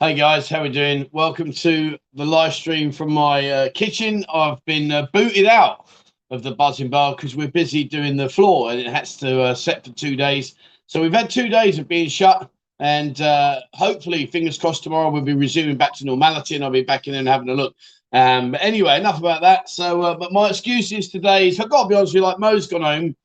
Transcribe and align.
Hey 0.00 0.14
guys, 0.14 0.48
how 0.48 0.60
are 0.60 0.62
we 0.62 0.68
doing? 0.68 1.08
Welcome 1.10 1.50
to 1.50 1.98
the 2.14 2.24
live 2.24 2.54
stream 2.54 2.92
from 2.92 3.12
my 3.12 3.50
uh, 3.50 3.68
kitchen. 3.74 4.24
I've 4.32 4.64
been 4.64 4.92
uh, 4.92 5.08
booted 5.12 5.46
out 5.46 5.88
of 6.30 6.44
the 6.44 6.54
Buzzin 6.54 6.88
Bar 6.88 7.16
because 7.16 7.34
we're 7.34 7.48
busy 7.48 7.82
doing 7.82 8.16
the 8.16 8.28
floor 8.28 8.70
and 8.70 8.78
it 8.78 8.86
has 8.86 9.16
to 9.16 9.40
uh, 9.40 9.54
set 9.56 9.84
for 9.84 9.90
two 9.90 10.14
days. 10.14 10.54
So 10.86 11.02
we've 11.02 11.12
had 11.12 11.28
two 11.28 11.48
days 11.48 11.80
of 11.80 11.88
being 11.88 12.08
shut, 12.08 12.48
and 12.78 13.20
uh, 13.20 13.62
hopefully, 13.74 14.26
fingers 14.26 14.56
crossed, 14.56 14.84
tomorrow 14.84 15.10
we'll 15.10 15.22
be 15.22 15.34
resuming 15.34 15.76
back 15.76 15.94
to 15.94 16.04
normality 16.04 16.54
and 16.54 16.62
I'll 16.62 16.70
be 16.70 16.82
back 16.84 17.08
in 17.08 17.16
and 17.16 17.26
having 17.26 17.48
a 17.48 17.54
look. 17.54 17.74
Um, 18.12 18.52
but 18.52 18.62
anyway, 18.62 19.00
enough 19.00 19.18
about 19.18 19.40
that. 19.40 19.68
So, 19.68 20.02
uh, 20.02 20.14
but 20.14 20.32
my 20.32 20.50
excuse 20.50 20.92
is 20.92 21.08
today 21.08 21.48
is 21.48 21.58
I've 21.58 21.70
got 21.70 21.82
to 21.82 21.88
be 21.88 21.96
honest 21.96 22.10
with 22.10 22.20
you, 22.20 22.22
like 22.22 22.38
Mo's 22.38 22.68
gone 22.68 22.82
home. 22.82 23.16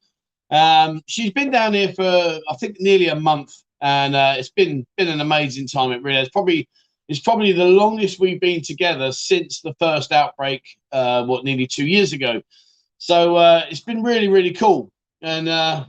Um, 0.50 1.04
she's 1.06 1.32
been 1.34 1.52
down 1.52 1.76
here 1.76 1.94
for 1.94 2.04
I 2.50 2.56
think 2.60 2.78
nearly 2.80 3.10
a 3.10 3.16
month, 3.16 3.63
and 3.84 4.16
uh, 4.16 4.36
it's 4.38 4.50
been 4.50 4.88
been 4.98 5.10
an 5.10 5.22
amazing 5.22 5.68
time. 5.68 5.92
It 5.92 6.02
really 6.02 6.22
is. 6.22 6.30
Probably 6.30 6.68
it's 7.10 7.20
probably 7.20 7.52
the 7.52 7.66
longest 7.66 8.20
we've 8.20 8.40
been 8.40 8.62
together 8.62 9.12
since 9.12 9.62
the 9.62 9.76
first 9.78 10.12
outbreak. 10.12 10.64
Uh, 10.92 11.26
what 11.26 11.44
nearly 11.44 11.68
two 11.68 11.86
years 11.86 12.14
ago. 12.14 12.42
So 12.98 13.36
uh, 13.36 13.66
it's 13.70 13.82
been 13.82 14.02
really 14.02 14.30
really 14.30 14.54
cool, 14.54 14.90
and 15.22 15.50
uh, 15.50 15.86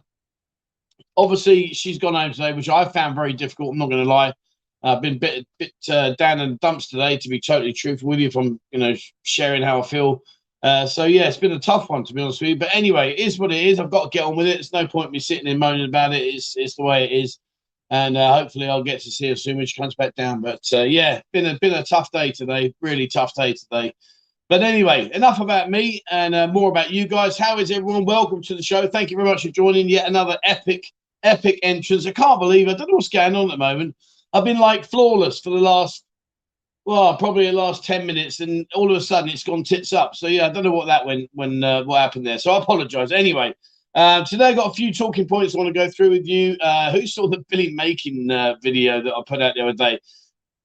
obviously 1.17 1.69
she's 1.69 1.99
gone 1.99 2.15
home 2.15 2.33
today, 2.33 2.53
which 2.53 2.69
I 2.69 2.85
found 2.85 3.15
very 3.15 3.33
difficult. 3.33 3.71
I'm 3.73 3.79
not 3.79 3.91
going 3.91 4.03
to 4.03 4.09
lie. 4.09 4.35
I've 4.83 5.01
been 5.01 5.15
a 5.15 5.19
bit 5.19 5.47
bit 5.59 5.73
uh, 5.89 6.15
down 6.19 6.41
in 6.41 6.51
the 6.51 6.57
dumps 6.57 6.89
today, 6.89 7.17
to 7.17 7.29
be 7.29 7.41
totally 7.41 7.73
truthful 7.73 8.09
with 8.09 8.19
you. 8.19 8.27
If 8.27 8.37
I'm 8.37 8.61
you 8.73 8.81
know 8.81 8.95
sharing 9.23 9.63
how 9.63 9.81
I 9.81 9.87
feel. 9.87 10.21
Uh, 10.65 10.87
so 10.87 11.05
yeah, 11.05 11.29
it's 11.29 11.37
been 11.37 11.53
a 11.53 11.61
tough 11.61 11.91
one 11.91 12.03
to 12.03 12.15
be 12.15 12.23
honest 12.23 12.41
with 12.41 12.49
you. 12.49 12.57
But 12.57 12.75
anyway, 12.75 13.13
it 13.13 13.19
is 13.19 13.39
what 13.39 13.53
it 13.53 13.65
is. 13.65 13.79
I've 13.79 13.91
got 13.91 14.11
to 14.11 14.19
get 14.19 14.25
on 14.25 14.35
with 14.35 14.47
it. 14.47 14.59
It's 14.59 14.73
no 14.73 14.87
point 14.87 15.13
me 15.13 15.19
sitting 15.21 15.47
and 15.47 15.61
moaning 15.61 15.87
about 15.87 16.13
it. 16.15 16.23
It's 16.23 16.57
it's 16.57 16.75
the 16.75 16.83
way 16.83 17.05
it 17.05 17.13
is, 17.13 17.39
and 17.91 18.17
uh, 18.17 18.39
hopefully 18.39 18.69
I'll 18.69 18.83
get 18.83 19.01
to 19.03 19.11
see 19.11 19.29
her 19.29 19.37
soon 19.37 19.59
when 19.59 19.67
she 19.67 19.81
comes 19.81 19.95
back 19.95 20.15
down. 20.15 20.41
But 20.41 20.63
uh, 20.73 20.83
yeah, 20.83 21.21
been 21.33 21.47
a 21.47 21.59
been 21.59 21.75
a 21.75 21.85
tough 21.85 22.11
day 22.11 22.33
today. 22.33 22.75
Really 22.81 23.07
tough 23.07 23.35
day 23.35 23.53
today. 23.53 23.95
But 24.49 24.63
anyway, 24.63 25.11
enough 25.15 25.41
about 25.41 25.71
me 25.71 26.03
and 26.11 26.35
uh, 26.35 26.47
more 26.49 26.71
about 26.71 26.91
you 26.91 27.07
guys. 27.07 27.39
How 27.39 27.59
is 27.59 27.71
everyone? 27.71 28.05
Welcome 28.05 28.43
to 28.43 28.55
the 28.55 28.63
show. 28.63 28.87
Thank 28.87 29.11
you 29.11 29.17
very 29.17 29.29
much 29.29 29.43
for 29.43 29.51
joining. 29.51 29.89
Yet 29.89 30.09
another 30.09 30.39
epic 30.45 30.87
epic 31.23 31.59
entrance. 31.63 32.07
I 32.07 32.13
can't 32.13 32.41
believe. 32.41 32.69
I 32.69 32.75
don't 32.75 32.89
know 32.89 32.95
what's 32.95 33.09
going 33.09 33.35
on 33.35 33.51
at 33.51 33.53
the 33.53 33.57
moment. 33.59 33.97
I've 34.33 34.45
been 34.45 34.59
like 34.59 34.85
flawless 34.85 35.41
for 35.41 35.51
the 35.51 35.57
last 35.57 36.05
well, 36.85 37.17
probably 37.17 37.47
the 37.47 37.53
last 37.53 37.85
ten 37.85 38.07
minutes, 38.07 38.41
and 38.41 38.67
all 38.75 38.91
of 38.91 38.97
a 38.97 39.01
sudden 39.01 39.31
it's 39.31 39.45
gone 39.45 39.65
tits 39.65 39.93
up. 39.93 40.15
So 40.15 40.27
yeah, 40.27 40.47
I 40.47 40.51
don't 40.51 40.65
know 40.65 40.73
what 40.73 40.87
that 40.87 41.07
went 41.07 41.31
when 41.33 41.65
uh, 41.65 41.85
what 41.85 42.01
happened 42.01 42.27
there. 42.27 42.39
So 42.39 42.53
I 42.53 42.59
apologise. 42.59 43.11
Anyway, 43.11 43.55
uh, 43.95 44.25
today 44.25 44.47
I've 44.47 44.57
got 44.57 44.71
a 44.71 44.75
few 44.75 44.93
talking 44.93 45.27
points 45.27 45.55
I 45.55 45.59
want 45.59 45.69
to 45.69 45.73
go 45.73 45.89
through 45.89 46.11
with 46.11 46.27
you. 46.27 46.57
Uh, 46.61 46.91
who 46.91 47.07
saw 47.07 47.29
the 47.29 47.45
Billy 47.49 47.73
Makin 47.73 48.31
uh, 48.31 48.57
video 48.63 49.01
that 49.01 49.15
I 49.15 49.23
put 49.27 49.41
out 49.41 49.55
the 49.55 49.63
other 49.63 49.73
day? 49.73 50.01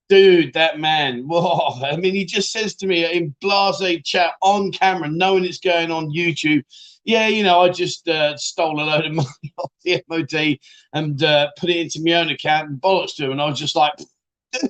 Dude, 0.09 0.53
that 0.53 0.79
man. 0.79 1.23
Whoa. 1.28 1.81
I 1.84 1.95
mean, 1.95 2.16
he 2.16 2.25
just 2.25 2.51
says 2.51 2.75
to 2.75 2.88
me 2.88 3.06
in 3.12 3.35
blase 3.41 4.01
chat 4.03 4.31
on 4.41 4.72
camera, 4.72 5.09
knowing 5.09 5.45
it's 5.45 5.59
going 5.59 5.91
on 5.91 6.09
YouTube. 6.09 6.63
Yeah, 7.06 7.28
you 7.28 7.44
know, 7.44 7.62
I 7.62 7.69
just 7.69 8.07
uh, 8.07 8.35
stole 8.35 8.81
a 8.81 8.84
load 8.84 9.06
of 9.06 9.13
money 9.13 9.53
off 9.57 9.72
the 9.84 10.03
MOD 10.09 10.57
and 10.94 11.23
uh, 11.23 11.50
put 11.57 11.69
it 11.69 11.78
into 11.78 12.01
my 12.03 12.13
own 12.13 12.29
account 12.29 12.69
and 12.69 12.81
bollocks 12.81 13.16
to 13.16 13.25
him. 13.25 13.31
And 13.34 13.41
I 13.41 13.46
was 13.46 13.59
just 13.59 13.75
like, 13.75 13.94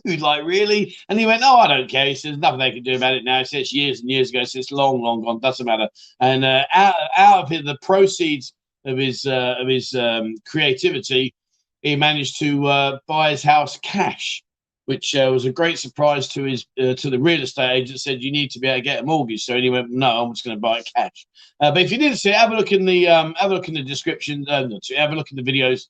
dude, 0.06 0.22
like 0.22 0.44
really? 0.44 0.96
And 1.08 1.20
he 1.20 1.26
went, 1.26 1.42
no, 1.42 1.56
I 1.56 1.68
don't 1.68 1.90
care. 1.90 2.06
He 2.06 2.16
says 2.16 2.38
nothing 2.38 2.60
they 2.60 2.72
can 2.72 2.84
do 2.84 2.96
about 2.96 3.16
it 3.16 3.24
now. 3.24 3.40
He 3.40 3.46
says 3.46 3.74
years 3.74 4.02
and 4.02 4.10
years 4.10 4.30
ago. 4.30 4.42
It's 4.42 4.72
long, 4.72 5.02
long 5.02 5.24
gone. 5.24 5.40
Doesn't 5.40 5.66
matter. 5.66 5.90
And 6.20 6.44
uh, 6.46 6.66
out, 6.74 6.96
out 7.18 7.52
of 7.52 7.66
the 7.66 7.78
proceeds 7.82 8.54
of 8.86 8.98
his 8.98 9.26
uh, 9.26 9.56
of 9.60 9.68
his 9.68 9.94
um, 9.94 10.36
creativity, 10.46 11.34
he 11.82 11.96
managed 11.96 12.40
to 12.40 12.66
uh, 12.66 13.00
buy 13.08 13.32
his 13.32 13.44
house 13.44 13.78
cash, 13.82 14.44
which 14.86 15.16
uh, 15.16 15.30
was 15.32 15.46
a 15.46 15.52
great 15.52 15.80
surprise 15.80 16.28
to 16.30 16.44
his 16.44 16.66
uh, 16.82 16.94
to 16.96 17.10
the 17.10 17.20
real 17.20 17.42
estate 17.42 17.72
agent. 17.72 18.00
Said 18.00 18.24
you 18.24 18.32
need 18.32 18.52
to 18.52 18.60
be 18.60 18.68
able 18.68 18.80
to 18.80 18.84
get 18.84 19.04
a 19.04 19.06
mortgage. 19.06 19.44
So 19.44 19.58
he 19.58 19.70
went, 19.70 19.92
no, 19.92 20.24
I'm 20.24 20.34
just 20.34 20.46
going 20.46 20.58
to 20.58 20.62
buy 20.62 20.80
it 20.80 20.90
cash. 20.96 21.26
Uh, 21.60 21.72
but 21.72 21.82
if 21.82 21.92
you 21.92 21.98
didn't 21.98 22.18
see 22.18 22.30
it, 22.30 22.36
have 22.36 22.52
a 22.52 22.56
look 22.56 22.72
in 22.72 22.86
the 22.86 23.08
um, 23.08 23.34
have 23.36 23.52
a 23.52 23.54
look 23.54 23.68
in 23.68 23.74
the 23.74 23.84
description. 23.84 24.46
Have 24.46 24.66
a 24.66 25.16
look 25.16 25.32
in 25.32 25.44
the 25.44 25.44
videos. 25.44 25.88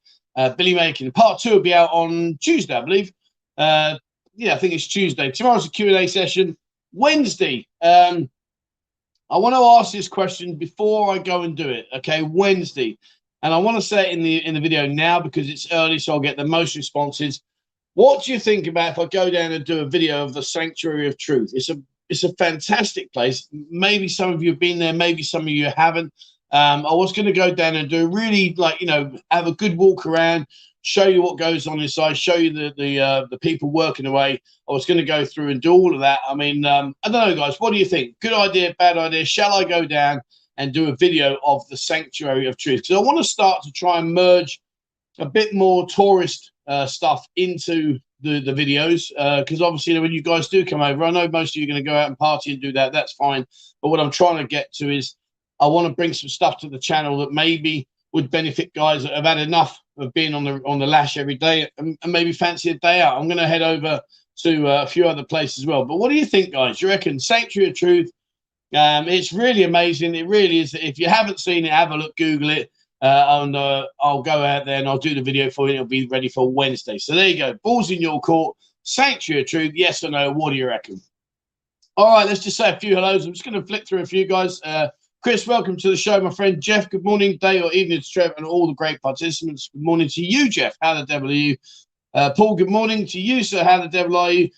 Billy 0.58 0.74
Makin 0.74 1.12
part 1.12 1.40
two 1.42 1.52
will 1.52 1.60
be 1.60 1.74
out 1.74 1.90
on 1.92 2.38
Tuesday, 2.42 2.74
I 2.74 2.82
believe. 2.82 3.12
Uh, 3.59 3.97
yeah, 4.36 4.56
I 4.56 4.58
think 4.58 4.74
it's 4.74 4.88
Tuesday. 4.88 5.30
Tomorrow's 5.30 5.68
a 5.68 5.70
Q&A 5.70 6.08
session. 6.08 6.58
Wednesday, 6.94 7.68
um, 7.81 8.30
I 9.30 9.38
want 9.38 9.53
to 9.53 9.62
ask 9.62 9.92
this 9.92 10.08
question 10.08 10.56
before 10.56 11.14
I 11.14 11.20
go 11.20 11.44
and 11.44 11.56
do 11.56 11.69
it. 11.69 11.88
Okay, 11.94 12.24
Wednesday, 12.24 12.98
and 13.44 13.53
I 13.53 13.58
want 13.58 13.78
to 13.78 13.81
say 13.81 14.09
it 14.09 14.14
in 14.14 14.24
the 14.24 14.44
in 14.46 14.56
the 14.56 14.62
video 14.62 14.88
now 14.88 15.19
because 15.19 15.50
it's 15.50 15.72
early, 15.72 16.00
so 16.00 16.14
I'll 16.14 16.19
get 16.19 16.38
the 16.38 16.48
most 16.48 16.75
responses. 16.75 17.42
What 17.94 18.24
do 18.24 18.31
you 18.31 18.40
think 18.40 18.66
about 18.66 18.94
if 18.94 19.00
I 19.00 19.06
go 19.06 19.30
down 19.30 19.52
and 19.52 19.66
do 19.66 19.81
a 19.81 19.90
video 19.90 20.24
of 20.24 20.34
the 20.34 20.42
Sanctuary 20.42 21.08
of 21.08 21.18
Truth? 21.18 21.52
It's 21.53 21.69
a 21.69 21.80
it's 22.08 22.24
a 22.24 22.34
fantastic 22.36 23.14
place. 23.14 23.48
Maybe 23.52 24.08
some 24.08 24.34
of 24.34 24.42
you 24.42 24.52
have 24.52 24.59
been 24.59 24.80
there, 24.80 24.94
maybe 24.94 25.22
some 25.22 25.44
of 25.44 25.50
you 25.50 25.72
haven't. 25.75 26.12
Um, 26.52 26.86
I 26.86 26.94
was 26.94 27.14
going 27.14 27.28
to 27.28 27.32
go 27.32 27.54
down 27.54 27.76
and 27.76 27.90
do 27.90 28.08
really 28.08 28.56
like 28.58 28.82
you 28.82 28.88
know 28.88 29.16
have 29.32 29.48
a 29.48 29.54
good 29.54 29.78
walk 29.78 30.06
around, 30.06 30.48
show 30.82 31.08
you 31.08 31.22
what 31.22 31.38
goes 31.38 31.68
on 31.68 31.80
inside, 31.80 32.18
show 32.18 32.36
you 32.36 32.52
the 32.52 32.74
the 32.78 33.00
uh, 33.00 33.26
the 33.30 33.38
people 33.40 33.72
working 33.72 34.06
away. 34.06 34.42
I 34.68 34.72
was 34.72 34.86
going 34.86 34.98
to 34.98 35.06
go 35.06 35.26
through 35.26 35.50
and 35.50 35.62
do 35.62 35.72
all 35.72 35.94
of 35.94 36.02
that. 36.02 36.20
I 36.28 36.36
mean, 36.36 36.66
um, 36.66 36.96
I 37.04 37.10
don't 37.10 37.30
know, 37.30 37.36
guys. 37.36 37.60
What 37.60 37.72
do 37.72 37.78
you 37.78 37.86
think? 37.86 38.16
Good 38.20 38.34
idea, 38.34 38.76
bad 38.80 38.98
idea? 38.98 39.26
Shall 39.26 39.54
I 39.54 39.64
go 39.64 39.86
down 39.86 40.22
and 40.58 40.74
do 40.74 40.90
a 40.90 40.96
video 40.98 41.38
of 41.44 41.68
the 41.70 41.78
Sanctuary 41.78 42.48
of 42.48 42.58
Truth? 42.58 42.81
Because 42.84 42.98
I 42.98 43.06
want 43.06 43.18
to 43.18 43.24
start 43.24 43.64
to 43.64 43.72
try 43.72 44.00
and 44.00 44.14
merge 44.14 44.60
a 45.20 45.26
bit 45.26 45.54
more 45.54 45.86
tourist 45.88 46.52
uh, 46.68 46.86
stuff 46.86 47.28
into 47.36 48.00
the 48.22 48.42
the 48.42 48.52
videos 48.52 49.10
because 49.40 49.62
uh, 49.62 49.66
obviously 49.66 49.98
when 50.00 50.12
you 50.12 50.22
guys 50.22 50.48
do 50.50 50.66
come 50.66 50.81
over, 50.81 51.04
I 51.04 51.12
know 51.12 51.28
most 51.28 51.56
of 51.56 51.62
you 51.62 51.68
are 51.68 51.72
going 51.72 51.84
to 51.84 51.90
go 51.90 51.96
out 51.96 52.08
and 52.08 52.18
party 52.18 52.54
and 52.54 52.62
do 52.62 52.72
that. 52.74 52.92
That's 52.92 53.14
fine. 53.14 53.46
But 53.81 53.90
what 53.90 54.00
I'm 54.00 54.12
trying 54.12 54.38
to 54.38 54.48
get 54.48 54.72
to 54.74 54.94
is 54.94 55.16
I 55.59 55.68
want 55.68 55.88
to 55.88 55.94
bring 55.94 56.14
some 56.14 56.30
stuff 56.30 56.58
to 56.59 56.70
the 56.70 56.80
channel 56.80 57.18
that 57.20 57.31
maybe 57.31 57.88
would 58.14 58.31
benefit 58.31 58.74
guys 58.74 59.03
that 59.03 59.14
have 59.14 59.25
had 59.25 59.38
enough 59.38 59.80
of 59.97 60.14
being 60.14 60.34
on 60.34 60.44
the 60.44 60.62
on 60.66 60.80
the 60.80 60.88
lash 60.88 61.18
every 61.18 61.36
day 61.36 61.69
and, 61.78 61.98
and 62.01 62.12
maybe 62.12 62.31
fancy 62.31 62.69
a 62.72 62.75
day 62.75 63.01
out. 63.01 63.18
I'm 63.18 63.28
going 63.28 63.38
to 63.38 63.48
head 63.48 63.62
over 63.62 64.01
to 64.44 64.68
uh, 64.68 64.84
a 64.84 64.88
few 64.88 65.06
other 65.07 65.24
places 65.24 65.60
as 65.60 65.66
well. 65.66 65.86
But 65.86 65.98
what 65.98 66.10
do 66.10 66.16
you 66.16 66.25
think, 66.25 66.54
guys? 66.54 66.81
You 66.81 66.88
reckon 66.88 67.19
Sanctuary 67.19 67.69
of 67.69 67.75
Truth? 67.75 68.12
Um, 68.74 69.07
it's 69.07 69.34
really 69.34 69.63
amazing. 69.63 70.16
It 70.16 70.28
really 70.28 70.60
is. 70.60 70.74
If 70.74 70.98
you 70.98 71.07
haven't 71.07 71.39
seen 71.39 71.66
it, 71.66 71.72
have 71.72 71.92
a 71.92 71.98
look, 71.98 72.16
Google 72.16 72.51
it, 72.51 72.72
uh, 73.01 73.42
and 73.42 73.56
uh, 73.56 73.88
I'll 74.00 74.22
go 74.22 74.44
out 74.44 74.66
there 74.66 74.80
and 74.80 74.88
I'll 74.88 74.98
do 74.98 75.16
the 75.16 75.22
video 75.22 75.50
for 75.50 75.68
you. 75.68 75.75
It'll 75.75 75.86
be 75.86 76.07
ready 76.07 76.30
for 76.30 76.50
Wednesday. 76.50 76.98
So 76.98 77.16
there 77.16 77.28
you 77.28 77.38
go. 77.38 77.54
Balls 77.63 77.92
in 77.92 78.01
your 78.01 78.22
court. 78.22 78.56
Sanctuary 78.84 79.42
of 79.42 79.48
Truth. 79.48 79.72
Yes 79.75 80.04
or 80.04 80.12
no? 80.12 80.31
What 80.31 80.51
do 80.51 80.56
you 80.56 80.68
reckon? 80.68 81.01
All 81.98 82.16
right, 82.16 82.25
let's 82.25 82.44
just 82.44 82.57
say 82.57 82.72
a 82.72 82.80
few 82.80 82.95
hellos. 82.95 83.25
I'm 83.25 83.34
just 83.34 83.44
going 83.44 83.60
to 83.60 83.68
flick 83.68 83.86
through 83.86 84.01
a 84.01 84.06
few 84.06 84.25
guys. 84.25 84.62
Uh, 84.63 84.88
Chris, 85.21 85.45
welcome 85.45 85.75
to 85.75 85.89
the 85.89 85.98
show, 85.98 86.21
my 86.21 86.30
friend. 86.30 86.62
Jeff, 86.62 86.89
good 86.89 87.04
morning, 87.04 87.38
day 87.42 87.62
or 87.62 87.69
evening 87.74 88.00
to 88.00 88.10
Trev 88.10 88.31
and 88.38 88.45
all 88.45 88.68
the 88.68 88.74
great 88.74 89.01
participants. 89.01 89.69
Good 89.74 89.83
morning 89.83 90.07
to 90.07 90.21
you, 90.21 90.50
Jeff. 90.50 90.77
How 90.81 90.94
the 90.94 91.06
devil 91.06 91.30
are 91.30 91.33
you? 91.33 91.57
Uh, 92.13 92.30
Paul, 92.30 92.56
good 92.56 92.69
morning 92.69 93.06
to 93.06 93.19
you, 93.19 93.44
sir. 93.44 93.62
How 93.62 93.81
the 93.81 93.89
devil 93.89 94.16
are 94.16 94.31
you? 94.31 94.50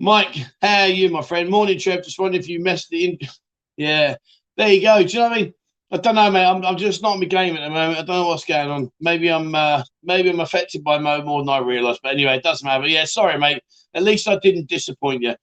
Mike, 0.00 0.34
how 0.62 0.84
are 0.84 0.88
you, 0.88 1.10
my 1.10 1.20
friend? 1.20 1.50
Morning, 1.50 1.78
Trev. 1.78 2.04
Just 2.04 2.18
wondering 2.18 2.42
if 2.42 2.48
you 2.48 2.62
messed 2.62 2.88
the 2.88 3.04
in. 3.04 3.18
yeah, 3.76 4.14
there 4.56 4.72
you 4.72 4.80
go. 4.80 5.02
Do 5.02 5.12
you 5.12 5.18
know 5.18 5.28
what 5.28 5.32
I 5.32 5.42
mean? 5.42 5.54
I 5.90 5.96
don't 5.98 6.14
know, 6.14 6.30
mate. 6.30 6.46
I'm, 6.46 6.64
I'm 6.64 6.78
just 6.78 7.02
not 7.02 7.14
in 7.14 7.20
my 7.20 7.26
game 7.26 7.54
at 7.58 7.60
the 7.60 7.68
moment. 7.68 7.98
I 7.98 8.02
don't 8.02 8.22
know 8.22 8.28
what's 8.28 8.46
going 8.46 8.70
on. 8.70 8.90
Maybe 8.98 9.28
I'm 9.30 9.54
uh, 9.54 9.82
maybe 10.02 10.30
I'm 10.30 10.40
affected 10.40 10.82
by 10.82 10.96
Mo 10.96 11.20
more 11.20 11.42
than 11.42 11.50
I 11.50 11.58
realise. 11.58 11.98
But 12.02 12.14
anyway, 12.14 12.38
it 12.38 12.42
doesn't 12.42 12.64
matter. 12.64 12.80
But 12.80 12.90
yeah, 12.90 13.04
sorry, 13.04 13.38
mate. 13.38 13.62
At 13.92 14.04
least 14.04 14.26
I 14.26 14.38
didn't 14.38 14.70
disappoint 14.70 15.22
you. 15.22 15.34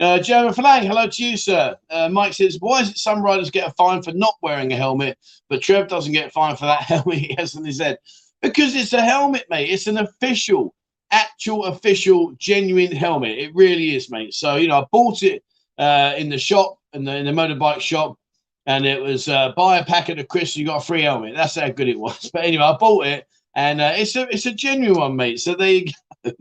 Uh, 0.00 0.18
Jeremy 0.18 0.52
Falang, 0.52 0.82
hello 0.82 1.06
to 1.06 1.24
you, 1.24 1.36
sir. 1.36 1.76
Uh, 1.90 2.08
Mike 2.08 2.32
says, 2.32 2.56
why 2.60 2.80
is 2.80 2.90
it 2.90 2.98
some 2.98 3.22
riders 3.22 3.50
get 3.50 3.68
a 3.68 3.74
fine 3.74 4.02
for 4.02 4.12
not 4.12 4.34
wearing 4.42 4.72
a 4.72 4.76
helmet, 4.76 5.16
but 5.48 5.62
Trev 5.62 5.86
doesn't 5.88 6.12
get 6.12 6.32
fined 6.32 6.58
for 6.58 6.66
that 6.66 6.80
helmet 6.82 7.18
he 7.18 7.34
has 7.38 7.54
on 7.54 7.64
his 7.64 7.80
head? 7.80 7.98
Because 8.40 8.74
it's 8.74 8.92
a 8.92 9.02
helmet, 9.02 9.44
mate. 9.48 9.70
It's 9.70 9.86
an 9.86 9.98
official, 9.98 10.74
actual, 11.12 11.64
official, 11.66 12.32
genuine 12.38 12.90
helmet. 12.90 13.38
It 13.38 13.54
really 13.54 13.94
is, 13.94 14.10
mate. 14.10 14.34
So, 14.34 14.56
you 14.56 14.66
know, 14.66 14.80
I 14.80 14.86
bought 14.90 15.22
it 15.22 15.44
uh, 15.78 16.14
in 16.16 16.28
the 16.28 16.38
shop, 16.38 16.78
in 16.94 17.04
the, 17.04 17.14
in 17.16 17.26
the 17.26 17.32
motorbike 17.32 17.80
shop, 17.80 18.18
and 18.66 18.84
it 18.86 19.00
was 19.00 19.28
uh, 19.28 19.52
buy 19.56 19.78
a 19.78 19.84
packet 19.84 20.18
of 20.18 20.26
crisps, 20.28 20.56
you 20.56 20.66
got 20.66 20.82
a 20.82 20.86
free 20.86 21.02
helmet. 21.02 21.34
That's 21.36 21.56
how 21.56 21.68
good 21.68 21.88
it 21.88 21.98
was. 21.98 22.30
But 22.32 22.44
anyway, 22.44 22.64
I 22.64 22.76
bought 22.76 23.06
it, 23.06 23.26
and 23.54 23.80
uh, 23.80 23.92
it's 23.96 24.16
a 24.16 24.28
it's 24.28 24.46
a 24.46 24.52
genuine 24.52 25.00
one, 25.00 25.16
mate. 25.16 25.40
So 25.40 25.54
there 25.54 25.72
you 25.72 25.86
go. 26.24 26.32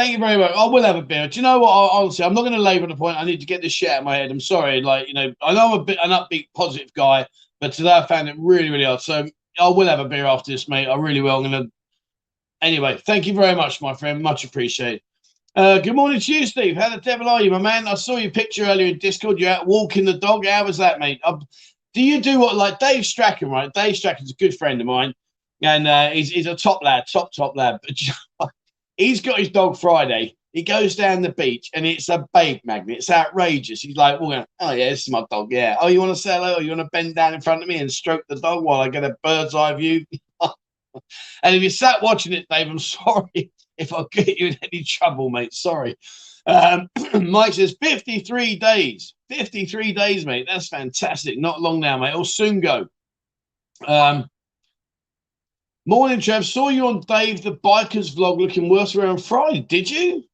Thank 0.00 0.12
you 0.12 0.18
very 0.18 0.38
much. 0.38 0.52
I 0.56 0.64
will 0.64 0.82
have 0.82 0.96
a 0.96 1.02
beer. 1.02 1.28
Do 1.28 1.38
you 1.38 1.42
know 1.42 1.58
what? 1.58 1.68
I, 1.68 1.98
Honestly, 1.98 2.24
I'm 2.24 2.32
not 2.32 2.40
going 2.40 2.54
to 2.54 2.58
labour 2.58 2.86
the 2.86 2.96
point. 2.96 3.18
I 3.18 3.24
need 3.24 3.38
to 3.40 3.44
get 3.44 3.60
this 3.60 3.72
shit 3.72 3.90
out 3.90 3.98
of 3.98 4.04
my 4.04 4.16
head. 4.16 4.30
I'm 4.30 4.40
sorry. 4.40 4.80
Like 4.80 5.08
you 5.08 5.12
know, 5.12 5.30
I 5.42 5.52
know 5.52 5.74
I'm 5.74 5.78
a 5.78 5.84
bit 5.84 5.98
an 6.02 6.08
upbeat, 6.08 6.48
positive 6.54 6.90
guy, 6.94 7.26
but 7.60 7.74
today 7.74 7.92
I 7.92 8.06
found 8.06 8.26
it 8.26 8.36
really, 8.38 8.70
really 8.70 8.84
hard. 8.84 9.02
So 9.02 9.26
I 9.58 9.68
will 9.68 9.86
have 9.86 10.00
a 10.00 10.06
beer 10.06 10.24
after 10.24 10.52
this, 10.52 10.70
mate. 10.70 10.86
I 10.86 10.96
really 10.96 11.20
will. 11.20 11.36
I'm 11.36 11.50
going 11.50 11.64
to. 11.64 11.70
Anyway, 12.62 12.98
thank 13.04 13.26
you 13.26 13.34
very 13.34 13.54
much, 13.54 13.82
my 13.82 13.92
friend. 13.92 14.22
Much 14.22 14.42
appreciated. 14.42 15.02
Uh, 15.54 15.80
good 15.80 15.94
morning 15.94 16.18
to 16.18 16.32
you, 16.32 16.46
Steve. 16.46 16.76
How 16.76 16.88
the 16.88 17.02
devil 17.02 17.28
are 17.28 17.42
you, 17.42 17.50
my 17.50 17.58
man? 17.58 17.86
I 17.86 17.92
saw 17.92 18.16
your 18.16 18.30
picture 18.30 18.64
earlier 18.64 18.86
in 18.86 18.98
Discord. 18.98 19.38
You're 19.38 19.50
out 19.50 19.66
walking 19.66 20.06
the 20.06 20.14
dog. 20.14 20.46
How 20.46 20.64
was 20.64 20.78
that, 20.78 20.98
mate? 20.98 21.20
Um, 21.24 21.46
do 21.92 22.00
you 22.00 22.22
do 22.22 22.40
what 22.40 22.56
like 22.56 22.78
Dave 22.78 23.04
Strachan, 23.04 23.50
right? 23.50 23.70
Dave 23.74 23.98
Strachan's 23.98 24.30
a 24.30 24.36
good 24.36 24.56
friend 24.56 24.80
of 24.80 24.86
mine, 24.86 25.12
and 25.60 25.86
uh, 25.86 26.08
he's, 26.08 26.30
he's 26.30 26.46
a 26.46 26.56
top 26.56 26.82
lad, 26.82 27.04
top 27.12 27.34
top 27.34 27.54
lad. 27.54 27.80
But 28.38 28.50
he's 29.00 29.20
got 29.20 29.38
his 29.38 29.48
dog 29.48 29.78
Friday. 29.78 30.36
He 30.52 30.62
goes 30.62 30.96
down 30.96 31.22
the 31.22 31.32
beach 31.32 31.70
and 31.74 31.86
it's 31.86 32.08
a 32.08 32.26
babe 32.34 32.60
magnet. 32.64 32.98
It's 32.98 33.10
outrageous. 33.10 33.80
He's 33.80 33.96
like, 33.96 34.20
well, 34.20 34.44
oh 34.60 34.72
yeah, 34.72 34.90
this 34.90 35.02
is 35.02 35.10
my 35.10 35.24
dog. 35.30 35.52
Yeah. 35.52 35.76
Oh, 35.80 35.86
you 35.86 36.00
want 36.00 36.14
to 36.14 36.20
say 36.20 36.34
hello? 36.34 36.56
Or 36.56 36.62
you 36.62 36.70
want 36.70 36.80
to 36.80 36.88
bend 36.92 37.14
down 37.14 37.34
in 37.34 37.40
front 37.40 37.62
of 37.62 37.68
me 37.68 37.78
and 37.78 37.90
stroke 37.90 38.24
the 38.28 38.36
dog 38.36 38.64
while 38.64 38.80
I 38.80 38.88
get 38.88 39.04
a 39.04 39.16
bird's 39.22 39.54
eye 39.54 39.74
view? 39.74 40.04
and 40.42 41.54
if 41.54 41.62
you 41.62 41.70
sat 41.70 42.02
watching 42.02 42.32
it, 42.32 42.46
Dave, 42.50 42.68
I'm 42.68 42.78
sorry 42.78 43.52
if 43.78 43.92
I 43.94 44.04
get 44.10 44.38
you 44.38 44.48
in 44.48 44.58
any 44.62 44.82
trouble, 44.82 45.30
mate. 45.30 45.54
Sorry. 45.54 45.96
Um, 46.46 46.88
Mike 47.20 47.54
says 47.54 47.76
53 47.80 48.56
days. 48.56 49.14
53 49.30 49.92
days, 49.92 50.26
mate. 50.26 50.48
That's 50.48 50.68
fantastic. 50.68 51.38
Not 51.38 51.62
long 51.62 51.80
now, 51.80 51.96
mate. 51.96 52.10
It'll 52.10 52.24
soon 52.24 52.60
go. 52.60 52.86
Um, 53.86 54.28
morning, 55.90 56.20
Trev. 56.20 56.46
Saw 56.46 56.68
you 56.68 56.86
on 56.86 57.00
Dave 57.00 57.42
the 57.42 57.56
Bikers 57.56 58.14
vlog 58.14 58.38
looking 58.38 58.68
worse 58.68 58.94
around 58.94 59.22
Friday. 59.22 59.60
Did 59.60 59.90
you? 59.90 60.24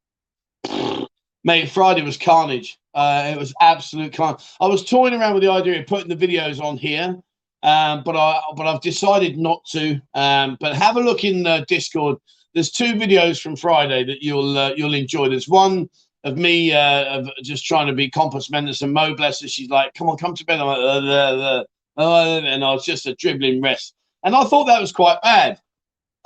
mate, 1.44 1.70
Friday 1.70 2.02
was 2.02 2.16
carnage. 2.16 2.78
Uh, 2.94 3.32
it 3.34 3.38
was 3.38 3.52
absolute 3.60 4.12
carnage. 4.12 4.44
I 4.60 4.66
was 4.66 4.84
toying 4.84 5.14
around 5.14 5.34
with 5.34 5.42
the 5.42 5.50
idea 5.50 5.80
of 5.80 5.86
putting 5.86 6.08
the 6.08 6.16
videos 6.16 6.62
on 6.62 6.76
here, 6.76 7.18
um, 7.62 8.02
but 8.04 8.16
I 8.16 8.40
but 8.56 8.66
I've 8.66 8.82
decided 8.82 9.38
not 9.38 9.64
to. 9.72 10.00
Um, 10.14 10.56
but 10.60 10.76
have 10.76 10.96
a 10.96 11.00
look 11.00 11.24
in 11.24 11.42
the 11.42 11.64
Discord 11.68 12.18
there's 12.56 12.70
two 12.70 12.94
videos 12.94 13.40
from 13.40 13.54
Friday 13.54 14.02
that 14.04 14.22
you'll 14.22 14.56
uh, 14.56 14.72
you'll 14.76 14.94
enjoy. 14.94 15.28
There's 15.28 15.46
one 15.46 15.90
of 16.24 16.38
me 16.38 16.72
uh, 16.72 17.18
of 17.18 17.30
just 17.42 17.66
trying 17.66 17.86
to 17.86 17.92
be 17.92 18.10
compos 18.10 18.50
mentis 18.50 18.80
and 18.80 18.94
Mo 18.94 19.14
bless 19.14 19.42
her. 19.42 19.48
She's 19.48 19.68
like, 19.68 19.92
"Come 19.92 20.08
on, 20.08 20.16
come 20.16 20.34
to 20.34 20.44
bed." 20.44 20.60
I'm 20.60 20.66
like, 20.66 20.78
uh, 20.78 21.12
uh, 21.12 21.64
uh, 21.98 22.40
and 22.44 22.64
I 22.64 22.72
was 22.72 22.84
just 22.84 23.06
a 23.06 23.14
dribbling 23.16 23.60
rest, 23.60 23.94
and 24.26 24.34
I 24.34 24.44
thought 24.44 24.64
that 24.64 24.80
was 24.80 24.92
quite 24.92 25.22
bad 25.22 25.58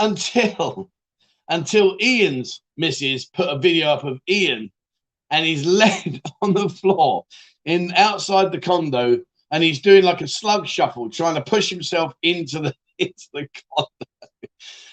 until 0.00 0.90
until 1.48 1.96
Ian's 2.00 2.62
missus 2.76 3.26
put 3.26 3.48
a 3.48 3.58
video 3.58 3.88
up 3.88 4.04
of 4.04 4.20
Ian, 4.28 4.72
and 5.30 5.46
he's 5.46 5.64
laid 5.82 6.20
on 6.42 6.54
the 6.54 6.68
floor 6.68 7.26
in 7.66 7.92
outside 7.94 8.50
the 8.50 8.60
condo, 8.60 9.20
and 9.52 9.62
he's 9.62 9.80
doing 9.80 10.02
like 10.02 10.22
a 10.22 10.28
slug 10.28 10.66
shuffle, 10.66 11.10
trying 11.10 11.34
to 11.36 11.42
push 11.42 11.70
himself 11.70 12.14
into 12.22 12.58
the 12.58 12.74
into 12.98 13.28
the 13.32 13.48
condo 13.76 13.88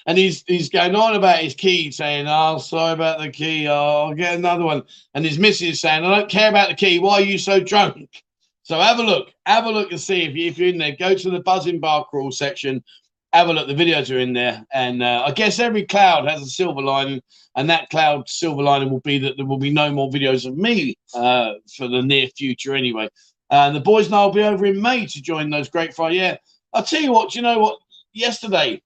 and 0.08 0.18
he's 0.18 0.44
he's 0.48 0.70
going 0.70 0.96
on 0.96 1.16
about 1.16 1.40
his 1.40 1.54
key, 1.54 1.92
saying, 1.92 2.26
"Oh, 2.28 2.58
sorry 2.58 2.94
about 2.94 3.20
the 3.20 3.30
key. 3.30 3.68
Oh, 3.68 4.08
I'll 4.08 4.14
get 4.14 4.36
another 4.36 4.64
one." 4.64 4.84
And 5.14 5.26
his 5.26 5.38
missus 5.38 5.82
saying, 5.82 6.04
"I 6.06 6.20
don't 6.20 6.32
care 6.32 6.50
about 6.50 6.70
the 6.70 6.76
key. 6.76 7.00
Why 7.00 7.16
are 7.16 7.22
you 7.22 7.38
so 7.38 7.60
drunk?" 7.60 8.24
So 8.68 8.78
have 8.82 9.00
a 9.00 9.04
look, 9.04 9.32
have 9.46 9.64
a 9.64 9.72
look 9.72 9.92
and 9.92 10.02
see 10.02 10.24
if, 10.24 10.36
you, 10.36 10.48
if 10.48 10.58
you're 10.58 10.68
in 10.68 10.78
there. 10.78 10.94
Go 11.00 11.16
to 11.16 11.30
the 11.30 11.40
Buzzin 11.40 11.80
Bar 11.80 12.04
crawl 12.10 12.34
section, 12.34 12.84
have 13.32 13.48
a 13.48 13.54
look. 13.54 13.66
The 13.66 13.74
videos 13.74 14.14
are 14.14 14.20
in 14.20 14.34
there, 14.34 14.62
and 14.74 15.02
uh, 15.02 15.24
I 15.26 15.32
guess 15.32 15.60
every 15.60 15.86
cloud 15.86 16.30
has 16.30 16.42
a 16.42 16.48
silver 16.48 16.82
lining, 16.82 17.22
and 17.56 17.70
that 17.70 17.90
cloud 17.90 18.28
silver 18.28 18.62
lining 18.62 18.90
will 18.90 19.00
be 19.00 19.20
that 19.20 19.38
there 19.38 19.46
will 19.46 19.58
be 19.58 19.72
no 19.72 19.90
more 19.90 20.10
videos 20.10 20.46
of 20.46 20.58
me 20.58 20.98
uh, 21.14 21.54
for 21.78 21.88
the 21.88 22.02
near 22.02 22.28
future, 22.28 22.76
anyway. 22.76 23.08
And 23.50 23.74
the 23.74 23.80
boys 23.80 24.08
and 24.08 24.16
I 24.16 24.26
will 24.26 24.34
be 24.34 24.44
over 24.44 24.66
in 24.66 24.82
May 24.82 25.06
to 25.06 25.22
join 25.22 25.50
those 25.50 25.70
great 25.70 25.94
Friday. 25.94 26.18
Yeah, 26.18 26.36
I'll 26.74 26.84
tell 26.84 27.02
you 27.02 27.14
what. 27.14 27.32
Do 27.32 27.40
you 27.40 27.44
know 27.44 27.60
what? 27.60 27.80
Yesterday 28.12 28.82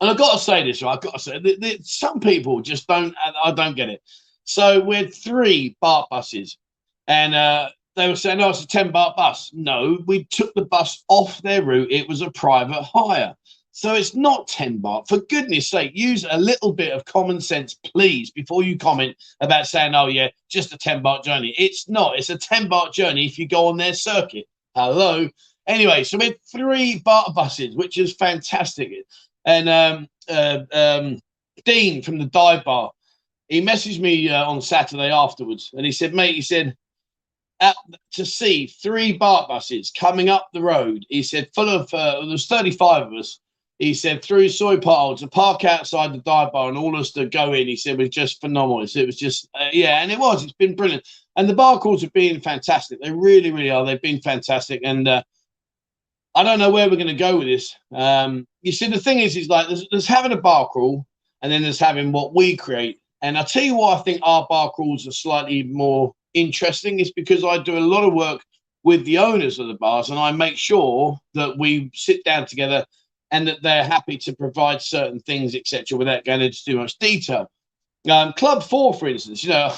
and 0.00 0.10
I've 0.10 0.18
got 0.18 0.32
to 0.32 0.38
say 0.40 0.64
this, 0.64 0.82
right? 0.82 0.94
I've 0.94 1.00
got 1.00 1.14
to 1.14 1.20
say 1.20 1.38
that, 1.38 1.60
that 1.60 1.86
some 1.86 2.18
people 2.18 2.60
just 2.60 2.88
don't, 2.88 3.14
I 3.44 3.52
don't 3.52 3.76
get 3.76 3.88
it. 3.88 4.02
So 4.42 4.80
we 4.80 4.96
had 4.96 5.14
three 5.14 5.76
baht 5.80 6.08
buses, 6.10 6.58
and 7.06 7.36
uh, 7.36 7.68
they 7.96 8.08
were 8.08 8.16
saying, 8.16 8.40
"Oh, 8.40 8.50
it's 8.50 8.64
a 8.64 8.66
ten 8.66 8.92
baht 8.92 9.16
bus." 9.16 9.50
No, 9.52 9.98
we 10.06 10.24
took 10.24 10.54
the 10.54 10.64
bus 10.64 11.04
off 11.08 11.42
their 11.42 11.62
route. 11.62 11.90
It 11.90 12.08
was 12.08 12.22
a 12.22 12.30
private 12.30 12.82
hire, 12.82 13.34
so 13.72 13.94
it's 13.94 14.14
not 14.14 14.48
ten 14.48 14.78
baht. 14.78 15.08
For 15.08 15.18
goodness' 15.18 15.68
sake, 15.68 15.92
use 15.94 16.24
a 16.28 16.38
little 16.38 16.72
bit 16.72 16.92
of 16.92 17.04
common 17.04 17.40
sense, 17.40 17.74
please, 17.74 18.30
before 18.30 18.62
you 18.62 18.78
comment 18.78 19.16
about 19.40 19.66
saying, 19.66 19.94
"Oh, 19.94 20.06
yeah, 20.06 20.28
just 20.48 20.72
a 20.72 20.78
ten 20.78 21.02
baht 21.02 21.24
journey." 21.24 21.54
It's 21.58 21.88
not. 21.88 22.18
It's 22.18 22.30
a 22.30 22.38
ten 22.38 22.68
baht 22.68 22.92
journey 22.92 23.26
if 23.26 23.38
you 23.38 23.48
go 23.48 23.66
on 23.66 23.76
their 23.76 23.94
circuit. 23.94 24.46
Hello. 24.74 25.28
Anyway, 25.66 26.04
so 26.04 26.18
we 26.18 26.26
had 26.26 26.36
three 26.50 27.00
baht 27.00 27.34
buses, 27.34 27.76
which 27.76 27.98
is 27.98 28.14
fantastic. 28.14 28.90
And 29.44 29.68
um, 29.68 30.08
uh, 30.28 30.60
um, 30.72 31.18
Dean 31.64 32.02
from 32.02 32.18
the 32.18 32.26
dive 32.26 32.64
bar, 32.64 32.92
he 33.48 33.60
messaged 33.60 34.00
me 34.00 34.28
uh, 34.28 34.44
on 34.44 34.62
Saturday 34.62 35.10
afterwards, 35.10 35.70
and 35.74 35.84
he 35.84 35.92
said, 35.92 36.14
"Mate," 36.14 36.34
he 36.36 36.42
said, 36.42 36.76
to 38.12 38.24
see 38.24 38.66
three 38.66 39.18
baht 39.18 39.48
buses 39.48 39.90
coming 39.90 40.28
up 40.28 40.48
the 40.52 40.62
road. 40.62 41.04
He 41.08 41.22
said, 41.22 41.50
full 41.54 41.68
of 41.68 41.92
uh, 41.92 42.24
there's 42.26 42.46
35 42.46 43.08
of 43.08 43.12
us. 43.12 43.40
He 43.78 43.94
said 43.94 44.22
through 44.22 44.50
Soi 44.50 44.76
potholes 44.76 45.20
to 45.20 45.28
park 45.28 45.64
outside 45.64 46.12
the 46.12 46.18
dive 46.18 46.52
bar 46.52 46.68
and 46.68 46.76
all 46.76 46.96
us 46.96 47.12
to 47.12 47.24
go 47.24 47.54
in. 47.54 47.66
He 47.66 47.76
said 47.76 47.96
was 47.96 48.10
just 48.10 48.40
phenomenal. 48.40 48.82
It 48.82 49.06
was 49.06 49.16
just 49.16 49.48
uh, 49.54 49.68
yeah, 49.72 50.02
and 50.02 50.12
it 50.12 50.18
was. 50.18 50.44
It's 50.44 50.52
been 50.52 50.76
brilliant. 50.76 51.08
And 51.36 51.48
the 51.48 51.54
bar 51.54 51.78
calls 51.78 52.02
have 52.02 52.12
been 52.12 52.42
fantastic. 52.42 53.00
They 53.00 53.10
really, 53.10 53.50
really 53.50 53.70
are. 53.70 53.84
They've 53.86 54.00
been 54.00 54.20
fantastic. 54.20 54.82
And 54.84 55.08
uh, 55.08 55.22
I 56.34 56.42
don't 56.42 56.58
know 56.58 56.70
where 56.70 56.90
we're 56.90 56.96
going 56.96 57.06
to 57.06 57.14
go 57.14 57.38
with 57.38 57.46
this. 57.46 57.74
Um, 57.94 58.46
you 58.60 58.72
see, 58.72 58.86
the 58.86 58.98
thing 58.98 59.20
is, 59.20 59.34
is 59.34 59.48
like 59.48 59.68
there's, 59.68 59.86
there's 59.90 60.06
having 60.06 60.32
a 60.32 60.40
bar 60.40 60.68
crawl, 60.68 61.06
and 61.40 61.50
then 61.50 61.62
there's 61.62 61.78
having 61.78 62.12
what 62.12 62.34
we 62.34 62.56
create. 62.56 63.00
And 63.22 63.38
I'll 63.38 63.44
tell 63.44 63.62
you 63.62 63.76
why 63.76 63.94
I 63.94 64.02
think 64.02 64.20
our 64.22 64.46
bar 64.50 64.72
crawls 64.72 65.06
are 65.08 65.12
slightly 65.12 65.62
more 65.62 66.14
interesting 66.34 67.00
is 67.00 67.12
because 67.12 67.44
I 67.44 67.58
do 67.58 67.78
a 67.78 67.80
lot 67.80 68.04
of 68.04 68.14
work 68.14 68.42
with 68.82 69.04
the 69.04 69.18
owners 69.18 69.58
of 69.58 69.68
the 69.68 69.74
bars, 69.74 70.10
and 70.10 70.18
I 70.18 70.32
make 70.32 70.56
sure 70.56 71.18
that 71.34 71.58
we 71.58 71.90
sit 71.94 72.24
down 72.24 72.46
together 72.46 72.84
and 73.30 73.46
that 73.46 73.62
they're 73.62 73.84
happy 73.84 74.16
to 74.18 74.34
provide 74.34 74.82
certain 74.82 75.20
things, 75.20 75.54
etc., 75.54 75.96
without 75.98 76.24
going 76.24 76.40
into 76.40 76.64
too 76.64 76.76
much 76.76 76.98
detail. 76.98 77.50
Um, 78.10 78.32
Club 78.32 78.62
Four, 78.62 78.94
for 78.94 79.08
instance, 79.08 79.44
you 79.44 79.50
know, 79.50 79.74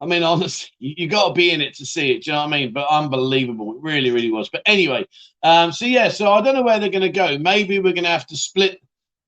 I 0.00 0.06
mean, 0.06 0.22
honestly, 0.22 0.70
you, 0.78 0.94
you 0.96 1.08
got 1.08 1.28
to 1.28 1.34
be 1.34 1.50
in 1.50 1.60
it 1.60 1.74
to 1.74 1.86
see 1.86 2.12
it. 2.12 2.24
Do 2.24 2.30
you 2.30 2.34
know 2.34 2.44
what 2.44 2.54
I 2.54 2.58
mean? 2.58 2.72
But 2.72 2.88
unbelievable. 2.90 3.74
It 3.74 3.82
really, 3.82 4.10
really 4.10 4.30
was. 4.30 4.48
But 4.48 4.62
anyway, 4.66 5.06
um, 5.42 5.72
so 5.72 5.84
yeah, 5.84 6.08
so 6.08 6.32
I 6.32 6.40
don't 6.40 6.54
know 6.54 6.62
where 6.62 6.78
they're 6.80 6.88
going 6.88 7.02
to 7.02 7.10
go. 7.10 7.38
Maybe 7.38 7.78
we're 7.78 7.92
going 7.92 8.04
to 8.04 8.10
have 8.10 8.26
to 8.28 8.36
split 8.36 8.80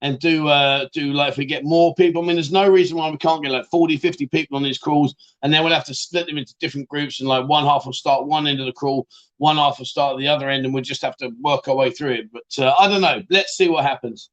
and 0.02 0.18
do 0.18 0.48
uh 0.48 0.86
do 0.92 1.12
like 1.12 1.30
if 1.30 1.38
we 1.38 1.46
get 1.46 1.64
more 1.64 1.94
people. 1.94 2.22
I 2.22 2.26
mean, 2.26 2.36
there's 2.36 2.52
no 2.52 2.68
reason 2.68 2.98
why 2.98 3.10
we 3.10 3.16
can't 3.16 3.42
get 3.42 3.52
like 3.52 3.66
40, 3.66 3.96
50 3.96 4.26
people 4.26 4.56
on 4.56 4.62
these 4.62 4.78
crawls, 4.78 5.14
and 5.42 5.52
then 5.52 5.64
we'll 5.64 5.72
have 5.72 5.86
to 5.86 5.94
split 5.94 6.26
them 6.26 6.38
into 6.38 6.54
different 6.60 6.88
groups. 6.88 7.20
And 7.20 7.28
like 7.28 7.48
one 7.48 7.64
half 7.64 7.86
will 7.86 7.92
start 7.92 8.26
one 8.26 8.46
end 8.46 8.60
of 8.60 8.66
the 8.66 8.72
crawl, 8.72 9.06
one 9.38 9.56
half 9.56 9.78
will 9.78 9.86
start 9.86 10.14
at 10.14 10.18
the 10.18 10.28
other 10.28 10.50
end, 10.50 10.64
and 10.64 10.74
we'll 10.74 10.82
just 10.82 11.02
have 11.02 11.16
to 11.18 11.30
work 11.40 11.68
our 11.68 11.76
way 11.76 11.90
through 11.90 12.12
it. 12.12 12.32
But 12.32 12.64
uh, 12.64 12.74
I 12.78 12.88
don't 12.88 13.00
know. 13.00 13.22
Let's 13.30 13.56
see 13.56 13.68
what 13.68 13.84
happens. 13.84 14.28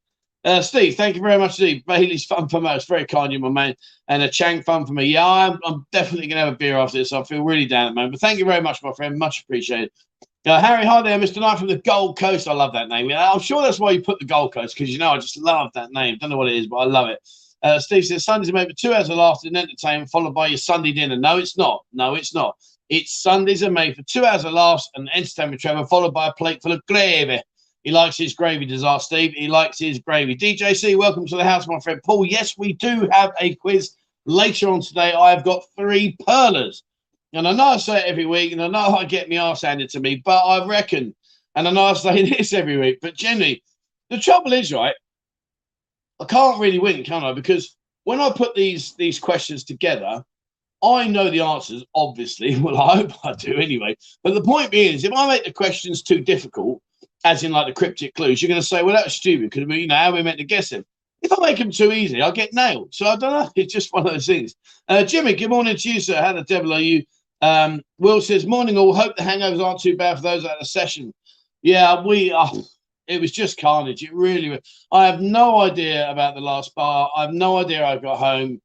Uh, 0.45 0.61
Steve, 0.61 0.95
thank 0.95 1.15
you 1.17 1.21
very 1.21 1.38
much, 1.38 1.55
Steve. 1.55 1.85
Bailey's 1.85 2.25
fun 2.25 2.47
for 2.47 2.61
me. 2.61 2.69
It's 2.69 2.85
very 2.85 3.05
kind 3.05 3.27
of 3.27 3.33
you, 3.33 3.39
my 3.39 3.49
man. 3.49 3.75
And 4.07 4.23
a 4.23 4.29
Chang 4.29 4.63
fun 4.63 4.85
for 4.85 4.93
me. 4.93 5.03
Yeah, 5.03 5.27
I'm, 5.27 5.59
I'm 5.65 5.85
definitely 5.91 6.27
going 6.27 6.38
to 6.38 6.45
have 6.45 6.53
a 6.53 6.57
beer 6.57 6.77
after 6.77 6.97
this. 6.97 7.11
I 7.11 7.23
feel 7.23 7.43
really 7.43 7.65
down 7.65 7.88
at 7.88 7.89
the 7.89 7.95
moment. 7.95 8.13
But 8.13 8.21
thank 8.21 8.39
you 8.39 8.45
very 8.45 8.61
much, 8.61 8.81
my 8.81 8.93
friend. 8.93 9.19
Much 9.19 9.41
appreciated. 9.41 9.91
Uh, 10.46 10.62
Harry, 10.62 10.86
hi 10.86 11.01
there, 11.01 11.19
Mr. 11.19 11.41
Knight 11.41 11.60
from 11.60 11.67
the 11.67 11.79
Gold 11.79 12.17
Coast. 12.17 12.48
I 12.48 12.53
love 12.53 12.72
that 12.72 12.88
name. 12.88 13.12
I'm 13.12 13.39
sure 13.39 13.62
that's 13.62 13.79
why 13.79 13.91
you 13.91 14.01
put 14.01 14.19
the 14.19 14.25
Gold 14.25 14.53
Coast 14.53 14.74
because 14.74 14.89
you 14.89 14.98
know 14.98 15.10
I 15.10 15.17
just 15.17 15.38
love 15.38 15.69
that 15.74 15.91
name. 15.91 16.17
Don't 16.17 16.29
know 16.29 16.38
what 16.38 16.48
it 16.48 16.55
is, 16.55 16.67
but 16.67 16.77
I 16.77 16.86
love 16.86 17.10
it. 17.10 17.19
Uh, 17.62 17.77
Steve 17.77 18.05
says 18.05 18.24
Sundays 18.24 18.50
are 18.50 18.53
made 18.53 18.69
for 18.69 18.74
two 18.74 18.93
hours 18.93 19.10
of 19.10 19.17
laughter 19.17 19.50
and 19.50 19.58
entertainment, 19.58 20.10
followed 20.10 20.34
by 20.34 20.48
your 20.48 20.58
Sunday 20.58 20.93
dinner. 20.93 21.17
No, 21.17 21.38
it's 21.38 21.58
not. 21.58 21.84
No, 21.91 22.15
it's 22.15 22.34
not. 22.34 22.55
It's 22.88 23.22
Sundays 23.22 23.63
are 23.63 23.72
made 23.72 23.98
for 23.98 24.03
two 24.03 24.25
hours 24.25 24.46
of 24.46 24.53
laughs 24.53 24.89
and 24.96 25.10
entertainment, 25.13 25.62
Trevor, 25.62 25.86
followed 25.86 26.13
by 26.13 26.27
a 26.27 26.34
plate 26.34 26.62
full 26.62 26.72
of 26.72 26.86
gravy. 26.88 27.41
He 27.84 27.91
likes 27.91 28.17
his 28.17 28.34
gravy, 28.34 28.65
does 28.65 28.86
our 28.86 29.01
Steve. 29.01 29.34
He 29.34 29.50
likes 29.50 29.77
his 29.77 30.00
gravy. 30.00 30.36
DJC, 30.38 30.98
welcome 30.98 31.25
to 31.27 31.36
the 31.36 31.43
house, 31.43 31.67
my 31.67 31.81
friend 31.81 32.00
Paul. 32.05 32.25
Yes, 32.25 32.58
we 32.58 32.74
do 32.74 33.10
have 33.12 33.31
a 33.41 33.55
quiz 33.55 33.93
Later 34.25 34.69
on 34.69 34.81
today, 34.81 35.13
I've 35.13 35.43
got 35.43 35.63
three 35.75 36.15
perlers. 36.25 36.84
And 37.33 37.48
I 37.48 37.51
know 37.51 37.65
I 37.65 37.77
say 37.77 38.00
it 38.00 38.05
every 38.05 38.25
week, 38.25 38.51
and 38.51 38.62
I 38.62 38.67
know 38.67 38.95
I 38.95 39.05
get 39.05 39.29
my 39.29 39.36
ass 39.36 39.62
handed 39.62 39.89
to 39.91 40.00
me, 40.00 40.21
but 40.24 40.39
I 40.39 40.65
reckon, 40.65 41.15
and 41.55 41.67
I 41.67 41.71
know 41.71 41.86
I 41.86 41.93
say 41.93 42.29
this 42.38 42.53
every 42.53 42.77
week, 42.77 43.00
but 43.01 43.15
generally, 43.15 43.63
the 44.09 44.17
trouble 44.17 44.53
is, 44.53 44.74
right, 44.74 44.95
I 46.19 46.25
can't 46.25 46.59
really 46.59 46.79
win, 46.79 47.03
can 47.03 47.24
I? 47.24 47.33
Because 47.33 47.75
when 48.03 48.19
I 48.19 48.31
put 48.31 48.55
these 48.55 48.93
these 48.95 49.19
questions 49.19 49.63
together, 49.63 50.24
I 50.81 51.07
know 51.07 51.29
the 51.29 51.41
answers, 51.41 51.83
obviously. 51.95 52.55
Well, 52.59 52.77
I 52.77 52.98
hope 52.98 53.25
I 53.25 53.33
do 53.33 53.55
anyway. 53.55 53.95
But 54.24 54.33
the 54.33 54.41
point 54.41 54.71
being 54.71 54.95
is, 54.95 55.03
if 55.03 55.13
I 55.13 55.27
make 55.27 55.45
the 55.45 55.53
questions 55.53 56.01
too 56.01 56.21
difficult, 56.21 56.81
as 57.25 57.43
in 57.43 57.51
like 57.51 57.67
the 57.67 57.74
cryptic 57.74 58.15
clues, 58.15 58.41
you're 58.41 58.50
going 58.50 58.62
to 58.62 58.65
say, 58.65 58.81
well, 58.81 58.95
that's 58.95 59.15
stupid 59.15 59.50
because 59.50 59.67
you 59.77 59.88
know 59.88 59.95
how 59.95 60.13
we 60.13 60.24
meant 60.24 60.38
to 60.39 60.45
guess 60.45 60.69
them? 60.69 60.86
If 61.21 61.33
I 61.33 61.41
make 61.41 61.57
them 61.57 61.71
too 61.71 61.91
easy, 61.91 62.21
I'll 62.21 62.31
get 62.31 62.53
nailed. 62.53 62.93
So 62.93 63.05
I 63.05 63.15
don't 63.17 63.31
know. 63.31 63.50
It's 63.55 63.74
just 63.74 63.91
one 63.91 64.05
of 64.05 64.13
those 64.13 64.25
things. 64.25 64.55
Uh, 64.88 65.03
Jimmy, 65.03 65.33
good 65.33 65.50
morning 65.50 65.75
to 65.75 65.91
you, 65.91 66.00
sir. 66.00 66.21
How 66.21 66.33
the 66.33 66.43
devil 66.43 66.74
are 66.74 66.79
you? 66.79 67.03
Um, 67.41 67.81
Will 67.98 68.22
says, 68.22 68.46
morning 68.46 68.77
all. 68.77 68.93
Hope 68.93 69.15
the 69.15 69.24
hangovers 69.24 69.63
aren't 69.63 69.81
too 69.81 69.96
bad 69.96 70.17
for 70.17 70.24
those 70.24 70.46
at 70.46 70.60
the 70.60 70.65
session. 70.65 71.13
Yeah, 71.62 72.03
we 72.05 72.31
are. 72.31 72.50
Oh, 72.53 72.65
it 73.08 73.19
was 73.19 73.31
just 73.31 73.60
carnage. 73.60 74.03
It 74.03 74.13
really 74.13 74.50
was. 74.50 74.60
I 74.91 75.05
have 75.08 75.22
no 75.22 75.60
idea 75.60 76.10
about 76.10 76.36
the 76.36 76.41
last 76.41 76.75
bar. 76.75 77.10
I 77.15 77.24
have 77.24 77.34
no 77.34 77.58
idea 77.58 77.86
I 77.86 77.98
got 77.98 78.19
home. 78.19 78.62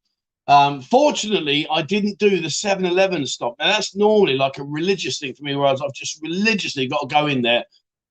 Um, 0.47 0.83
fortunately, 0.83 1.67
I 1.71 1.81
didn't 1.83 2.19
do 2.19 2.41
the 2.41 2.51
7 2.51 2.85
Eleven 2.85 3.27
stop. 3.27 3.55
Now, 3.59 3.69
that's 3.69 3.97
normally 3.97 4.35
like 4.35 4.59
a 4.59 4.65
religious 4.65 5.19
thing 5.19 5.35
for 5.35 5.43
me, 5.43 5.57
whereas 5.57 5.81
I've 5.81 5.95
just 5.95 6.21
religiously 6.23 6.87
got 6.87 7.09
to 7.09 7.15
go 7.15 7.27
in 7.27 7.41
there 7.41 7.65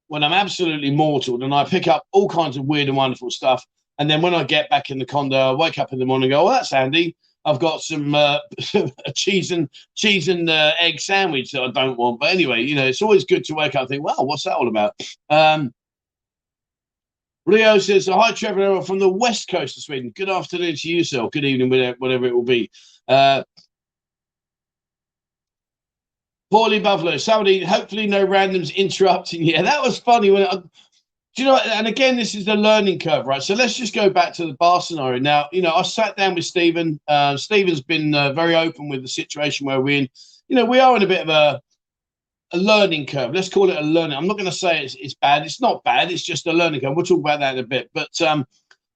when 0.08 0.24
I'm 0.24 0.34
absolutely 0.34 0.92
mortal 0.92 1.44
and 1.44 1.54
I 1.54 1.64
pick 1.66 1.88
up 1.88 2.04
all 2.12 2.28
kinds 2.28 2.58
of 2.58 2.66
weird 2.66 2.88
and 2.88 2.98
wonderful 2.98 3.30
stuff. 3.30 3.64
And 4.00 4.10
then 4.10 4.22
when 4.22 4.34
I 4.34 4.44
get 4.44 4.70
back 4.70 4.90
in 4.90 4.98
the 4.98 5.06
condo, 5.06 5.38
I 5.38 5.54
wake 5.54 5.78
up 5.78 5.94
in 5.94 6.00
the 6.00 6.06
morning 6.06 6.32
and 6.32 6.32
go, 6.32 6.48
"Oh, 6.48 6.52
that's 6.52 6.72
handy. 6.72 7.16
I've 7.46 7.60
got 7.60 7.82
some 7.82 8.16
uh, 8.16 8.40
cheese 9.16 9.52
and 9.52 9.70
cheese 9.96 10.28
and 10.28 10.50
uh, 10.50 10.74
egg 10.80 11.00
sandwich 11.00 11.52
that 11.52 11.64
I 11.64 11.72
don't 11.72 11.98
want." 11.98 12.20
But 12.20 12.32
anyway, 12.32 12.62
you 12.62 12.76
know, 12.76 12.86
it's 12.86 13.02
always 13.02 13.26
good 13.26 13.44
to 13.46 13.54
wake 13.54 13.76
up 13.76 13.82
and 13.82 13.90
think, 13.90 14.04
"Wow, 14.04 14.16
what's 14.20 14.44
that 14.44 14.56
all 14.56 14.68
about?" 14.68 14.94
Um, 15.30 15.74
Rio 17.46 17.78
says, 17.78 18.08
Hi, 18.08 18.32
Trevor 18.32 18.82
from 18.82 19.00
the 19.00 19.10
west 19.10 19.50
coast 19.50 19.78
of 19.78 19.84
Sweden. 19.84 20.14
Good 20.16 20.30
afternoon 20.30 20.76
to 20.78 20.90
you, 20.90 21.04
sir. 21.04 21.28
Good 21.30 21.44
evening, 21.44 21.70
whatever 22.00 22.26
it 22.26 22.34
will 22.34 22.44
be. 22.44 22.72
Uh, 23.08 23.44
Paulie 26.54 26.82
Buffalo, 26.82 27.18
somebody, 27.18 27.64
hopefully 27.64 28.08
no 28.08 28.26
randoms 28.26 28.74
interrupting. 28.76 29.44
Yeah, 29.44 29.62
that 29.64 29.82
was 29.82 30.00
funny. 30.00 30.32
When 30.32 30.44
I, 30.44 30.62
do 31.36 31.44
you 31.44 31.50
know, 31.50 31.58
and 31.58 31.88
again, 31.88 32.16
this 32.16 32.36
is 32.36 32.46
the 32.46 32.56
learning 32.56 33.00
curve, 33.00 33.26
right? 33.26 33.42
So 33.42 33.56
let's 33.56 33.76
just 33.76 33.96
go 33.96 34.10
back 34.10 34.34
to 34.34 34.46
the 34.46 34.54
bar 34.54 34.82
scenario. 34.82 35.20
Now, 35.20 35.50
you 35.52 35.62
know, 35.62 35.74
I 35.74 35.82
sat 35.82 36.16
down 36.16 36.36
with 36.36 36.46
Stephen. 36.46 37.00
Uh, 37.08 37.38
Stephen's 37.38 37.82
been 37.82 38.14
uh, 38.14 38.34
very 38.34 38.56
open 38.56 38.88
with 38.88 39.02
the 39.02 39.08
situation 39.08 39.66
where 39.66 39.82
we're 39.82 40.02
in. 40.02 40.10
You 40.48 40.56
know, 40.58 40.66
we 40.66 40.80
are 40.80 40.96
in 40.96 41.02
a 41.02 41.08
bit 41.08 41.22
of 41.22 41.30
a 41.30 41.62
a 42.54 42.58
learning 42.58 43.08
curve. 43.08 43.34
Let's 43.34 43.50
call 43.50 43.72
it 43.72 43.78
a 43.78 43.82
learning. 43.82 44.16
I'm 44.16 44.28
not 44.28 44.38
going 44.38 44.50
to 44.50 44.56
say 44.56 44.84
it's, 44.84 44.96
it's 44.96 45.16
bad. 45.16 45.44
It's 45.44 45.60
not 45.60 45.84
bad. 45.84 46.12
It's 46.12 46.22
just 46.22 46.46
a 46.46 46.54
learning 46.54 46.82
curve. 46.82 46.96
We'll 46.96 47.06
talk 47.06 47.20
about 47.20 47.40
that 47.40 47.58
in 47.58 47.64
a 47.64 47.68
bit. 47.68 47.90
But 47.94 48.22
um, 48.22 48.46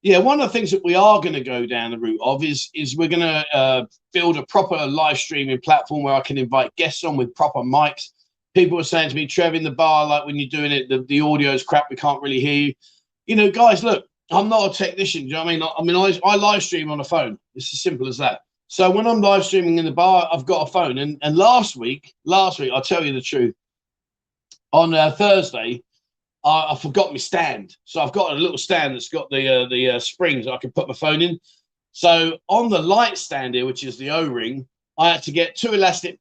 yeah, 0.04 0.20
one 0.20 0.40
of 0.40 0.48
the 0.48 0.54
things 0.54 0.70
that 0.72 0.84
we 0.84 0.94
are 0.94 1.20
going 1.20 1.34
to 1.34 1.44
go 1.44 1.66
down 1.66 1.92
the 1.92 1.98
route 1.98 2.20
of 2.22 2.44
is 2.44 2.70
is 2.76 2.96
we're 2.96 3.10
going 3.10 3.22
to 3.22 3.46
uh, 3.54 3.86
build 4.14 4.38
a 4.38 4.46
proper 4.46 4.78
live 4.86 5.18
streaming 5.18 5.60
platform 5.60 6.04
where 6.04 6.14
I 6.14 6.22
can 6.22 6.38
invite 6.38 6.76
guests 6.76 7.04
on 7.04 7.18
with 7.18 7.34
proper 7.34 7.60
mics. 7.60 8.12
People 8.58 8.78
were 8.78 8.84
saying 8.84 9.10
to 9.10 9.16
me, 9.16 9.28
Trev, 9.28 9.54
in 9.54 9.64
the 9.64 9.70
bar, 9.70 10.08
like 10.08 10.26
when 10.26 10.36
you're 10.36 10.50
doing 10.50 10.72
it, 10.72 10.90
the, 10.90 11.04
the 11.04 11.22
audio 11.22 11.52
is 11.52 11.62
crap. 11.62 11.92
We 11.92 11.96
can't 11.96 12.24
really 12.24 12.40
hear 12.40 12.70
you. 12.70 12.74
You 13.28 13.36
know, 13.36 13.52
guys, 13.52 13.84
look, 13.84 14.08
I'm 14.32 14.50
not 14.50 14.72
a 14.72 14.74
technician. 14.74 15.22
Do 15.22 15.28
you 15.28 15.34
know 15.34 15.44
what 15.44 15.52
I 15.52 15.54
mean? 15.54 15.62
I, 15.62 15.70
I 15.78 15.84
mean, 15.84 15.96
I, 15.96 16.28
I 16.28 16.36
live 16.38 16.64
stream 16.64 16.90
on 16.90 17.00
a 17.00 17.04
phone. 17.04 17.38
It's 17.54 17.72
as 17.72 17.84
simple 17.84 18.08
as 18.08 18.18
that. 18.18 18.42
So 18.68 18.90
when 18.90 19.06
I'm 19.06 19.22
live 19.22 19.46
streaming 19.46 19.78
in 19.78 19.86
the 19.86 19.92
bar, 19.92 20.28
I've 20.34 20.48
got 20.48 20.68
a 20.68 20.72
phone. 20.72 20.98
And 20.98 21.20
and 21.22 21.38
last 21.38 21.76
week, 21.76 22.16
last 22.26 22.60
week, 22.60 22.72
I'll 22.74 22.82
tell 22.82 23.06
you 23.06 23.14
the 23.14 23.22
truth. 23.22 23.54
On 24.74 24.92
uh, 24.92 25.12
Thursday, 25.12 25.84
I, 26.44 26.72
I, 26.72 26.76
forgot 26.76 27.12
my 27.12 27.18
stand. 27.18 27.78
So 27.86 28.02
I've 28.02 28.12
got 28.12 28.32
a 28.32 28.36
little 28.36 28.58
stand 28.58 28.96
that's 28.96 29.10
got 29.10 29.30
the 29.30 29.48
uh, 29.48 29.70
the 29.70 29.92
uh, 29.92 30.00
springs 30.00 30.48
I 30.48 30.58
can 30.58 30.72
put 30.72 30.88
my 30.88 30.96
phone 30.96 31.22
in. 31.22 31.40
So 31.92 32.40
on 32.48 32.70
the 32.70 32.82
light 32.82 33.20
stand 33.20 33.54
here, 33.54 33.68
which 33.68 33.84
is 33.84 34.00
the 34.00 34.10
O-ring, 34.10 34.68
I 34.98 35.12
had 35.12 35.22
to 35.24 35.32
get 35.32 35.56
two 35.56 35.74
elastic 35.74 36.20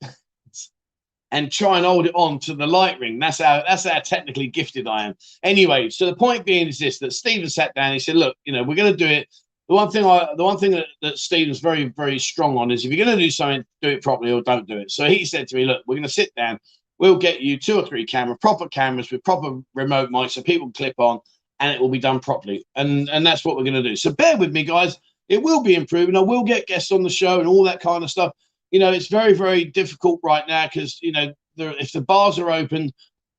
and 1.32 1.50
try 1.50 1.76
and 1.76 1.86
hold 1.86 2.06
it 2.06 2.14
on 2.14 2.38
to 2.40 2.54
the 2.54 2.66
light 2.66 2.98
ring. 3.00 3.18
That's 3.18 3.38
how 3.38 3.62
that's 3.66 3.84
how 3.84 3.98
technically 4.00 4.46
gifted 4.46 4.86
I 4.86 5.06
am. 5.06 5.14
Anyway, 5.42 5.90
so 5.90 6.06
the 6.06 6.16
point 6.16 6.44
being 6.44 6.68
is 6.68 6.78
this: 6.78 6.98
that 7.00 7.12
Stephen 7.12 7.48
sat 7.48 7.74
down. 7.74 7.92
He 7.92 7.98
said, 7.98 8.16
"Look, 8.16 8.36
you 8.44 8.52
know, 8.52 8.62
we're 8.62 8.76
going 8.76 8.92
to 8.92 8.96
do 8.96 9.06
it 9.06 9.28
the 9.68 9.74
one 9.74 9.90
thing 9.90 10.04
I, 10.04 10.28
the 10.36 10.44
one 10.44 10.58
thing 10.58 10.70
that, 10.72 10.86
that 11.02 11.18
Stephen's 11.18 11.58
very, 11.58 11.88
very 11.96 12.18
strong 12.18 12.56
on 12.56 12.70
is 12.70 12.84
if 12.84 12.92
you're 12.92 13.04
going 13.04 13.16
to 13.16 13.22
do 13.22 13.30
something, 13.30 13.64
do 13.82 13.88
it 13.88 14.02
properly 14.02 14.30
or 14.30 14.40
don't 14.42 14.68
do 14.68 14.78
it. 14.78 14.90
So 14.90 15.06
he 15.06 15.24
said 15.24 15.48
to 15.48 15.56
me, 15.56 15.64
look, 15.64 15.82
we're 15.86 15.96
going 15.96 16.04
to 16.04 16.08
sit 16.08 16.34
down. 16.36 16.58
We'll 16.98 17.18
get 17.18 17.40
you 17.40 17.58
two 17.58 17.78
or 17.78 17.84
three 17.84 18.06
camera, 18.06 18.38
proper 18.38 18.68
cameras 18.68 19.10
with 19.10 19.24
proper 19.24 19.58
remote 19.74 20.10
mics 20.10 20.30
so 20.32 20.42
people 20.42 20.70
clip 20.72 20.94
on 20.98 21.20
and 21.58 21.74
it 21.74 21.80
will 21.80 21.88
be 21.88 21.98
done 21.98 22.20
properly. 22.20 22.64
And, 22.76 23.08
and 23.10 23.26
that's 23.26 23.44
what 23.44 23.56
we're 23.56 23.64
going 23.64 23.74
to 23.74 23.82
do. 23.82 23.96
So 23.96 24.12
bear 24.12 24.36
with 24.36 24.52
me, 24.52 24.64
guys. 24.64 24.96
It 25.28 25.42
will 25.42 25.62
be 25.62 25.74
improving. 25.74 26.16
I 26.16 26.20
will 26.20 26.44
get 26.44 26.68
guests 26.68 26.92
on 26.92 27.02
the 27.02 27.10
show 27.10 27.40
and 27.40 27.48
all 27.48 27.64
that 27.64 27.80
kind 27.80 28.04
of 28.04 28.10
stuff. 28.10 28.32
You 28.70 28.80
know, 28.80 28.92
it's 28.92 29.08
very, 29.08 29.32
very 29.32 29.64
difficult 29.64 30.20
right 30.22 30.46
now 30.46 30.66
because, 30.66 30.98
you 31.02 31.12
know, 31.12 31.32
there, 31.56 31.74
if 31.78 31.92
the 31.92 32.00
bars 32.00 32.38
are 32.38 32.50
open, 32.50 32.92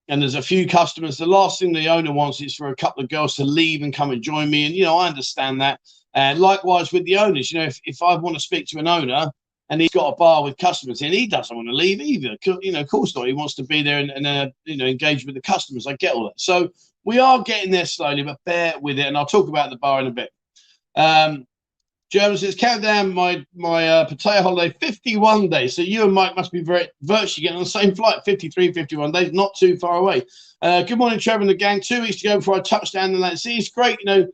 and 0.07 0.21
there's 0.21 0.35
a 0.35 0.41
few 0.41 0.67
customers. 0.67 1.17
The 1.17 1.25
last 1.25 1.59
thing 1.59 1.73
the 1.73 1.89
owner 1.89 2.13
wants 2.13 2.41
is 2.41 2.55
for 2.55 2.69
a 2.69 2.75
couple 2.75 3.03
of 3.03 3.09
girls 3.09 3.35
to 3.35 3.43
leave 3.43 3.81
and 3.81 3.93
come 3.93 4.11
and 4.11 4.21
join 4.21 4.49
me. 4.49 4.65
And 4.65 4.75
you 4.75 4.83
know, 4.83 4.97
I 4.97 5.07
understand 5.07 5.59
that. 5.61 5.79
And 6.13 6.39
likewise 6.39 6.91
with 6.91 7.05
the 7.05 7.17
owners, 7.17 7.51
you 7.51 7.59
know, 7.59 7.65
if, 7.65 7.79
if 7.83 8.01
I 8.01 8.15
want 8.15 8.35
to 8.35 8.41
speak 8.41 8.67
to 8.67 8.79
an 8.79 8.87
owner 8.87 9.29
and 9.69 9.81
he's 9.81 9.91
got 9.91 10.13
a 10.13 10.15
bar 10.15 10.43
with 10.43 10.57
customers 10.57 11.01
and 11.01 11.13
he 11.13 11.27
doesn't 11.27 11.55
want 11.55 11.67
to 11.67 11.75
leave 11.75 11.99
either, 11.99 12.37
you 12.61 12.71
know, 12.71 12.79
of 12.79 12.87
course 12.87 13.15
not. 13.15 13.27
He 13.27 13.33
wants 13.33 13.55
to 13.55 13.63
be 13.63 13.81
there 13.81 13.99
and, 13.99 14.09
and 14.11 14.25
uh, 14.25 14.49
you 14.63 14.77
know, 14.77 14.85
engage 14.85 15.25
with 15.25 15.35
the 15.35 15.41
customers. 15.41 15.85
I 15.85 15.95
get 15.97 16.15
all 16.15 16.25
that. 16.25 16.39
So 16.39 16.69
we 17.03 17.19
are 17.19 17.43
getting 17.43 17.71
there 17.71 17.85
slowly, 17.85 18.23
but 18.23 18.39
bear 18.45 18.75
with 18.79 18.97
it. 18.97 19.05
And 19.05 19.17
I'll 19.17 19.25
talk 19.25 19.49
about 19.49 19.69
the 19.69 19.77
bar 19.77 19.99
in 19.99 20.07
a 20.07 20.11
bit. 20.11 20.31
Um, 20.95 21.45
German 22.09 22.37
says, 22.37 22.55
count 22.55 22.81
down 22.81 23.13
my 23.13 23.45
my 23.53 23.87
uh, 23.87 24.09
Pattaya 24.09 24.41
holiday 24.41 24.75
51 24.79 25.49
days. 25.49 25.75
So 25.75 25.81
you 25.81 26.03
and 26.03 26.13
Mike 26.13 26.35
must 26.35 26.51
be 26.51 26.61
very 26.61 26.89
virtually 27.01 27.43
getting 27.43 27.57
on 27.57 27.63
the 27.63 27.69
same 27.69 27.93
flight, 27.93 28.23
53, 28.23 28.71
51 28.71 29.11
days, 29.11 29.33
not 29.33 29.55
too 29.55 29.77
far 29.77 29.97
away. 29.97 30.23
Uh, 30.61 30.83
good 30.83 30.97
morning, 30.97 31.19
Trevor 31.19 31.41
and 31.41 31.49
the 31.49 31.55
gang. 31.55 31.81
Two 31.81 32.01
weeks 32.01 32.21
to 32.21 32.27
go 32.27 32.37
before 32.37 32.55
I 32.55 32.61
touch 32.61 32.93
down 32.93 33.13
in 33.13 33.21
that. 33.21 33.39
See, 33.39 33.57
it's 33.57 33.69
great, 33.69 33.99
you 33.99 34.05
know. 34.05 34.27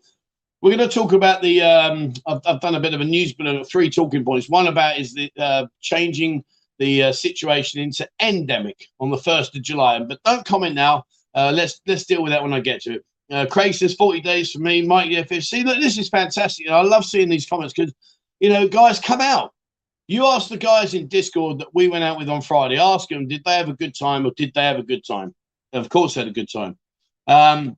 We're 0.62 0.78
going 0.78 0.88
to 0.88 0.94
talk 0.96 1.12
about 1.12 1.42
the. 1.42 1.62
Um, 1.62 2.14
I've, 2.26 2.40
I've, 2.46 2.62
done 2.62 2.76
a 2.76 2.80
bit 2.80 2.94
of 2.94 3.02
a 3.02 3.06
news 3.06 3.34
bulletin 3.34 3.60
of 3.60 3.68
three 3.68 3.90
talking 3.90 4.24
points. 4.24 4.48
One 4.48 4.68
about 4.68 4.98
is 4.98 5.14
the 5.14 5.30
uh, 5.38 5.66
changing 5.82 6.46
the 6.80 7.04
uh, 7.04 7.12
situation 7.12 7.82
into 7.82 8.08
endemic 8.22 8.88
on 9.00 9.10
the 9.10 9.18
first 9.18 9.56
of 9.58 9.62
July. 9.62 10.00
But 10.00 10.24
don't 10.24 10.46
comment 10.46 10.76
now. 10.76 11.04
Uh, 11.36 11.52
let's 11.54 11.82
let's 11.86 12.06
deal 12.06 12.24
with 12.24 12.32
that 12.32 12.42
when 12.42 12.54
I 12.54 12.62
get 12.62 12.82
to 12.84 12.94
it. 12.94 13.06
Uh, 13.34 13.48
Craig 13.48 13.74
says 13.74 13.96
40 13.96 14.22
days 14.22 14.52
for 14.52 14.60
me. 14.60 14.86
Mike, 14.86 15.10
50. 15.10 15.42
See, 15.42 15.64
look, 15.64 15.80
this 15.80 15.98
is 15.98 16.08
fantastic. 16.08 16.70
I 16.70 16.82
love 16.84 17.04
seeing 17.04 17.30
these 17.30 17.48
comments 17.48 17.74
because, 17.76 17.92
you 18.40 18.50
know, 18.50 18.68
guys, 18.68 19.00
come 19.00 19.22
out. 19.22 19.54
You 20.08 20.28
ask 20.28 20.50
the 20.50 20.58
guys 20.58 20.94
in 20.94 21.08
Discord 21.08 21.58
that 21.58 21.74
we 21.74 21.88
went 21.88 22.04
out 22.04 22.20
with 22.20 22.30
on 22.30 22.44
Friday, 22.44 22.78
ask 22.78 23.10
them, 23.10 23.28
did 23.28 23.42
they 23.44 23.56
have 23.56 23.70
a 23.70 23.74
good 23.74 23.96
time 23.98 24.28
or 24.28 24.32
did 24.38 24.52
they 24.54 24.62
have 24.62 24.78
a 24.78 24.84
good 24.84 25.04
time? 25.04 25.34
Of 25.72 25.90
course, 25.90 26.14
they 26.14 26.22
had 26.22 26.28
a 26.28 26.34
good 26.34 26.50
time. 26.52 26.78
Um, 27.26 27.76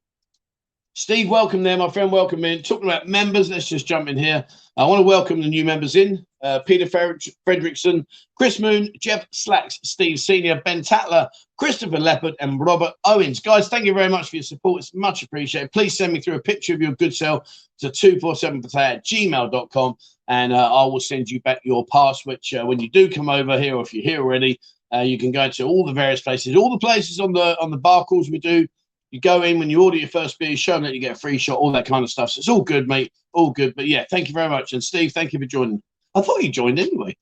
Steve, 0.98 1.30
welcome 1.30 1.62
there, 1.62 1.76
my 1.76 1.90
friend. 1.90 2.10
Welcome 2.10 2.46
in. 2.46 2.64
Talking 2.64 2.88
about 2.88 3.06
members, 3.06 3.50
let's 3.50 3.68
just 3.68 3.86
jump 3.86 4.08
in 4.08 4.18
here. 4.18 4.46
I 4.78 4.86
want 4.86 5.00
to 5.00 5.06
welcome 5.06 5.42
the 5.42 5.50
new 5.50 5.66
members 5.66 5.98
in 5.98 6.26
uh, 6.42 6.60
Peter 6.60 6.86
Fredrickson, 6.86 8.06
Chris 8.38 8.62
Moon, 8.62 8.90
Jeff 9.02 9.28
Slacks, 9.32 9.78
Steve 9.84 10.22
Senior, 10.22 10.62
Ben 10.64 10.82
Tatler, 10.82 11.28
Christopher 11.58 12.00
Leopard, 12.00 12.36
and 12.40 12.62
Robert 12.62 12.94
Owens. 13.04 13.42
Guys, 13.42 13.68
thank 13.68 13.84
you 13.84 13.94
very 13.94 14.08
much 14.08 14.30
for 14.30 14.38
your 14.38 14.44
support. 14.44 14.84
It's 14.84 14.94
much 14.94 15.22
appreciated. 15.22 15.74
Please 15.74 15.98
send 15.98 16.14
me 16.14 16.22
through 16.22 16.36
a 16.36 16.42
picture 16.42 16.74
of 16.74 16.82
your 16.82 16.94
good 16.94 17.14
sale 17.14 17.44
to 17.80 17.92
247 17.92 18.62
at 18.80 19.06
gmail.com 19.06 19.96
and 20.30 20.54
uh, 20.54 20.74
I 20.74 20.86
will 20.86 21.02
send 21.02 21.30
you 21.30 21.42
back 21.42 21.60
your 21.66 21.86
pass, 21.88 22.26
which 22.26 22.54
uh, 22.54 22.64
when 22.64 22.80
you 22.80 22.90
do 22.90 23.10
come 23.10 23.28
over 23.28 23.60
here, 23.60 23.76
or 23.76 23.82
if 23.82 23.94
you're 23.94 24.02
here 24.02 24.22
already, 24.22 24.62
uh, 24.94 25.02
you 25.02 25.18
can 25.18 25.34
go 25.34 25.50
to 25.50 25.64
all 25.66 25.86
the 25.86 25.92
various 25.92 26.22
places, 26.22 26.56
all 26.56 26.72
the 26.72 26.78
places 26.78 27.20
on 27.20 27.34
the 27.34 27.60
on 27.60 27.70
the 27.70 27.78
bar 27.78 28.06
calls 28.06 28.30
we 28.30 28.40
do 28.40 28.66
you 29.12 29.20
go 29.22 29.44
in 29.44 29.60
when 29.60 29.70
you 29.70 29.84
order 29.84 29.98
your 29.98 30.10
first 30.10 30.40
beer, 30.40 30.58
show 30.58 30.74
them 30.74 30.84
that 30.84 30.94
you 30.94 31.00
get 31.00 31.16
a 31.16 31.20
free 31.20 31.38
shot, 31.38 31.60
all 31.60 31.72
that 31.72 31.86
kind 31.86 32.04
of 32.04 32.10
stuff. 32.10 32.32
So 32.32 32.40
it's 32.40 32.50
all 32.50 32.62
good, 32.62 32.88
mate. 32.88 33.12
All 33.34 33.52
good. 33.52 33.76
But 33.76 33.88
yeah, 33.88 34.06
thank 34.10 34.28
you 34.28 34.34
very 34.34 34.50
much. 34.50 34.74
And 34.74 34.84
Steve, 34.84 35.12
thank 35.12 35.34
you 35.34 35.40
for 35.40 35.46
joining. 35.46 35.82
I 36.14 36.22
thought 36.22 36.44
you 36.44 36.50
joined 36.50 36.80
anyway. 36.80 37.16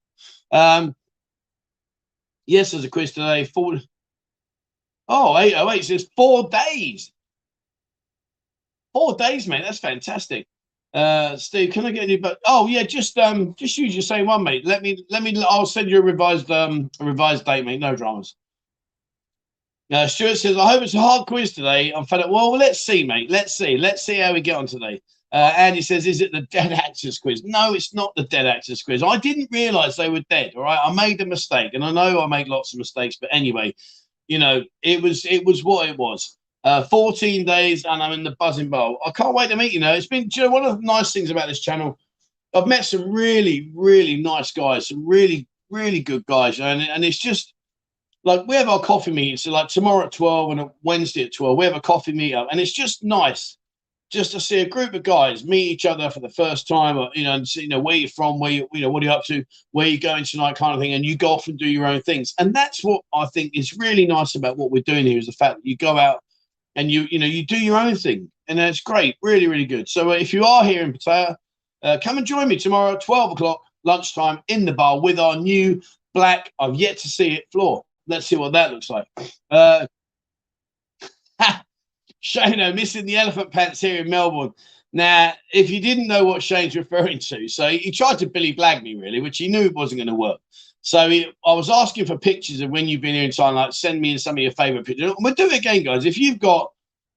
Um, 0.51 0.95
yes, 2.45 2.71
there's 2.71 2.83
a 2.83 2.89
quiz 2.89 3.11
today. 3.11 3.45
Four. 3.45 3.79
Oh, 5.07 5.37
808 5.37 5.85
says 5.85 6.09
four 6.15 6.49
days. 6.49 7.11
Four 8.93 9.15
days, 9.15 9.47
mate. 9.47 9.63
That's 9.63 9.79
fantastic. 9.79 10.47
Uh, 10.93 11.35
Steve, 11.35 11.73
can 11.73 11.85
I 11.87 11.91
get 11.91 12.07
you? 12.07 12.19
But 12.19 12.37
oh 12.45 12.67
yeah, 12.67 12.83
just 12.83 13.17
um, 13.17 13.55
just 13.55 13.77
use 13.79 13.95
your 13.95 14.03
same 14.03 14.27
one, 14.27 14.43
mate. 14.43 14.63
Let 14.65 14.83
me 14.83 15.03
let 15.09 15.23
me. 15.23 15.43
I'll 15.49 15.65
send 15.65 15.89
you 15.89 15.97
a 15.97 16.01
revised 16.01 16.51
um, 16.51 16.91
a 16.99 17.05
revised 17.05 17.45
date, 17.45 17.65
mate. 17.65 17.79
No 17.79 17.95
dramas. 17.95 18.35
Stuart 20.07 20.37
says, 20.37 20.57
I 20.57 20.71
hope 20.71 20.81
it's 20.81 20.93
a 20.93 20.99
hard 20.99 21.27
quiz 21.27 21.53
today. 21.53 21.91
I'm 21.93 22.05
fed 22.05 22.21
up. 22.21 22.29
Well, 22.29 22.51
let's 22.51 22.79
see, 22.79 23.03
mate. 23.03 23.29
Let's 23.29 23.55
see. 23.55 23.77
Let's 23.77 24.03
see 24.03 24.17
how 24.17 24.33
we 24.33 24.41
get 24.41 24.55
on 24.55 24.65
today. 24.65 25.01
Uh, 25.33 25.51
Andy 25.57 25.81
says, 25.81 26.05
"Is 26.05 26.21
it 26.21 26.31
the 26.31 26.41
dead 26.41 26.71
actors 26.71 27.17
quiz?" 27.17 27.43
No, 27.43 27.73
it's 27.73 27.93
not 27.93 28.13
the 28.15 28.23
dead 28.23 28.45
actors 28.45 28.83
quiz. 28.83 29.01
I 29.01 29.17
didn't 29.17 29.49
realise 29.51 29.95
they 29.95 30.09
were 30.09 30.21
dead. 30.29 30.53
All 30.55 30.61
right, 30.61 30.79
I 30.81 30.93
made 30.93 31.19
a 31.21 31.25
mistake, 31.25 31.73
and 31.73 31.83
I 31.83 31.91
know 31.91 32.21
I 32.21 32.27
make 32.27 32.47
lots 32.47 32.71
of 32.71 32.77
mistakes. 32.77 33.17
But 33.19 33.31
anyway, 33.33 33.73
you 34.27 34.37
know, 34.37 34.63
it 34.83 35.01
was 35.01 35.25
it 35.25 35.43
was 35.43 35.63
what 35.63 35.89
it 35.89 35.97
was. 35.97 36.37
Uh, 36.63 36.83
14 36.83 37.43
days, 37.45 37.83
and 37.83 38.01
I'm 38.01 38.13
in 38.13 38.23
the 38.23 38.35
buzzing 38.39 38.69
bowl. 38.69 38.99
I 39.05 39.11
can't 39.11 39.33
wait 39.33 39.49
to 39.49 39.55
meet 39.55 39.73
you. 39.73 39.79
Know 39.79 39.93
it's 39.93 40.05
been. 40.05 40.29
You 40.33 40.43
know, 40.43 40.49
one 40.51 40.65
of 40.65 40.77
the 40.77 40.85
nice 40.85 41.11
things 41.11 41.31
about 41.31 41.47
this 41.47 41.59
channel, 41.59 41.97
I've 42.53 42.67
met 42.67 42.85
some 42.85 43.11
really, 43.11 43.71
really 43.73 44.21
nice 44.21 44.51
guys, 44.51 44.87
some 44.87 45.05
really, 45.05 45.47
really 45.71 46.01
good 46.01 46.27
guys, 46.27 46.59
and 46.59 46.79
and 46.83 47.03
it's 47.03 47.17
just 47.17 47.55
like 48.23 48.47
we 48.47 48.55
have 48.55 48.69
our 48.69 48.79
coffee 48.79 49.11
meetings. 49.11 49.43
So 49.43 49.51
like 49.51 49.67
tomorrow 49.67 50.05
at 50.05 50.11
12 50.11 50.51
and 50.51 50.69
Wednesday 50.83 51.25
at 51.25 51.33
12, 51.33 51.57
we 51.57 51.65
have 51.65 51.75
a 51.75 51.81
coffee 51.81 52.13
meetup, 52.13 52.47
and 52.51 52.59
it's 52.59 52.71
just 52.71 53.03
nice 53.03 53.57
just 54.13 54.31
to 54.31 54.39
see 54.39 54.61
a 54.61 54.69
group 54.69 54.93
of 54.93 55.01
guys 55.01 55.43
meet 55.43 55.71
each 55.71 55.87
other 55.87 56.07
for 56.11 56.19
the 56.19 56.29
first 56.29 56.67
time, 56.67 56.97
or 56.97 57.09
you 57.15 57.23
know, 57.23 57.33
and 57.33 57.47
see, 57.47 57.63
you 57.63 57.67
know 57.67 57.79
where 57.79 57.95
you're 57.95 58.07
from, 58.09 58.39
where 58.39 58.51
you, 58.51 58.67
you 58.71 58.81
know, 58.81 58.91
what 58.91 59.01
are 59.01 59.07
you 59.07 59.11
up 59.11 59.25
to, 59.25 59.43
where 59.71 59.87
you're 59.87 59.99
going 59.99 60.23
tonight, 60.23 60.55
kind 60.55 60.75
of 60.75 60.79
thing, 60.79 60.93
and 60.93 61.03
you 61.03 61.17
go 61.17 61.31
off 61.31 61.47
and 61.47 61.57
do 61.57 61.67
your 61.67 61.87
own 61.87 62.01
things. 62.03 62.33
And 62.37 62.53
that's 62.53 62.83
what 62.83 63.01
I 63.13 63.25
think 63.25 63.57
is 63.57 63.75
really 63.77 64.05
nice 64.05 64.35
about 64.35 64.55
what 64.57 64.69
we're 64.69 64.83
doing 64.83 65.07
here 65.07 65.17
is 65.17 65.25
the 65.25 65.31
fact 65.31 65.55
that 65.55 65.65
you 65.65 65.75
go 65.75 65.97
out 65.97 66.23
and 66.75 66.91
you, 66.91 67.07
you 67.09 67.17
know, 67.17 67.25
you 67.25 67.43
do 67.43 67.59
your 67.59 67.77
own 67.77 67.95
thing, 67.95 68.31
and 68.47 68.59
that's 68.59 68.81
great, 68.81 69.15
really, 69.23 69.47
really 69.47 69.65
good. 69.65 69.89
So 69.89 70.11
uh, 70.11 70.13
if 70.13 70.31
you 70.31 70.45
are 70.45 70.63
here 70.63 70.83
in 70.83 70.93
Pattaya, 70.93 71.35
uh, 71.81 71.97
come 72.01 72.19
and 72.19 72.27
join 72.27 72.47
me 72.47 72.55
tomorrow 72.55 72.93
at 72.93 73.01
12 73.01 73.31
o'clock 73.31 73.63
lunchtime 73.83 74.41
in 74.47 74.63
the 74.63 74.73
bar 74.73 75.01
with 75.01 75.19
our 75.19 75.35
new 75.37 75.81
black. 76.13 76.53
I've 76.59 76.75
yet 76.75 76.99
to 76.99 77.09
see 77.09 77.33
it 77.33 77.45
floor. 77.51 77.83
Let's 78.07 78.25
see 78.25 78.35
what 78.35 78.53
that 78.53 78.71
looks 78.71 78.89
like. 78.89 79.07
Uh, 79.49 79.87
Shano 82.23 82.73
missing 82.73 83.05
the 83.05 83.17
elephant 83.17 83.51
pants 83.51 83.81
here 83.81 84.01
in 84.01 84.09
Melbourne. 84.09 84.53
Now, 84.93 85.33
if 85.51 85.69
you 85.69 85.81
didn't 85.81 86.07
know 86.07 86.23
what 86.23 86.43
Shane's 86.43 86.75
referring 86.75 87.19
to, 87.19 87.47
so 87.47 87.69
he 87.69 87.89
tried 87.91 88.19
to 88.19 88.27
Billy 88.27 88.53
Blag 88.53 88.83
me 88.83 88.95
really, 88.95 89.21
which 89.21 89.39
he 89.39 89.47
knew 89.47 89.71
wasn't 89.73 89.99
going 89.99 90.07
to 90.07 90.15
work. 90.15 90.39
So 90.81 91.09
he, 91.09 91.31
I 91.45 91.53
was 91.53 91.69
asking 91.69 92.05
for 92.05 92.17
pictures 92.17 92.61
of 92.61 92.69
when 92.69 92.87
you've 92.87 93.01
been 93.01 93.15
here 93.15 93.23
in 93.23 93.31
Thailand, 93.31 93.55
like 93.55 93.73
send 93.73 94.01
me 94.01 94.11
in 94.11 94.19
some 94.19 94.35
of 94.35 94.43
your 94.43 94.51
favorite 94.51 94.85
pictures. 94.85 95.11
And 95.11 95.15
we'll 95.19 95.33
do 95.33 95.47
it 95.47 95.57
again, 95.57 95.81
guys. 95.83 96.05
If 96.05 96.17
you've 96.17 96.39
got 96.39 96.71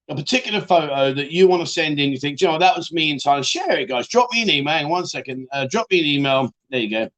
a 0.09 0.15
particular 0.15 0.61
photo 0.61 1.13
that 1.13 1.33
you 1.33 1.49
want 1.49 1.67
to 1.67 1.67
send 1.67 1.99
in, 1.99 2.13
you 2.13 2.19
think, 2.19 2.41
you 2.41 2.47
know, 2.47 2.59
that 2.59 2.77
was 2.77 2.93
me 2.93 3.11
in 3.11 3.19
Thailand, 3.19 3.45
share 3.45 3.79
it, 3.79 3.89
guys. 3.89 4.09
Drop 4.09 4.33
me 4.33 4.43
an 4.43 4.51
email. 4.51 4.89
One 4.89 5.05
second, 5.05 5.49
uh, 5.53 5.67
drop 5.69 5.91
me 5.91 5.99
an 5.99 6.07
email. 6.07 6.51
There 6.71 6.81
you 6.81 6.91
go. 6.91 7.11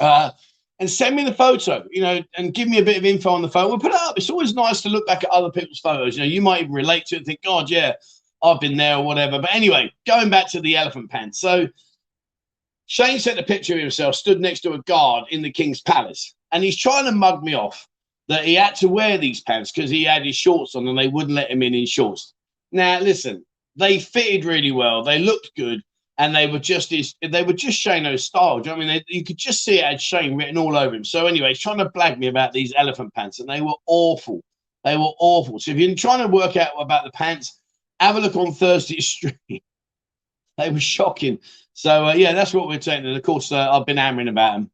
Uh, 0.00 0.30
and 0.84 0.90
send 0.90 1.16
me 1.16 1.24
the 1.24 1.32
photo, 1.32 1.82
you 1.90 2.02
know, 2.02 2.22
and 2.36 2.52
give 2.52 2.68
me 2.68 2.78
a 2.78 2.84
bit 2.84 2.98
of 2.98 3.06
info 3.06 3.30
on 3.30 3.40
the 3.40 3.48
phone. 3.48 3.68
We'll 3.68 3.78
put 3.78 3.92
it 3.92 4.00
up. 4.02 4.18
It's 4.18 4.28
always 4.28 4.52
nice 4.52 4.82
to 4.82 4.90
look 4.90 5.06
back 5.06 5.24
at 5.24 5.30
other 5.30 5.50
people's 5.50 5.78
photos. 5.78 6.14
You 6.14 6.22
know, 6.22 6.28
you 6.28 6.42
might 6.42 6.60
even 6.60 6.74
relate 6.74 7.06
to 7.06 7.14
it 7.14 7.18
and 7.20 7.26
think, 7.26 7.40
God, 7.42 7.70
yeah, 7.70 7.94
I've 8.42 8.60
been 8.60 8.76
there 8.76 8.98
or 8.98 9.02
whatever. 9.02 9.38
But 9.38 9.54
anyway, 9.54 9.90
going 10.06 10.28
back 10.28 10.50
to 10.50 10.60
the 10.60 10.76
elephant 10.76 11.10
pants. 11.10 11.40
So 11.40 11.68
Shane 12.84 13.18
sent 13.18 13.38
a 13.38 13.42
picture 13.42 13.72
of 13.72 13.80
himself 13.80 14.14
stood 14.14 14.42
next 14.42 14.60
to 14.60 14.74
a 14.74 14.82
guard 14.82 15.24
in 15.30 15.40
the 15.40 15.50
King's 15.50 15.80
Palace, 15.80 16.34
and 16.52 16.62
he's 16.62 16.76
trying 16.76 17.06
to 17.06 17.12
mug 17.12 17.42
me 17.42 17.54
off 17.54 17.88
that 18.28 18.44
he 18.44 18.52
had 18.52 18.74
to 18.74 18.88
wear 18.88 19.16
these 19.16 19.40
pants 19.40 19.72
because 19.72 19.88
he 19.88 20.04
had 20.04 20.26
his 20.26 20.36
shorts 20.36 20.74
on 20.74 20.86
and 20.86 20.98
they 20.98 21.08
wouldn't 21.08 21.34
let 21.34 21.50
him 21.50 21.62
in 21.62 21.72
in 21.72 21.86
shorts. 21.86 22.34
Now, 22.72 23.00
listen, 23.00 23.42
they 23.74 24.00
fitted 24.00 24.44
really 24.44 24.70
well. 24.70 25.02
They 25.02 25.18
looked 25.18 25.50
good 25.56 25.80
and 26.18 26.34
they 26.34 26.46
were 26.46 26.58
just 26.58 26.90
his, 26.90 27.14
they 27.22 27.42
were 27.42 27.52
just 27.52 27.84
Shano's 27.84 28.24
style. 28.24 28.60
Do 28.60 28.70
you 28.70 28.76
know 28.76 28.82
I 28.82 28.86
mean? 28.86 29.02
They, 29.08 29.14
you 29.14 29.24
could 29.24 29.36
just 29.36 29.64
see 29.64 29.80
it 29.80 29.84
had 29.84 30.00
Shane 30.00 30.36
written 30.36 30.56
all 30.56 30.76
over 30.76 30.94
him. 30.94 31.04
So 31.04 31.26
anyway, 31.26 31.48
he's 31.48 31.60
trying 31.60 31.78
to 31.78 31.90
blag 31.90 32.18
me 32.18 32.28
about 32.28 32.52
these 32.52 32.72
elephant 32.76 33.12
pants, 33.14 33.40
and 33.40 33.48
they 33.48 33.60
were 33.60 33.74
awful. 33.86 34.42
They 34.84 34.96
were 34.96 35.12
awful. 35.18 35.58
So 35.58 35.72
if 35.72 35.78
you're 35.78 35.94
trying 35.94 36.22
to 36.22 36.28
work 36.28 36.56
out 36.56 36.72
about 36.78 37.04
the 37.04 37.10
pants, 37.10 37.60
have 38.00 38.16
a 38.16 38.20
look 38.20 38.36
on 38.36 38.52
Thursday 38.52 39.00
stream. 39.00 39.38
they 39.48 40.70
were 40.70 40.80
shocking. 40.80 41.38
So 41.72 42.06
uh, 42.06 42.14
yeah, 42.14 42.32
that's 42.32 42.54
what 42.54 42.68
we're 42.68 42.78
taking. 42.78 43.06
And 43.06 43.16
of 43.16 43.22
course, 43.22 43.50
uh, 43.50 43.70
I've 43.70 43.86
been 43.86 43.96
hammering 43.96 44.28
about 44.28 44.54
them. 44.54 44.70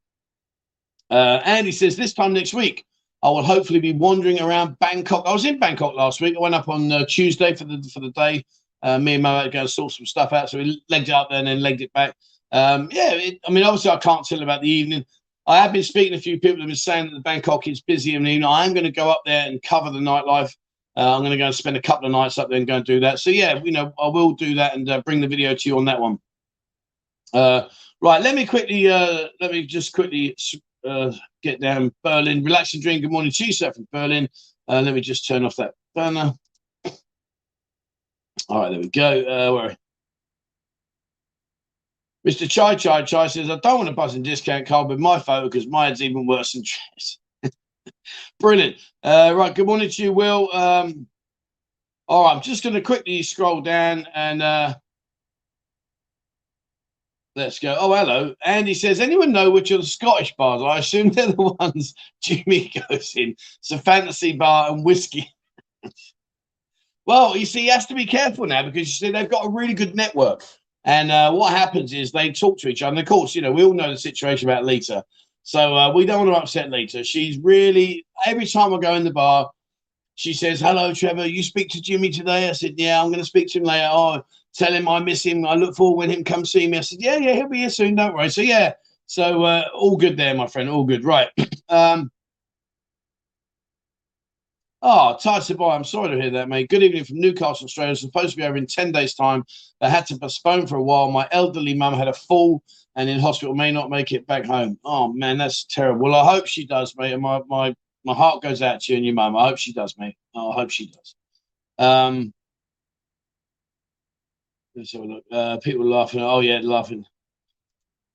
Uh, 1.09 1.41
Andy 1.45 1.73
says 1.73 1.97
this 1.97 2.13
time 2.13 2.35
next 2.35 2.55
week, 2.55 2.85
I 3.23 3.29
will 3.29 3.43
hopefully 3.43 3.81
be 3.81 3.93
wandering 3.93 4.41
around 4.41 4.79
Bangkok. 4.79 5.27
I 5.27 5.33
was 5.33 5.45
in 5.45 5.59
Bangkok 5.59 5.95
last 5.95 6.21
week. 6.21 6.37
I 6.37 6.41
went 6.41 6.55
up 6.55 6.69
on 6.69 6.91
uh, 6.93 7.05
Tuesday 7.07 7.55
for 7.55 7.65
the 7.65 7.83
for 7.93 8.01
the 8.01 8.11
day 8.11 8.45
uh, 8.83 8.99
me 8.99 9.15
and 9.15 9.23
Mo 9.23 9.37
had 9.37 9.45
to 9.45 9.51
go 9.51 9.61
and 9.61 9.71
sort 9.71 9.93
some 9.93 10.07
stuff 10.07 10.33
out, 10.33 10.51
so 10.51 10.59
we 10.59 10.83
legged 10.89 11.09
it 11.09 11.15
up 11.15 11.29
there 11.31 11.39
and 11.39 11.49
then 11.49 11.61
legged 11.61 11.83
it 11.83 11.93
back. 11.93 12.15
Um, 12.53 12.89
yeah, 12.91 13.13
it, 13.13 13.39
I 13.47 13.51
mean, 13.51 13.65
obviously, 13.65 13.91
I 13.91 13.97
can't 13.99 14.25
tell 14.25 14.43
about 14.43 14.63
the 14.63 14.71
evening. 14.71 15.05
I 15.47 15.57
have 15.59 15.73
been 15.73 15.83
speaking 15.83 16.13
to 16.13 16.19
a 16.19 16.21
few 16.21 16.39
people 16.39 16.61
have 16.61 16.69
been 16.69 16.77
saying 16.77 17.07
that 17.07 17.15
the 17.15 17.21
Bangkok 17.21 17.67
is 17.67 17.81
busy 17.81 18.15
in 18.15 18.25
the 18.25 18.31
evening. 18.31 18.49
I 18.49 18.65
am 18.65 18.75
going 18.75 18.85
to 18.85 18.93
go 18.93 19.11
up 19.11 19.23
there 19.25 19.47
and 19.47 19.63
cover 19.63 19.91
the 19.91 19.99
nightlife. 19.99 20.55
Uh, 20.97 21.15
I'm 21.15 21.23
going 21.23 21.33
to 21.33 21.39
go 21.39 21.47
and 21.47 21.55
spend 21.55 21.77
a 21.77 21.83
couple 21.83 22.07
of 22.07 22.13
nights 22.13 22.39
up 22.39 22.49
there 22.49 22.59
and 22.59 22.67
go 22.67 22.77
and 22.77 22.85
do 22.85 23.01
that. 23.01 23.21
So 23.21 23.31
yeah, 23.31 23.61
you 23.63 23.73
know, 23.73 23.93
I 23.99 24.09
will 24.09 24.33
do 24.33 24.55
that 24.57 24.75
and 24.75 24.89
uh, 24.89 25.03
bring 25.03 25.21
the 25.21 25.29
video 25.29 25.55
to 25.55 25.69
you 25.69 25.79
on 25.79 25.85
that 25.87 26.01
one. 26.01 26.19
Uh, 27.33 27.69
right, 28.01 28.23
let 28.23 28.35
me 28.35 28.45
quickly, 28.45 28.89
uh, 28.89 29.29
let 29.41 29.53
me 29.53 29.65
just 29.65 29.93
quickly 29.93 30.37
uh, 30.87 31.13
get 31.43 31.61
down 31.61 31.93
Berlin. 32.03 32.45
Relax 32.45 32.75
and 32.75 32.83
dream. 32.83 33.01
Good 33.01 33.13
morning 33.13 33.33
to 33.33 33.45
you, 33.45 33.53
sir, 33.53 33.73
from 33.73 33.87
Berlin. 33.93 34.29
Uh, 34.69 34.83
let 34.83 34.95
me 34.95 35.01
just 35.01 35.27
turn 35.27 35.45
off 35.45 35.57
that 35.57 35.75
banner. 35.95 36.33
All 38.51 38.63
right, 38.63 38.71
there 38.71 38.81
we 38.81 38.89
go. 38.89 39.21
Uh, 39.21 39.55
where? 39.55 39.77
Mr. 42.27 42.51
Chai 42.51 42.75
Chai 42.75 43.03
Chai 43.03 43.29
says, 43.29 43.49
I 43.49 43.57
don't 43.61 43.79
want 43.79 43.89
a 43.89 43.93
buzzing 43.93 44.25
discount 44.25 44.67
card 44.67 44.89
with 44.89 44.99
my 44.99 45.21
photo 45.21 45.49
because 45.49 45.69
mine's 45.69 46.03
even 46.03 46.27
worse 46.27 46.53
than 46.53 46.65
Tress. 46.65 47.19
Brilliant. 48.41 48.77
Uh, 49.05 49.35
right, 49.37 49.55
good 49.55 49.67
morning 49.67 49.89
to 49.89 50.03
you, 50.03 50.13
Will. 50.13 50.53
Um, 50.53 51.07
all 52.09 52.25
right, 52.25 52.35
I'm 52.35 52.43
just 52.43 52.65
going 52.65 52.75
to 52.75 52.81
quickly 52.81 53.23
scroll 53.23 53.61
down 53.61 54.09
and 54.17 54.43
uh, 54.43 54.75
let's 57.37 57.61
go. 57.61 57.77
Oh, 57.79 57.95
hello. 57.95 58.35
Andy 58.45 58.75
says, 58.75 58.99
anyone 58.99 59.31
know 59.31 59.49
which 59.49 59.71
are 59.71 59.79
the 59.79 59.85
Scottish 59.85 60.35
bars? 60.35 60.61
I 60.61 60.79
assume 60.79 61.09
they're 61.13 61.29
the 61.29 61.55
ones 61.61 61.95
Jimmy 62.21 62.73
goes 62.91 63.13
in. 63.15 63.37
It's 63.61 63.71
a 63.71 63.79
fantasy 63.79 64.33
bar 64.33 64.73
and 64.73 64.85
whiskey. 64.85 65.31
Well, 67.11 67.37
you 67.37 67.45
see, 67.45 67.63
he 67.63 67.67
has 67.67 67.87
to 67.87 67.95
be 67.97 68.07
careful 68.07 68.47
now 68.47 68.63
because 68.63 68.87
you 68.87 68.95
see 68.95 69.11
they've 69.11 69.29
got 69.29 69.45
a 69.45 69.51
really 69.51 69.75
good 69.75 69.97
network. 69.97 70.45
And 70.85 71.11
uh, 71.11 71.33
what 71.33 71.53
happens 71.53 71.93
is 71.93 72.13
they 72.13 72.31
talk 72.31 72.57
to 72.59 72.69
each 72.69 72.83
other. 72.83 72.91
And 72.91 73.01
of 73.01 73.07
course, 73.07 73.35
you 73.35 73.43
know, 73.43 73.51
we 73.51 73.65
all 73.65 73.75
know 73.75 73.91
the 73.91 73.99
situation 73.99 74.49
about 74.49 74.65
Lita. 74.65 75.05
So 75.43 75.75
uh, 75.75 75.93
we 75.93 76.07
don't 76.07 76.25
want 76.25 76.37
to 76.37 76.41
upset 76.41 76.71
Lita. 76.71 77.03
She's 77.03 77.37
really, 77.41 78.07
every 78.27 78.47
time 78.47 78.73
I 78.73 78.79
go 78.79 78.95
in 78.95 79.03
the 79.03 79.11
bar, 79.11 79.51
she 80.15 80.33
says, 80.33 80.61
Hello, 80.61 80.95
Trevor, 80.95 81.27
you 81.27 81.43
speak 81.43 81.69
to 81.71 81.81
Jimmy 81.81 82.11
today? 82.11 82.49
I 82.49 82.53
said, 82.53 82.75
Yeah, 82.77 83.03
I'm 83.03 83.09
going 83.09 83.19
to 83.19 83.25
speak 83.25 83.49
to 83.49 83.59
him 83.59 83.65
later. 83.65 83.89
Oh, 83.91 84.23
tell 84.55 84.73
him 84.73 84.87
I 84.87 85.01
miss 85.01 85.25
him. 85.25 85.45
I 85.45 85.57
look 85.57 85.75
forward 85.75 85.99
when 85.99 86.11
him 86.11 86.23
come 86.23 86.45
see 86.45 86.69
me. 86.69 86.79
I 86.79 86.83
said, 86.83 87.03
Yeah, 87.03 87.17
yeah, 87.17 87.35
he'll 87.35 87.49
be 87.49 87.59
here 87.59 87.71
soon. 87.71 87.97
Don't 87.97 88.15
worry. 88.15 88.31
So, 88.31 88.43
yeah, 88.43 88.75
so 89.07 89.43
uh, 89.43 89.65
all 89.75 89.97
good 89.97 90.17
there, 90.17 90.37
my 90.37 90.47
friend. 90.47 90.69
All 90.71 90.85
good. 90.85 91.05
Right. 91.05 91.29
Um, 91.71 92.11
Oh, 94.83 95.15
tight 95.23 95.43
to 95.43 95.55
buy. 95.55 95.75
I'm 95.75 95.85
sorry 95.85 96.09
to 96.09 96.21
hear 96.21 96.31
that, 96.31 96.49
mate. 96.49 96.71
Good 96.71 96.83
evening 96.83 97.05
from 97.05 97.21
Newcastle, 97.21 97.67
Australia. 97.67 97.95
Supposed 97.95 98.31
to 98.31 98.37
be 98.39 98.45
over 98.45 98.57
in 98.57 98.67
10 98.67 98.93
days' 98.93 99.15
time. 99.15 99.45
I 99.83 99.91
had 99.91 100.07
to 100.07 100.19
postpone 100.19 100.69
for 100.69 100.77
a 100.77 100.83
while. 100.83 101.11
My 101.11 101.29
elderly 101.33 101.75
mum 101.75 101.93
had 101.93 102.09
a 102.09 102.15
fall 102.15 102.63
and 102.97 103.09
in 103.09 103.21
hospital 103.21 103.55
may 103.55 103.73
not 103.73 103.91
make 103.91 104.13
it 104.13 104.27
back 104.27 104.47
home. 104.47 104.79
Oh, 104.83 105.13
man, 105.13 105.37
that's 105.37 105.65
terrible. 105.65 106.05
Well, 106.05 106.15
I 106.15 106.33
hope 106.33 106.47
she 106.47 106.67
does, 106.67 106.97
mate. 106.97 107.13
And 107.13 107.23
my, 107.23 107.43
my, 107.47 107.75
my 108.05 108.15
heart 108.15 108.43
goes 108.43 108.63
out 108.63 108.81
to 108.81 108.93
you 108.93 108.97
and 108.97 109.05
your 109.05 109.15
mum. 109.15 109.37
I 109.37 109.49
hope 109.49 109.59
she 109.59 109.75
does, 109.75 109.95
mate. 109.99 110.17
Oh, 110.35 110.53
I 110.53 110.55
hope 110.55 110.71
she 110.71 110.87
does. 110.87 111.15
Um, 111.79 112.33
let's 114.75 114.93
have 114.93 115.03
a 115.03 115.05
look. 115.05 115.25
Uh, 115.31 115.59
people 115.59 115.85
laughing. 115.85 116.23
Oh, 116.23 116.41
yeah, 116.41 116.61
laughing. 116.63 117.05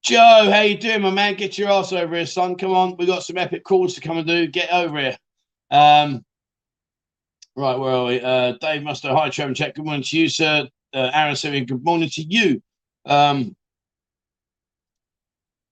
Joe, 0.01 0.49
how 0.51 0.61
you 0.61 0.77
doing, 0.77 1.03
my 1.03 1.11
man? 1.11 1.35
Get 1.35 1.59
your 1.59 1.69
ass 1.69 1.93
over 1.93 2.15
here, 2.15 2.25
son. 2.25 2.55
Come 2.55 2.71
on. 2.71 2.97
we 2.97 3.05
got 3.05 3.21
some 3.21 3.37
epic 3.37 3.63
calls 3.63 3.93
to 3.95 4.01
come 4.01 4.17
and 4.17 4.27
do. 4.27 4.47
Get 4.47 4.73
over 4.73 4.97
here. 4.97 5.17
Um, 5.69 6.25
Right, 7.57 7.79
where 7.79 7.91
are 7.91 8.05
we? 8.05 8.19
Uh, 8.19 8.53
Dave 8.59 8.81
Musto, 8.81 9.15
hi, 9.15 9.29
Trevor 9.29 9.53
Check. 9.53 9.75
Good 9.75 9.85
morning 9.85 10.03
to 10.03 10.19
you, 10.19 10.27
sir. 10.27 10.67
Uh, 10.93 11.11
Aaron 11.13 11.37
saying 11.37 11.67
good 11.67 11.85
morning 11.85 12.09
to 12.09 12.21
you. 12.21 12.61
Um, 13.05 13.55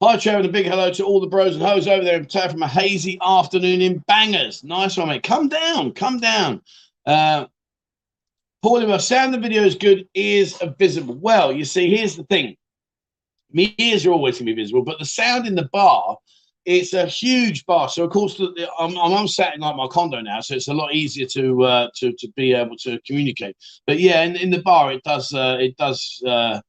hi, 0.01 0.15
Trevor, 0.15 0.39
and 0.39 0.45
a 0.47 0.51
big 0.51 0.65
hello 0.65 0.93
to 0.93 1.03
all 1.03 1.19
the 1.19 1.27
bros 1.27 1.55
and 1.55 1.63
hoes 1.63 1.85
over 1.85 2.01
there 2.01 2.15
in 2.15 2.25
town 2.25 2.51
from 2.51 2.63
a 2.63 2.69
hazy 2.69 3.19
afternoon 3.21 3.81
in 3.81 3.97
Bangers. 4.07 4.63
Nice 4.63 4.95
one, 4.95 5.09
mate. 5.09 5.23
Come 5.23 5.49
down, 5.49 5.91
come 5.91 6.19
down. 6.21 6.61
Uh, 7.05 7.47
Paul, 8.61 8.89
if 8.89 9.01
sound 9.01 9.33
the 9.33 9.39
video 9.39 9.63
is 9.63 9.75
good, 9.75 10.07
ears 10.13 10.57
are 10.61 10.73
visible. 10.79 11.15
Well, 11.15 11.51
you 11.51 11.65
see, 11.65 11.93
here's 11.93 12.15
the 12.15 12.23
thing. 12.23 12.55
Me 13.51 13.75
ears 13.77 14.05
are 14.05 14.11
always 14.11 14.35
going 14.35 14.45
to 14.45 14.55
be 14.55 14.61
visible, 14.61 14.83
but 14.83 14.99
the 14.99 15.05
sound 15.05 15.47
in 15.47 15.55
the 15.55 15.67
bar 15.73 16.17
it's 16.65 16.93
a 16.93 17.05
huge 17.05 17.65
bar. 17.65 17.89
So 17.89 18.03
of 18.03 18.11
course, 18.11 18.39
I'm, 18.79 18.97
I'm 18.97 19.27
sat 19.27 19.55
in 19.55 19.61
like 19.61 19.75
my 19.75 19.87
condo 19.87 20.21
now, 20.21 20.39
so 20.41 20.55
it's 20.55 20.67
a 20.67 20.73
lot 20.73 20.93
easier 20.93 21.25
to 21.27 21.63
uh, 21.63 21.87
to 21.95 22.13
to 22.13 22.27
be 22.35 22.53
able 22.53 22.77
to 22.77 22.99
communicate. 23.05 23.55
But 23.85 23.99
yeah, 23.99 24.23
in, 24.23 24.35
in 24.35 24.49
the 24.49 24.61
bar, 24.61 24.91
it 24.91 25.03
does 25.03 25.33
uh, 25.33 25.57
it 25.59 25.75
does 25.77 26.21
uh, 26.25 26.61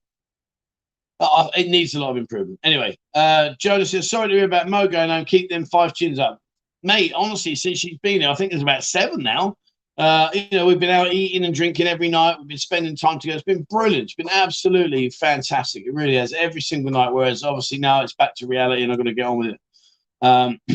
uh, 1.21 1.49
it 1.57 1.69
needs 1.69 1.95
a 1.95 2.01
lot 2.01 2.11
of 2.11 2.17
improvement. 2.17 2.59
Anyway, 2.65 2.99
uh, 3.15 3.51
Jonas 3.59 3.91
says 3.93 4.11
sorry 4.11 4.29
to 4.29 4.35
hear 4.35 4.45
about 4.45 4.69
Mo 4.69 4.89
going 4.89 5.11
home. 5.11 5.25
Keep 5.25 5.51
them 5.51 5.65
five 5.67 5.95
chins 5.95 6.19
up, 6.19 6.39
mate. 6.83 7.13
Honestly, 7.15 7.55
since 7.55 7.79
she's 7.79 7.99
been 7.99 8.21
here, 8.21 8.31
I 8.31 8.35
think 8.35 8.51
there's 8.51 8.63
about 8.63 8.85
seven 8.85 9.23
now. 9.23 9.57
Uh, 9.97 10.29
you 10.35 10.59
know, 10.59 10.67
we've 10.67 10.81
been 10.81 10.91
out 10.91 11.13
eating 11.13 11.45
and 11.45 11.55
drinking 11.55 11.87
every 11.87 12.09
night. 12.09 12.37
We've 12.39 12.49
been 12.49 12.59
spending 12.59 12.97
time 12.97 13.21
together. 13.21 13.37
It's 13.37 13.45
been 13.45 13.65
brilliant. 13.71 14.05
It's 14.05 14.15
been 14.15 14.29
absolutely 14.29 15.09
fantastic. 15.11 15.87
It 15.87 15.95
really 15.95 16.17
has 16.17 16.33
every 16.33 16.61
single 16.61 16.91
night. 16.91 17.13
Whereas 17.13 17.45
obviously 17.45 17.79
now 17.79 18.03
it's 18.03 18.15
back 18.15 18.35
to 18.37 18.49
reality 18.49 18.83
and 18.83 18.91
I'm 18.91 18.97
going 18.97 19.07
to 19.07 19.15
get 19.15 19.27
on 19.27 19.39
with 19.39 19.51
it. 19.51 19.61
Um, 20.25 20.59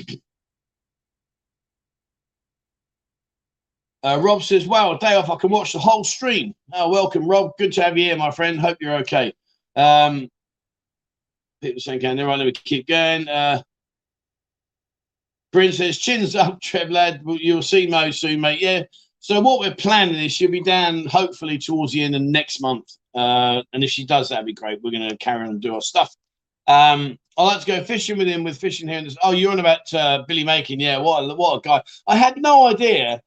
uh, 4.03 4.19
Rob 4.21 4.43
says, 4.43 4.67
"Wow, 4.67 4.93
a 4.93 4.99
day 4.99 5.15
off. 5.15 5.29
I 5.31 5.35
can 5.35 5.49
watch 5.49 5.73
the 5.73 5.79
whole 5.79 6.03
stream." 6.03 6.53
Oh, 6.71 6.89
welcome, 6.89 7.27
Rob. 7.27 7.53
Good 7.57 7.73
to 7.73 7.83
have 7.83 7.97
you 7.97 8.05
here, 8.05 8.15
my 8.15 8.29
friend. 8.29 8.59
Hope 8.59 8.77
you're 8.79 8.97
okay. 8.97 9.33
Um, 9.75 10.29
people 11.61 11.81
saying, 11.81 12.01
"Can 12.01 12.19
right, 12.19 12.37
let 12.37 12.45
me 12.45 12.51
keep 12.51 12.87
going." 12.87 13.27
Uh, 13.27 13.63
Bryn 15.51 15.71
says, 15.71 15.97
"Chins 15.97 16.35
up, 16.35 16.61
Trev 16.63 16.91
lad. 16.91 17.23
You'll 17.25 17.63
see 17.63 17.87
Mo 17.87 18.11
soon, 18.11 18.41
mate." 18.41 18.61
Yeah. 18.61 18.83
So 19.19 19.41
what 19.41 19.59
we're 19.59 19.75
planning 19.75 20.15
is 20.15 20.31
she'll 20.31 20.51
be 20.51 20.61
down 20.61 21.05
hopefully 21.07 21.57
towards 21.57 21.91
the 21.91 22.03
end 22.03 22.15
of 22.15 22.21
next 22.21 22.61
month. 22.61 22.87
Uh, 23.15 23.63
and 23.73 23.83
if 23.83 23.89
she 23.89 24.05
does, 24.05 24.29
that'd 24.29 24.45
be 24.45 24.53
great. 24.53 24.79
We're 24.81 24.91
going 24.91 25.09
to 25.09 25.17
carry 25.17 25.41
on 25.43 25.49
and 25.49 25.61
do 25.61 25.73
our 25.73 25.81
stuff. 25.81 26.15
Um, 26.67 27.17
I 27.39 27.43
like 27.43 27.61
to 27.61 27.67
go 27.67 27.83
fishing 27.85 28.17
with 28.17 28.27
him 28.27 28.43
with 28.43 28.57
fishing 28.57 28.89
here. 28.89 28.99
And 28.99 29.17
oh, 29.23 29.31
you're 29.31 29.53
on 29.53 29.61
about 29.61 29.93
uh, 29.93 30.23
Billy 30.27 30.43
Makin. 30.43 30.77
Yeah, 30.77 30.97
what 30.97 31.21
a, 31.21 31.33
what 31.33 31.55
a 31.55 31.61
guy. 31.61 31.81
I 32.05 32.17
had 32.17 32.35
no 32.35 32.67
idea 32.67 33.21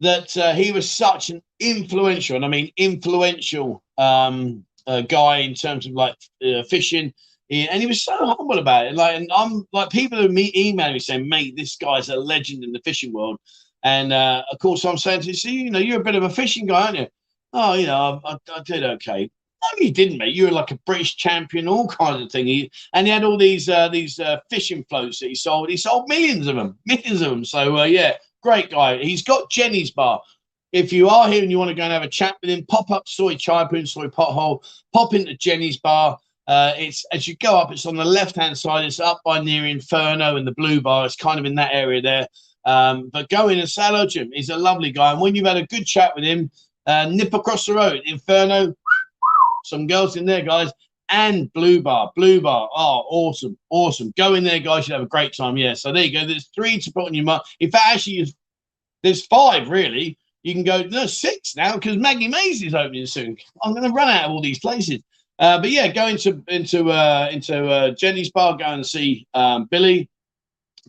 that 0.00 0.34
uh, 0.34 0.54
he 0.54 0.72
was 0.72 0.90
such 0.90 1.28
an 1.28 1.42
influential, 1.60 2.36
and 2.36 2.44
I 2.44 2.48
mean 2.48 2.72
influential 2.78 3.82
um, 3.98 4.64
uh, 4.86 5.02
guy 5.02 5.38
in 5.38 5.52
terms 5.52 5.86
of 5.86 5.92
like 5.92 6.16
uh, 6.42 6.62
fishing. 6.70 7.12
And 7.50 7.82
he 7.82 7.86
was 7.86 8.02
so 8.02 8.16
humble 8.16 8.60
about 8.60 8.86
it. 8.86 8.94
Like, 8.94 9.16
and 9.16 9.30
I'm 9.34 9.66
like 9.72 9.90
people 9.90 10.18
who 10.18 10.28
meet 10.28 10.56
email 10.56 10.90
me 10.90 10.98
saying, 10.98 11.28
"Mate, 11.28 11.54
this 11.54 11.76
guy's 11.76 12.08
a 12.08 12.16
legend 12.16 12.64
in 12.64 12.72
the 12.72 12.80
fishing 12.82 13.12
world." 13.12 13.38
And 13.82 14.14
uh, 14.14 14.42
of 14.50 14.58
course, 14.58 14.86
I'm 14.86 14.96
saying 14.96 15.20
to 15.22 15.32
you, 15.32 15.64
you 15.64 15.70
know, 15.70 15.78
you're 15.78 16.00
a 16.00 16.04
bit 16.04 16.14
of 16.14 16.22
a 16.22 16.30
fishing 16.30 16.64
guy, 16.64 16.86
aren't 16.86 16.98
you? 16.98 17.08
Oh, 17.52 17.74
you 17.74 17.86
know, 17.86 18.22
I, 18.24 18.38
I 18.54 18.62
did 18.64 18.84
okay. 18.84 19.30
No, 19.62 19.84
you 19.84 19.92
didn't, 19.92 20.18
mate. 20.18 20.34
You 20.34 20.46
were 20.46 20.50
like 20.52 20.70
a 20.70 20.78
British 20.86 21.16
champion, 21.16 21.68
all 21.68 21.86
kinds 21.86 22.22
of 22.22 22.32
thing. 22.32 22.46
He, 22.46 22.70
and 22.94 23.06
he 23.06 23.12
had 23.12 23.24
all 23.24 23.36
these 23.36 23.68
uh, 23.68 23.88
these 23.88 24.18
uh, 24.18 24.38
fishing 24.48 24.84
floats 24.88 25.18
that 25.20 25.28
he 25.28 25.34
sold. 25.34 25.68
He 25.68 25.76
sold 25.76 26.08
millions 26.08 26.46
of 26.46 26.56
them, 26.56 26.78
millions 26.86 27.20
of 27.20 27.30
them. 27.30 27.44
So 27.44 27.78
uh, 27.78 27.84
yeah, 27.84 28.16
great 28.42 28.70
guy. 28.70 28.98
He's 28.98 29.22
got 29.22 29.50
Jenny's 29.50 29.90
bar. 29.90 30.22
If 30.72 30.92
you 30.92 31.08
are 31.08 31.28
here 31.28 31.42
and 31.42 31.50
you 31.50 31.58
want 31.58 31.70
to 31.70 31.74
go 31.74 31.82
and 31.82 31.92
have 31.92 32.02
a 32.02 32.08
chat 32.08 32.36
with 32.40 32.50
him, 32.50 32.64
pop 32.66 32.90
up 32.90 33.08
Soi 33.08 33.34
Chaiyapoon, 33.34 33.86
Soi 33.86 34.06
Pothole, 34.06 34.64
pop 34.94 35.14
into 35.14 35.34
Jenny's 35.36 35.78
bar. 35.78 36.18
Uh, 36.46 36.72
it's 36.76 37.04
as 37.12 37.28
you 37.28 37.36
go 37.36 37.58
up, 37.58 37.70
it's 37.70 37.86
on 37.86 37.96
the 37.96 38.04
left 38.04 38.36
hand 38.36 38.56
side. 38.56 38.84
It's 38.84 39.00
up 39.00 39.20
by 39.24 39.40
near 39.40 39.66
Inferno 39.66 40.36
and 40.36 40.46
the 40.46 40.54
Blue 40.54 40.80
Bar. 40.80 41.06
It's 41.06 41.16
kind 41.16 41.38
of 41.38 41.44
in 41.44 41.54
that 41.56 41.74
area 41.74 42.00
there. 42.00 42.26
Um, 42.64 43.08
but 43.12 43.28
go 43.28 43.48
in 43.48 43.58
and 43.58 43.68
say 43.68 43.82
hello. 43.86 44.06
He's 44.32 44.50
a 44.50 44.56
lovely 44.56 44.90
guy. 44.90 45.12
And 45.12 45.20
when 45.20 45.34
you've 45.34 45.46
had 45.46 45.56
a 45.56 45.66
good 45.66 45.86
chat 45.86 46.12
with 46.14 46.24
him, 46.24 46.50
uh, 46.86 47.08
nip 47.10 47.32
across 47.34 47.66
the 47.66 47.74
road, 47.74 48.02
Inferno, 48.04 48.74
some 49.70 49.86
girls 49.86 50.16
in 50.16 50.26
there, 50.26 50.42
guys, 50.42 50.70
and 51.08 51.52
Blue 51.52 51.80
Bar. 51.80 52.12
Blue 52.14 52.40
Bar. 52.40 52.68
Oh, 52.74 53.04
awesome. 53.08 53.56
Awesome. 53.70 54.12
Go 54.16 54.34
in 54.34 54.44
there, 54.44 54.60
guys. 54.60 54.88
You'll 54.88 54.98
have 54.98 55.06
a 55.06 55.08
great 55.08 55.34
time. 55.34 55.56
Yeah. 55.56 55.74
So 55.74 55.92
there 55.92 56.04
you 56.04 56.12
go. 56.12 56.26
There's 56.26 56.50
three 56.54 56.78
to 56.78 56.92
put 56.92 57.06
on 57.06 57.14
your 57.14 57.24
mark. 57.24 57.44
In 57.58 57.70
fact, 57.70 57.86
actually, 57.86 58.32
there's 59.02 59.26
five, 59.26 59.68
really. 59.68 60.18
You 60.42 60.54
can 60.54 60.64
go, 60.64 60.82
no, 60.82 61.06
six 61.06 61.54
now 61.54 61.74
because 61.74 61.96
Maggie 61.96 62.28
Mays 62.28 62.62
is 62.62 62.74
opening 62.74 63.06
soon. 63.06 63.36
I'm 63.62 63.74
going 63.74 63.86
to 63.86 63.94
run 63.94 64.08
out 64.08 64.24
of 64.24 64.30
all 64.30 64.40
these 64.40 64.58
places. 64.58 65.00
Uh, 65.38 65.58
but 65.58 65.70
yeah, 65.70 65.88
go 65.88 66.06
into 66.06 66.42
into 66.48 66.90
uh, 66.90 67.28
into 67.32 67.66
uh, 67.66 67.90
Jenny's 67.92 68.30
bar, 68.30 68.56
go 68.58 68.66
and 68.66 68.86
see 68.86 69.26
um, 69.32 69.66
Billy 69.70 70.08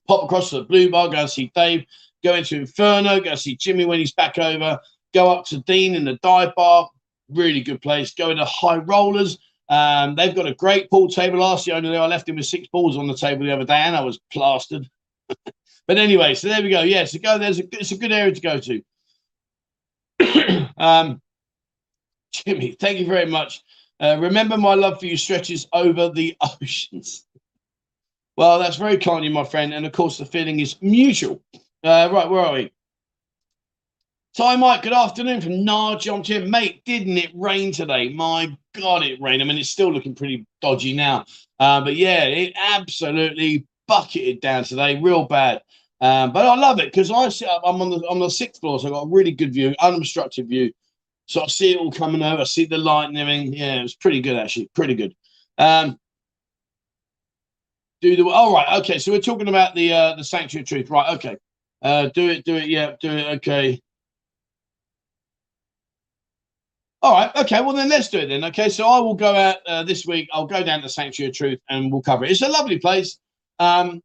pop 0.08 0.26
across 0.26 0.50
to 0.50 0.58
the 0.58 0.63
Blue 0.63 0.89
Bar, 0.89 1.10
go 1.10 1.20
and 1.20 1.30
see 1.30 1.52
Dave, 1.56 1.86
go 2.24 2.36
into 2.36 2.58
Inferno, 2.58 3.22
go 3.22 3.36
see 3.36 3.56
Jimmy 3.56 3.86
when 3.86 4.00
he's 4.00 4.12
back 4.12 4.38
over, 4.38 4.78
go 5.13 5.32
up 5.32 5.46
to 5.46 5.60
Dean 5.60 5.96
in 5.96 6.04
the 6.04 6.17
dive 6.22 6.54
bar, 6.56 6.89
really 7.34 7.62
good 7.62 7.82
place. 7.82 8.13
Going 8.13 8.38
to 8.38 8.46
High 8.46 8.78
Rollers. 8.78 9.38
Um, 9.70 10.15
they've 10.15 10.36
got 10.36 10.48
a 10.48 10.54
great 10.54 10.89
pool 10.89 11.08
table. 11.08 11.39
Last 11.39 11.65
year, 11.65 11.78
only 11.78 11.96
I 11.96 12.06
left 12.06 12.28
him 12.28 12.36
with 12.36 12.46
six 12.46 12.67
balls 12.67 12.98
on 12.98 13.08
the 13.08 13.15
table 13.15 13.46
the 13.46 13.54
other 13.54 13.65
day, 13.65 13.74
and 13.74 13.96
I 13.96 14.02
was 14.02 14.20
plastered. 14.32 14.89
but 15.88 15.98
anyway, 15.98 16.34
so 16.36 16.50
there 16.50 16.62
we 16.62 16.70
go. 16.70 16.82
Yeah, 16.82 17.06
so 17.06 17.20
go. 17.20 17.38
There's 17.38 17.60
a 17.60 17.63
it's 17.80 17.91
a 17.91 17.98
good 17.98 18.12
area 18.12 18.34
to 18.34 18.41
go 18.41 18.60
to. 20.20 20.67
um, 20.78 21.22
Jimmy, 22.34 22.74
thank 22.80 23.00
you 23.00 23.06
very 23.06 23.26
much. 23.26 23.63
Uh, 24.00 24.17
remember, 24.20 24.58
my 24.58 24.74
love 24.74 25.00
for 25.00 25.06
you 25.06 25.15
stretches 25.15 25.67
over 25.74 26.10
the 26.10 26.36
oceans. 26.62 27.26
Well, 28.36 28.60
that's 28.60 28.78
very 28.78 28.98
kind 28.98 29.20
of 29.20 29.24
you, 29.26 29.30
my 29.32 29.44
friend. 29.44 29.74
And 29.74 29.86
of 29.86 29.91
course, 29.91 30.17
the 30.17 30.26
feeling 30.26 30.60
is 30.60 30.82
mutual. 30.82 31.41
Uh, 31.84 32.10
right, 32.12 32.30
where 32.30 32.41
are 32.41 32.54
we? 32.54 32.72
Ty 34.38 34.56
Mike, 34.56 34.84
good 34.84 34.94
afternoon 34.94 35.41
from 35.41 35.65
Na 35.65 35.98
Jomtien. 35.98 36.48
Mate, 36.48 36.86
didn't 36.86 37.17
it 37.17 37.32
rain 37.36 37.74
today? 37.74 38.13
My 38.13 38.58
God, 38.74 39.04
it 39.04 39.20
rained. 39.20 39.41
I 39.41 39.46
mean, 39.46 39.58
it's 39.58 39.70
still 39.70 39.91
looking 39.91 40.15
pretty 40.15 40.46
dodgy 40.62 40.94
now. 40.94 41.26
Uh, 41.60 41.82
but 41.82 41.98
yeah, 41.98 42.24
it 42.24 42.54
absolutely 42.56 43.65
bucketed 43.89 44.39
down 44.39 44.63
today, 44.63 45.02
real 45.02 45.26
bad. 45.26 45.62
Um, 46.00 46.32
but 46.32 46.46
I 46.46 46.56
love 46.56 46.80
it 46.80 46.86
because 46.86 47.12
I 47.12 47.28
sit 47.28 47.50
up, 47.50 47.62
I'm 47.65 47.82
on 47.82 47.89
the 47.89 47.98
on 48.08 48.20
the 48.20 48.30
sixth 48.30 48.62
floor, 48.62 48.80
so 48.80 48.88
I've 48.88 48.94
got 48.94 49.02
a 49.02 49.10
really 49.10 49.34
good 49.34 49.54
view, 49.54 49.76
unobstructed 49.80 50.48
view. 50.48 50.72
So 51.26 51.44
I 51.44 51.48
see 51.48 51.74
it 51.74 51.78
all 51.78 51.91
coming 51.91 52.24
over, 52.24 52.41
I 52.41 52.46
see 52.46 52.63
the 52.63 52.78
light 52.78 53.10
and 53.10 53.17
everything. 53.17 53.52
Yeah, 53.52 53.80
it 53.80 53.84
was 53.84 53.96
pretty 53.96 54.22
good 54.22 54.38
actually, 54.38 54.70
pretty 54.74 54.96
good. 54.96 55.13
Um, 55.58 56.00
do 58.00 58.15
the 58.15 58.30
all 58.30 58.56
oh, 58.56 58.80
okay. 58.80 58.98
So 58.98 59.12
we're 59.12 59.20
talking 59.20 59.50
about 59.50 59.76
the 59.76 59.91
uh 59.91 60.15
the 60.15 60.24
sanctuary 60.24 60.63
truth, 60.63 60.89
right? 60.89 61.15
Okay. 61.15 61.36
Uh 61.82 62.08
do 62.13 62.30
it, 62.30 62.46
do 62.46 62.56
it, 62.56 62.70
yeah, 62.70 62.96
do 63.02 63.12
it, 63.12 63.28
okay. 63.36 63.82
All 67.04 67.14
right, 67.14 67.36
okay. 67.36 67.62
Well, 67.62 67.74
then 67.74 67.90
let's 67.90 68.10
do 68.10 68.20
it 68.20 68.28
then. 68.28 68.44
Okay, 68.46 68.70
so 68.70 68.88
I 68.88 69.00
will 69.00 69.16
go 69.16 69.36
out 69.36 69.58
uh, 69.66 69.84
this 69.84 70.06
week. 70.06 70.30
I'll 70.32 70.46
go 70.46 70.64
down 70.64 70.82
to 70.82 70.90
Sanctuary 70.90 71.30
of 71.30 71.36
Truth 71.36 71.60
and 71.70 71.92
we'll 71.92 72.04
cover 72.04 72.26
it. 72.26 72.32
It's 72.32 72.44
a 72.44 72.48
lovely 72.48 72.78
place. 72.78 73.18
Um, 73.58 74.02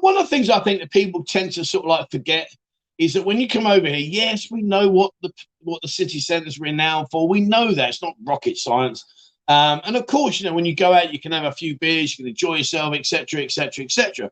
one 0.00 0.16
of 0.16 0.22
the 0.22 0.28
things 0.28 0.48
I 0.48 0.60
think 0.60 0.80
that 0.80 0.90
people 0.90 1.24
tend 1.24 1.52
to 1.52 1.64
sort 1.64 1.84
of 1.84 1.90
like 1.90 2.10
forget 2.10 2.48
is 2.96 3.12
that 3.14 3.24
when 3.24 3.38
you 3.38 3.48
come 3.48 3.66
over 3.66 3.86
here, 3.86 3.96
yes, 3.96 4.50
we 4.50 4.62
know 4.62 4.88
what 4.88 5.12
the 5.22 5.30
what 5.60 5.82
the 5.82 5.88
city 5.88 6.20
centre 6.20 6.48
is 6.48 6.58
renowned 6.58 7.08
for. 7.10 7.28
We 7.28 7.40
know 7.40 7.72
that 7.72 7.90
it's 7.90 8.02
not 8.02 8.14
rocket 8.26 8.56
science. 8.56 9.04
Um, 9.48 9.80
and 9.84 9.96
of 9.96 10.06
course, 10.06 10.40
you 10.40 10.48
know, 10.48 10.54
when 10.54 10.66
you 10.66 10.74
go 10.74 10.92
out, 10.92 11.12
you 11.12 11.20
can 11.20 11.32
have 11.32 11.44
a 11.44 11.52
few 11.52 11.78
beers, 11.78 12.18
you 12.18 12.24
can 12.24 12.30
enjoy 12.30 12.56
yourself, 12.56 12.94
etc., 12.94 13.42
etc., 13.42 13.84
etc. 13.84 14.30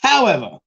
However, 0.00 0.58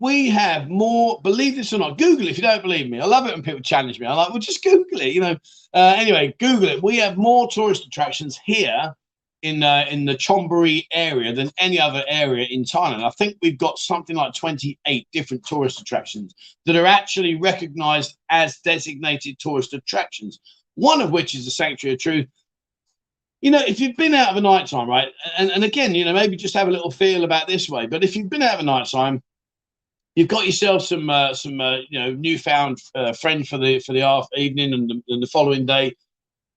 we 0.00 0.30
have 0.30 0.68
more, 0.68 1.20
believe 1.22 1.56
this 1.56 1.72
or 1.72 1.78
not, 1.78 1.98
Google 1.98 2.28
if 2.28 2.36
you 2.36 2.42
don't 2.42 2.62
believe 2.62 2.88
me. 2.88 3.00
I 3.00 3.06
love 3.06 3.26
it 3.26 3.34
when 3.34 3.42
people 3.42 3.60
challenge 3.60 3.98
me. 3.98 4.06
I'm 4.06 4.16
like, 4.16 4.30
well, 4.30 4.38
just 4.38 4.62
Google 4.62 5.00
it, 5.00 5.12
you 5.12 5.20
know. 5.20 5.36
Uh, 5.74 5.94
anyway, 5.96 6.34
Google 6.38 6.68
it. 6.68 6.82
We 6.82 6.98
have 6.98 7.16
more 7.16 7.48
tourist 7.48 7.84
attractions 7.84 8.38
here 8.44 8.94
in 9.42 9.62
uh, 9.62 9.86
in 9.90 10.04
the 10.04 10.14
Chonburi 10.14 10.86
area 10.92 11.32
than 11.32 11.50
any 11.58 11.80
other 11.80 12.04
area 12.08 12.46
in 12.48 12.64
Thailand. 12.64 13.04
I 13.04 13.10
think 13.10 13.36
we've 13.42 13.58
got 13.58 13.78
something 13.78 14.16
like 14.16 14.34
28 14.34 15.06
different 15.12 15.44
tourist 15.44 15.80
attractions 15.80 16.34
that 16.66 16.76
are 16.76 16.86
actually 16.86 17.36
recognized 17.36 18.16
as 18.30 18.58
designated 18.58 19.38
tourist 19.38 19.74
attractions, 19.74 20.40
one 20.74 21.00
of 21.00 21.10
which 21.10 21.34
is 21.34 21.44
the 21.44 21.50
Sanctuary 21.50 21.94
of 21.94 22.00
Truth, 22.00 22.26
you 23.40 23.52
know, 23.52 23.62
if 23.66 23.78
you've 23.78 23.96
been 23.96 24.14
out 24.14 24.30
of 24.30 24.36
a 24.36 24.40
night 24.40 24.66
time, 24.66 24.88
right, 24.88 25.08
and, 25.38 25.50
and 25.50 25.62
again, 25.62 25.94
you 25.94 26.04
know, 26.04 26.12
maybe 26.12 26.36
just 26.36 26.54
have 26.54 26.68
a 26.68 26.72
little 26.72 26.90
feel 26.90 27.24
about 27.24 27.46
this 27.46 27.68
way, 27.68 27.86
but 27.86 28.02
if 28.02 28.16
you've 28.16 28.30
been 28.30 28.42
out 28.42 28.54
of 28.54 28.60
a 28.60 28.64
night 28.64 28.88
time, 28.88 29.22
you've 30.18 30.26
got 30.26 30.46
yourself 30.46 30.82
some 30.82 31.08
uh, 31.08 31.32
some 31.32 31.60
uh, 31.60 31.76
you 31.88 31.98
know 31.98 32.12
newfound 32.12 32.78
uh, 32.96 33.12
friend 33.12 33.46
for 33.46 33.56
the 33.56 33.78
for 33.78 33.92
the 33.92 34.26
evening 34.36 34.74
and 34.74 34.90
the, 34.90 35.00
and 35.08 35.22
the 35.22 35.28
following 35.28 35.64
day. 35.64 35.94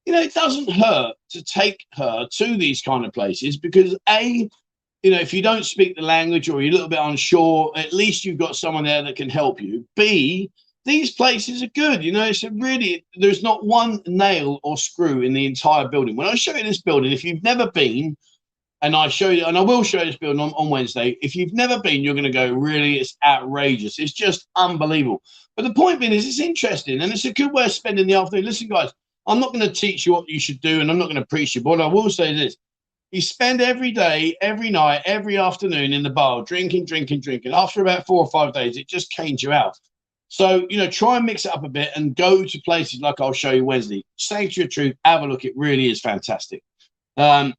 You 0.05 0.13
know, 0.13 0.21
it 0.21 0.33
doesn't 0.33 0.71
hurt 0.71 1.13
to 1.29 1.43
take 1.43 1.85
her 1.93 2.27
to 2.27 2.57
these 2.57 2.81
kind 2.81 3.05
of 3.05 3.13
places 3.13 3.57
because 3.57 3.95
a 4.09 4.49
you 5.03 5.11
know, 5.11 5.19
if 5.19 5.31
you 5.31 5.43
don't 5.43 5.63
speak 5.63 5.95
the 5.95 6.01
language 6.01 6.49
or 6.49 6.61
you're 6.61 6.71
a 6.71 6.73
little 6.73 6.89
bit 6.89 6.99
unsure, 6.99 7.71
at 7.75 7.93
least 7.93 8.25
you've 8.25 8.37
got 8.37 8.55
someone 8.55 8.83
there 8.83 9.03
that 9.03 9.15
can 9.15 9.29
help 9.29 9.61
you. 9.61 9.87
B, 9.95 10.49
these 10.85 11.11
places 11.11 11.63
are 11.63 11.67
good. 11.67 12.03
You 12.03 12.11
know, 12.11 12.25
it's 12.25 12.43
really, 12.43 13.03
there's 13.15 13.41
not 13.41 13.65
one 13.65 14.01
nail 14.05 14.59
or 14.61 14.77
screw 14.77 15.21
in 15.21 15.33
the 15.33 15.47
entire 15.47 15.87
building. 15.87 16.15
When 16.15 16.27
I 16.27 16.35
show 16.35 16.55
you 16.55 16.63
this 16.63 16.81
building, 16.81 17.11
if 17.11 17.23
you've 17.23 17.41
never 17.41 17.71
been, 17.71 18.15
and 18.81 18.95
I 18.95 19.07
show 19.07 19.29
you, 19.29 19.45
and 19.45 19.57
I 19.57 19.61
will 19.61 19.83
show 19.83 20.03
this 20.03 20.17
building 20.17 20.39
on, 20.39 20.51
on 20.53 20.69
Wednesday, 20.69 21.17
if 21.21 21.35
you've 21.35 21.53
never 21.53 21.79
been, 21.81 22.01
you're 22.01 22.15
going 22.15 22.23
to 22.23 22.31
go, 22.31 22.51
really, 22.53 22.99
it's 22.99 23.15
outrageous. 23.23 23.99
It's 23.99 24.11
just 24.11 24.47
unbelievable. 24.55 25.21
But 25.55 25.63
the 25.63 25.73
point 25.73 25.99
being 25.99 26.13
is, 26.13 26.25
it's 26.25 26.39
interesting 26.39 27.01
and 27.01 27.11
it's 27.11 27.25
a 27.25 27.33
good 27.33 27.51
way 27.51 27.65
of 27.65 27.71
spending 27.71 28.07
the 28.07 28.15
afternoon. 28.15 28.45
Listen, 28.45 28.67
guys, 28.67 28.91
I'm 29.27 29.39
not 29.39 29.53
going 29.53 29.65
to 29.67 29.71
teach 29.71 30.05
you 30.05 30.13
what 30.13 30.27
you 30.27 30.39
should 30.39 30.61
do 30.61 30.81
and 30.81 30.89
I'm 30.89 30.97
not 30.97 31.05
going 31.05 31.17
to 31.17 31.25
preach 31.25 31.55
you, 31.55 31.61
but 31.61 31.81
I 31.81 31.85
will 31.85 32.09
say 32.09 32.33
this 32.33 32.57
you 33.11 33.21
spend 33.21 33.61
every 33.61 33.91
day, 33.91 34.37
every 34.41 34.69
night, 34.69 35.01
every 35.05 35.37
afternoon 35.37 35.91
in 35.91 36.01
the 36.01 36.09
bar, 36.09 36.43
drinking, 36.43 36.85
drinking, 36.85 37.19
drinking. 37.19 37.53
After 37.53 37.81
about 37.81 38.07
four 38.07 38.19
or 38.19 38.29
five 38.29 38.53
days, 38.53 38.77
it 38.77 38.87
just 38.87 39.11
canes 39.11 39.43
you 39.43 39.51
out. 39.51 39.77
So, 40.29 40.65
you 40.69 40.77
know, 40.77 40.89
try 40.89 41.17
and 41.17 41.25
mix 41.25 41.45
it 41.45 41.53
up 41.53 41.65
a 41.65 41.69
bit 41.69 41.89
and 41.95 42.15
go 42.15 42.45
to 42.45 42.61
places 42.61 43.01
like 43.01 43.19
I'll 43.19 43.33
show 43.33 43.51
you 43.51 43.65
Wednesday. 43.65 44.05
Sanctuary 44.15 44.65
of 44.65 44.71
Truth, 44.71 44.95
have 45.03 45.23
a 45.23 45.27
look. 45.27 45.43
It 45.43 45.51
really 45.57 45.91
is 45.91 45.99
fantastic. 45.99 46.63
Um, 47.17 47.53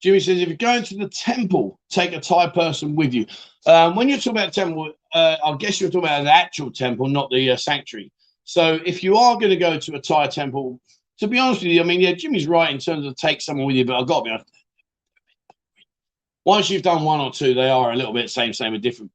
Jimmy 0.00 0.20
says, 0.20 0.40
if 0.40 0.48
you're 0.48 0.56
going 0.56 0.84
to 0.84 0.96
the 0.96 1.08
temple, 1.08 1.80
take 1.90 2.12
a 2.12 2.20
Thai 2.20 2.48
person 2.48 2.94
with 2.94 3.12
you. 3.12 3.26
Um, 3.66 3.96
when 3.96 4.08
you're 4.08 4.18
talking 4.18 4.32
about 4.32 4.52
temple, 4.52 4.92
uh, 5.12 5.36
I 5.44 5.56
guess 5.56 5.80
you're 5.80 5.90
talking 5.90 6.08
about 6.08 6.24
the 6.24 6.34
actual 6.34 6.70
temple, 6.70 7.08
not 7.08 7.30
the 7.30 7.50
uh, 7.50 7.56
sanctuary. 7.56 8.12
So 8.44 8.78
if 8.86 9.02
you 9.02 9.16
are 9.16 9.34
going 9.34 9.50
to 9.50 9.56
go 9.56 9.78
to 9.78 9.94
a 9.96 10.00
Thai 10.00 10.28
temple, 10.28 10.80
to 11.18 11.26
be 11.26 11.38
honest 11.38 11.62
with 11.62 11.72
you, 11.72 11.80
I 11.80 11.84
mean, 11.84 12.00
yeah, 12.00 12.12
Jimmy's 12.12 12.46
right 12.46 12.70
in 12.70 12.78
terms 12.78 13.06
of 13.06 13.16
take 13.16 13.40
someone 13.40 13.66
with 13.66 13.76
you, 13.76 13.84
but 13.84 13.98
I've 13.98 14.06
got 14.06 14.20
to 14.20 14.24
be 14.24 14.30
honest. 14.30 14.50
Once 16.44 16.70
you've 16.70 16.82
done 16.82 17.02
one 17.02 17.20
or 17.20 17.32
two, 17.32 17.52
they 17.52 17.68
are 17.68 17.92
a 17.92 17.96
little 17.96 18.14
bit 18.14 18.30
same, 18.30 18.52
same, 18.52 18.72
and 18.72 18.82
different. 18.82 19.10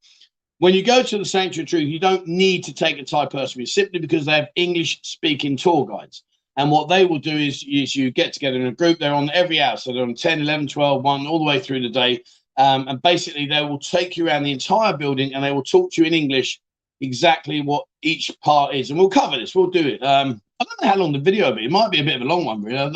When 0.60 0.74
you 0.74 0.84
go 0.84 1.02
to 1.02 1.18
the 1.18 1.26
Sanctuary 1.26 1.66
Truth, 1.66 1.88
you 1.88 2.00
don't 2.00 2.28
need 2.28 2.64
to 2.66 2.74
take 2.74 3.00
a 3.00 3.04
Thai 3.04 3.26
person 3.26 3.60
with 3.60 3.62
you 3.62 3.66
simply 3.66 4.00
because 4.00 4.26
they 4.26 4.34
have 4.34 4.50
English 4.56 5.00
speaking 5.04 5.58
tour 5.58 5.86
guides. 5.86 6.24
And 6.58 6.70
what 6.70 6.88
they 6.88 7.06
will 7.06 7.20
do 7.20 7.36
is, 7.36 7.66
is 7.68 7.96
you 7.96 8.12
get 8.12 8.34
together 8.34 8.58
in 8.58 8.68
a 8.68 8.72
group. 8.72 9.00
They're 9.00 9.14
on 9.14 9.30
every 9.32 9.60
hour. 9.60 9.78
So 9.78 9.92
they're 9.92 10.04
on 10.04 10.14
10, 10.14 10.42
11, 10.42 10.68
12, 10.68 11.04
1, 11.04 11.28
all 11.28 11.40
the 11.40 11.46
way 11.46 11.60
through 11.60 11.82
the 11.82 11.90
day. 11.90 12.24
Um, 12.58 12.88
and 12.88 13.02
basically, 13.02 13.48
they 13.48 13.64
will 13.64 13.80
take 13.80 14.16
you 14.16 14.28
around 14.28 14.44
the 14.44 14.52
entire 14.52 14.96
building 14.96 15.34
and 15.34 15.44
they 15.44 15.52
will 15.52 15.64
talk 15.64 15.92
to 15.94 16.02
you 16.02 16.08
in 16.08 16.14
English 16.14 16.60
exactly 17.02 17.62
what 17.62 17.86
each 18.04 18.32
part 18.44 18.76
is. 18.76 18.90
And 18.90 19.00
we'll 19.00 19.10
cover 19.10 19.38
this. 19.38 19.56
We'll 19.56 19.72
do 19.72 19.88
it. 19.88 20.04
Um, 20.04 20.40
I 20.60 20.66
don't 20.66 20.82
know 20.82 20.88
how 20.90 20.98
long 20.98 21.12
the 21.12 21.20
video 21.20 21.50
will 21.50 21.58
be. 21.58 21.66
It 21.66 21.72
might 21.72 21.92
be 21.92 22.00
a 22.00 22.04
bit 22.04 22.18
of 22.18 22.22
a 22.22 22.26
long 22.26 22.46
one, 22.46 22.64
really. 22.64 22.96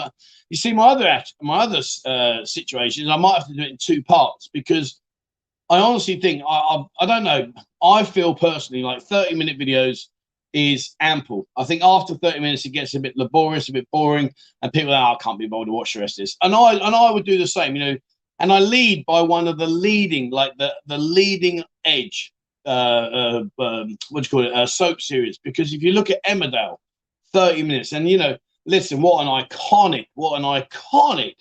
You 0.50 0.58
see, 0.58 0.72
my 0.72 0.88
other 0.88 1.24
my 1.42 1.60
other 1.60 1.82
uh, 2.06 2.46
situations, 2.46 3.10
I 3.10 3.18
might 3.18 3.40
have 3.40 3.48
to 3.48 3.54
do 3.54 3.64
it 3.64 3.72
in 3.72 3.78
two 3.78 4.02
parts 4.04 4.50
because 4.54 5.02
I 5.70 5.80
honestly 5.80 6.20
think 6.22 6.42
I, 6.48 6.56
I, 6.56 6.86
I 7.02 7.06
don't 7.06 7.24
know. 7.24 7.52
I 7.84 8.04
feel 8.04 8.34
personally 8.34 8.84
like 8.84 9.02
30 9.02 9.36
minute 9.36 9.60
videos 9.60 10.06
is 10.58 10.96
ample. 11.00 11.48
I 11.56 11.64
think 11.64 11.84
after 11.84 12.16
30 12.16 12.40
minutes 12.40 12.66
it 12.66 12.70
gets 12.70 12.96
a 12.96 13.00
bit 13.00 13.16
laborious, 13.16 13.70
a 13.70 13.74
bit 13.74 13.88
boring, 13.92 14.34
and 14.62 14.74
people 14.74 14.92
are, 14.92 15.12
oh, 15.12 15.16
I 15.16 15.24
can't 15.24 15.38
be 15.38 15.46
bothered 15.46 15.68
to 15.68 15.72
watch 15.72 15.94
the 15.94 16.00
rest 16.00 16.18
of 16.18 16.24
this. 16.24 16.36
And 16.42 16.56
I 16.56 16.74
and 16.74 16.96
I 16.96 17.12
would 17.12 17.26
do 17.26 17.38
the 17.38 17.48
same, 17.48 17.76
you 17.76 17.86
know. 17.86 17.98
And 18.40 18.52
I 18.52 18.60
lead 18.60 19.06
by 19.06 19.22
one 19.22 19.48
of 19.48 19.58
the 19.58 19.68
leading, 19.68 20.32
like 20.32 20.54
the 20.58 20.74
the 20.88 20.98
leading 20.98 21.64
edge, 21.86 22.34
uh, 22.66 22.70
uh 22.70 23.44
um, 23.60 23.98
what 24.10 24.24
do 24.24 24.28
you 24.28 24.30
call 24.30 24.46
it, 24.46 24.54
uh, 24.54 24.66
soap 24.66 25.00
series. 25.00 25.38
Because 25.38 25.74
if 25.74 25.84
you 25.84 25.94
look 25.94 26.10
at 26.10 26.24
Emmerdale, 26.24 26.78
30 27.34 27.64
minutes, 27.64 27.94
and 27.94 28.10
you 28.10 28.18
know, 28.18 28.36
listen, 28.66 29.02
what 29.02 29.22
an 29.22 29.28
iconic, 29.28 30.08
what 30.16 30.38
an 30.38 30.44
iconic 30.44 31.36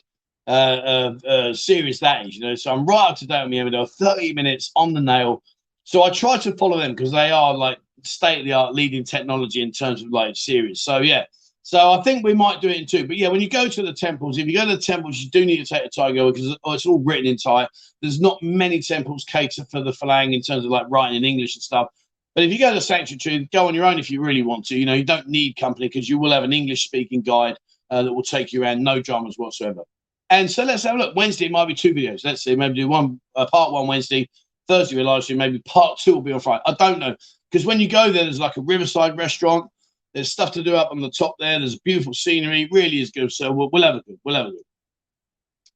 uh, 0.47 0.51
uh, 0.51 1.29
uh, 1.29 1.55
series 1.55 2.01
that 2.01 2.27
is, 2.27 2.37
you 2.37 2.43
know. 2.43 2.55
So 2.55 2.73
I'm 2.73 2.85
right 2.85 3.11
up 3.11 3.17
to 3.19 3.27
date 3.27 3.51
the 3.51 3.57
Emmerdale, 3.57 3.91
30 3.91 4.35
minutes 4.35 4.71
on 4.77 4.93
the 4.93 5.01
nail. 5.01 5.43
So 5.85 6.03
I 6.03 6.11
try 6.11 6.37
to 6.39 6.57
follow 6.57 6.79
them 6.79 6.95
because 6.95 7.13
they 7.13 7.31
are 7.31 7.55
like 7.55 7.79
state 8.05 8.41
of 8.41 8.45
the 8.45 8.53
art 8.53 8.75
leading 8.75 9.05
technology 9.05 9.63
in 9.63 9.73
terms 9.73 10.03
of 10.03 10.11
like 10.11 10.37
series. 10.37 10.81
So 10.81 10.99
yeah. 10.99 11.25
So 11.63 11.91
I 11.91 12.01
think 12.03 12.23
we 12.23 12.33
might 12.33 12.61
do 12.61 12.69
it 12.69 12.77
in 12.77 12.87
two. 12.87 13.09
But 13.09 13.17
yeah, 13.17 13.27
when 13.27 13.41
you 13.41 13.51
go 13.51 13.67
to 13.67 13.83
the 13.83 13.93
temples, 13.93 14.39
if 14.39 14.47
you 14.47 14.57
go 14.57 14.65
to 14.67 14.77
the 14.77 14.81
temples, 14.81 15.19
you 15.19 15.29
do 15.31 15.45
need 15.45 15.57
to 15.57 15.65
take 15.65 15.85
a 15.85 15.91
tiger 15.91 16.25
because 16.31 16.57
oh, 16.63 16.73
it's 16.75 16.87
all 16.87 17.01
written 17.01 17.27
in 17.27 17.37
Thai. 17.37 17.67
There's 18.01 18.21
not 18.21 18.41
many 18.41 18.81
temples 18.81 19.25
cater 19.25 19.65
for 19.65 19.83
the 19.83 19.91
Falang 19.91 20.33
in 20.33 20.43
terms 20.43 20.65
of 20.65 20.71
like 20.71 20.87
writing 20.89 21.17
in 21.17 21.25
English 21.25 21.57
and 21.57 21.63
stuff. 21.63 21.89
But 22.37 22.45
if 22.45 22.53
you 22.53 22.59
go 22.59 22.69
to 22.69 22.77
the 22.77 22.81
Sanctuary, 22.81 23.49
go 23.51 23.67
on 23.67 23.75
your 23.75 23.85
own 23.85 23.99
if 23.99 24.11
you 24.11 24.21
really 24.21 24.43
want 24.43 24.67
to. 24.67 24.79
You 24.79 24.87
know, 24.87 24.95
you 24.95 25.05
don't 25.05 25.27
need 25.27 25.57
company 25.57 25.89
because 25.89 26.09
you 26.09 26.19
will 26.19 26.31
have 26.31 26.45
an 26.45 26.53
English 26.53 26.85
speaking 26.85 27.23
guide 27.23 27.57
uh, 27.91 28.03
that 28.03 28.13
will 28.13 28.23
take 28.23 28.53
you 28.53 28.63
around, 28.63 28.85
no 28.85 29.01
dramas 29.01 29.37
whatsoever. 29.37 29.83
And 30.31 30.49
so 30.49 30.63
let's 30.63 30.83
have 30.85 30.97
a 30.97 30.99
look. 30.99 31.17
Wednesday 31.17 31.49
might 31.49 31.67
be 31.67 31.75
two 31.75 31.95
videos. 31.95 32.25
Let's 32.25 32.45
see, 32.45 32.55
maybe 32.55 32.75
do 32.75 32.89
one 32.89 33.21
uh, 33.35 33.47
part 33.47 33.73
one 33.73 33.87
Wednesday, 33.87 34.29
Thursday 34.69 34.97
we 34.97 35.03
live 35.03 35.25
stream, 35.25 35.39
maybe 35.39 35.61
part 35.61 35.99
two 35.99 36.15
will 36.15 36.23
be 36.23 36.33
on 36.33 36.41
Friday. 36.41 36.63
I 36.67 36.75
don't 36.75 36.99
know 36.99 37.17
because 37.57 37.65
when 37.65 37.81
you 37.81 37.89
go 37.89 38.13
there, 38.13 38.25
there's 38.25 38.39
like 38.39 38.59
a 38.59 38.61
riverside 38.61 39.17
restaurant. 39.17 39.71
There's 40.13 40.31
stuff 40.31 40.53
to 40.53 40.63
do 40.63 40.77
up 40.77 40.91
on 40.91 41.01
the 41.01 41.09
top 41.09 41.37
there. 41.39 41.59
There's 41.59 41.79
beautiful 41.79 42.13
scenery. 42.13 42.69
Really 42.71 43.01
is 43.01 43.11
good. 43.11 43.33
So 43.33 43.51
we'll, 43.51 43.71
we'll 43.73 43.83
have 43.83 43.95
a 43.95 44.03
good. 44.03 44.19
We'll 44.25 44.35
have 44.35 44.47
a 44.49 44.51
good. 44.51 44.61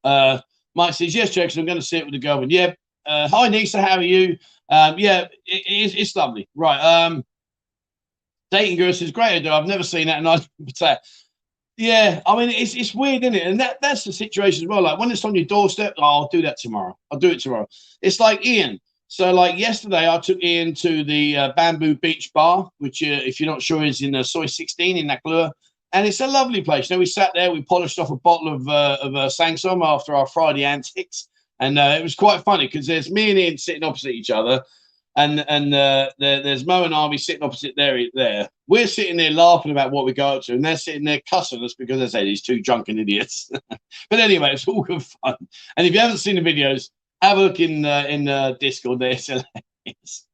Uh, 0.05 0.41
Mike 0.75 0.93
says 0.93 1.15
yes, 1.15 1.31
Jackson. 1.31 1.61
I'm 1.61 1.67
going 1.67 1.79
to 1.79 1.83
sit 1.83 2.05
with 2.05 2.13
the 2.13 2.19
girl. 2.19 2.43
And 2.43 2.53
yeah. 2.53 2.75
Uh, 3.07 3.29
hi, 3.29 3.49
Nisa. 3.49 3.81
How 3.81 3.97
are 3.97 4.03
you? 4.03 4.37
Um, 4.71 4.99
yeah, 4.99 5.23
it, 5.47 5.63
it's, 5.67 5.95
it's 5.95 6.15
lovely. 6.15 6.51
Right. 6.55 6.81
Um, 6.81 7.25
dating 8.51 8.77
girls 8.77 9.01
is 9.01 9.11
great. 9.11 9.47
I've 9.47 9.67
never 9.67 9.83
seen 9.83 10.09
that, 10.09 10.19
and 10.19 10.29
I 10.29 10.39
say, 10.75 10.99
yeah, 11.79 12.21
I 12.27 12.37
mean, 12.37 12.51
it's 12.51 12.75
it's 12.75 12.95
weird, 12.95 13.23
isn't 13.23 13.37
it? 13.37 13.47
And 13.47 13.59
that 13.59 13.79
that's 13.81 14.05
the 14.05 14.13
situation 14.13 14.65
as 14.65 14.69
well. 14.69 14.83
Like 14.83 14.99
when 14.99 15.11
it's 15.11 15.25
on 15.25 15.35
your 15.35 15.47
doorstep, 15.47 15.95
oh, 15.97 16.03
I'll 16.03 16.29
do 16.29 16.43
that 16.43 16.59
tomorrow. 16.59 16.95
I'll 17.11 17.19
do 17.19 17.31
it 17.31 17.41
tomorrow. 17.41 17.67
It's 18.03 18.21
like 18.21 18.45
Ian. 18.45 18.79
So, 19.13 19.33
like 19.33 19.59
yesterday, 19.59 20.09
I 20.09 20.19
took 20.21 20.41
Ian 20.41 20.73
to 20.75 21.03
the 21.03 21.37
uh, 21.37 21.53
Bamboo 21.55 21.97
Beach 21.97 22.33
Bar, 22.33 22.71
which, 22.79 23.03
uh, 23.03 23.07
if 23.27 23.41
you're 23.41 23.51
not 23.51 23.61
sure, 23.61 23.85
is 23.85 24.03
in 24.03 24.15
uh, 24.15 24.23
Soi 24.23 24.47
16 24.47 24.97
in 24.97 25.09
Naklua. 25.09 25.51
And 25.93 26.07
it's 26.07 26.21
a 26.21 26.29
lovely 26.29 26.63
place. 26.63 26.89
You 26.89 26.95
know, 26.95 27.01
we 27.01 27.07
sat 27.07 27.33
there, 27.35 27.51
we 27.51 27.63
polished 27.63 27.99
off 27.99 28.13
a 28.13 28.17
bottle 28.17 28.55
of 28.55 28.69
uh, 28.69 28.99
of 29.03 29.17
uh, 29.17 29.27
Sangsom 29.27 29.85
after 29.85 30.15
our 30.15 30.29
Friday 30.29 30.65
antics, 30.65 31.29
and 31.59 31.77
uh, 31.77 31.97
it 31.99 32.05
was 32.05 32.15
quite 32.15 32.45
funny 32.45 32.69
because 32.69 32.87
there's 32.87 33.11
me 33.11 33.31
and 33.31 33.39
Ian 33.41 33.59
sitting 33.59 33.83
opposite 33.83 34.13
each 34.13 34.31
other, 34.31 34.63
and 35.17 35.45
and 35.49 35.75
uh, 35.75 36.11
there, 36.21 36.41
there's 36.45 36.65
Mo 36.65 36.85
and 36.85 36.95
Army 36.95 37.19
sitting 37.19 37.43
opposite 37.43 37.75
there. 37.77 38.01
There, 38.15 38.49
we're 38.69 38.87
sitting 38.87 39.17
there 39.17 39.33
laughing 39.33 39.73
about 39.73 39.91
what 39.91 40.05
we 40.05 40.13
go 40.13 40.37
up 40.37 40.45
to, 40.45 40.53
and 40.53 40.65
they're 40.65 40.77
sitting 40.77 41.03
there 41.03 41.21
cussing 41.29 41.65
us 41.65 41.75
because 41.75 41.99
they 41.99 42.07
say 42.07 42.25
these 42.25 42.43
two 42.43 42.63
drunken 42.63 43.01
idiots. 43.01 43.51
but 44.09 44.21
anyway, 44.21 44.53
it's 44.53 44.69
all 44.69 44.83
good 44.83 45.03
fun. 45.03 45.35
And 45.77 45.85
if 45.85 45.95
you 45.95 45.99
haven't 45.99 46.19
seen 46.19 46.37
the 46.37 46.43
videos, 46.43 46.91
have 47.23 47.39
a 47.39 47.41
look 47.41 47.61
in 47.61 47.85
uh, 47.85 48.05
in 48.09 48.25
the 48.25 48.57
Discord. 48.61 48.99
There, 48.99 49.15
hilarious. 49.15 50.27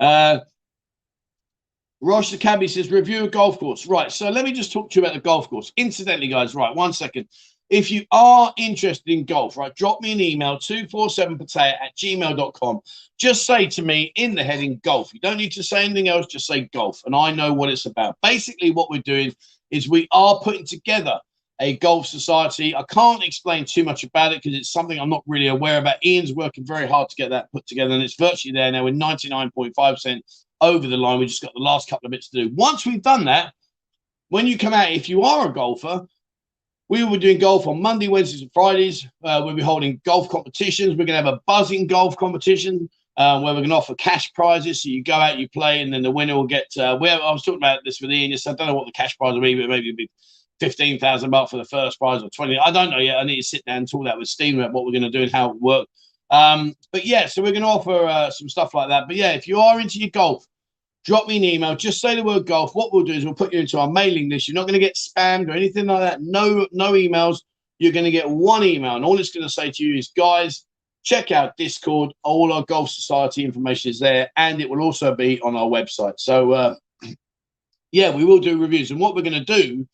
Uh, 0.00 0.40
Rosh 2.00 2.32
the 2.32 2.36
Cabby 2.36 2.66
says 2.66 2.90
review 2.90 3.24
a 3.24 3.28
golf 3.28 3.58
course. 3.58 3.86
Right. 3.86 4.10
So 4.10 4.28
let 4.28 4.44
me 4.44 4.52
just 4.52 4.72
talk 4.72 4.90
to 4.90 5.00
you 5.00 5.06
about 5.06 5.14
the 5.14 5.20
golf 5.20 5.48
course. 5.48 5.72
Incidentally, 5.76 6.28
guys. 6.28 6.54
Right. 6.54 6.74
One 6.74 6.92
second. 6.92 7.28
If 7.70 7.90
you 7.90 8.04
are 8.12 8.52
interested 8.58 9.10
in 9.10 9.24
golf, 9.24 9.56
right, 9.56 9.74
drop 9.74 10.02
me 10.02 10.12
an 10.12 10.20
email 10.20 10.58
247pattaya 10.58 11.72
at 11.72 11.96
gmail.com. 11.96 12.80
Just 13.18 13.46
say 13.46 13.66
to 13.66 13.80
me 13.80 14.12
in 14.16 14.34
the 14.34 14.44
heading 14.44 14.78
golf. 14.84 15.14
You 15.14 15.20
don't 15.20 15.38
need 15.38 15.52
to 15.52 15.62
say 15.62 15.82
anything 15.82 16.08
else, 16.08 16.26
just 16.26 16.46
say 16.46 16.68
golf. 16.74 17.00
And 17.06 17.16
I 17.16 17.32
know 17.32 17.54
what 17.54 17.70
it's 17.70 17.86
about. 17.86 18.18
Basically, 18.20 18.72
what 18.72 18.90
we're 18.90 19.00
doing 19.00 19.34
is 19.70 19.88
we 19.88 20.06
are 20.12 20.38
putting 20.42 20.66
together 20.66 21.18
a 21.62 21.76
golf 21.76 22.06
society. 22.06 22.74
I 22.74 22.82
can't 22.90 23.22
explain 23.22 23.64
too 23.64 23.84
much 23.84 24.02
about 24.02 24.32
it 24.32 24.42
because 24.42 24.58
it's 24.58 24.72
something 24.72 24.98
I'm 24.98 25.08
not 25.08 25.22
really 25.28 25.46
aware 25.46 25.78
about. 25.78 26.04
Ian's 26.04 26.32
working 26.34 26.66
very 26.66 26.88
hard 26.88 27.08
to 27.08 27.16
get 27.16 27.30
that 27.30 27.52
put 27.52 27.66
together, 27.68 27.94
and 27.94 28.02
it's 28.02 28.16
virtually 28.16 28.52
there 28.52 28.70
now. 28.72 28.82
We're 28.84 28.94
99.5% 28.94 30.20
over 30.60 30.88
the 30.88 30.96
line. 30.96 31.20
We 31.20 31.26
just 31.26 31.40
got 31.40 31.54
the 31.54 31.60
last 31.60 31.88
couple 31.88 32.06
of 32.06 32.10
bits 32.10 32.28
to 32.30 32.44
do. 32.44 32.54
Once 32.54 32.84
we've 32.84 33.00
done 33.00 33.24
that, 33.26 33.54
when 34.28 34.48
you 34.48 34.58
come 34.58 34.74
out, 34.74 34.90
if 34.90 35.08
you 35.08 35.22
are 35.22 35.48
a 35.48 35.52
golfer, 35.52 36.04
we 36.88 37.04
will 37.04 37.12
be 37.12 37.18
doing 37.18 37.38
golf 37.38 37.68
on 37.68 37.80
Monday, 37.80 38.08
Wednesdays, 38.08 38.42
and 38.42 38.52
Fridays. 38.52 39.06
Uh, 39.22 39.40
we'll 39.44 39.54
be 39.54 39.62
holding 39.62 40.00
golf 40.04 40.28
competitions. 40.28 40.90
We're 40.90 41.06
going 41.06 41.18
to 41.18 41.24
have 41.24 41.26
a 41.26 41.40
buzzing 41.46 41.86
golf 41.86 42.16
competition 42.16 42.90
uh, 43.16 43.40
where 43.40 43.54
we're 43.54 43.60
going 43.60 43.70
to 43.70 43.76
offer 43.76 43.94
cash 43.94 44.32
prizes. 44.32 44.82
So 44.82 44.88
you 44.88 45.04
go 45.04 45.14
out, 45.14 45.38
you 45.38 45.48
play, 45.48 45.80
and 45.80 45.94
then 45.94 46.02
the 46.02 46.10
winner 46.10 46.34
will 46.34 46.46
get. 46.46 46.66
Uh, 46.76 46.98
we 47.00 47.08
I 47.08 47.30
was 47.30 47.44
talking 47.44 47.60
about 47.60 47.80
this 47.84 48.00
with 48.00 48.10
Ian. 48.10 48.32
Just 48.32 48.48
I 48.48 48.54
don't 48.54 48.66
know 48.66 48.74
what 48.74 48.86
the 48.86 48.92
cash 48.92 49.16
prize 49.16 49.34
will 49.34 49.40
be, 49.40 49.54
but 49.54 49.68
maybe 49.68 49.90
it'll 49.90 49.96
be 49.96 50.10
fifteen 50.60 50.98
thousand 50.98 51.30
bucks 51.30 51.50
for 51.50 51.56
the 51.56 51.64
first 51.64 51.98
prize 51.98 52.22
or 52.22 52.30
twenty. 52.30 52.58
I 52.58 52.70
don't 52.70 52.90
know 52.90 52.98
yet. 52.98 53.18
I 53.18 53.24
need 53.24 53.36
to 53.36 53.42
sit 53.42 53.64
down 53.64 53.78
and 53.78 53.90
talk 53.90 54.04
that 54.04 54.18
with 54.18 54.28
Steve 54.28 54.58
about 54.58 54.72
what 54.72 54.84
we're 54.84 54.92
going 54.92 55.02
to 55.02 55.10
do 55.10 55.22
and 55.22 55.32
how 55.32 55.50
it 55.50 55.60
works. 55.60 55.90
Um, 56.30 56.74
but 56.92 57.04
yeah, 57.04 57.26
so 57.26 57.42
we're 57.42 57.52
going 57.52 57.62
to 57.62 57.68
offer 57.68 58.06
uh, 58.06 58.30
some 58.30 58.48
stuff 58.48 58.72
like 58.72 58.88
that. 58.88 59.06
But 59.06 59.16
yeah, 59.16 59.32
if 59.32 59.46
you 59.46 59.60
are 59.60 59.78
into 59.78 59.98
your 59.98 60.08
golf, 60.08 60.46
drop 61.04 61.28
me 61.28 61.36
an 61.36 61.44
email. 61.44 61.76
Just 61.76 62.00
say 62.00 62.16
the 62.16 62.22
word 62.22 62.46
golf. 62.46 62.74
What 62.74 62.92
we'll 62.92 63.04
do 63.04 63.12
is 63.12 63.24
we'll 63.24 63.34
put 63.34 63.52
you 63.52 63.60
into 63.60 63.78
our 63.78 63.90
mailing 63.90 64.30
list. 64.30 64.48
You're 64.48 64.54
not 64.54 64.66
going 64.66 64.72
to 64.72 64.78
get 64.78 64.96
spammed 64.96 65.48
or 65.48 65.52
anything 65.52 65.86
like 65.86 66.00
that. 66.00 66.22
No, 66.22 66.66
no 66.72 66.92
emails. 66.92 67.40
You're 67.78 67.92
going 67.92 68.04
to 68.04 68.10
get 68.10 68.28
one 68.28 68.62
email, 68.62 68.96
and 68.96 69.04
all 69.04 69.18
it's 69.18 69.32
going 69.32 69.42
to 69.42 69.52
say 69.52 69.70
to 69.70 69.84
you 69.84 69.98
is, 69.98 70.12
guys, 70.16 70.64
check 71.02 71.32
out 71.32 71.56
Discord. 71.56 72.14
All 72.22 72.52
our 72.52 72.64
Golf 72.64 72.90
Society 72.90 73.44
information 73.44 73.90
is 73.90 73.98
there, 73.98 74.30
and 74.36 74.60
it 74.60 74.70
will 74.70 74.80
also 74.80 75.14
be 75.14 75.40
on 75.40 75.56
our 75.56 75.66
website. 75.66 76.14
So, 76.18 76.52
uh, 76.52 76.74
yeah, 77.92 78.14
we 78.14 78.24
will 78.24 78.38
do 78.38 78.60
reviews. 78.60 78.90
And 78.90 79.00
what 79.00 79.14
we're 79.14 79.22
going 79.22 79.44
to 79.44 79.62
do 79.62 79.86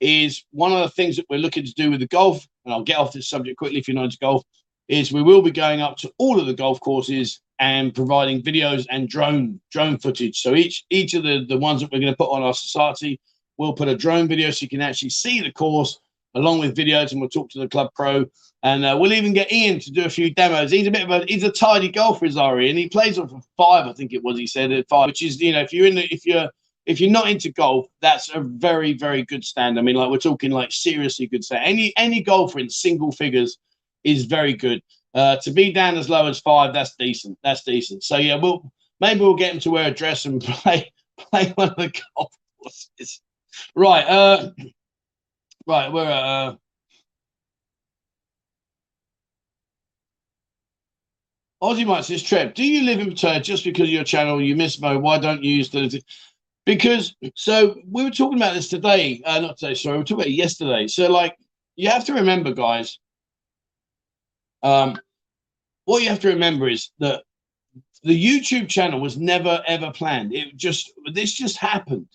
is 0.00 0.44
one 0.50 0.72
of 0.72 0.80
the 0.80 0.90
things 0.90 1.16
that 1.16 1.26
we're 1.28 1.38
looking 1.38 1.64
to 1.64 1.74
do 1.74 1.90
with 1.90 2.00
the 2.00 2.06
golf, 2.06 2.46
and 2.64 2.72
I'll 2.72 2.82
get 2.82 2.98
off 2.98 3.12
this 3.12 3.28
subject 3.28 3.58
quickly 3.58 3.78
if 3.78 3.88
you're 3.88 3.94
not 3.94 4.04
into 4.04 4.18
golf, 4.18 4.44
is 4.88 5.12
we 5.12 5.22
will 5.22 5.42
be 5.42 5.50
going 5.50 5.80
up 5.80 5.96
to 5.98 6.12
all 6.18 6.40
of 6.40 6.46
the 6.46 6.54
golf 6.54 6.80
courses 6.80 7.40
and 7.58 7.94
providing 7.94 8.42
videos 8.42 8.86
and 8.90 9.08
drone 9.08 9.60
drone 9.70 9.98
footage. 9.98 10.40
So 10.40 10.54
each 10.54 10.84
each 10.90 11.14
of 11.14 11.24
the, 11.24 11.44
the 11.48 11.58
ones 11.58 11.80
that 11.80 11.90
we're 11.92 12.00
going 12.00 12.12
to 12.12 12.16
put 12.16 12.30
on 12.30 12.42
our 12.42 12.54
society, 12.54 13.20
we'll 13.56 13.72
put 13.72 13.88
a 13.88 13.96
drone 13.96 14.28
video 14.28 14.50
so 14.50 14.64
you 14.64 14.68
can 14.68 14.80
actually 14.80 15.10
see 15.10 15.40
the 15.40 15.52
course 15.52 15.98
along 16.34 16.60
with 16.60 16.76
videos, 16.76 17.12
and 17.12 17.20
we'll 17.20 17.30
talk 17.30 17.50
to 17.50 17.58
the 17.58 17.68
club 17.68 17.90
pro. 17.94 18.24
And 18.64 18.84
uh, 18.84 18.96
we'll 18.98 19.12
even 19.12 19.32
get 19.32 19.52
Ian 19.52 19.78
to 19.80 19.90
do 19.92 20.04
a 20.04 20.10
few 20.10 20.34
demos. 20.34 20.72
He's 20.72 20.88
a 20.88 20.90
bit 20.90 21.04
of 21.04 21.10
a 21.10 21.24
he's 21.26 21.44
a 21.44 21.52
tidy 21.52 21.88
golfer, 21.88 22.26
is 22.26 22.36
Ari, 22.36 22.70
and 22.70 22.78
he 22.78 22.88
plays 22.88 23.18
on 23.18 23.28
for 23.28 23.40
five, 23.56 23.86
I 23.86 23.92
think 23.92 24.12
it 24.12 24.24
was. 24.24 24.38
He 24.38 24.46
said 24.46 24.72
at 24.72 24.88
five, 24.88 25.08
which 25.08 25.22
is 25.22 25.40
you 25.40 25.52
know 25.52 25.60
if 25.60 25.72
you're 25.72 25.86
in 25.86 25.94
the, 25.94 26.04
if 26.12 26.26
you're 26.26 26.50
if 26.88 27.02
you're 27.02 27.10
not 27.10 27.28
into 27.28 27.52
golf, 27.52 27.86
that's 28.00 28.30
a 28.34 28.40
very, 28.40 28.94
very 28.94 29.22
good 29.22 29.44
stand. 29.44 29.78
I 29.78 29.82
mean, 29.82 29.94
like 29.94 30.10
we're 30.10 30.16
talking 30.16 30.50
like 30.50 30.72
seriously 30.72 31.26
good 31.26 31.44
stand. 31.44 31.64
Any 31.64 31.92
any 31.98 32.22
golfer 32.22 32.58
in 32.58 32.70
single 32.70 33.12
figures 33.12 33.58
is 34.04 34.24
very 34.24 34.54
good. 34.54 34.82
Uh, 35.14 35.36
to 35.42 35.50
be 35.50 35.70
down 35.70 35.98
as 35.98 36.08
low 36.08 36.26
as 36.26 36.40
five, 36.40 36.72
that's 36.72 36.94
decent. 36.98 37.38
That's 37.44 37.62
decent. 37.62 38.04
So 38.04 38.16
yeah, 38.16 38.36
we'll 38.36 38.72
maybe 39.00 39.20
we'll 39.20 39.36
get 39.36 39.52
him 39.52 39.60
to 39.60 39.70
wear 39.70 39.88
a 39.88 39.90
dress 39.90 40.24
and 40.24 40.40
play 40.42 40.90
play 41.18 41.52
one 41.56 41.68
of 41.68 41.76
the 41.76 41.92
golf 42.16 42.32
courses. 42.62 43.20
Right. 43.74 44.06
Uh, 44.06 44.50
right. 45.66 45.92
We're 45.92 46.10
uh, 46.10 46.54
Aussie 51.62 51.86
Mike 51.86 52.04
says, 52.04 52.22
Trev, 52.22 52.54
do 52.54 52.64
you 52.64 52.84
live 52.84 53.00
in 53.00 53.14
Perth 53.16 53.42
just 53.42 53.64
because 53.64 53.88
of 53.88 53.92
your 53.92 54.04
channel? 54.04 54.40
You 54.40 54.54
miss 54.54 54.80
Mo. 54.80 54.98
Why 54.98 55.18
don't 55.18 55.42
you 55.42 55.56
use 55.56 55.70
the. 55.70 56.02
Because, 56.68 57.16
so 57.34 57.80
we 57.90 58.04
were 58.04 58.10
talking 58.10 58.36
about 58.36 58.52
this 58.52 58.68
today. 58.68 59.22
Uh, 59.24 59.40
not 59.40 59.56
today, 59.56 59.72
sorry. 59.72 59.94
We 59.94 60.00
were 60.00 60.04
talking 60.04 60.24
about 60.24 60.32
yesterday. 60.32 60.86
So, 60.86 61.10
like, 61.10 61.34
you 61.76 61.88
have 61.88 62.04
to 62.04 62.12
remember, 62.12 62.52
guys, 62.52 62.98
um, 64.62 65.00
what 65.86 66.02
you 66.02 66.10
have 66.10 66.20
to 66.20 66.28
remember 66.28 66.68
is 66.68 66.90
that 66.98 67.22
the 68.02 68.22
YouTube 68.22 68.68
channel 68.68 69.00
was 69.00 69.16
never, 69.16 69.62
ever 69.66 69.90
planned. 69.92 70.34
It 70.34 70.58
just, 70.58 70.92
this 71.14 71.32
just 71.32 71.56
happened. 71.56 72.06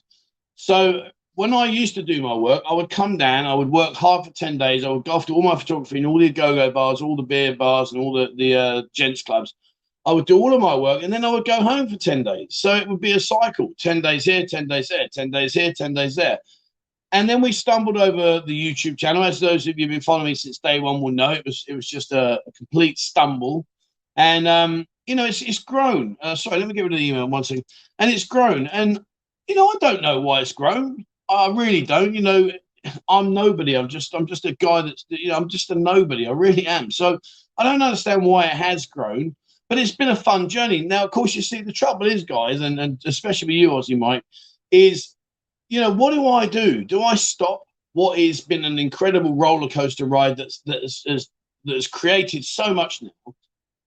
So, 0.53 1.07
when 1.33 1.51
I 1.51 1.65
used 1.65 1.95
to 1.95 2.03
do 2.03 2.21
my 2.21 2.35
work, 2.35 2.61
I 2.69 2.75
would 2.75 2.91
come 2.91 3.17
down, 3.17 3.47
I 3.47 3.55
would 3.55 3.71
work 3.71 3.95
hard 3.95 4.23
for 4.23 4.31
10 4.33 4.59
days. 4.59 4.85
I 4.85 4.89
would 4.89 5.05
go 5.05 5.13
after 5.13 5.33
all 5.33 5.41
my 5.41 5.55
photography 5.55 5.97
and 5.97 6.05
all 6.05 6.19
the 6.19 6.29
go 6.29 6.53
go 6.53 6.69
bars, 6.69 7.01
all 7.01 7.15
the 7.15 7.23
beer 7.23 7.55
bars, 7.55 7.91
and 7.91 7.99
all 7.99 8.13
the, 8.13 8.29
the 8.35 8.53
uh, 8.55 8.81
gents 8.93 9.23
clubs. 9.23 9.55
I 10.05 10.11
would 10.11 10.25
do 10.25 10.37
all 10.37 10.53
of 10.53 10.61
my 10.61 10.75
work 10.75 11.01
and 11.01 11.13
then 11.13 11.23
I 11.23 11.29
would 11.29 11.45
go 11.45 11.61
home 11.61 11.87
for 11.87 11.95
10 11.95 12.23
days. 12.23 12.47
So 12.51 12.75
it 12.75 12.87
would 12.87 12.99
be 12.99 13.13
a 13.13 13.19
cycle 13.19 13.73
10 13.79 14.01
days 14.01 14.25
here, 14.25 14.45
10 14.45 14.67
days 14.67 14.89
there, 14.89 15.07
10 15.11 15.31
days 15.31 15.53
here, 15.53 15.73
10 15.73 15.93
days 15.93 16.15
there. 16.15 16.39
And 17.13 17.29
then 17.29 17.41
we 17.41 17.51
stumbled 17.51 17.97
over 17.97 18.43
the 18.45 18.73
YouTube 18.73 18.97
channel. 18.97 19.23
As 19.23 19.39
those 19.39 19.67
of 19.67 19.77
you 19.77 19.85
who've 19.85 19.91
been 19.91 20.01
following 20.01 20.25
me 20.25 20.35
since 20.35 20.57
day 20.57 20.79
one 20.79 20.99
will 20.99 21.11
know, 21.11 21.31
it 21.31 21.45
was 21.45 21.63
it 21.67 21.75
was 21.75 21.87
just 21.87 22.11
a, 22.11 22.41
a 22.45 22.51
complete 22.53 22.97
stumble. 22.97 23.67
And 24.15 24.47
um, 24.47 24.87
you 25.05 25.15
know, 25.15 25.25
it's 25.25 25.43
it's 25.43 25.59
grown. 25.59 26.17
Uh, 26.21 26.35
sorry, 26.35 26.57
let 26.57 26.67
me 26.67 26.73
get 26.73 26.81
rid 26.81 26.93
of 26.93 26.97
the 26.97 27.07
email 27.07 27.27
one 27.27 27.43
second. 27.43 27.65
And 27.99 28.11
it's 28.11 28.25
grown. 28.25 28.65
And 28.67 28.99
you 29.47 29.53
know, 29.53 29.67
I 29.67 29.75
don't 29.79 30.01
know 30.01 30.21
why 30.21 30.41
it's 30.41 30.53
grown. 30.53 31.05
I 31.29 31.49
really 31.49 31.83
don't. 31.83 32.15
You 32.15 32.21
know, 32.21 32.51
I'm 33.07 33.33
nobody. 33.33 33.75
I'm 33.75 33.89
just 33.89 34.13
I'm 34.15 34.25
just 34.25 34.45
a 34.45 34.53
guy 34.55 34.81
that's 34.81 35.05
you 35.09 35.29
know 35.29 35.37
I'm 35.37 35.49
just 35.49 35.69
a 35.69 35.75
nobody. 35.75 36.27
I 36.27 36.31
really 36.31 36.65
am. 36.67 36.89
So 36.91 37.19
I 37.57 37.63
don't 37.63 37.81
understand 37.81 38.25
why 38.25 38.45
it 38.45 38.53
has 38.53 38.87
grown, 38.87 39.35
but 39.69 39.77
it's 39.77 39.95
been 39.95 40.09
a 40.09 40.15
fun 40.15 40.49
journey. 40.49 40.81
Now, 40.81 41.03
of 41.05 41.11
course, 41.11 41.35
you 41.35 41.41
see 41.41 41.61
the 41.61 41.71
trouble 41.71 42.05
is, 42.05 42.23
guys, 42.23 42.61
and, 42.61 42.79
and 42.79 43.01
especially 43.05 43.47
with 43.47 43.55
you, 43.55 43.69
Aussie 43.69 43.97
Mike, 43.97 44.23
is 44.71 45.15
you 45.69 45.81
know 45.81 45.91
what 45.91 46.13
do 46.13 46.27
I 46.27 46.45
do? 46.45 46.83
Do 46.83 47.01
I 47.01 47.15
stop 47.15 47.63
what 47.93 48.19
has 48.19 48.41
been 48.41 48.65
an 48.65 48.79
incredible 48.79 49.35
roller 49.35 49.69
coaster 49.69 50.05
ride 50.05 50.37
that's 50.37 50.61
that's 50.65 51.29
that's 51.65 51.87
created 51.87 52.45
so 52.45 52.73
much 52.73 53.01
now? 53.01 53.33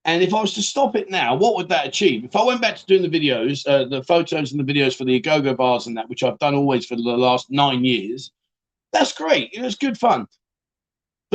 And 0.04 0.22
if 0.22 0.32
I 0.32 0.40
was 0.40 0.54
to 0.54 0.62
stop 0.62 0.94
it 0.94 1.10
now, 1.10 1.34
what 1.34 1.56
would 1.56 1.68
that 1.68 1.86
achieve? 1.86 2.24
If 2.24 2.36
I 2.36 2.44
went 2.44 2.60
back 2.60 2.76
to 2.76 2.86
doing 2.86 3.02
the 3.02 3.08
videos, 3.08 3.66
uh, 3.66 3.88
the 3.88 4.04
photos 4.04 4.52
and 4.52 4.60
the 4.64 4.72
videos 4.72 4.96
for 4.96 5.04
the 5.04 5.18
go-go 5.18 5.52
bars 5.52 5.88
and 5.88 5.96
that, 5.96 6.08
which 6.08 6.22
I've 6.22 6.38
done 6.38 6.54
always 6.54 6.86
for 6.86 6.94
the 6.94 7.02
last 7.02 7.50
nine 7.50 7.84
years, 7.84 8.30
that's 8.92 9.12
great. 9.12 9.52
You 9.52 9.60
know, 9.60 9.66
it's 9.66 9.74
good 9.74 9.98
fun. 9.98 10.28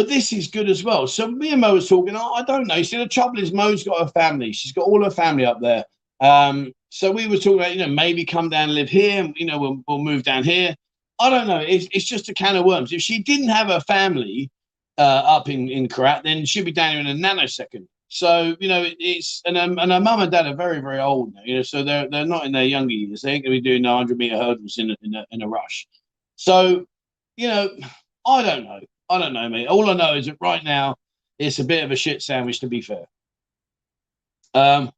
But 0.02 0.10
this 0.10 0.34
is 0.34 0.48
good 0.48 0.68
as 0.68 0.84
well. 0.84 1.06
So 1.06 1.28
me 1.28 1.52
and 1.52 1.62
Mo 1.62 1.76
was 1.76 1.88
talking. 1.88 2.16
Oh, 2.16 2.34
I 2.34 2.42
don't 2.42 2.66
know. 2.66 2.74
You 2.74 2.84
see, 2.84 2.98
the 2.98 3.08
trouble 3.08 3.38
is 3.38 3.54
Mo's 3.54 3.84
got 3.84 4.02
a 4.02 4.08
family. 4.08 4.52
She's 4.52 4.72
got 4.72 4.88
all 4.88 5.04
her 5.04 5.12
family 5.12 5.46
up 5.46 5.62
there. 5.62 5.86
Um, 6.22 6.74
so 6.90 7.12
we 7.12 7.28
were 7.28 7.38
talking 7.38 7.60
about, 7.60 7.76
you 7.76 7.86
know, 7.86 7.88
maybe 7.88 8.26
come 8.26 8.50
down 8.50 8.64
and 8.64 8.74
live 8.74 8.90
here. 8.90 9.22
And, 9.22 9.36
you 9.38 9.46
know, 9.46 9.60
we'll, 9.60 9.84
we'll 9.88 10.00
move 10.00 10.24
down 10.24 10.44
here. 10.44 10.74
I 11.20 11.30
don't 11.30 11.46
know. 11.46 11.60
It's, 11.60 11.88
it's 11.92 12.06
just 12.06 12.30
a 12.30 12.34
can 12.34 12.56
of 12.56 12.66
worms. 12.66 12.92
If 12.92 13.04
she 13.04 13.22
didn't 13.22 13.50
have 13.50 13.68
her 13.68 13.80
family 13.82 14.50
uh, 14.98 15.22
up 15.24 15.50
in 15.50 15.70
in 15.70 15.88
Korat, 15.88 16.24
then 16.24 16.46
she'd 16.46 16.66
be 16.66 16.72
down 16.72 16.94
here 16.94 17.02
in 17.02 17.06
a 17.06 17.14
nanosecond. 17.14 17.86
So 18.08 18.56
you 18.60 18.70
know, 18.70 18.84
it's 18.98 19.44
and 19.46 19.56
um, 19.56 19.78
and 19.78 19.92
her 19.92 20.00
mum 20.00 20.22
and 20.22 20.32
dad 20.32 20.48
are 20.48 20.56
very 20.56 20.80
very 20.80 21.00
old 21.00 21.36
now. 21.36 21.42
You 21.46 21.58
know, 21.58 21.62
so 21.62 21.84
they're 21.84 22.10
they're 22.10 22.26
not 22.26 22.48
in 22.48 22.54
their 22.54 22.64
younger 22.64 22.94
years. 22.94 23.22
They 23.22 23.34
ain't 23.34 23.44
gonna 23.44 23.56
be 23.56 23.62
doing 23.62 23.84
100 23.84 24.18
meter 24.18 24.38
hurdles 24.38 24.80
in 24.80 24.90
a, 24.90 24.96
in 25.04 25.14
a 25.14 25.28
in 25.30 25.44
a 25.44 25.48
rush. 25.48 25.88
So, 26.38 26.88
you 27.38 27.48
know, 27.48 27.70
I 28.26 28.42
don't 28.42 28.64
know. 28.64 28.80
I 29.12 29.19
don't 29.19 29.34
know, 29.34 29.50
mate. 29.50 29.67
All 29.67 29.89
I 29.89 29.93
know 29.93 30.15
is 30.15 30.26
that 30.28 30.38
right 30.39 30.63
now 30.63 30.95
it's 31.38 31.60
a 31.60 31.63
bit 31.63 31.84
of 31.84 31.91
a 31.91 31.95
shit 31.95 32.21
sandwich. 32.21 32.60
To 32.62 32.67
be 32.67 32.82
fair. 32.82 33.06
Um. 34.54 34.91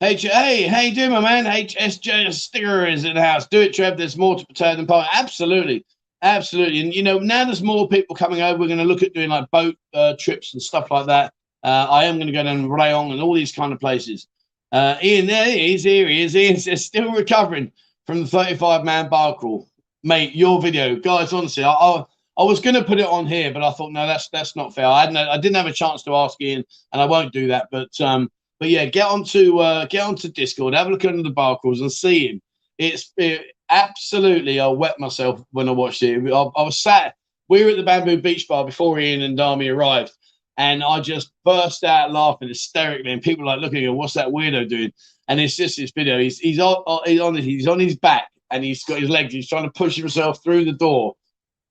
Hey, 0.00 0.16
hey, 0.16 0.90
doing, 0.90 1.12
my 1.12 1.20
man? 1.20 1.44
HSJ 1.44 2.30
Sticker 2.34 2.84
is 2.84 3.04
in 3.04 3.14
the 3.14 3.22
house. 3.22 3.46
Do 3.46 3.62
it, 3.62 3.72
Trev. 3.72 3.96
There's 3.96 4.18
more 4.18 4.36
to 4.36 4.44
potato 4.44 4.76
than 4.76 4.86
pie. 4.86 5.08
Absolutely. 5.12 5.86
Absolutely. 6.20 6.80
And, 6.80 6.94
you 6.94 7.02
know, 7.02 7.18
now 7.18 7.44
there's 7.44 7.62
more 7.62 7.88
people 7.88 8.14
coming 8.14 8.42
over. 8.42 8.58
We're 8.58 8.66
going 8.66 8.80
to 8.80 8.84
look 8.84 9.02
at 9.02 9.14
doing 9.14 9.30
like 9.30 9.50
boat 9.50 9.76
uh, 9.94 10.14
trips 10.18 10.52
and 10.52 10.62
stuff 10.62 10.90
like 10.90 11.06
that. 11.06 11.32
Uh, 11.62 11.86
I 11.88 12.04
am 12.04 12.16
going 12.16 12.26
to 12.26 12.32
go 12.32 12.42
down 12.42 12.66
Rayong 12.68 13.12
and 13.12 13.22
all 13.22 13.34
these 13.34 13.52
kind 13.52 13.72
of 13.72 13.80
places. 13.80 14.26
Uh, 14.72 14.96
Ian, 15.02 15.26
there 15.26 15.46
he 15.46 15.74
is. 15.74 15.84
Here 15.84 16.08
he 16.08 16.22
is. 16.22 16.84
Still 16.84 17.12
recovering 17.12 17.72
from 18.06 18.20
the 18.22 18.26
35 18.26 18.84
man 18.84 19.08
bar 19.08 19.36
crawl. 19.36 19.68
Mate, 20.02 20.34
your 20.34 20.60
video, 20.60 20.96
guys. 20.96 21.32
Honestly, 21.32 21.64
I, 21.64 21.72
I, 21.72 22.04
I 22.36 22.42
was 22.42 22.60
going 22.60 22.74
to 22.74 22.82
put 22.82 22.98
it 22.98 23.06
on 23.06 23.26
here, 23.26 23.52
but 23.52 23.62
I 23.62 23.70
thought 23.72 23.92
no, 23.92 24.06
that's 24.06 24.28
that's 24.30 24.56
not 24.56 24.74
fair. 24.74 24.86
I 24.86 25.02
hadn't, 25.02 25.16
I 25.16 25.38
didn't 25.38 25.56
have 25.56 25.66
a 25.66 25.72
chance 25.72 26.02
to 26.02 26.14
ask 26.14 26.40
Ian, 26.40 26.64
and 26.92 27.00
I 27.00 27.04
won't 27.04 27.32
do 27.32 27.48
that. 27.48 27.68
But 27.70 28.00
um, 28.00 28.30
but 28.58 28.68
yeah, 28.70 28.86
get 28.86 29.06
onto 29.06 29.58
uh, 29.58 29.86
get 29.86 30.02
onto 30.02 30.28
Discord, 30.28 30.74
have 30.74 30.88
a 30.88 30.90
look 30.90 31.04
under 31.04 31.22
the 31.22 31.30
bar 31.30 31.58
crawls, 31.58 31.80
and 31.80 31.92
see 31.92 32.28
him. 32.28 32.42
It's 32.78 33.12
it, 33.16 33.46
absolutely. 33.70 34.58
I 34.58 34.66
wet 34.66 34.98
myself 34.98 35.44
when 35.52 35.68
I 35.68 35.72
watched 35.72 36.02
it. 36.02 36.18
I, 36.26 36.42
I 36.56 36.62
was 36.62 36.82
sat. 36.82 37.14
We 37.48 37.62
were 37.62 37.70
at 37.70 37.76
the 37.76 37.82
Bamboo 37.82 38.20
Beach 38.20 38.48
Bar 38.48 38.64
before 38.64 38.98
Ian 38.98 39.22
and 39.22 39.38
Dami 39.38 39.72
arrived, 39.72 40.12
and 40.56 40.82
I 40.82 41.00
just 41.00 41.30
burst 41.44 41.84
out 41.84 42.10
laughing 42.10 42.48
hysterically. 42.48 43.12
And 43.12 43.22
people 43.22 43.46
like 43.46 43.60
looking 43.60 43.84
at 43.84 43.94
what's 43.94 44.14
that 44.14 44.28
weirdo 44.28 44.68
doing? 44.68 44.92
And 45.28 45.40
it's 45.40 45.56
just 45.56 45.76
this 45.76 45.92
video. 45.92 46.18
He's 46.18 46.38
he's 46.38 46.58
on 46.58 47.00
he's 47.06 47.20
on 47.20 47.36
he's 47.36 47.68
on 47.68 47.78
his 47.78 47.96
back 47.96 48.28
and 48.50 48.64
he's 48.64 48.84
got 48.84 49.00
his 49.00 49.10
legs. 49.10 49.32
He's 49.32 49.48
trying 49.48 49.64
to 49.64 49.70
push 49.70 49.96
himself 49.96 50.42
through 50.42 50.64
the 50.64 50.72
door. 50.72 51.14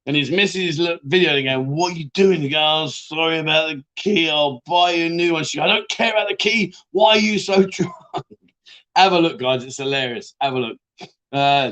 And 0.05 0.15
he's 0.15 0.29
missing 0.29 0.63
his 0.63 0.79
missus 0.79 0.99
video 1.03 1.35
again. 1.35 1.67
What 1.67 1.93
are 1.93 1.95
you 1.97 2.09
doing? 2.13 2.41
He 2.41 2.49
goes, 2.49 2.95
sorry 2.95 3.39
about 3.39 3.69
the 3.69 3.83
key. 3.95 4.29
I'll 4.29 4.61
buy 4.65 4.91
you 4.91 5.05
a 5.05 5.09
new 5.09 5.33
one. 5.33 5.45
She 5.45 5.57
goes, 5.57 5.65
I 5.65 5.67
don't 5.73 5.87
care 5.87 6.11
about 6.11 6.27
the 6.27 6.35
key. 6.35 6.73
Why 6.91 7.11
are 7.11 7.19
you 7.19 7.39
so 7.39 7.63
drunk? 7.71 7.93
Have 8.95 9.13
a 9.13 9.19
look, 9.19 9.39
guys. 9.39 9.63
It's 9.63 9.77
hilarious. 9.77 10.35
Have 10.41 10.53
a 10.53 10.59
look. 10.59 10.77
Uh, 11.31 11.71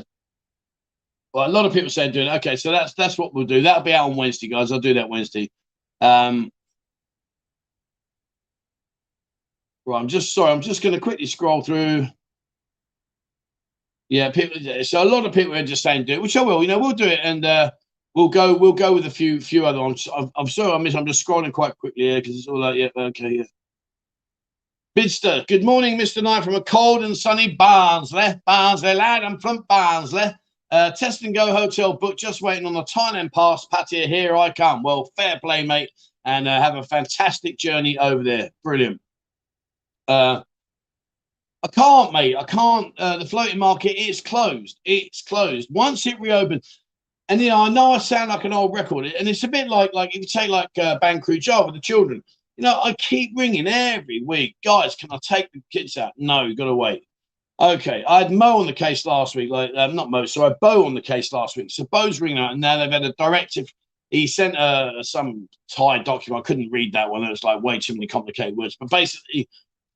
well, 1.33 1.47
a 1.47 1.51
lot 1.51 1.65
of 1.65 1.73
people 1.73 1.89
saying 1.89 2.13
doing 2.13 2.27
it. 2.27 2.35
Okay, 2.37 2.55
so 2.55 2.71
that's 2.71 2.93
that's 2.93 3.17
what 3.17 3.33
we'll 3.33 3.45
do. 3.45 3.61
That'll 3.61 3.83
be 3.83 3.93
out 3.93 4.09
on 4.09 4.15
Wednesday, 4.15 4.47
guys. 4.47 4.71
I'll 4.71 4.79
do 4.79 4.95
that 4.95 5.09
Wednesday. 5.09 5.49
Um, 5.99 6.51
Right, 9.85 9.99
I'm 9.99 10.07
just 10.07 10.33
sorry. 10.33 10.51
I'm 10.51 10.61
just 10.61 10.81
going 10.81 10.93
to 10.93 11.01
quickly 11.01 11.25
scroll 11.25 11.61
through. 11.61 12.07
Yeah, 14.09 14.29
people. 14.29 14.83
So 14.83 15.03
a 15.03 15.05
lot 15.05 15.25
of 15.25 15.33
people 15.33 15.55
are 15.55 15.65
just 15.65 15.83
saying 15.83 16.05
do 16.05 16.13
it, 16.13 16.21
which 16.21 16.37
I 16.37 16.41
will. 16.43 16.61
You 16.61 16.67
know, 16.67 16.79
we'll 16.79 16.91
do 16.93 17.05
it, 17.05 17.19
and 17.23 17.45
uh, 17.45 17.71
we'll 18.15 18.29
go. 18.29 18.55
We'll 18.55 18.73
go 18.73 18.93
with 18.93 19.05
a 19.05 19.11
few 19.11 19.41
few 19.41 19.65
other 19.65 19.79
ones. 19.79 20.07
I'm, 20.15 20.31
I'm 20.35 20.47
sorry, 20.47 20.73
I 20.73 20.77
miss. 20.77 20.95
I'm 20.95 21.05
just 21.05 21.25
scrolling 21.25 21.53
quite 21.53 21.77
quickly 21.77 22.03
here 22.03 22.21
because 22.21 22.35
it's 22.37 22.47
all 22.47 22.59
like, 22.59 22.75
yeah, 22.75 22.89
okay, 22.95 23.29
yeah. 23.29 23.43
Bidster, 24.97 25.47
good 25.47 25.63
morning, 25.63 25.97
Mr. 25.97 26.21
Knight, 26.21 26.43
from 26.43 26.55
a 26.55 26.61
cold 26.61 27.03
and 27.03 27.15
sunny 27.15 27.55
Barnsley. 27.55 28.41
Barnsley, 28.45 28.93
lad, 28.93 29.23
I'm 29.23 29.39
from 29.39 29.63
Barnsley. 29.69 30.35
Uh, 30.69 30.91
test 30.91 31.21
and 31.23 31.33
go 31.33 31.53
hotel 31.53 31.93
book, 31.93 32.17
just 32.17 32.41
waiting 32.41 32.65
on 32.65 32.73
the 32.73 32.83
Thailand 32.83 33.31
pass. 33.33 33.65
Patty, 33.65 34.05
here 34.07 34.35
I 34.35 34.51
come. 34.51 34.83
Well, 34.83 35.09
fair 35.15 35.39
play, 35.39 35.65
mate, 35.65 35.91
and 36.25 36.47
uh, 36.47 36.61
have 36.61 36.75
a 36.75 36.83
fantastic 36.83 37.57
journey 37.57 37.97
over 37.97 38.21
there. 38.21 38.51
Brilliant. 38.63 38.99
Uh, 40.09 40.41
I 41.63 41.67
can't, 41.67 42.11
mate. 42.11 42.35
I 42.35 42.43
can't. 42.43 42.93
Uh, 42.97 43.17
the 43.17 43.25
floating 43.25 43.59
market 43.59 43.97
is 43.97 44.19
closed. 44.19 44.79
It's 44.83 45.21
closed. 45.21 45.69
Once 45.71 46.05
it 46.05 46.19
reopens, 46.19 46.80
and 47.31 47.39
you 47.39 47.47
know, 47.47 47.63
I 47.63 47.69
know 47.69 47.93
I 47.93 47.97
sound 47.99 48.29
like 48.29 48.43
an 48.43 48.51
old 48.51 48.73
record, 48.73 49.05
and 49.05 49.25
it's 49.25 49.45
a 49.45 49.47
bit 49.47 49.69
like 49.69 49.93
like 49.93 50.13
if 50.13 50.19
you 50.21 50.27
take 50.27 50.49
like 50.49 50.69
uh, 50.77 50.99
Band 50.99 51.21
Crew 51.21 51.39
Jar 51.39 51.65
with 51.65 51.75
the 51.75 51.81
children. 51.81 52.21
You 52.57 52.65
know, 52.65 52.81
I 52.83 52.93
keep 52.99 53.31
ringing 53.37 53.67
every 53.67 54.21
week, 54.21 54.57
guys. 54.65 54.95
Can 54.95 55.09
I 55.13 55.19
take 55.23 55.49
the 55.53 55.61
kids 55.71 55.95
out? 55.95 56.11
No, 56.17 56.43
you 56.43 56.57
got 56.57 56.65
to 56.65 56.75
wait. 56.75 57.05
Okay, 57.57 58.03
I 58.05 58.23
had 58.23 58.33
Mo 58.33 58.57
on 58.57 58.65
the 58.65 58.73
case 58.73 59.05
last 59.05 59.37
week, 59.37 59.49
like 59.49 59.71
um, 59.77 59.95
not 59.95 60.11
Mo, 60.11 60.25
sorry, 60.25 60.53
Bo 60.59 60.85
on 60.85 60.93
the 60.93 61.01
case 61.01 61.31
last 61.31 61.55
week. 61.55 61.71
So 61.71 61.85
Bo's 61.85 62.19
ringing 62.19 62.37
out, 62.37 62.51
and 62.51 62.59
now 62.59 62.77
they've 62.77 62.91
had 62.91 63.03
a 63.03 63.13
directive. 63.13 63.71
He 64.09 64.27
sent 64.27 64.57
uh, 64.57 65.01
some 65.01 65.47
Thai 65.73 65.99
document. 65.99 66.43
I 66.43 66.45
couldn't 66.45 66.69
read 66.69 66.91
that 66.93 67.09
one. 67.09 67.23
It 67.23 67.29
was 67.29 67.45
like 67.45 67.63
way 67.63 67.79
too 67.79 67.93
many 67.93 68.07
complicated 68.07 68.57
words. 68.57 68.75
But 68.77 68.89
basically, 68.89 69.47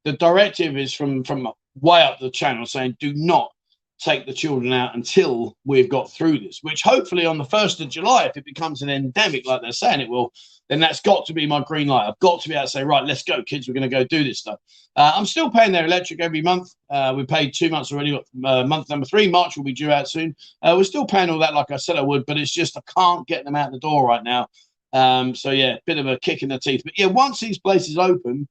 the 0.06 0.14
directive 0.14 0.78
is 0.78 0.94
from 0.94 1.26
from 1.26 1.50
way 1.82 2.02
up 2.02 2.20
the 2.20 2.32
channel 2.32 2.66
saying 2.66 2.96
do 3.02 3.14
not 3.14 3.52
take 4.00 4.26
the 4.26 4.34
children 4.34 4.74
out 4.74 4.96
until 4.96 5.56
we've 5.66 5.90
got 5.90 6.12
through 6.12 6.38
this 6.40 6.60
which 6.62 6.82
hopefully 6.84 7.26
on 7.26 7.38
the 7.38 7.44
1st 7.46 7.82
of 7.82 7.90
july 7.90 8.26
if 8.26 8.36
it 8.36 8.46
becomes 8.46 8.82
an 8.82 8.90
endemic 8.90 9.46
like 9.46 9.62
they're 9.62 9.72
saying 9.72 10.02
it 10.02 10.10
will 10.10 10.32
then 10.70 10.80
that's 10.80 11.02
got 11.02 11.26
to 11.28 11.34
be 11.34 11.46
my 11.46 11.64
green 11.68 11.88
light. 11.88 12.08
I've 12.08 12.20
got 12.20 12.42
to 12.42 12.50
be 12.50 12.56
able 12.56 12.66
to 12.66 12.70
say 12.70 12.84
right 12.84 13.04
let's 13.04 13.24
go 13.24 13.44
kids 13.44 13.68
we're 13.68 13.74
going 13.74 13.90
to 13.90 13.96
go 13.96 14.04
do 14.04 14.24
this 14.24 14.40
stuff. 14.40 14.60
Uh, 14.96 15.12
i'm 15.16 15.26
still 15.26 15.50
paying 15.50 15.72
their 15.72 15.86
electric 15.86 16.22
every 16.22 16.42
month. 16.42 16.74
Uh, 16.90 17.14
we 17.16 17.26
paid 17.26 17.54
two 17.54 17.70
months 17.70 17.92
already 17.92 18.20
uh, 18.46 18.64
month 18.64 18.90
number 18.90 19.06
three 19.06 19.30
march 19.30 19.58
will 19.58 19.64
be 19.64 19.74
due 19.74 19.92
out 19.92 20.10
soon. 20.10 20.36
Uh, 20.62 20.74
we're 20.78 20.84
still 20.84 21.06
paying 21.06 21.30
all 21.30 21.40
that 21.40 21.54
like 21.54 21.72
i 21.72 21.78
said 21.78 21.96
i 21.96 22.02
would 22.02 22.26
but 22.26 22.38
it's 22.38 22.52
just 22.52 22.78
i 22.78 22.82
can't 22.98 23.28
get 23.28 23.46
them 23.46 23.56
out 23.56 23.72
the 23.72 23.80
door 23.80 24.08
right 24.08 24.24
now. 24.24 24.48
Um, 24.94 25.36
so 25.36 25.52
yeah 25.52 25.78
bit 25.86 25.98
of 25.98 26.08
a 26.08 26.20
kick 26.20 26.44
in 26.44 26.50
the 26.50 26.60
teeth. 26.60 26.82
But 26.84 26.98
yeah 26.98 27.08
once 27.08 27.40
these 27.40 27.60
places 27.60 27.98
open 27.98 28.48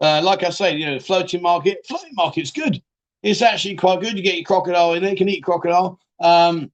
uh, 0.00 0.20
like 0.20 0.42
I 0.42 0.50
say, 0.50 0.74
you 0.74 0.84
know, 0.84 0.98
floating 0.98 1.40
market, 1.40 1.78
floating 1.86 2.14
market's 2.14 2.50
good. 2.50 2.82
It's 3.22 3.42
actually 3.42 3.76
quite 3.76 4.00
good. 4.00 4.16
You 4.16 4.22
get 4.22 4.36
your 4.36 4.44
crocodile 4.44 4.94
in 4.94 5.02
there, 5.02 5.12
you 5.12 5.16
can 5.16 5.28
eat 5.28 5.44
crocodile. 5.44 6.00
Um, 6.20 6.70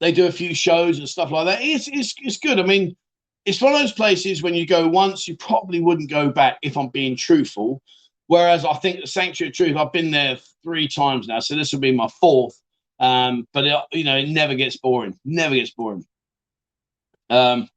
they 0.00 0.12
do 0.12 0.26
a 0.26 0.32
few 0.32 0.54
shows 0.54 0.98
and 0.98 1.08
stuff 1.08 1.30
like 1.30 1.46
that. 1.46 1.62
It's, 1.62 1.88
it's, 1.88 2.14
it's 2.18 2.38
good. 2.38 2.60
I 2.60 2.62
mean, 2.62 2.96
it's 3.44 3.60
one 3.60 3.72
of 3.72 3.80
those 3.80 3.92
places 3.92 4.42
when 4.42 4.54
you 4.54 4.66
go 4.66 4.86
once, 4.88 5.26
you 5.26 5.36
probably 5.36 5.80
wouldn't 5.80 6.10
go 6.10 6.30
back 6.30 6.58
if 6.62 6.76
I'm 6.76 6.88
being 6.88 7.16
truthful. 7.16 7.80
Whereas 8.26 8.64
I 8.64 8.74
think 8.74 9.00
the 9.00 9.06
Sanctuary 9.06 9.50
of 9.50 9.56
Truth, 9.56 9.76
I've 9.76 9.92
been 9.92 10.10
there 10.10 10.36
three 10.62 10.88
times 10.88 11.28
now, 11.28 11.38
so 11.38 11.54
this 11.54 11.72
will 11.72 11.80
be 11.80 11.92
my 11.92 12.08
fourth. 12.20 12.60
Um, 12.98 13.46
but 13.52 13.64
it, 13.64 13.76
you 13.92 14.04
know, 14.04 14.16
it 14.16 14.28
never 14.28 14.54
gets 14.54 14.76
boring. 14.76 15.18
Never 15.24 15.54
gets 15.54 15.70
boring. 15.70 16.04
Um, 17.30 17.68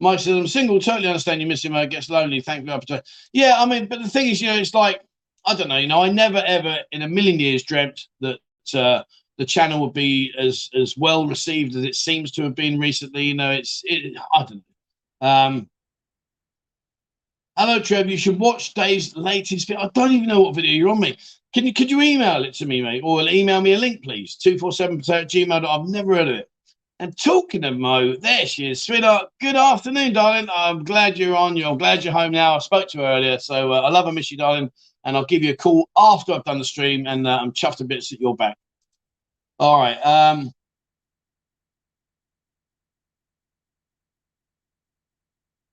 Mike 0.00 0.20
says, 0.20 0.36
I'm 0.36 0.46
single, 0.46 0.78
totally 0.78 1.08
understand 1.08 1.40
you 1.40 1.46
miss 1.46 1.64
him. 1.64 1.74
It 1.74 1.90
gets 1.90 2.10
lonely. 2.10 2.40
Thank 2.40 2.68
you. 2.68 3.00
Yeah, 3.32 3.56
I 3.58 3.66
mean, 3.66 3.86
but 3.86 4.02
the 4.02 4.08
thing 4.08 4.28
is, 4.28 4.40
you 4.40 4.48
know, 4.48 4.56
it's 4.56 4.74
like, 4.74 5.00
I 5.46 5.54
don't 5.54 5.68
know, 5.68 5.76
you 5.78 5.86
know, 5.86 6.02
I 6.02 6.10
never 6.10 6.42
ever 6.46 6.78
in 6.92 7.02
a 7.02 7.08
million 7.08 7.38
years 7.38 7.62
dreamt 7.62 8.00
that 8.20 8.38
uh, 8.74 9.02
the 9.38 9.44
channel 9.44 9.80
would 9.80 9.92
be 9.92 10.32
as 10.38 10.70
as 10.74 10.96
well 10.96 11.26
received 11.26 11.76
as 11.76 11.84
it 11.84 11.94
seems 11.94 12.30
to 12.32 12.42
have 12.42 12.54
been 12.54 12.78
recently. 12.78 13.24
You 13.24 13.34
know, 13.34 13.50
it's 13.50 13.82
it, 13.84 14.16
I 14.34 14.38
don't 14.38 14.62
know. 15.20 15.28
Um, 15.28 15.70
hello, 17.56 17.80
Trev. 17.80 18.08
You 18.08 18.16
should 18.16 18.38
watch 18.38 18.74
Dave's 18.74 19.16
latest 19.16 19.68
video. 19.68 19.84
I 19.84 19.90
don't 19.94 20.12
even 20.12 20.28
know 20.28 20.40
what 20.40 20.54
video 20.54 20.72
you're 20.72 20.88
on, 20.88 21.00
me. 21.00 21.16
Can 21.52 21.66
you 21.66 21.72
could 21.72 21.90
you 21.90 22.00
email 22.00 22.44
it 22.44 22.54
to 22.54 22.66
me, 22.66 22.82
mate, 22.82 23.02
or 23.04 23.20
email 23.22 23.60
me 23.60 23.74
a 23.74 23.78
link, 23.78 24.02
please? 24.02 24.36
Two 24.36 24.58
four 24.58 24.72
seven 24.72 24.98
at 24.98 25.30
gmail. 25.30 25.66
I've 25.66 25.88
never 25.88 26.14
heard 26.14 26.28
of 26.28 26.36
it. 26.36 26.50
And 27.00 27.16
talking 27.18 27.64
of 27.64 27.76
Mo, 27.76 28.14
there 28.16 28.46
she 28.46 28.70
is, 28.70 28.82
sweetheart. 28.82 29.28
Good 29.40 29.56
afternoon, 29.56 30.12
darling. 30.12 30.48
I'm 30.54 30.84
glad 30.84 31.18
you're 31.18 31.36
on. 31.36 31.56
You're 31.56 31.76
glad 31.76 32.04
you're 32.04 32.12
home 32.12 32.30
now. 32.30 32.54
I 32.54 32.58
spoke 32.60 32.88
to 32.90 32.98
her 32.98 33.04
earlier, 33.04 33.38
so 33.38 33.72
uh, 33.72 33.80
I 33.80 33.90
love 33.90 34.06
and 34.06 34.14
miss 34.14 34.30
you, 34.30 34.36
darling. 34.36 34.70
And 35.04 35.16
I'll 35.16 35.26
give 35.26 35.42
you 35.42 35.52
a 35.52 35.56
call 35.56 35.88
after 35.96 36.32
I've 36.32 36.44
done 36.44 36.58
the 36.58 36.64
stream, 36.64 37.06
and 37.06 37.26
uh, 37.26 37.38
I'm 37.40 37.52
chuffed 37.52 37.80
a 37.80 37.84
bit 37.84 38.04
that 38.10 38.20
you're 38.20 38.36
back. 38.36 38.56
All 39.58 39.78
right. 39.78 39.96
Um, 40.04 40.50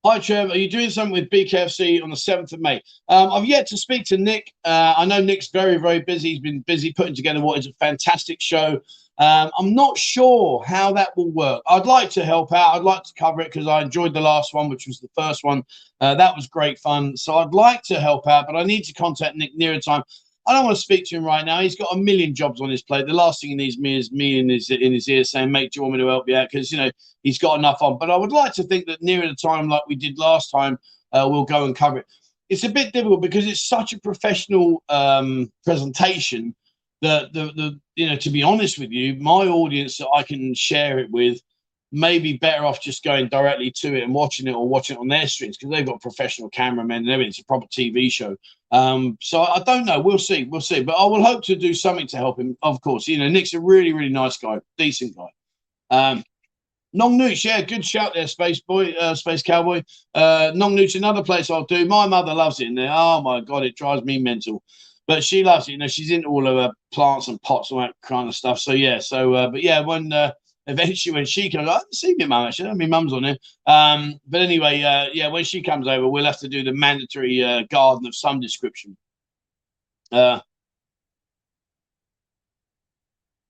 Hi, 0.03 0.17
Trev. 0.17 0.49
Are 0.49 0.57
you 0.57 0.67
doing 0.67 0.89
something 0.89 1.13
with 1.13 1.29
BKFC 1.29 2.01
on 2.01 2.09
the 2.09 2.15
7th 2.15 2.53
of 2.53 2.59
May? 2.59 2.81
Um, 3.07 3.31
I've 3.31 3.45
yet 3.45 3.67
to 3.67 3.77
speak 3.77 4.03
to 4.05 4.17
Nick. 4.17 4.51
Uh, 4.65 4.95
I 4.97 5.05
know 5.05 5.21
Nick's 5.21 5.49
very, 5.49 5.77
very 5.77 5.99
busy. 5.99 6.29
He's 6.29 6.39
been 6.39 6.61
busy 6.61 6.91
putting 6.91 7.13
together 7.13 7.39
what 7.39 7.59
is 7.59 7.67
a 7.67 7.73
fantastic 7.73 8.41
show. 8.41 8.81
Um, 9.17 9.51
I'm 9.57 9.75
not 9.75 9.97
sure 9.97 10.63
how 10.65 10.93
that 10.93 11.15
will 11.15 11.31
work. 11.31 11.61
I'd 11.67 11.85
like 11.85 12.09
to 12.11 12.25
help 12.25 12.51
out. 12.53 12.75
I'd 12.75 12.83
like 12.83 13.03
to 13.03 13.13
cover 13.17 13.41
it 13.41 13.51
because 13.51 13.67
I 13.67 13.81
enjoyed 13.81 14.13
the 14.13 14.21
last 14.21 14.53
one, 14.53 14.69
which 14.69 14.87
was 14.87 14.99
the 14.99 15.09
first 15.15 15.43
one. 15.43 15.63
Uh, 15.99 16.15
that 16.15 16.35
was 16.35 16.47
great 16.47 16.79
fun. 16.79 17.15
So 17.15 17.35
I'd 17.35 17.53
like 17.53 17.83
to 17.83 17.99
help 17.99 18.27
out, 18.27 18.47
but 18.47 18.55
I 18.55 18.63
need 18.63 18.83
to 18.85 18.93
contact 18.93 19.35
Nick 19.35 19.51
nearer 19.55 19.79
time. 19.79 20.03
I 20.47 20.53
don't 20.53 20.65
want 20.65 20.75
to 20.75 20.81
speak 20.81 21.05
to 21.05 21.17
him 21.17 21.23
right 21.23 21.45
now. 21.45 21.61
He's 21.61 21.75
got 21.75 21.93
a 21.93 21.97
million 21.97 22.33
jobs 22.33 22.61
on 22.61 22.69
his 22.69 22.81
plate. 22.81 23.05
The 23.05 23.13
last 23.13 23.41
thing 23.41 23.51
he 23.51 23.55
needs 23.55 23.77
me 23.77 23.97
is 23.97 24.11
me 24.11 24.39
in 24.39 24.49
his 24.49 24.71
in 24.71 24.91
his 24.91 25.07
ear 25.07 25.23
saying, 25.23 25.51
"Mate, 25.51 25.71
do 25.71 25.77
you 25.77 25.83
want 25.83 25.93
me 25.93 25.99
to 25.99 26.07
help 26.07 26.27
you 26.27 26.35
out?" 26.35 26.49
Because 26.51 26.71
you 26.71 26.77
know 26.77 26.89
he's 27.21 27.37
got 27.37 27.59
enough 27.59 27.81
on. 27.81 27.99
But 27.99 28.09
I 28.09 28.15
would 28.15 28.31
like 28.31 28.53
to 28.53 28.63
think 28.63 28.87
that 28.87 29.03
nearer 29.03 29.27
the 29.27 29.35
time, 29.35 29.69
like 29.69 29.85
we 29.87 29.95
did 29.95 30.17
last 30.17 30.49
time, 30.49 30.79
uh, 31.11 31.27
we'll 31.29 31.45
go 31.45 31.65
and 31.65 31.75
cover 31.75 31.99
it. 31.99 32.05
It's 32.49 32.63
a 32.63 32.69
bit 32.69 32.91
difficult 32.91 33.21
because 33.21 33.45
it's 33.45 33.61
such 33.67 33.93
a 33.93 33.99
professional 33.99 34.83
um, 34.89 35.51
presentation 35.63 36.55
that 37.01 37.33
the 37.33 37.45
the 37.55 37.79
you 37.95 38.09
know 38.09 38.15
to 38.17 38.29
be 38.29 38.43
honest 38.43 38.79
with 38.79 38.91
you, 38.91 39.15
my 39.15 39.47
audience 39.47 39.97
that 39.97 40.09
I 40.09 40.23
can 40.23 40.53
share 40.53 40.99
it 40.99 41.09
with 41.11 41.39
may 41.91 42.19
be 42.19 42.37
better 42.37 42.63
off 42.63 42.81
just 42.81 43.03
going 43.03 43.27
directly 43.27 43.69
to 43.69 43.95
it 43.95 44.03
and 44.03 44.13
watching 44.13 44.47
it 44.47 44.53
or 44.53 44.67
watching 44.67 44.95
it 44.95 44.99
on 44.99 45.09
their 45.09 45.27
streams 45.27 45.57
because 45.57 45.71
they've 45.71 45.85
got 45.85 46.01
professional 46.01 46.49
cameramen 46.49 46.99
and 46.99 47.09
everything. 47.09 47.29
It's 47.29 47.39
a 47.39 47.45
proper 47.45 47.67
TV 47.67 48.09
show. 48.09 48.37
Um, 48.71 49.17
so 49.21 49.41
I 49.41 49.61
don't 49.63 49.85
know. 49.85 49.99
We'll 49.99 50.17
see. 50.17 50.45
We'll 50.45 50.61
see. 50.61 50.83
But 50.83 50.93
I 50.93 51.05
will 51.05 51.23
hope 51.23 51.43
to 51.45 51.55
do 51.55 51.73
something 51.73 52.07
to 52.07 52.17
help 52.17 52.39
him. 52.39 52.57
Of 52.61 52.79
course, 52.81 53.07
you 53.07 53.17
know, 53.17 53.27
Nick's 53.27 53.53
a 53.53 53.59
really, 53.59 53.91
really 53.91 54.09
nice 54.09 54.37
guy, 54.37 54.59
decent 54.77 55.15
guy. 55.17 55.27
Um, 55.89 56.23
Nong 56.93 57.17
Nooch, 57.17 57.45
yeah, 57.45 57.61
good 57.61 57.85
shout 57.85 58.13
there, 58.13 58.27
Space 58.27 58.59
Boy, 58.61 58.91
uh, 58.91 59.15
Space 59.15 59.43
Cowboy. 59.43 59.83
Uh, 60.13 60.51
Nong 60.53 60.75
Nooch, 60.75 60.95
another 60.95 61.23
place 61.23 61.49
I'll 61.49 61.65
do. 61.65 61.85
My 61.85 62.05
mother 62.05 62.33
loves 62.33 62.59
it 62.59 62.67
in 62.67 62.75
there. 62.75 62.91
Oh 62.91 63.21
my 63.21 63.41
god, 63.41 63.63
it 63.63 63.77
drives 63.77 64.03
me 64.03 64.19
mental. 64.19 64.61
But 65.07 65.23
she 65.23 65.43
loves 65.43 65.67
it. 65.67 65.73
You 65.73 65.77
know, 65.77 65.87
she's 65.87 66.11
into 66.11 66.27
all 66.27 66.47
of 66.47 66.57
her 66.57 66.71
plants 66.93 67.27
and 67.27 67.41
pots 67.41 67.71
and 67.71 67.81
that 67.81 67.93
kind 68.01 68.29
of 68.29 68.35
stuff. 68.35 68.59
So 68.59 68.71
yeah, 68.71 68.99
so 68.99 69.33
uh, 69.33 69.49
but 69.49 69.63
yeah, 69.63 69.81
when 69.81 70.13
uh, 70.13 70.31
eventually 70.67 71.13
when 71.13 71.25
she 71.25 71.49
comes, 71.49 71.67
I 71.67 71.73
haven't 71.73 71.95
seen 71.95 72.15
my 72.19 72.25
mum 72.25 72.47
actually. 72.47 72.73
My 72.75 72.85
mum's 72.85 73.13
on 73.13 73.25
it. 73.25 73.39
Um, 73.67 74.19
but 74.27 74.41
anyway, 74.41 74.81
uh, 74.81 75.07
yeah, 75.13 75.27
when 75.27 75.43
she 75.43 75.61
comes 75.61 75.87
over, 75.87 76.07
we'll 76.07 76.25
have 76.25 76.39
to 76.39 76.49
do 76.49 76.63
the 76.63 76.73
mandatory 76.73 77.43
uh, 77.43 77.63
garden 77.69 78.05
of 78.05 78.15
some 78.15 78.39
description. 78.39 78.95
Uh, 80.11 80.39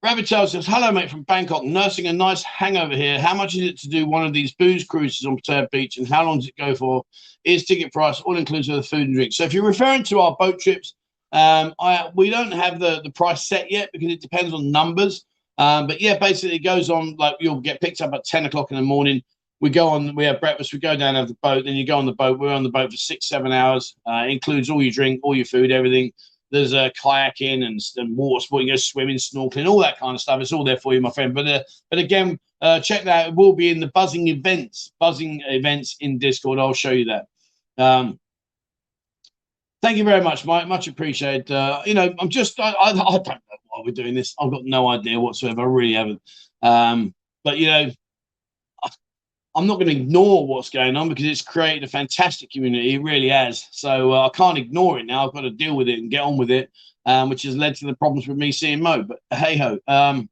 Rabbit 0.03 0.25
Tail 0.25 0.47
says, 0.47 0.65
Hello, 0.65 0.91
mate, 0.91 1.11
from 1.11 1.21
Bangkok. 1.23 1.63
Nursing 1.63 2.07
a 2.07 2.13
nice 2.13 2.41
hangover 2.41 2.95
here. 2.95 3.19
How 3.19 3.35
much 3.35 3.55
is 3.55 3.61
it 3.61 3.79
to 3.81 3.89
do 3.89 4.07
one 4.07 4.25
of 4.25 4.33
these 4.33 4.51
booze 4.53 4.83
cruises 4.83 5.25
on 5.25 5.37
Pattaya 5.37 5.69
Beach 5.69 5.97
and 5.97 6.07
how 6.07 6.23
long 6.25 6.39
does 6.39 6.47
it 6.47 6.57
go 6.57 6.73
for? 6.73 7.03
Is 7.43 7.65
ticket 7.65 7.93
price 7.93 8.19
all 8.21 8.35
inclusive 8.35 8.75
of 8.75 8.87
food 8.87 9.07
and 9.07 9.13
drink? 9.13 9.33
So, 9.33 9.43
if 9.43 9.53
you're 9.53 9.65
referring 9.65 10.03
to 10.05 10.19
our 10.19 10.35
boat 10.39 10.59
trips, 10.59 10.95
um, 11.31 11.73
I, 11.79 12.09
we 12.13 12.29
don't 12.29 12.51
have 12.51 12.79
the, 12.79 13.01
the 13.03 13.11
price 13.11 13.47
set 13.47 13.71
yet 13.71 13.89
because 13.93 14.11
it 14.11 14.21
depends 14.21 14.53
on 14.53 14.71
numbers. 14.71 15.25
Um, 15.57 15.87
but 15.87 16.01
yeah, 16.01 16.17
basically 16.17 16.55
it 16.55 16.63
goes 16.63 16.89
on 16.89 17.15
like 17.17 17.35
you'll 17.39 17.61
get 17.61 17.81
picked 17.81 18.01
up 18.01 18.13
at 18.13 18.25
10 18.25 18.45
o'clock 18.45 18.71
in 18.71 18.77
the 18.77 18.83
morning. 18.83 19.21
We 19.59 19.69
go 19.69 19.89
on, 19.89 20.15
we 20.15 20.25
have 20.25 20.41
breakfast, 20.41 20.73
we 20.73 20.79
go 20.79 20.95
down 20.95 21.13
have 21.13 21.27
the 21.27 21.37
boat, 21.43 21.65
then 21.65 21.75
you 21.75 21.85
go 21.85 21.97
on 21.97 22.07
the 22.07 22.13
boat. 22.13 22.39
We're 22.39 22.53
on 22.53 22.63
the 22.63 22.69
boat 22.69 22.91
for 22.91 22.97
six, 22.97 23.29
seven 23.29 23.51
hours. 23.51 23.95
Uh, 24.09 24.25
includes 24.27 24.69
all 24.69 24.81
your 24.81 24.91
drink, 24.91 25.19
all 25.23 25.35
your 25.35 25.45
food, 25.45 25.71
everything. 25.71 26.11
There's 26.49 26.73
a 26.73 26.85
uh, 26.85 26.89
kayaking 26.89 27.63
and, 27.63 27.79
and 27.95 28.17
water 28.17 28.43
sport, 28.43 28.63
you 28.63 28.73
go 28.73 28.75
swimming, 28.75 29.17
snorkeling, 29.17 29.69
all 29.69 29.79
that 29.79 29.99
kind 29.99 30.15
of 30.15 30.21
stuff. 30.21 30.41
It's 30.41 30.51
all 30.51 30.65
there 30.65 30.77
for 30.77 30.93
you, 30.93 30.99
my 30.99 31.11
friend. 31.11 31.33
But 31.33 31.47
uh, 31.47 31.63
but 31.89 31.99
again, 31.99 32.39
uh, 32.61 32.81
check 32.81 33.03
that. 33.03 33.29
It 33.29 33.35
will 33.35 33.53
be 33.53 33.69
in 33.69 33.79
the 33.79 33.87
buzzing 33.93 34.27
events, 34.27 34.91
buzzing 34.99 35.41
events 35.45 35.95
in 36.01 36.17
Discord. 36.17 36.59
I'll 36.59 36.73
show 36.73 36.91
you 36.91 37.05
that. 37.05 37.27
Um, 37.77 38.19
thank 39.81 39.97
you 39.97 40.03
very 40.03 40.21
much, 40.21 40.45
Mike. 40.45 40.67
Much 40.67 40.87
appreciated. 40.87 41.51
Uh, 41.51 41.81
you 41.85 41.93
know, 41.93 42.13
I'm 42.19 42.29
just, 42.29 42.59
I, 42.59 42.71
I, 42.71 42.89
I, 42.89 42.93
don't 42.93 43.27
know 43.27 43.57
why 43.67 43.81
we're 43.85 43.91
doing 43.91 44.13
this. 44.13 44.35
I've 44.39 44.51
got 44.51 44.63
no 44.63 44.87
idea 44.87 45.19
whatsoever. 45.19 45.61
I 45.61 45.65
really 45.65 45.93
haven't. 45.93 46.21
Um, 46.61 47.13
but, 47.43 47.57
you 47.57 47.67
know, 47.67 47.91
I'm 49.53 49.67
not 49.67 49.75
going 49.75 49.87
to 49.87 49.95
ignore 49.95 50.47
what's 50.47 50.69
going 50.69 50.95
on 50.95 51.09
because 51.09 51.25
it's 51.25 51.41
created 51.41 51.83
a 51.83 51.87
fantastic 51.87 52.51
community. 52.51 52.95
It 52.95 53.03
really 53.03 53.29
has. 53.29 53.67
So 53.71 54.13
uh, 54.13 54.27
I 54.27 54.29
can't 54.29 54.57
ignore 54.57 54.99
it 54.99 55.05
now. 55.05 55.27
I've 55.27 55.33
got 55.33 55.41
to 55.41 55.49
deal 55.49 55.75
with 55.75 55.89
it 55.89 55.99
and 55.99 56.09
get 56.09 56.21
on 56.21 56.37
with 56.37 56.51
it, 56.51 56.71
um, 57.05 57.29
which 57.29 57.43
has 57.43 57.57
led 57.57 57.75
to 57.75 57.85
the 57.85 57.95
problems 57.95 58.27
with 58.27 58.37
me 58.37 58.51
seeing 58.51 58.81
Mo. 58.81 59.03
But 59.03 59.19
hey 59.31 59.57
ho. 59.57 59.77
Um, 59.87 60.29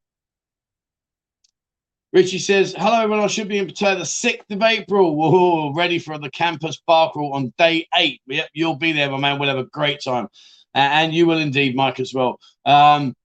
Richie 2.12 2.40
says, 2.40 2.74
Hello, 2.76 3.02
everyone. 3.02 3.24
I 3.24 3.28
should 3.28 3.48
be 3.48 3.60
in 3.60 3.68
Pattaya 3.68 3.98
the 3.98 4.04
6th 4.04 4.50
of 4.50 4.64
April. 4.64 5.16
Whoa, 5.16 5.74
ready 5.74 6.00
for 6.00 6.18
the 6.18 6.32
campus 6.32 6.82
bar 6.88 7.12
crawl 7.12 7.34
on 7.34 7.54
day 7.58 7.88
eight. 7.98 8.22
Yep, 8.26 8.50
you'll 8.54 8.76
be 8.76 8.92
there, 8.92 9.12
my 9.12 9.18
man. 9.18 9.38
We'll 9.38 9.50
have 9.50 9.60
a 9.60 9.66
great 9.66 10.02
time. 10.04 10.28
And 10.74 11.14
you 11.14 11.28
will 11.28 11.38
indeed, 11.38 11.76
Mike, 11.76 12.00
as 12.00 12.14
well. 12.14 12.40
Um, 12.66 13.16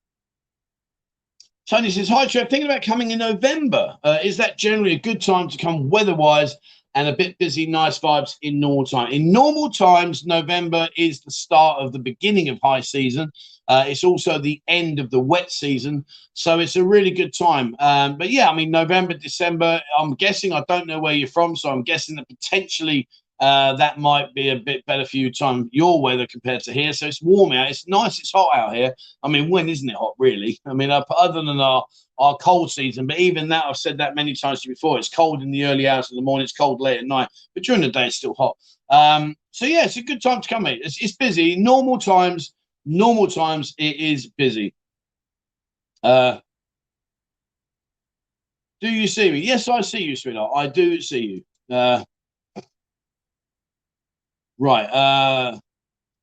Tony 1.66 1.90
says, 1.90 2.10
Hi, 2.10 2.26
Trev. 2.26 2.50
Thinking 2.50 2.70
about 2.70 2.82
coming 2.82 3.10
in 3.10 3.18
November. 3.18 3.96
Uh, 4.04 4.18
is 4.22 4.36
that 4.36 4.58
generally 4.58 4.92
a 4.92 4.98
good 4.98 5.22
time 5.22 5.48
to 5.48 5.56
come 5.56 5.88
weather 5.88 6.14
wise 6.14 6.54
and 6.94 7.08
a 7.08 7.16
bit 7.16 7.38
busy, 7.38 7.66
nice 7.66 7.98
vibes 7.98 8.36
in 8.42 8.60
normal 8.60 8.84
time? 8.84 9.10
In 9.12 9.32
normal 9.32 9.70
times, 9.70 10.26
November 10.26 10.90
is 10.98 11.22
the 11.22 11.30
start 11.30 11.80
of 11.80 11.92
the 11.92 11.98
beginning 11.98 12.50
of 12.50 12.58
high 12.62 12.80
season. 12.80 13.32
Uh, 13.68 13.84
it's 13.86 14.04
also 14.04 14.38
the 14.38 14.60
end 14.68 14.98
of 14.98 15.10
the 15.10 15.20
wet 15.20 15.50
season. 15.50 16.04
So 16.34 16.58
it's 16.58 16.76
a 16.76 16.84
really 16.84 17.10
good 17.10 17.32
time. 17.32 17.74
Um, 17.80 18.18
but 18.18 18.30
yeah, 18.30 18.48
I 18.48 18.54
mean, 18.54 18.70
November, 18.70 19.14
December, 19.14 19.80
I'm 19.98 20.14
guessing, 20.14 20.52
I 20.52 20.64
don't 20.68 20.86
know 20.86 21.00
where 21.00 21.14
you're 21.14 21.28
from. 21.28 21.56
So 21.56 21.70
I'm 21.70 21.82
guessing 21.82 22.16
that 22.16 22.28
potentially 22.28 23.08
uh, 23.40 23.74
that 23.74 23.98
might 23.98 24.32
be 24.34 24.50
a 24.50 24.56
bit 24.56 24.86
better 24.86 25.04
for 25.04 25.16
you 25.16 25.30
time 25.30 25.68
your 25.72 26.00
weather 26.00 26.26
compared 26.26 26.62
to 26.62 26.72
here. 26.72 26.92
So 26.92 27.06
it's 27.06 27.22
warm 27.22 27.52
out. 27.52 27.68
It's 27.68 27.86
nice. 27.88 28.18
It's 28.18 28.32
hot 28.32 28.54
out 28.54 28.74
here. 28.74 28.94
I 29.22 29.28
mean, 29.28 29.50
when 29.50 29.68
isn't 29.68 29.88
it 29.88 29.96
hot? 29.96 30.14
Really? 30.18 30.58
I 30.66 30.72
mean, 30.72 30.90
other 30.90 31.42
than 31.42 31.60
our 31.60 31.84
our 32.20 32.36
cold 32.36 32.70
season, 32.70 33.08
but 33.08 33.18
even 33.18 33.48
that 33.48 33.64
I've 33.64 33.76
said 33.76 33.98
that 33.98 34.14
many 34.14 34.34
times 34.34 34.64
before. 34.64 34.98
It's 34.98 35.08
cold 35.08 35.42
in 35.42 35.50
the 35.50 35.64
early 35.64 35.88
hours 35.88 36.12
of 36.12 36.16
the 36.16 36.22
morning. 36.22 36.44
It's 36.44 36.52
cold 36.52 36.80
late 36.80 37.00
at 37.00 37.06
night, 37.06 37.28
but 37.54 37.64
during 37.64 37.80
the 37.80 37.88
day 37.88 38.06
it's 38.06 38.16
still 38.16 38.34
hot. 38.34 38.56
Um, 38.88 39.34
so 39.50 39.66
yeah, 39.66 39.84
it's 39.84 39.96
a 39.96 40.02
good 40.02 40.22
time 40.22 40.40
to 40.40 40.48
come 40.48 40.66
here. 40.66 40.78
It's, 40.80 41.02
it's 41.02 41.16
busy. 41.16 41.56
Normal 41.56 41.98
times, 41.98 42.54
normal 42.84 43.26
times 43.26 43.74
it 43.78 43.96
is 43.96 44.26
busy. 44.26 44.74
Uh, 46.02 46.38
do 48.80 48.88
you 48.88 49.06
see 49.06 49.30
me? 49.30 49.38
Yes, 49.38 49.68
I 49.68 49.80
see 49.80 50.02
you, 50.02 50.16
sweetheart. 50.16 50.52
I 50.54 50.66
do 50.66 51.00
see 51.00 51.44
you. 51.70 51.74
Uh, 51.74 52.04
Right. 54.58 54.84
Uh, 54.84 55.58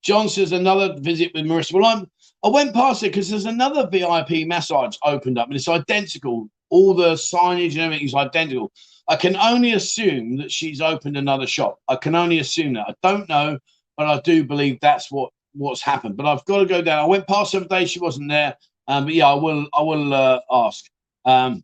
John 0.04 0.30
says 0.30 0.52
another 0.52 0.96
visit 1.00 1.32
with 1.34 1.46
Marissa. 1.46 1.74
Well, 1.74 1.86
I'm 1.86 2.10
I 2.44 2.48
went 2.48 2.74
past 2.74 3.04
it 3.04 3.12
because 3.12 3.30
there's 3.30 3.46
another 3.46 3.88
VIP 3.88 4.48
massage 4.48 4.98
opened 5.06 5.38
up 5.38 5.48
and 5.48 5.56
it's 5.56 5.68
identical. 5.68 6.50
All 6.70 6.94
the 6.96 7.14
signage 7.14 7.74
and 7.74 7.82
everything 7.82 8.08
is 8.08 8.16
identical. 8.16 8.72
I 9.08 9.16
can 9.16 9.36
only 9.36 9.74
assume 9.74 10.38
that 10.38 10.52
she's 10.52 10.82
opened 10.82 11.18
another 11.18 11.46
shop. 11.46 11.80
I 11.88 11.98
can 11.98 12.16
only 12.16 12.40
assume 12.40 12.74
that. 12.74 12.88
I 12.90 12.96
don't 13.04 13.30
know, 13.30 13.60
but 13.98 14.08
I 14.08 14.20
do 14.22 14.44
believe 14.44 14.80
that's 14.82 15.12
what 15.12 15.32
what's 15.54 15.82
happened. 15.82 16.18
But 16.18 16.26
I've 16.26 16.46
got 16.46 16.60
to 16.60 16.66
go 16.66 16.82
down. 16.82 17.00
I 17.00 17.08
went 17.08 17.28
past 17.28 17.54
her 17.54 17.62
day; 17.62 17.86
she 17.86 18.00
wasn't 18.00 18.30
there. 18.30 18.56
Um, 18.88 19.06
but 19.06 19.14
yeah, 19.14 19.28
I 19.28 19.34
will. 19.34 19.68
I 19.74 19.82
will 19.82 20.14
uh, 20.14 20.40
ask. 20.52 20.86
Um, 21.26 21.64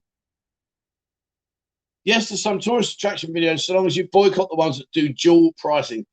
Yes, 2.07 2.29
there's 2.29 2.41
some 2.41 2.57
tourist 2.57 2.93
attraction 2.93 3.33
videos, 3.33 3.63
so 3.65 3.75
long 3.75 3.85
as 3.85 3.97
you 3.97 4.07
boycott 4.07 4.49
the 4.49 4.55
ones 4.55 4.77
that 4.77 4.89
do 4.93 5.09
dual 5.09 5.51
pricing. 5.57 6.05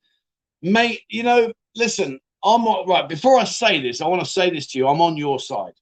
Mate, 0.61 1.03
you 1.09 1.23
know, 1.23 1.53
listen, 1.77 2.19
I'm 2.43 2.65
not 2.65 2.89
right. 2.89 3.09
Before 3.09 3.39
I 3.39 3.45
say 3.45 3.81
this, 3.81 4.01
I 4.01 4.09
want 4.09 4.21
to 4.21 4.29
say 4.29 4.51
this 4.51 4.67
to 4.73 4.79
you. 4.79 4.89
I'm 4.89 5.01
on 5.01 5.17
your 5.17 5.39
side. 5.39 5.75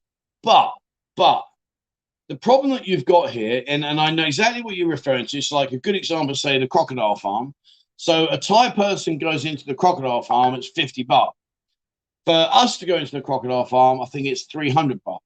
But, 0.43 0.75
but 1.17 1.45
the 2.29 2.37
problem 2.37 2.73
that 2.73 2.87
you've 2.87 3.07
got 3.07 3.31
here, 3.31 3.65
and, 3.67 3.87
and 3.87 3.99
I 3.99 4.11
know 4.11 4.27
exactly 4.27 4.61
what 4.61 4.77
you're 4.77 4.87
referring 4.87 5.25
to. 5.29 5.39
It's 5.39 5.51
like 5.51 5.73
a 5.73 5.79
good 5.79 5.97
example, 5.97 6.35
say 6.35 6.59
the 6.59 6.69
crocodile 6.69 7.17
farm. 7.17 7.55
So 7.97 8.29
a 8.29 8.37
Thai 8.37 8.69
person 8.73 9.17
goes 9.17 9.47
into 9.47 9.65
the 9.65 9.75
crocodile 9.75 10.21
farm, 10.21 10.53
it's 10.53 10.69
50 10.69 11.07
baht. 11.07 11.31
For 12.27 12.49
us 12.53 12.79
to 12.79 12.87
go 12.87 12.97
into 12.97 13.13
the 13.13 13.21
crocodile 13.21 13.65
farm, 13.65 14.01
I 14.01 14.07
think 14.07 14.27
it's 14.27 14.45
300 14.45 15.03
baht. 15.05 15.19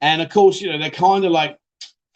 And 0.00 0.20
of 0.20 0.30
course, 0.30 0.60
you 0.60 0.72
know, 0.72 0.78
they're 0.78 0.90
kind 0.90 1.24
of 1.24 1.30
like 1.30 1.56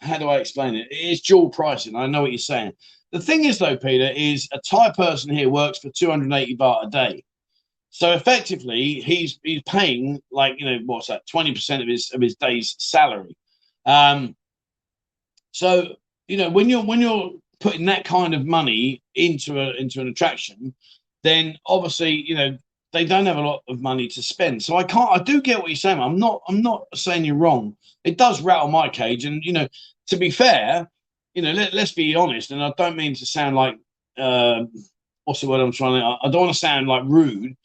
how 0.01 0.17
do 0.17 0.27
I 0.27 0.37
explain 0.37 0.75
it? 0.75 0.87
It's 0.91 1.21
dual 1.21 1.49
pricing. 1.49 1.95
I 1.95 2.07
know 2.07 2.21
what 2.21 2.31
you're 2.31 2.37
saying. 2.37 2.73
The 3.11 3.19
thing 3.19 3.45
is, 3.45 3.59
though, 3.59 3.77
Peter, 3.77 4.11
is 4.15 4.47
a 4.51 4.59
Thai 4.59 4.91
person 4.91 5.33
here 5.33 5.49
works 5.49 5.79
for 5.79 5.89
280 5.89 6.57
baht 6.57 6.87
a 6.87 6.89
day. 6.89 7.23
So 7.89 8.11
effectively, 8.11 8.95
he's 8.95 9.39
he's 9.43 9.61
paying 9.63 10.21
like 10.31 10.59
you 10.59 10.65
know 10.65 10.79
what's 10.85 11.07
that, 11.07 11.21
20% 11.33 11.81
of 11.81 11.87
his 11.87 12.11
of 12.13 12.21
his 12.21 12.35
day's 12.35 12.75
salary. 12.77 13.37
Um, 13.85 14.35
so 15.51 15.95
you 16.27 16.35
know 16.35 16.49
when 16.49 16.67
you're 16.67 16.83
when 16.83 16.99
you're 16.99 17.31
putting 17.61 17.85
that 17.85 18.03
kind 18.03 18.33
of 18.33 18.45
money 18.45 19.01
into 19.15 19.61
a 19.61 19.73
into 19.75 20.01
an 20.01 20.09
attraction, 20.09 20.75
then 21.23 21.57
obviously 21.65 22.11
you 22.11 22.35
know 22.35 22.57
they 22.95 23.05
don't 23.05 23.25
have 23.25 23.37
a 23.37 23.41
lot 23.41 23.61
of 23.67 23.81
money 23.81 24.07
to 24.07 24.23
spend. 24.23 24.63
So 24.63 24.77
I 24.77 24.83
can't. 24.83 25.11
I 25.11 25.21
do 25.21 25.41
get 25.41 25.59
what 25.59 25.67
you're 25.67 25.75
saying. 25.75 25.99
I'm 25.99 26.17
not. 26.17 26.41
I'm 26.47 26.61
not 26.61 26.85
saying 26.95 27.25
you're 27.25 27.35
wrong. 27.35 27.75
It 28.03 28.17
does 28.17 28.41
rattle 28.41 28.69
my 28.69 28.89
cage, 28.89 29.25
and 29.25 29.43
you 29.43 29.53
know 29.53 29.67
to 30.07 30.17
be 30.17 30.29
fair, 30.29 30.89
you 31.33 31.41
know, 31.41 31.51
let, 31.51 31.73
us 31.73 31.91
be 31.91 32.15
honest, 32.15 32.51
and 32.51 32.63
I 32.63 32.73
don't 32.77 32.95
mean 32.95 33.15
to 33.15 33.25
sound 33.25 33.55
like 33.55 33.77
uh, 34.17 34.63
what's 35.25 35.41
the 35.41 35.47
word 35.47 35.61
I'm 35.61 35.71
trying 35.71 35.99
to. 35.99 36.17
I 36.23 36.29
don't 36.29 36.41
want 36.41 36.53
to 36.53 36.59
sound 36.59 36.87
like 36.87 37.03
rude, 37.05 37.55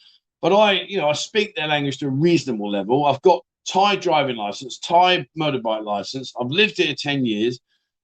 but 0.42 0.52
I, 0.52 0.72
you 0.72 0.98
know, 0.98 1.08
I 1.08 1.12
speak 1.12 1.54
their 1.54 1.68
language 1.68 1.98
to 1.98 2.06
a 2.06 2.10
reasonable 2.10 2.70
level. 2.70 3.06
I've 3.06 3.22
got 3.22 3.44
Thai 3.68 3.96
driving 3.96 4.36
license, 4.36 4.78
Thai 4.78 5.26
motorbike 5.38 5.84
license. 5.84 6.32
I've 6.40 6.50
lived 6.50 6.78
here 6.78 6.94
ten 6.94 7.24
years, 7.24 7.60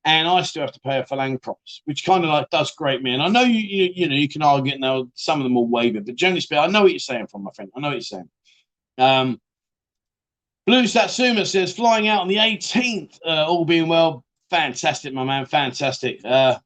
and 0.07 0.29
I 0.29 0.43
still 0.43 0.63
have 0.63 0.73
to 0.73 0.81
pay 0.81 0.99
a 0.99 1.03
Falang 1.03 1.43
price, 1.43 1.83
which 1.85 2.05
kind 2.05 2.23
of 2.23 2.31
like 2.31 2.49
does 2.51 2.71
grate 2.71 3.03
me. 3.03 3.13
And 3.13 3.23
I 3.23 3.29
know 3.29 3.43
you, 3.43 3.59
you, 3.59 3.93
you 3.93 4.09
know, 4.09 4.15
you 4.15 4.29
can 4.29 4.41
argue 4.41 4.73
it 4.73 4.81
now. 4.81 5.09
Some 5.15 5.41
of 5.41 5.45
them 5.45 5.57
will 5.57 5.67
waive 5.67 5.97
it, 5.97 6.07
but 6.07 6.15
generally 6.15 6.41
speaking, 6.41 6.63
I 6.63 6.69
know 6.69 6.83
what 6.83 6.93
you're 6.93 7.01
saying 7.01 7.27
from 7.27 7.43
my 7.43 7.51
friend. 7.51 7.71
I 7.77 7.81
know 7.81 7.89
what 7.89 7.95
you're 7.95 8.01
saying. 8.03 8.29
Um, 8.99 9.41
Blue 10.65 10.87
Satsuma 10.87 11.45
says 11.45 11.75
flying 11.75 12.07
out 12.07 12.21
on 12.21 12.29
the 12.29 12.37
18th, 12.37 13.19
uh, 13.27 13.47
all 13.47 13.65
being 13.65 13.89
well. 13.89 14.25
Fantastic, 14.49 15.13
my 15.13 15.25
man. 15.25 15.45
Fantastic. 15.45 16.21
Uh, 16.25 16.59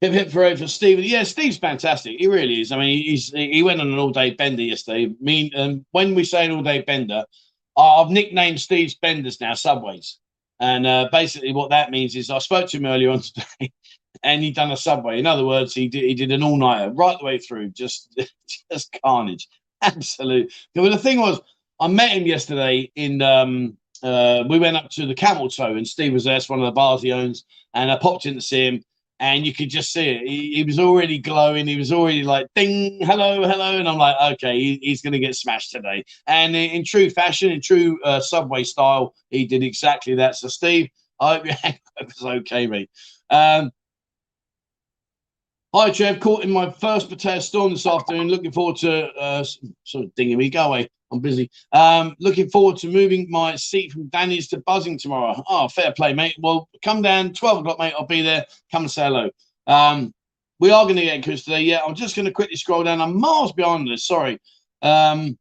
hip 0.00 0.12
hip 0.12 0.30
for 0.30 0.56
for 0.56 0.68
Steve. 0.68 1.00
Yeah, 1.00 1.24
Steve's 1.24 1.58
fantastic. 1.58 2.16
He 2.18 2.28
really 2.28 2.60
is. 2.60 2.70
I 2.70 2.78
mean, 2.78 3.02
he's 3.02 3.32
he 3.32 3.64
went 3.64 3.80
on 3.80 3.92
an 3.92 3.98
all 3.98 4.10
day 4.10 4.30
bender 4.30 4.62
yesterday. 4.62 5.12
Mean, 5.20 5.50
um, 5.56 5.84
when 5.90 6.14
we 6.14 6.22
say 6.22 6.44
an 6.44 6.52
all 6.52 6.62
day 6.62 6.82
bender, 6.82 7.24
I've 7.76 8.10
nicknamed 8.10 8.60
Steve's 8.60 8.94
benders 8.94 9.40
now 9.40 9.54
Subways. 9.54 10.18
And 10.60 10.86
uh, 10.86 11.08
basically, 11.12 11.52
what 11.52 11.70
that 11.70 11.90
means 11.90 12.16
is 12.16 12.30
I 12.30 12.38
spoke 12.38 12.68
to 12.70 12.76
him 12.78 12.86
earlier 12.86 13.10
on 13.10 13.20
today, 13.22 13.72
and 14.22 14.42
he 14.42 14.50
done 14.50 14.72
a 14.72 14.76
subway. 14.76 15.18
In 15.18 15.26
other 15.26 15.44
words, 15.44 15.74
he 15.74 15.88
did 15.88 16.04
he 16.04 16.14
did 16.14 16.32
an 16.32 16.42
all 16.42 16.56
nighter 16.56 16.92
right 16.92 17.18
the 17.18 17.24
way 17.24 17.38
through, 17.38 17.70
just 17.70 18.18
just 18.72 18.96
carnage, 19.04 19.48
absolute. 19.82 20.52
But 20.74 20.90
the 20.90 20.98
thing 20.98 21.20
was, 21.20 21.40
I 21.80 21.88
met 21.88 22.12
him 22.12 22.26
yesterday 22.26 22.90
in 22.94 23.20
um, 23.22 23.76
uh, 24.02 24.44
we 24.48 24.58
went 24.58 24.76
up 24.76 24.90
to 24.90 25.06
the 25.06 25.14
camel 25.14 25.48
toe 25.48 25.74
and 25.74 25.86
Steve 25.86 26.12
was 26.12 26.24
there, 26.24 26.36
it's 26.36 26.48
one 26.48 26.60
of 26.60 26.66
the 26.66 26.72
bars 26.72 27.02
he 27.02 27.12
owns, 27.12 27.44
and 27.74 27.90
I 27.90 27.96
popped 27.96 28.26
in 28.26 28.34
to 28.34 28.40
see 28.40 28.66
him 28.66 28.84
and 29.20 29.46
you 29.46 29.54
could 29.54 29.70
just 29.70 29.92
see 29.92 30.08
it. 30.08 30.26
He, 30.26 30.54
he, 30.54 30.64
was 30.64 30.78
already 30.78 31.18
glowing. 31.18 31.66
He 31.66 31.76
was 31.76 31.92
already 31.92 32.22
like, 32.22 32.46
ding, 32.54 32.98
hello, 33.00 33.42
hello. 33.48 33.78
And 33.78 33.88
I'm 33.88 33.96
like, 33.96 34.16
okay, 34.34 34.58
he, 34.58 34.78
he's 34.82 35.00
going 35.00 35.14
to 35.14 35.18
get 35.18 35.34
smashed 35.34 35.70
today. 35.70 36.04
And 36.26 36.54
in, 36.54 36.70
in 36.70 36.84
true 36.84 37.08
fashion, 37.08 37.50
in 37.50 37.60
true 37.60 37.98
uh, 38.04 38.20
Subway 38.20 38.64
style, 38.64 39.14
he 39.30 39.46
did 39.46 39.62
exactly 39.62 40.14
that. 40.16 40.36
So, 40.36 40.48
Steve, 40.48 40.88
I 41.20 41.36
hope 41.36 41.46
your 41.46 41.54
hangover's 41.54 42.24
okay, 42.24 42.66
mate. 42.66 42.90
Um, 43.30 43.70
Hi, 45.74 45.90
Trev. 45.90 46.20
Caught 46.20 46.44
in 46.44 46.50
my 46.50 46.70
first 46.70 47.08
potato 47.08 47.40
storm 47.40 47.72
this 47.72 47.86
afternoon. 47.86 48.28
Looking 48.28 48.52
forward 48.52 48.76
to 48.76 49.08
uh, 49.14 49.44
sort 49.84 50.04
of 50.04 50.14
dinging 50.14 50.38
me. 50.38 50.48
Go 50.48 50.68
away. 50.68 50.88
I'm 51.12 51.20
busy. 51.20 51.50
Um, 51.72 52.14
looking 52.20 52.48
forward 52.48 52.76
to 52.78 52.88
moving 52.88 53.26
my 53.30 53.56
seat 53.56 53.92
from 53.92 54.06
Danny's 54.06 54.48
to 54.48 54.58
Buzzin 54.60 54.98
tomorrow. 55.00 55.42
Oh, 55.48 55.68
fair 55.68 55.92
play, 55.92 56.14
mate. 56.14 56.36
Well, 56.38 56.68
come 56.82 57.02
down 57.02 57.32
12 57.32 57.58
o'clock, 57.58 57.78
mate. 57.78 57.94
I'll 57.98 58.06
be 58.06 58.22
there. 58.22 58.46
Come 58.72 58.84
and 58.84 58.90
say 58.90 59.04
hello. 59.04 59.30
Um, 59.66 60.14
we 60.60 60.70
are 60.70 60.84
going 60.84 60.96
to 60.96 61.02
get 61.02 61.24
Chris 61.24 61.44
today. 61.44 61.62
Yeah, 61.62 61.80
I'm 61.86 61.94
just 61.94 62.16
going 62.16 62.26
to 62.26 62.32
quickly 62.32 62.56
scroll 62.56 62.84
down. 62.84 63.00
I'm 63.00 63.18
miles 63.18 63.52
behind 63.52 63.88
this. 63.88 64.06
Sorry. 64.06 64.38
Um, 64.82 65.36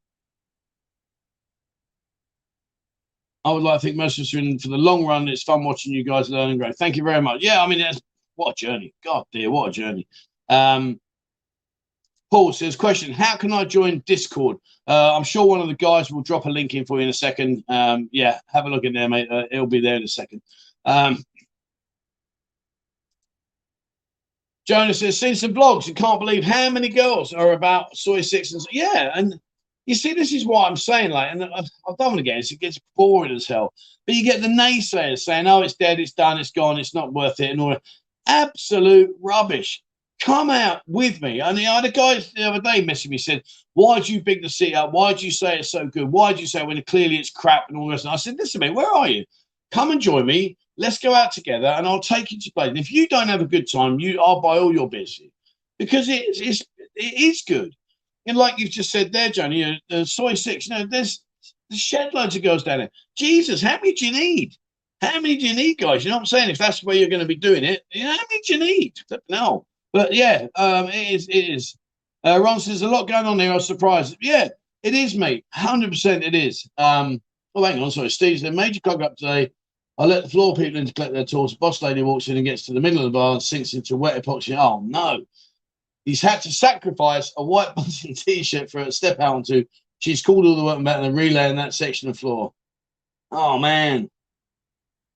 I 3.45 3.51
would 3.51 3.63
like 3.63 3.79
to 3.79 3.87
think 3.87 3.95
most 3.95 4.17
of 4.17 4.23
us 4.23 4.33
in 4.33 4.57
for 4.57 4.69
the 4.69 4.77
long 4.77 5.05
run. 5.05 5.27
It's 5.27 5.43
fun 5.43 5.63
watching 5.63 5.93
you 5.93 6.03
guys 6.03 6.29
learn 6.29 6.49
and 6.49 6.59
grow. 6.59 6.71
Thank 6.73 6.97
you 6.97 7.03
very 7.03 7.21
much. 7.21 7.43
Yeah, 7.43 7.63
I 7.63 7.67
mean, 7.67 7.85
what 8.35 8.51
a 8.51 8.55
journey. 8.55 8.93
God 9.03 9.25
dear, 9.31 9.49
what 9.49 9.69
a 9.69 9.71
journey. 9.71 10.07
Um, 10.49 10.99
Paul 12.31 12.53
says, 12.53 12.75
question, 12.75 13.13
how 13.13 13.37
can 13.37 13.53
I 13.53 13.65
join 13.65 14.03
Discord? 14.05 14.57
Uh, 14.87 15.15
I'm 15.15 15.23
sure 15.23 15.45
one 15.45 15.61
of 15.61 15.67
the 15.67 15.75
guys 15.75 16.11
will 16.11 16.21
drop 16.21 16.45
a 16.45 16.49
link 16.49 16.73
in 16.73 16.85
for 16.85 16.97
you 16.97 17.03
in 17.03 17.09
a 17.09 17.13
second. 17.13 17.63
Um, 17.69 18.09
yeah, 18.11 18.39
have 18.47 18.65
a 18.65 18.69
look 18.69 18.83
in 18.83 18.93
there, 18.93 19.07
mate. 19.07 19.31
Uh, 19.31 19.43
it'll 19.51 19.67
be 19.67 19.79
there 19.79 19.95
in 19.95 20.03
a 20.03 20.07
second. 20.07 20.41
Um, 20.85 21.23
Jonas 24.65 24.99
says, 24.99 25.19
seen 25.19 25.35
some 25.35 25.53
blogs. 25.53 25.87
You 25.87 25.93
can't 25.93 26.19
believe 26.19 26.43
how 26.43 26.69
many 26.69 26.89
girls 26.89 27.33
are 27.33 27.53
about 27.53 27.95
Soi 27.95 28.21
6 28.21 28.53
and 28.53 28.65
yeah. 28.71 29.11
And 29.15 29.39
you 29.85 29.93
see, 29.93 30.13
this 30.13 30.33
is 30.33 30.45
what 30.45 30.67
I'm 30.67 30.75
saying. 30.75 31.11
Like, 31.11 31.31
and 31.31 31.43
I, 31.43 31.59
I 31.87 31.93
don't 31.99 32.19
it. 32.19 32.51
It 32.51 32.59
gets 32.59 32.79
boring 32.95 33.35
as 33.35 33.47
hell. 33.47 33.73
But 34.07 34.15
you 34.15 34.23
get 34.23 34.41
the 34.41 34.47
naysayers 34.47 35.19
saying, 35.19 35.45
oh, 35.47 35.61
it's 35.61 35.75
dead, 35.75 35.99
it's 35.99 36.13
done, 36.13 36.39
it's 36.39 36.51
gone, 36.51 36.79
it's 36.79 36.95
not 36.95 37.13
worth 37.13 37.39
it, 37.39 37.51
and 37.51 37.61
all 37.61 37.69
that. 37.69 37.83
Absolute 38.27 39.15
rubbish 39.21 39.83
come 40.21 40.49
out 40.49 40.81
with 40.87 41.21
me. 41.21 41.39
And 41.41 41.57
I 41.57 41.61
had 41.61 41.85
a 41.85 41.91
guy 41.91 42.15
the 42.15 42.43
other 42.43 42.61
day 42.61 42.83
messaging 42.83 43.09
me 43.09 43.17
said, 43.17 43.43
"Why 43.73 43.99
did 43.99 44.09
you 44.09 44.21
big 44.21 44.41
the 44.41 44.49
seat 44.49 44.73
up? 44.73 44.91
Why 44.91 45.13
did 45.13 45.23
you 45.23 45.31
say 45.31 45.59
it's 45.59 45.71
so 45.71 45.87
good? 45.87 46.11
Why 46.11 46.31
did 46.31 46.41
you 46.41 46.47
say 46.47 46.63
when 46.63 46.81
clearly 46.83 47.17
it's 47.17 47.29
crap 47.29 47.69
and 47.69 47.77
all 47.77 47.89
this?" 47.89 48.03
And 48.03 48.11
I 48.11 48.15
said, 48.15 48.37
"Listen, 48.37 48.59
mate, 48.59 48.73
where 48.73 48.91
are 48.91 49.07
you? 49.07 49.25
Come 49.71 49.91
and 49.91 50.01
join 50.01 50.25
me. 50.25 50.57
Let's 50.77 50.99
go 50.99 51.13
out 51.13 51.31
together, 51.31 51.67
and 51.67 51.87
I'll 51.87 51.99
take 51.99 52.31
you 52.31 52.39
to 52.39 52.51
play. 52.53 52.67
And 52.67 52.77
if 52.77 52.91
you 52.91 53.07
don't 53.07 53.27
have 53.27 53.41
a 53.41 53.45
good 53.45 53.69
time, 53.71 53.99
you 53.99 54.21
I'll 54.21 54.41
buy 54.41 54.57
all 54.57 54.73
your 54.73 54.89
beers 54.89 55.21
because 55.77 56.09
it's 56.09 56.39
it's 56.39 56.61
it 56.95 57.13
is 57.13 57.43
good. 57.47 57.73
And 58.25 58.37
like 58.37 58.57
you've 58.57 58.71
just 58.71 58.91
said 58.91 59.11
there, 59.11 59.29
Johnny, 59.29 59.59
you 59.59 59.77
know, 59.89 60.01
uh, 60.01 60.05
Soi 60.05 60.33
Six. 60.33 60.67
You 60.67 60.75
know, 60.75 60.85
there's 60.85 61.21
there's 61.69 61.81
shed 61.81 62.13
loads 62.13 62.35
of 62.35 62.43
girls 62.43 62.63
down 62.63 62.79
there. 62.79 62.91
Jesus, 63.17 63.61
how 63.61 63.75
many 63.75 63.93
do 63.93 64.07
you 64.07 64.11
need? 64.11 64.55
How 65.05 65.19
many 65.19 65.37
do 65.37 65.47
you 65.47 65.55
need, 65.55 65.77
guys? 65.77 66.03
You 66.03 66.09
know 66.09 66.17
what 66.17 66.21
I'm 66.21 66.25
saying? 66.25 66.49
If 66.49 66.57
that's 66.57 66.83
where 66.83 66.95
you're 66.95 67.09
going 67.09 67.21
to 67.21 67.27
be 67.27 67.35
doing 67.35 67.63
it, 67.63 67.83
you 67.91 68.03
know, 68.03 68.11
how 68.11 68.17
many 68.29 68.41
do 68.45 68.53
you 68.53 68.59
need? 68.59 68.93
No. 69.29 69.65
But 69.93 70.13
yeah, 70.13 70.47
um, 70.55 70.89
it 70.89 71.13
is. 71.13 71.27
It 71.29 71.49
is. 71.49 71.77
Uh, 72.23 72.39
Ron 72.43 72.59
says 72.59 72.79
there's 72.79 72.91
a 72.91 72.93
lot 72.93 73.07
going 73.07 73.25
on 73.25 73.39
here. 73.39 73.51
I 73.51 73.55
was 73.55 73.67
surprised. 73.67 74.17
Yeah, 74.19 74.49
it 74.83 74.93
is, 74.93 75.15
mate. 75.15 75.45
Hundred 75.51 75.91
percent, 75.91 76.23
it 76.23 76.35
is. 76.35 76.67
Um, 76.77 77.21
oh, 77.53 77.63
hang 77.63 77.81
on. 77.81 77.91
Sorry, 77.91 78.09
Steve's 78.09 78.41
the 78.41 78.51
major 78.51 78.79
cog 78.81 79.01
up 79.01 79.15
today. 79.15 79.51
I 79.97 80.05
let 80.05 80.23
the 80.23 80.29
floor 80.29 80.55
people 80.55 80.79
in 80.79 80.85
to 80.85 80.93
collect 80.93 81.13
their 81.13 81.23
tools. 81.23 81.55
Boss 81.55 81.81
lady 81.81 82.03
walks 82.03 82.27
in 82.27 82.35
and 82.35 82.45
gets 82.45 82.65
to 82.65 82.73
the 82.73 82.81
middle 82.81 82.99
of 82.99 83.05
the 83.05 83.11
bar 83.11 83.33
and 83.33 83.41
sinks 83.41 83.73
into 83.73 83.95
wet 83.95 84.21
epoxy. 84.21 84.57
Oh 84.57 84.81
no! 84.81 85.23
He's 86.03 86.21
had 86.21 86.41
to 86.41 86.51
sacrifice 86.51 87.31
a 87.37 87.43
white 87.43 87.73
button 87.75 88.15
t-shirt 88.15 88.69
for 88.69 88.81
a 88.81 88.91
step 88.91 89.19
out 89.19 89.35
onto. 89.35 89.65
She's 89.99 90.21
called 90.21 90.45
all 90.45 90.55
the 90.55 90.63
workmen 90.63 90.83
back 90.83 90.97
and 90.97 91.15
relay 91.15 91.49
in 91.49 91.55
that 91.55 91.73
section 91.73 92.09
of 92.09 92.19
floor. 92.19 92.53
Oh 93.31 93.57
man. 93.59 94.09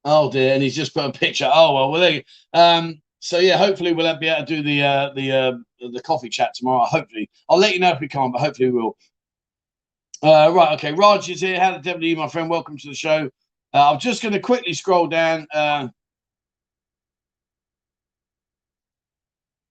Oh 0.05 0.31
dear, 0.31 0.53
and 0.53 0.63
he's 0.63 0.75
just 0.75 0.93
put 0.93 1.05
a 1.05 1.11
picture. 1.11 1.49
Oh 1.51 1.73
well, 1.75 1.91
well 1.91 2.01
there 2.01 2.11
you 2.11 2.23
um 2.53 3.01
so 3.19 3.39
yeah, 3.39 3.57
hopefully 3.57 3.93
we'll 3.93 4.17
be 4.17 4.27
able 4.27 4.45
to 4.45 4.55
do 4.55 4.63
the 4.63 4.83
uh, 4.83 5.09
the 5.13 5.31
uh, 5.31 5.51
the 5.91 6.01
coffee 6.01 6.29
chat 6.29 6.53
tomorrow. 6.55 6.85
Hopefully, 6.85 7.29
I'll 7.49 7.57
let 7.57 7.73
you 7.73 7.79
know 7.79 7.91
if 7.91 7.99
we 7.99 8.07
can't, 8.07 8.31
but 8.31 8.41
hopefully 8.41 8.71
we 8.71 8.81
will. 8.81 8.97
Uh, 10.23 10.51
right, 10.53 10.73
okay. 10.73 10.93
Raj 10.93 11.29
is 11.29 11.41
here. 11.41 11.59
How 11.59 11.71
the 11.71 11.79
devil 11.79 12.01
are 12.01 12.05
you, 12.05 12.15
my 12.15 12.29
friend? 12.29 12.49
Welcome 12.49 12.77
to 12.77 12.87
the 12.87 12.95
show. 12.95 13.29
Uh, 13.73 13.91
I'm 13.91 13.99
just 13.99 14.21
going 14.21 14.33
to 14.33 14.39
quickly 14.39 14.73
scroll 14.73 15.07
down. 15.07 15.47
Uh, 15.53 15.89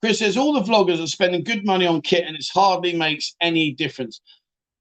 Chris 0.02 0.20
says 0.20 0.36
all 0.36 0.52
the 0.52 0.60
vloggers 0.60 1.02
are 1.02 1.08
spending 1.08 1.42
good 1.42 1.64
money 1.64 1.86
on 1.86 2.02
kit, 2.02 2.24
and 2.26 2.36
it 2.36 2.46
hardly 2.52 2.94
makes 2.94 3.34
any 3.40 3.72
difference. 3.72 4.20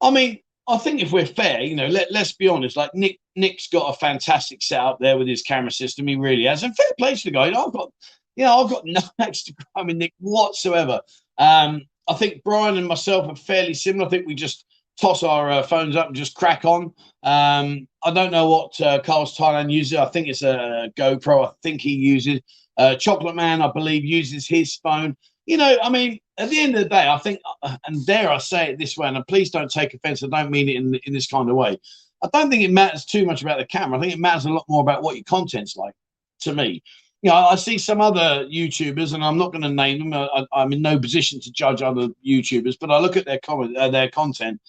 I 0.01 0.11
mean, 0.11 0.39
I 0.67 0.77
think 0.77 1.01
if 1.01 1.11
we're 1.11 1.25
fair, 1.25 1.61
you 1.61 1.75
know, 1.75 1.87
let 1.87 2.11
let's 2.11 2.33
be 2.33 2.49
honest. 2.49 2.75
Like 2.75 2.93
Nick, 2.93 3.19
Nick's 3.37 3.67
got 3.67 3.93
a 3.93 3.97
fantastic 3.97 4.61
setup 4.61 4.97
there 4.99 5.17
with 5.17 5.27
his 5.27 5.43
camera 5.43 5.71
system. 5.71 6.07
He 6.07 6.15
really 6.15 6.45
has. 6.45 6.63
And 6.63 6.75
fair 6.75 6.87
play 6.97 7.15
to 7.15 7.23
the 7.23 7.31
guy. 7.31 7.45
You 7.45 7.51
know, 7.53 7.67
I've 7.67 7.73
got 7.73 7.91
you 8.35 8.45
know, 8.45 8.63
I've 8.63 8.69
got 8.69 8.83
no 8.85 9.01
extra 9.19 9.53
crime 9.73 9.89
in 9.89 9.97
Nick 9.97 10.13
whatsoever. 10.19 11.01
Um, 11.37 11.83
I 12.07 12.13
think 12.13 12.43
Brian 12.43 12.77
and 12.77 12.87
myself 12.87 13.29
are 13.29 13.35
fairly 13.35 13.73
similar. 13.73 14.05
I 14.05 14.09
think 14.09 14.27
we 14.27 14.35
just 14.35 14.65
toss 14.99 15.23
our 15.23 15.51
uh, 15.51 15.63
phones 15.63 15.95
up 15.95 16.07
and 16.07 16.15
just 16.15 16.35
crack 16.35 16.65
on. 16.65 16.93
Um, 17.23 17.87
I 18.03 18.11
don't 18.11 18.31
know 18.31 18.49
what 18.49 18.79
uh, 18.81 18.99
Carlos 19.01 19.37
Thailand 19.37 19.71
uses. 19.71 19.97
I 19.97 20.05
think 20.05 20.27
it's 20.27 20.41
a 20.43 20.91
GoPro. 20.97 21.47
I 21.47 21.51
think 21.61 21.81
he 21.81 21.93
uses. 21.93 22.39
Uh, 22.77 22.95
Chocolate 22.95 23.35
Man, 23.35 23.61
I 23.61 23.71
believe, 23.71 24.05
uses 24.05 24.47
his 24.47 24.75
phone. 24.75 25.17
You 25.45 25.57
know, 25.57 25.77
I 25.81 25.89
mean, 25.89 26.19
at 26.37 26.49
the 26.49 26.59
end 26.59 26.75
of 26.75 26.83
the 26.83 26.89
day, 26.89 27.07
I 27.07 27.17
think, 27.17 27.39
uh, 27.63 27.77
and 27.85 28.05
dare 28.05 28.29
I 28.29 28.37
say 28.37 28.71
it 28.71 28.79
this 28.79 28.97
way, 28.97 29.07
and 29.07 29.27
please 29.27 29.49
don't 29.49 29.71
take 29.71 29.93
offense. 29.93 30.23
I 30.23 30.27
don't 30.27 30.51
mean 30.51 30.69
it 30.69 30.75
in 30.75 30.95
in 31.05 31.13
this 31.13 31.27
kind 31.27 31.49
of 31.49 31.55
way. 31.55 31.77
I 32.21 32.29
don't 32.33 32.49
think 32.49 32.63
it 32.63 32.71
matters 32.71 33.05
too 33.05 33.25
much 33.25 33.41
about 33.41 33.59
the 33.59 33.65
camera. 33.65 33.97
I 33.97 34.01
think 34.01 34.13
it 34.13 34.19
matters 34.19 34.45
a 34.45 34.49
lot 34.49 34.65
more 34.67 34.81
about 34.81 35.03
what 35.03 35.15
your 35.15 35.23
content's 35.23 35.75
like. 35.75 35.93
To 36.41 36.53
me, 36.53 36.83
you 37.23 37.31
know, 37.31 37.35
I 37.35 37.55
see 37.55 37.79
some 37.79 37.99
other 37.99 38.45
YouTubers, 38.45 39.13
and 39.13 39.23
I'm 39.23 39.37
not 39.37 39.51
going 39.51 39.63
to 39.63 39.69
name 39.69 40.11
them. 40.11 40.13
I, 40.13 40.45
am 40.53 40.71
in 40.71 40.81
no 40.83 40.99
position 40.99 41.39
to 41.41 41.51
judge 41.51 41.81
other 41.81 42.09
YouTubers, 42.25 42.77
but 42.79 42.91
I 42.91 42.99
look 42.99 43.17
at 43.17 43.25
their 43.25 43.39
comment, 43.39 43.75
uh, 43.75 43.89
their 43.89 44.09
content, 44.09 44.61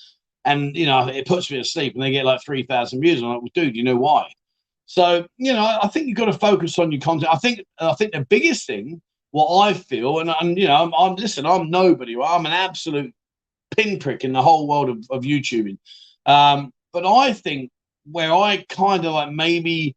and 0.45 0.75
you 0.75 0.87
know, 0.87 1.09
it 1.09 1.27
puts 1.27 1.51
me 1.51 1.59
to 1.59 1.65
sleep, 1.65 1.95
and 1.95 2.03
they 2.03 2.11
get 2.11 2.25
like 2.25 2.43
three 2.43 2.63
thousand 2.63 3.01
views. 3.01 3.23
I'm 3.23 3.29
like, 3.29 3.43
well, 3.43 3.51
dude, 3.53 3.77
you 3.77 3.85
know 3.85 3.97
why? 3.97 4.33
So 4.87 5.27
you 5.37 5.53
know, 5.53 5.79
I 5.83 5.89
think 5.89 6.07
you've 6.07 6.17
got 6.17 6.27
to 6.27 6.33
focus 6.33 6.79
on 6.79 6.91
your 6.91 7.03
content. 7.03 7.33
I 7.33 7.37
think 7.37 7.61
I 7.79 7.93
think 7.95 8.13
the 8.13 8.25
biggest 8.25 8.67
thing, 8.67 9.03
what 9.31 9.59
I 9.59 9.75
feel, 9.75 10.21
and, 10.21 10.35
and 10.41 10.57
you 10.57 10.69
know, 10.69 10.85
I'm, 10.85 10.95
I'm 10.95 11.17
listen, 11.17 11.45
I'm 11.45 11.71
nobody. 11.71 12.17
I'm 12.17 12.47
an 12.47 12.53
absolute 12.53 13.15
pinprick 13.77 14.25
in 14.25 14.33
the 14.33 14.43
whole 14.43 14.67
world 14.67 14.89
of, 14.89 15.07
of 15.11 15.25
YouTubing. 15.25 15.77
Um, 16.25 16.73
but 16.93 17.07
I 17.07 17.33
think 17.33 17.71
where 18.11 18.33
I 18.33 18.65
kind 18.69 19.05
of 19.05 19.13
like 19.13 19.33
maybe 19.33 19.95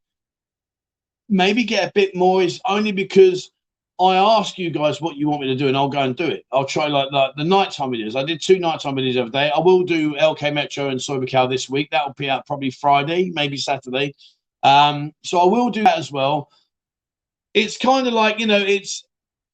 maybe 1.29 1.63
get 1.63 1.89
a 1.89 1.91
bit 1.93 2.15
more 2.15 2.43
is 2.43 2.59
only 2.67 2.91
because 2.91 3.51
I 3.99 4.15
ask 4.15 4.57
you 4.57 4.71
guys 4.71 4.99
what 4.99 5.15
you 5.15 5.29
want 5.29 5.41
me 5.41 5.47
to 5.47 5.55
do, 5.55 5.67
and 5.67 5.77
I'll 5.77 5.87
go 5.87 6.01
and 6.01 6.15
do 6.15 6.25
it. 6.25 6.43
I'll 6.51 6.65
try 6.65 6.87
like, 6.87 7.11
like 7.11 7.35
the 7.35 7.43
nighttime 7.43 7.91
videos. 7.91 8.15
I 8.15 8.23
did 8.23 8.41
two 8.41 8.59
nighttime 8.59 8.95
videos 8.95 9.15
every 9.15 9.29
day. 9.29 9.51
I 9.51 9.59
will 9.59 9.83
do 9.83 10.15
LK 10.15 10.53
Metro 10.53 10.89
and 10.89 11.01
Soi 11.01 11.23
Cow 11.25 11.45
this 11.45 11.69
week. 11.69 11.89
That 11.91 12.05
will 12.05 12.13
be 12.13 12.29
out 12.29 12.47
probably 12.47 12.71
Friday, 12.71 13.31
maybe 13.33 13.57
Saturday. 13.57 14.15
Um, 14.63 15.11
so 15.23 15.39
I 15.39 15.45
will 15.45 15.69
do 15.69 15.83
that 15.83 15.97
as 15.97 16.11
well. 16.11 16.49
It's 17.53 17.77
kind 17.77 18.07
of 18.07 18.13
like 18.13 18.39
you 18.39 18.47
know, 18.47 18.59
it's 18.59 19.05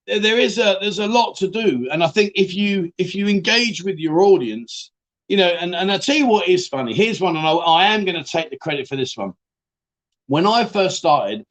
there 0.06 0.40
is 0.40 0.58
a 0.58 0.78
there's 0.80 1.00
a 1.00 1.08
lot 1.08 1.36
to 1.38 1.50
do, 1.50 1.90
and 1.92 2.02
I 2.02 2.08
think 2.08 2.32
if 2.36 2.56
you 2.56 2.92
if 2.98 3.16
you 3.16 3.28
engage 3.28 3.84
with 3.84 3.98
your 3.98 4.22
audience, 4.22 4.92
you 5.28 5.38
know, 5.38 5.48
and 5.48 5.76
and 5.76 5.92
I 5.92 5.98
tell 5.98 6.16
you 6.16 6.28
what 6.28 6.48
is 6.48 6.68
funny. 6.68 6.94
Here's 6.94 7.20
one, 7.20 7.36
and 7.36 7.46
I, 7.46 7.52
I 7.52 7.86
am 7.94 8.06
going 8.06 8.22
to 8.22 8.30
take 8.30 8.50
the 8.50 8.58
credit 8.58 8.88
for 8.88 8.96
this 8.96 9.18
one. 9.18 9.34
When 10.28 10.46
I 10.46 10.66
first 10.66 10.98
started, 10.98 11.46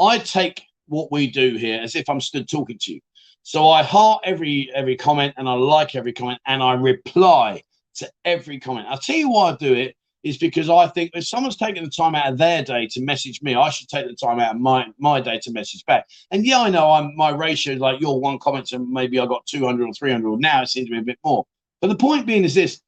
I 0.00 0.18
take 0.18 0.62
what 0.86 1.10
we 1.12 1.30
do 1.30 1.56
here 1.56 1.80
as 1.80 1.96
if 1.96 2.08
I'm 2.08 2.20
stood 2.20 2.48
talking 2.48 2.78
to 2.82 2.94
you. 2.94 3.00
So 3.42 3.70
I 3.70 3.82
heart 3.82 4.22
every 4.24 4.70
every 4.74 4.96
comment 4.96 5.34
and 5.36 5.48
I 5.48 5.54
like 5.54 5.94
every 5.94 6.12
comment 6.12 6.40
and 6.46 6.62
I 6.62 6.74
reply 6.74 7.62
to 7.96 8.10
every 8.24 8.58
comment. 8.58 8.86
I'll 8.88 8.98
tell 8.98 9.16
you 9.16 9.30
why 9.30 9.50
I 9.50 9.56
do 9.56 9.74
it 9.74 9.96
is 10.22 10.38
because 10.38 10.70
I 10.70 10.86
think 10.86 11.10
if 11.14 11.26
someone's 11.26 11.56
taking 11.56 11.82
the 11.82 11.90
time 11.90 12.14
out 12.14 12.32
of 12.32 12.38
their 12.38 12.62
day 12.62 12.86
to 12.92 13.02
message 13.02 13.42
me, 13.42 13.56
I 13.56 13.70
should 13.70 13.88
take 13.88 14.06
the 14.06 14.14
time 14.14 14.38
out 14.38 14.54
of 14.54 14.60
my, 14.60 14.86
my 14.98 15.20
day 15.20 15.40
to 15.42 15.50
message 15.50 15.84
back. 15.84 16.06
And 16.30 16.46
yeah, 16.46 16.60
I 16.60 16.70
know 16.70 16.92
I'm 16.92 17.16
my 17.16 17.30
ratio 17.30 17.74
is 17.74 17.80
like 17.80 18.00
your 18.00 18.20
one 18.20 18.38
comment 18.38 18.70
and 18.72 18.88
maybe 18.88 19.18
I 19.18 19.26
got 19.26 19.44
200 19.46 19.88
or 19.88 19.92
300. 19.92 20.28
or 20.28 20.38
Now 20.38 20.62
it 20.62 20.68
seems 20.68 20.86
to 20.86 20.92
be 20.92 20.98
a 20.98 21.02
bit 21.02 21.18
more. 21.24 21.44
But 21.80 21.88
the 21.88 21.96
point 21.96 22.26
being 22.26 22.44
is 22.44 22.54
this 22.54 22.80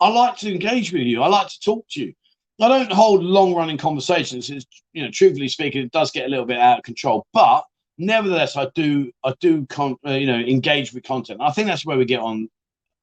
I 0.00 0.08
like 0.08 0.36
to 0.38 0.52
engage 0.52 0.92
with 0.92 1.02
you. 1.02 1.22
I 1.22 1.28
like 1.28 1.48
to 1.48 1.60
talk 1.60 1.86
to 1.90 2.00
you. 2.04 2.12
I 2.60 2.68
don't 2.68 2.92
hold 2.92 3.22
long 3.22 3.54
running 3.54 3.78
conversations. 3.78 4.50
It's, 4.50 4.66
you 4.92 5.02
know, 5.02 5.10
truthfully 5.12 5.48
speaking, 5.48 5.82
it 5.82 5.92
does 5.92 6.10
get 6.10 6.26
a 6.26 6.28
little 6.28 6.46
bit 6.46 6.58
out 6.58 6.78
of 6.78 6.84
control. 6.84 7.24
But 7.32 7.64
nevertheless, 7.98 8.56
I 8.56 8.68
do, 8.74 9.12
I 9.24 9.34
do, 9.40 9.64
con- 9.66 9.96
uh, 10.06 10.12
you 10.12 10.26
know, 10.26 10.38
engage 10.38 10.92
with 10.92 11.04
content. 11.04 11.40
I 11.40 11.52
think 11.52 11.68
that's 11.68 11.86
where 11.86 11.96
we 11.96 12.04
get 12.04 12.20
on. 12.20 12.48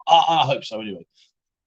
I, 0.07 0.25
I 0.27 0.45
hope 0.45 0.65
so, 0.65 0.81
anyway. 0.81 1.05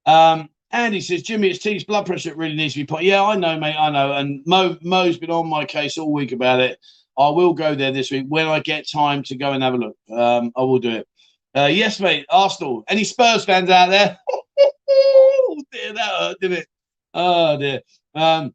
Um, 0.05 0.49
Andy 0.71 1.01
says, 1.01 1.23
Jimmy, 1.23 1.49
it's 1.49 1.61
T's 1.61 1.85
blood 1.85 2.05
pressure. 2.05 2.31
It 2.31 2.37
really 2.37 2.55
needs 2.55 2.75
to 2.75 2.81
be 2.81 2.87
put. 2.87 3.03
Yeah, 3.03 3.25
I 3.25 3.37
know, 3.37 3.59
mate. 3.59 3.77
I 3.79 3.91
know. 3.91 4.13
And 4.13 4.43
Mo, 4.47 4.77
Mo's 4.83 5.17
been 5.17 5.31
on 5.31 5.49
my 5.49 5.65
case 5.65 5.97
all 5.97 6.13
week 6.13 6.33
about 6.33 6.61
it. 6.61 6.79
I 7.19 7.31
will 7.31 7.55
go 7.55 7.75
there 7.75 7.91
this 7.91 8.11
week 8.11 8.27
when 8.29 8.47
I 8.47 8.61
get 8.61 8.89
time 8.89 9.23
to 9.25 9.37
go 9.37 9.53
and 9.53 9.63
have 9.63 9.75
a 9.75 9.79
look. 9.79 9.97
Um, 10.11 10.53
I 10.57 10.61
will 10.61 10.79
do 10.79 10.91
it. 10.91 11.09
Uh, 11.57 11.67
yes, 11.71 12.01
mate. 12.01 12.27
Arsenal. 12.31 12.85
Any 12.89 13.05
Spurs 13.05 13.45
fans 13.45 13.71
out 13.71 13.91
there? 13.91 14.19
oh, 14.91 15.63
dear, 15.73 15.93
that 15.95 16.19
hurt, 16.19 16.41
didn't 16.41 16.59
it? 16.59 16.69
Oh 17.15 17.59
dear. 17.59 17.81
Um, 18.15 18.55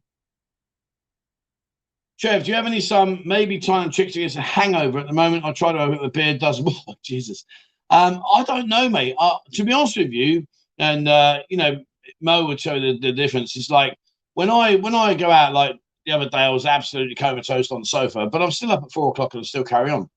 Trev, 2.18 2.44
do 2.44 2.50
you 2.50 2.54
have 2.54 2.66
any 2.66 2.80
some 2.80 3.22
maybe 3.24 3.58
time 3.58 3.90
tricks 3.90 4.16
against 4.16 4.36
a 4.36 4.40
hangover 4.40 4.98
at 5.00 5.06
the 5.08 5.12
moment? 5.12 5.44
I 5.44 5.52
try 5.52 5.72
to 5.72 5.78
open 5.78 6.00
the 6.00 6.08
beer, 6.08 6.38
does 6.38 6.62
oh, 6.64 6.94
Jesus. 7.04 7.44
Um, 7.90 8.22
I 8.32 8.44
don't 8.44 8.68
know, 8.68 8.88
mate. 8.88 9.14
Uh, 9.18 9.38
to 9.52 9.64
be 9.64 9.72
honest 9.72 9.96
with 9.96 10.12
you, 10.12 10.46
and 10.78 11.08
uh, 11.08 11.40
you 11.50 11.56
know, 11.56 11.84
Mo 12.20 12.46
would 12.46 12.60
show 12.60 12.80
the, 12.80 12.98
the 12.98 13.12
difference. 13.12 13.56
It's 13.56 13.70
like 13.70 13.98
when 14.34 14.50
I 14.50 14.76
when 14.76 14.94
I 14.94 15.14
go 15.14 15.30
out, 15.30 15.52
like 15.52 15.76
the 16.06 16.12
other 16.12 16.28
day, 16.28 16.38
I 16.38 16.48
was 16.48 16.66
absolutely 16.66 17.14
comatose 17.14 17.70
on 17.70 17.80
the 17.80 17.86
sofa, 17.86 18.26
but 18.26 18.40
I'm 18.40 18.50
still 18.50 18.72
up 18.72 18.84
at 18.84 18.92
four 18.92 19.10
o'clock 19.10 19.34
and 19.34 19.40
I 19.40 19.44
still 19.44 19.64
carry 19.64 19.90
on. 19.90 20.08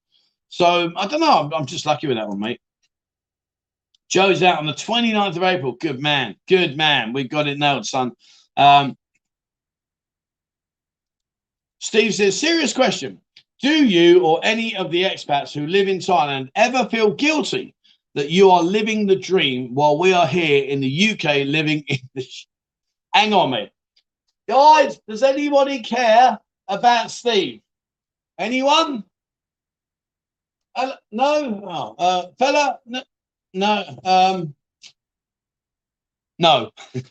So 0.49 0.91
I 0.95 1.07
don't 1.07 1.19
know. 1.19 1.39
I'm, 1.39 1.53
I'm 1.53 1.65
just 1.65 1.85
lucky 1.85 2.07
with 2.07 2.17
that 2.17 2.27
one, 2.27 2.39
mate. 2.39 2.61
Joe's 4.09 4.41
out 4.41 4.59
on 4.59 4.65
the 4.65 4.73
29th 4.73 5.35
of 5.35 5.43
April. 5.43 5.73
Good 5.73 6.01
man. 6.01 6.35
Good 6.47 6.77
man. 6.77 7.13
We 7.13 7.27
got 7.27 7.47
it 7.47 7.57
nailed, 7.57 7.85
son. 7.85 8.13
Um, 8.55 8.97
Steve 11.79 12.13
says, 12.13 12.39
serious 12.39 12.73
question. 12.73 13.19
Do 13.61 13.85
you 13.85 14.23
or 14.23 14.39
any 14.43 14.75
of 14.75 14.91
the 14.91 15.03
expats 15.03 15.53
who 15.53 15.67
live 15.67 15.87
in 15.87 15.97
Thailand 15.97 16.49
ever 16.55 16.87
feel 16.89 17.11
guilty 17.13 17.75
that 18.17 18.31
you 18.31 18.49
are 18.49 18.63
living 18.63 19.05
the 19.05 19.15
dream 19.15 19.75
while 19.75 19.97
we 19.97 20.11
are 20.11 20.25
here 20.25 20.63
in 20.65 20.79
the 20.79 21.11
UK 21.11 21.45
living 21.45 21.83
in 21.87 21.99
the. 22.15 22.27
Hang 23.13 23.31
on, 23.33 23.51
mate. 23.51 23.69
Guys, 24.47 24.99
does 25.07 25.21
anybody 25.21 25.81
care 25.83 26.39
about 26.67 27.11
Steve? 27.11 27.61
Anyone? 28.39 29.03
Uh, 30.75 30.93
no? 31.11 31.61
Oh, 31.63 31.95
uh, 31.99 32.27
fella? 32.39 32.79
No. 32.85 33.03
No. 33.53 33.99
Um, 34.03 34.55
no. 36.39 36.71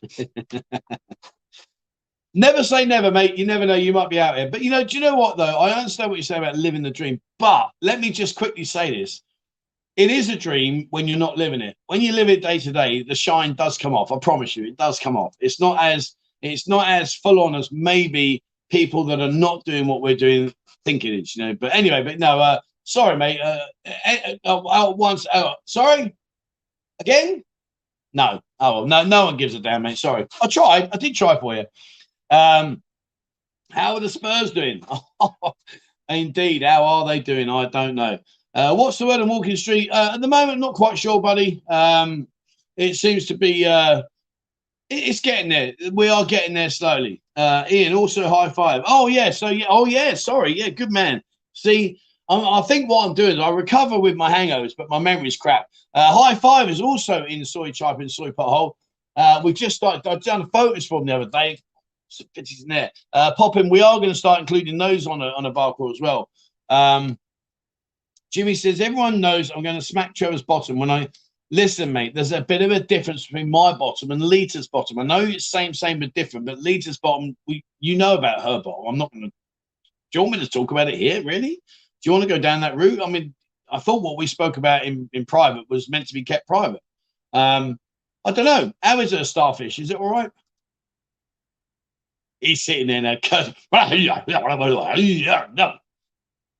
never 2.35 2.63
say 2.63 2.85
never, 2.85 3.11
mate. 3.11 3.37
You 3.37 3.47
never 3.47 3.67
know. 3.67 3.75
You 3.75 3.93
might 3.93 4.11
be 4.11 4.21
out 4.21 4.37
here. 4.37 4.49
But 4.51 4.63
you 4.63 4.71
know, 4.71 4.85
do 4.85 4.97
you 4.97 5.03
know 5.03 5.17
what 5.17 5.37
though? 5.37 5.59
I 5.59 5.71
understand 5.71 6.11
what 6.11 6.17
you 6.17 6.23
say 6.23 6.39
about 6.39 6.57
living 6.57 6.83
the 6.83 6.91
dream. 6.91 7.21
But 7.39 7.71
let 7.83 8.01
me 8.01 8.11
just 8.11 8.37
quickly 8.37 8.65
say 8.65 8.91
this. 8.91 9.23
It 9.97 10.11
is 10.11 10.29
a 10.29 10.37
dream 10.37 10.87
when 10.91 11.09
you're 11.09 11.19
not 11.19 11.39
living 11.39 11.63
it. 11.63 11.75
When 11.87 12.03
you 12.03 12.13
live 12.13 12.29
it 12.29 12.43
day 12.43 12.59
to 12.59 12.73
day, 12.73 13.03
the 13.03 13.15
shine 13.15 13.55
does 13.55 13.79
come 13.79 13.95
off. 13.95 14.13
I 14.13 14.19
promise 14.19 14.55
you, 14.55 14.67
it 14.67 14.77
does 14.77 15.01
come 15.01 15.17
off. 15.17 15.35
It's 15.41 15.59
not 15.59 15.83
as 15.83 16.15
it's 16.43 16.69
not 16.69 16.87
as 16.87 17.15
full 17.15 17.41
on 17.41 17.55
as 17.55 17.73
maybe 17.73 18.43
people 18.71 19.05
that 19.05 19.21
are 19.21 19.33
not 19.33 19.65
doing 19.65 19.87
what 19.87 20.03
we're 20.03 20.17
doing 20.17 20.53
think 20.85 21.05
it 21.05 21.15
is, 21.15 21.37
you 21.37 21.45
know. 21.45 21.55
But 21.55 21.75
anyway, 21.75 22.03
but 22.03 22.19
no, 22.19 22.39
uh, 22.39 22.61
sorry, 22.85 23.17
mate. 23.17 23.41
Uh, 23.41 23.61
uh, 24.07 24.17
uh, 24.45 24.59
uh 24.59 24.91
once, 24.93 25.27
uh, 25.33 25.53
sorry, 25.65 26.15
Again? 27.01 27.43
No. 28.13 28.41
Oh, 28.59 28.87
no, 28.87 29.05
no 29.05 29.27
one 29.27 29.37
gives 29.37 29.55
a 29.55 29.61
damn, 29.61 29.83
mate. 29.83 29.99
Sorry. 29.99 30.27
I 30.41 30.47
tried. 30.49 30.89
I 30.93 30.97
did 30.97 31.15
try 31.15 31.39
for 31.39 31.55
you. 31.55 31.65
Um, 32.31 32.83
how 33.71 33.95
are 33.95 34.01
the 34.01 34.09
Spurs 34.09 34.53
doing? 34.53 34.83
Indeed. 36.09 36.63
How 36.63 36.85
are 36.85 37.07
they 37.07 37.21
doing? 37.21 37.51
I 37.51 37.67
don't 37.67 37.95
know. 37.95 38.19
Uh, 38.55 38.75
what's 38.75 38.97
the 38.99 39.07
word 39.07 39.21
on 39.21 39.29
Walking 39.29 39.57
Street? 39.57 39.91
Uh, 39.91 40.13
at 40.15 40.21
the 40.21 40.29
moment, 40.29 40.61
not 40.61 40.75
quite 40.75 40.99
sure, 40.99 41.21
buddy. 41.21 41.63
Um, 41.69 42.27
it 42.77 42.95
seems 42.95 43.27
to 43.27 43.37
be. 43.37 43.67
Uh, 43.67 44.03
it's 44.89 45.21
getting 45.21 45.51
there. 45.51 45.73
We 45.93 46.09
are 46.09 46.25
getting 46.25 46.55
there 46.55 46.71
slowly. 46.71 47.21
Uh, 47.35 47.65
Ian, 47.71 47.95
also 47.95 48.29
high 48.29 48.49
five. 48.49 48.83
Oh 48.87 49.09
yeah. 49.09 49.31
So 49.31 49.49
yeah. 49.49 49.67
Oh 49.69 49.85
yeah. 49.85 50.15
Sorry. 50.15 50.57
Yeah. 50.59 50.71
Good 50.71 50.93
man. 50.93 51.23
See, 51.53 52.01
I'm, 52.29 52.45
i 52.45 52.63
think 52.63 52.91
what 52.91 53.07
I'm 53.07 53.15
doing 53.15 53.33
is 53.33 53.39
I 53.39 53.51
recover 53.51 53.99
with 53.99 54.17
my 54.17 54.33
hangovers, 54.33 54.73
but 54.77 54.89
my 54.89 54.99
memory's 54.99 55.37
crap. 55.37 55.67
Uh, 55.95 56.13
High 56.13 56.35
Five 56.35 56.69
is 56.69 56.81
also 56.81 57.25
in 57.25 57.45
Soi 57.45 57.73
Tripe 57.73 58.01
and 58.01 58.11
Soi 58.11 58.31
Pothole. 58.31 58.73
Uh, 59.17 59.41
we 59.43 59.53
just 59.53 59.77
started, 59.77 60.07
I've 60.09 60.23
done 60.23 60.49
photos 60.51 60.87
from 60.87 61.07
the 61.07 61.15
other 61.15 61.31
day. 61.31 61.59
It's 62.35 62.63
in 62.63 62.69
there. 62.69 62.91
Uh, 63.13 63.33
popping, 63.35 63.71
we 63.71 63.81
are 63.81 63.99
going 63.99 64.11
to 64.11 64.15
start 64.15 64.41
including 64.41 64.79
those 64.79 65.07
on 65.07 65.23
a, 65.23 65.29
on 65.29 65.47
a 65.47 65.51
bar 65.51 65.75
crawl 65.75 65.91
as 65.91 66.01
well. 66.01 66.29
Um, 66.69 67.19
Jimmy 68.31 68.55
says, 68.55 68.81
everyone 68.81 69.21
knows 69.21 69.51
I'm 69.51 69.63
going 69.63 69.79
to 69.79 69.85
smack 69.85 70.15
Trevor's 70.15 70.43
bottom 70.43 70.79
when 70.79 70.91
I 70.91 71.09
listen, 71.51 71.93
mate. 71.93 72.15
There's 72.15 72.33
a 72.33 72.43
bit 72.43 72.63
of 72.63 72.71
a 72.71 72.81
difference 72.81 73.27
between 73.27 73.51
my 73.51 73.73
bottom 73.73 74.11
and 74.11 74.23
Lita's 74.23 74.69
bottom. 74.69 74.99
I 74.99 75.05
know 75.05 75.21
it's 75.21 75.47
same, 75.47 75.73
same, 75.75 76.01
but 76.01 76.15
different. 76.15 76.47
But 76.47 76.59
Lita's 76.59 76.99
bottom, 76.99 77.37
we 77.47 77.65
you 77.81 77.97
know 77.97 78.15
about 78.15 78.43
her 78.43 78.61
bottom. 78.63 78.87
I'm 78.89 78.99
not 78.99 79.13
going 79.13 79.25
to. 79.25 79.29
Do 79.29 80.19
you 80.19 80.23
want 80.23 80.39
me 80.39 80.45
to 80.45 80.51
talk 80.51 80.71
about 80.71 80.89
it 80.89 80.99
here? 80.99 81.23
Really? 81.23 81.61
Do 82.03 82.09
you 82.09 82.13
want 82.13 82.23
to 82.23 82.29
go 82.29 82.39
down 82.39 82.61
that 82.61 82.77
route? 82.77 83.03
I 83.03 83.09
mean, 83.09 83.35
I 83.71 83.79
thought 83.79 84.03
what 84.03 84.17
we 84.17 84.27
spoke 84.27 84.57
about 84.57 84.85
in, 84.85 85.09
in 85.13 85.25
private 85.27 85.69
was 85.69 85.89
meant 85.89 86.07
to 86.09 86.15
be 86.15 86.23
kept 86.23 86.47
private. 86.47 86.83
Um, 87.33 87.79
I 88.25 88.33
don't 88.33 88.45
know. 88.45 88.73
How 88.83 89.01
is 89.01 89.13
it 89.13 89.21
a 89.21 89.25
starfish? 89.25 89.79
Is 89.79 89.91
it 89.91 89.97
all 89.97 90.11
right? 90.11 90.31
He's 92.41 92.63
sitting 92.63 92.89
there 92.89 93.03
now. 95.55 95.81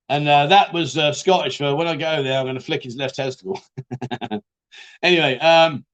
And 0.09 0.29
uh, 0.29 0.47
that 0.47 0.73
was 0.73 0.97
uh, 0.97 1.13
Scottish 1.13 1.59
for 1.59 1.75
when 1.75 1.89
I 1.89 1.97
go 1.97 2.23
there, 2.23 2.39
I'm 2.39 2.47
going 2.47 2.55
to 2.55 2.61
flick 2.61 2.85
his 2.85 2.97
left 2.97 3.17
testicle. 3.17 3.61
anyway, 5.03 5.39
um, 5.39 5.85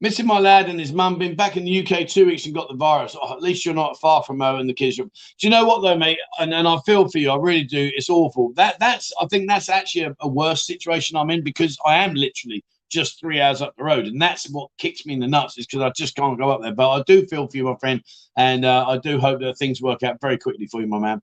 Missing 0.00 0.26
my 0.26 0.38
lad 0.38 0.68
and 0.68 0.78
his 0.78 0.92
mum. 0.92 1.18
Been 1.18 1.34
back 1.34 1.56
in 1.56 1.64
the 1.64 1.84
UK 1.84 2.06
two 2.06 2.26
weeks 2.26 2.46
and 2.46 2.54
got 2.54 2.68
the 2.68 2.76
virus. 2.76 3.16
Oh, 3.20 3.32
at 3.32 3.42
least 3.42 3.64
you're 3.64 3.74
not 3.74 3.98
far 3.98 4.22
from 4.22 4.38
Mo 4.38 4.56
and 4.56 4.68
the 4.68 4.74
kids. 4.74 4.96
Do 4.96 5.10
you 5.40 5.50
know 5.50 5.64
what 5.64 5.82
though, 5.82 5.96
mate? 5.96 6.18
And, 6.38 6.54
and 6.54 6.68
I 6.68 6.78
feel 6.86 7.08
for 7.08 7.18
you. 7.18 7.30
I 7.30 7.36
really 7.36 7.64
do. 7.64 7.90
It's 7.94 8.08
awful. 8.08 8.52
That 8.54 8.78
that's. 8.78 9.12
I 9.20 9.26
think 9.26 9.48
that's 9.48 9.68
actually 9.68 10.04
a, 10.04 10.16
a 10.20 10.28
worse 10.28 10.66
situation 10.66 11.16
I'm 11.16 11.30
in 11.30 11.42
because 11.42 11.76
I 11.84 11.96
am 11.96 12.14
literally 12.14 12.64
just 12.90 13.18
three 13.18 13.40
hours 13.40 13.60
up 13.60 13.74
the 13.76 13.84
road, 13.84 14.06
and 14.06 14.22
that's 14.22 14.48
what 14.50 14.70
kicks 14.78 15.04
me 15.04 15.14
in 15.14 15.20
the 15.20 15.26
nuts. 15.26 15.58
Is 15.58 15.66
because 15.66 15.82
I 15.82 15.90
just 15.90 16.14
can't 16.14 16.38
go 16.38 16.50
up 16.50 16.62
there. 16.62 16.74
But 16.74 16.90
I 16.90 17.02
do 17.02 17.26
feel 17.26 17.48
for 17.48 17.56
you, 17.56 17.64
my 17.64 17.76
friend, 17.80 18.02
and 18.36 18.64
uh, 18.64 18.86
I 18.86 18.98
do 18.98 19.18
hope 19.18 19.40
that 19.40 19.58
things 19.58 19.82
work 19.82 20.04
out 20.04 20.20
very 20.20 20.38
quickly 20.38 20.66
for 20.66 20.80
you, 20.80 20.86
my 20.86 21.00
man. 21.00 21.22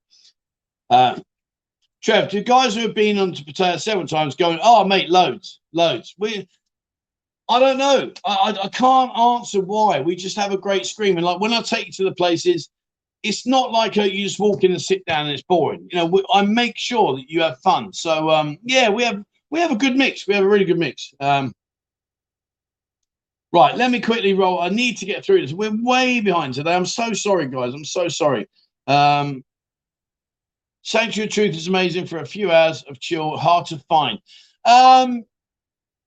Uh, 0.89 1.19
Trev, 2.05 2.29
do 2.29 2.43
guys 2.43 2.75
who 2.75 2.81
have 2.81 2.93
been 2.93 3.17
on 3.17 3.33
to 3.33 3.43
Pattaya 3.43 3.81
several 3.81 4.05
times 4.05 4.35
going, 4.35 4.59
oh, 4.61 4.85
mate, 4.85 5.09
loads, 5.09 5.59
loads. 5.73 6.13
We 6.19 6.47
I 7.47 7.59
don't 7.59 7.77
know. 7.77 8.11
I, 8.25 8.57
I, 8.63 8.67
can't 8.69 9.15
answer 9.15 9.61
why. 9.61 9.99
We 9.99 10.15
just 10.15 10.35
have 10.37 10.51
a 10.51 10.57
great 10.57 10.85
scream. 10.85 11.17
And 11.17 11.25
like 11.25 11.39
when 11.39 11.53
I 11.53 11.61
take 11.61 11.85
you 11.85 11.91
to 11.93 12.03
the 12.05 12.15
places, 12.15 12.69
it's 13.21 13.45
not 13.45 13.71
like 13.71 13.97
a, 13.97 14.11
you 14.11 14.23
just 14.23 14.39
walk 14.39 14.63
in 14.63 14.71
and 14.71 14.81
sit 14.81 15.05
down 15.05 15.25
and 15.25 15.33
it's 15.33 15.43
boring. 15.43 15.87
You 15.91 15.99
know, 15.99 16.05
we, 16.05 16.23
I 16.33 16.41
make 16.41 16.77
sure 16.77 17.15
that 17.15 17.29
you 17.29 17.41
have 17.41 17.59
fun. 17.59 17.93
So 17.93 18.29
um, 18.29 18.57
yeah, 18.63 18.89
we 18.89 19.03
have 19.03 19.23
we 19.51 19.59
have 19.59 19.71
a 19.71 19.75
good 19.75 19.95
mix. 19.95 20.27
We 20.27 20.33
have 20.33 20.43
a 20.43 20.47
really 20.47 20.65
good 20.65 20.79
mix. 20.79 21.13
Um, 21.19 21.53
right, 23.53 23.75
let 23.75 23.91
me 23.91 23.99
quickly 23.99 24.33
roll. 24.33 24.59
I 24.59 24.69
need 24.69 24.97
to 24.97 25.05
get 25.05 25.23
through 25.23 25.41
this. 25.41 25.53
We're 25.53 25.71
way 25.83 26.21
behind 26.21 26.55
today. 26.55 26.75
I'm 26.75 26.85
so 26.85 27.13
sorry, 27.13 27.47
guys. 27.47 27.73
I'm 27.73 27.85
so 27.85 28.07
sorry. 28.07 28.47
Um, 28.87 29.43
Sanctuary 30.81 31.29
Truth 31.29 31.55
is 31.55 31.67
amazing 31.67 32.05
for 32.05 32.19
a 32.19 32.25
few 32.25 32.51
hours 32.51 32.83
of 32.83 32.99
chill. 32.99 33.37
Hard 33.37 33.65
to 33.67 33.79
find. 33.89 34.19
Um, 34.65 35.23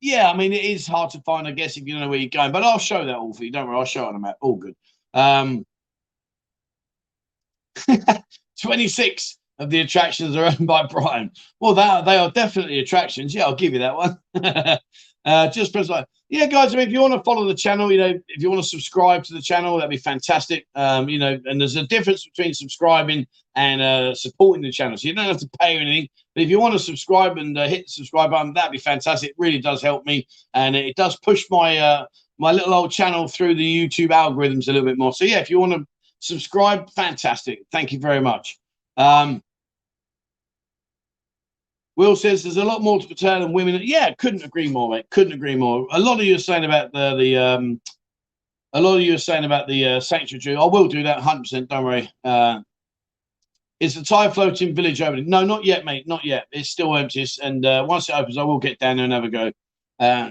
yeah, 0.01 0.31
I 0.31 0.37
mean, 0.37 0.53
it 0.53 0.65
is 0.65 0.87
hard 0.87 1.11
to 1.11 1.21
find, 1.23 1.47
I 1.47 1.53
guess, 1.53 1.77
if 1.77 1.87
you 1.87 1.93
don't 1.95 2.03
know 2.03 2.09
where 2.09 2.19
you're 2.19 2.29
going, 2.29 2.53
but 2.53 2.63
I'll 2.63 2.79
show 2.79 3.05
that 3.05 3.17
all 3.17 3.33
for 3.35 3.45
you. 3.45 3.51
Don't 3.53 3.67
worry, 3.69 3.79
I'll 3.79 3.85
show 3.85 4.05
it 4.05 4.09
on 4.09 4.17
a 4.17 4.21
map. 4.21 4.37
All 4.41 4.57
good. 4.57 4.75
Um, 5.15 5.65
26 8.63 9.39
of 9.59 9.71
the 9.71 9.81
attractions 9.81 10.37
are 10.37 10.45
owned 10.45 10.67
by 10.67 10.87
Brian. 10.87 11.31
Well, 11.61 11.75
that, 11.75 12.05
they 12.05 12.17
are 12.17 12.31
definitely 12.31 12.79
attractions. 12.79 13.35
Yeah, 13.35 13.45
I'll 13.45 13.57
give 13.57 13.73
you 13.73 13.81
that 13.81 13.97
one. 13.97 14.19
uh, 15.29 15.47
just 15.51 15.75
press 15.75 15.91
like, 15.91 16.07
yeah, 16.31 16.47
guys. 16.47 16.73
I 16.73 16.79
mean, 16.79 16.89
if 16.89 16.93
you 16.93 17.03
want 17.03 17.13
to 17.13 17.23
follow 17.23 17.47
the 17.47 17.55
channel, 17.55 17.93
you 17.93 17.99
know, 17.99 18.19
if 18.29 18.43
you 18.43 18.49
want 18.49 18.63
to 18.63 18.69
subscribe 18.69 19.25
to 19.25 19.35
the 19.35 19.43
channel, 19.43 19.77
that'd 19.77 19.91
be 19.91 19.99
fantastic. 19.99 20.67
Um, 20.75 21.07
you 21.11 21.19
know, 21.19 21.39
and 21.45 21.61
there's 21.61 21.77
a 21.77 21.87
difference 21.87 22.25
between 22.25 22.55
subscribing 22.55 23.27
and 23.55 23.83
uh, 23.83 24.15
supporting 24.15 24.63
the 24.63 24.73
channel. 24.73 24.97
So 24.97 25.07
you 25.07 25.15
don't 25.15 25.27
have 25.27 25.37
to 25.39 25.51
pay 25.61 25.77
anything. 25.77 26.09
But 26.35 26.45
if 26.45 26.49
you 26.49 26.59
want 26.59 26.73
to 26.73 26.79
subscribe 26.79 27.37
and 27.37 27.59
uh, 27.59 27.69
hit 27.69 27.85
the 27.85 27.91
subscribe 27.91 28.31
button, 28.31 28.55
that'd 28.55 28.73
be 28.73 28.79
fantastic. 28.79 29.31
It 29.31 29.37
really 29.37 29.61
does 29.61 29.83
help 29.83 30.07
me, 30.07 30.27
and 30.55 30.75
it 30.75 30.97
does 30.97 31.19
push 31.19 31.45
my 31.51 31.77
uh, 31.77 32.07
my 32.39 32.53
little 32.53 32.73
old 32.73 32.91
channel 32.91 33.29
through 33.29 33.57
the 33.57 33.89
YouTube 33.89 34.09
algorithms 34.09 34.69
a 34.69 34.73
little 34.73 34.89
bit 34.89 34.97
more. 34.97 35.13
So 35.13 35.27
yeah, 35.27 35.41
if 35.41 35.51
you 35.51 35.61
want 35.61 35.73
to 35.73 35.87
subscribe, 36.21 36.89
fantastic. 36.91 37.65
Thank 37.71 37.93
you 37.93 37.99
very 37.99 38.23
much. 38.23 38.59
Um, 38.97 39.43
Will 41.99 42.15
says 42.15 42.45
there's 42.45 42.59
a 42.59 42.65
lot 42.65 42.81
more 42.81 43.01
to 43.01 43.09
Pattaya 43.09 43.41
than 43.41 43.53
women. 43.53 43.81
Yeah, 43.83 44.15
couldn't 44.19 44.45
agree 44.45 44.69
more, 44.69 44.89
mate. 44.89 45.11
Couldn't 45.11 45.33
agree 45.33 45.57
more. 45.57 45.85
A 45.91 45.99
lot 45.99 46.21
of 46.21 46.25
you 46.25 46.37
are 46.37 46.39
saying 46.39 46.65
about 46.65 46.93
the 46.93 47.17
the 47.17 47.37
um, 47.37 47.81
a 48.73 48.81
lot 48.81 48.95
of 48.95 49.03
you 49.03 49.15
are 49.15 49.19
saying 49.19 49.45
about 49.45 49.67
the 49.67 49.85
uh, 49.85 50.01
sanctuary. 50.01 50.57
I 50.57 50.65
will 50.65 50.87
do 50.87 51.03
that 51.03 51.17
100. 51.17 51.41
percent 51.41 51.69
Don't 51.69 51.85
worry. 51.85 52.09
Uh, 52.23 52.61
is 53.81 53.97
the 53.97 54.05
Thai 54.05 54.31
floating 54.31 54.77
village 54.77 55.03
opening? 55.03 55.29
No, 55.29 55.45
not 55.45 55.65
yet, 55.65 55.85
mate. 55.85 56.07
Not 56.07 56.25
yet. 56.25 56.47
It's 56.53 56.71
still 56.71 56.97
empty. 56.97 57.27
And 57.43 57.67
uh, 57.67 57.85
once 57.89 58.09
it 58.09 58.15
opens, 58.15 58.39
I 58.39 58.45
will 58.45 58.61
get 58.61 58.79
down 58.79 58.99
there 58.99 59.05
and 59.05 59.13
have 59.13 59.25
a 59.25 59.29
go. 59.29 59.51
Uh, 59.99 60.31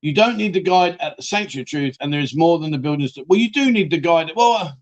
you 0.00 0.14
don't 0.14 0.36
need 0.36 0.54
the 0.54 0.60
guide 0.62 0.96
at 1.00 1.16
the 1.16 1.24
Sanctuary 1.24 1.64
Truth, 1.64 1.96
and 2.00 2.12
there 2.12 2.20
is 2.20 2.36
more 2.36 2.60
than 2.60 2.70
the 2.70 2.78
buildings. 2.78 3.18
Well, 3.26 3.40
you 3.40 3.50
do 3.50 3.72
need 3.72 3.90
the 3.90 3.98
guide. 3.98 4.30
Well, 4.36 4.78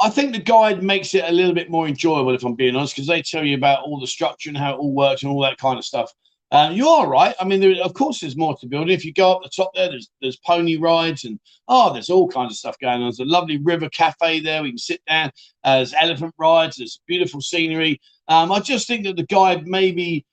I 0.00 0.10
think 0.10 0.32
the 0.32 0.40
guide 0.40 0.82
makes 0.82 1.14
it 1.14 1.24
a 1.28 1.32
little 1.32 1.54
bit 1.54 1.70
more 1.70 1.86
enjoyable, 1.86 2.34
if 2.34 2.44
I'm 2.44 2.54
being 2.54 2.74
honest, 2.74 2.94
because 2.94 3.06
they 3.06 3.22
tell 3.22 3.44
you 3.44 3.56
about 3.56 3.84
all 3.84 4.00
the 4.00 4.06
structure 4.06 4.48
and 4.48 4.56
how 4.56 4.74
it 4.74 4.78
all 4.78 4.94
works 4.94 5.22
and 5.22 5.30
all 5.30 5.42
that 5.42 5.58
kind 5.58 5.78
of 5.78 5.84
stuff. 5.84 6.12
Um, 6.52 6.72
you 6.72 6.88
are 6.88 7.06
right. 7.06 7.34
I 7.38 7.44
mean, 7.44 7.60
there, 7.60 7.76
of 7.82 7.94
course, 7.94 8.20
there's 8.20 8.36
more 8.36 8.56
to 8.56 8.66
build. 8.66 8.90
If 8.90 9.04
you 9.04 9.12
go 9.12 9.32
up 9.32 9.42
the 9.42 9.48
top 9.48 9.70
there, 9.74 9.88
there's 9.88 10.10
there's 10.20 10.36
pony 10.38 10.76
rides 10.76 11.24
and 11.24 11.38
oh, 11.68 11.92
there's 11.92 12.10
all 12.10 12.28
kinds 12.28 12.52
of 12.52 12.56
stuff 12.56 12.78
going 12.80 12.94
on. 12.94 13.02
There's 13.02 13.20
a 13.20 13.24
lovely 13.24 13.58
river 13.58 13.88
cafe 13.90 14.40
there. 14.40 14.62
We 14.62 14.70
can 14.70 14.78
sit 14.78 15.00
down. 15.06 15.30
Uh, 15.62 15.76
there's 15.76 15.94
elephant 15.94 16.34
rides. 16.38 16.76
There's 16.76 17.00
beautiful 17.06 17.40
scenery. 17.40 18.00
Um, 18.26 18.50
I 18.50 18.58
just 18.58 18.88
think 18.88 19.04
that 19.04 19.16
the 19.16 19.26
guide 19.26 19.68
maybe, 19.68 20.26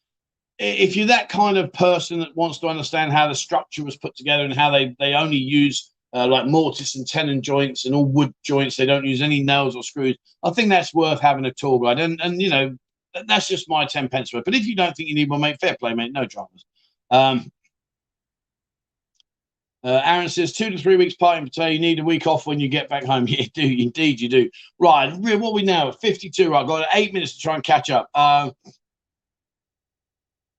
if 0.57 0.95
you're 0.95 1.07
that 1.07 1.29
kind 1.29 1.55
of 1.57 1.71
person 1.73 2.19
that 2.21 2.35
wants 2.35 2.57
to 2.59 2.67
understand 2.67 3.11
how 3.11 3.27
the 3.27 3.35
structure 3.35 3.83
was 3.83 3.97
put 3.97 4.15
together 4.15 4.43
and 4.43 4.53
how 4.53 4.71
they 4.71 4.95
they 4.99 5.13
only 5.13 5.37
use 5.37 5.91
uh, 6.13 6.27
like 6.27 6.47
mortise 6.47 6.95
and 6.95 7.07
tenon 7.07 7.41
joints 7.41 7.85
and 7.85 7.93
all 7.93 8.05
wood 8.05 8.33
joints. 8.43 8.75
They 8.75 8.85
don't 8.85 9.05
use 9.05 9.21
any 9.21 9.43
nails 9.43 9.75
or 9.75 9.83
screws. 9.83 10.17
I 10.43 10.51
think 10.51 10.69
that's 10.69 10.93
worth 10.93 11.19
having 11.19 11.45
a 11.45 11.53
tour 11.53 11.79
guide. 11.79 11.99
And 11.99 12.19
and 12.21 12.41
you 12.41 12.49
know, 12.49 12.75
that's 13.27 13.47
just 13.47 13.69
my 13.69 13.85
ten 13.85 14.07
pence 14.09 14.33
worth. 14.33 14.45
But 14.45 14.55
if 14.55 14.65
you 14.65 14.75
don't 14.75 14.95
think 14.95 15.09
you 15.09 15.15
need 15.15 15.29
one, 15.29 15.41
mate, 15.41 15.59
fair 15.59 15.75
play, 15.79 15.93
mate. 15.93 16.13
No 16.13 16.25
dramas. 16.25 16.65
Um, 17.11 17.51
uh, 19.83 20.01
Aaron 20.03 20.27
says 20.27 20.53
two 20.53 20.69
to 20.69 20.77
three 20.77 20.97
weeks 20.97 21.15
partying 21.15 21.51
today. 21.51 21.73
You 21.73 21.79
need 21.79 21.99
a 21.99 22.03
week 22.03 22.25
off 22.25 22.47
when 22.47 22.59
you 22.59 22.67
get 22.67 22.89
back 22.89 23.03
home. 23.03 23.27
You 23.37 23.45
do, 23.53 23.61
indeed, 23.61 24.19
you 24.19 24.27
do. 24.27 24.49
Right, 24.79 25.13
what 25.15 25.53
we 25.53 25.63
now? 25.63 25.91
Fifty-two. 25.91 26.55
I've 26.55 26.67
got 26.67 26.87
eight 26.93 27.13
minutes 27.13 27.33
to 27.33 27.39
try 27.39 27.55
and 27.55 27.63
catch 27.63 27.89
up. 27.89 28.09
Uh, 28.13 28.49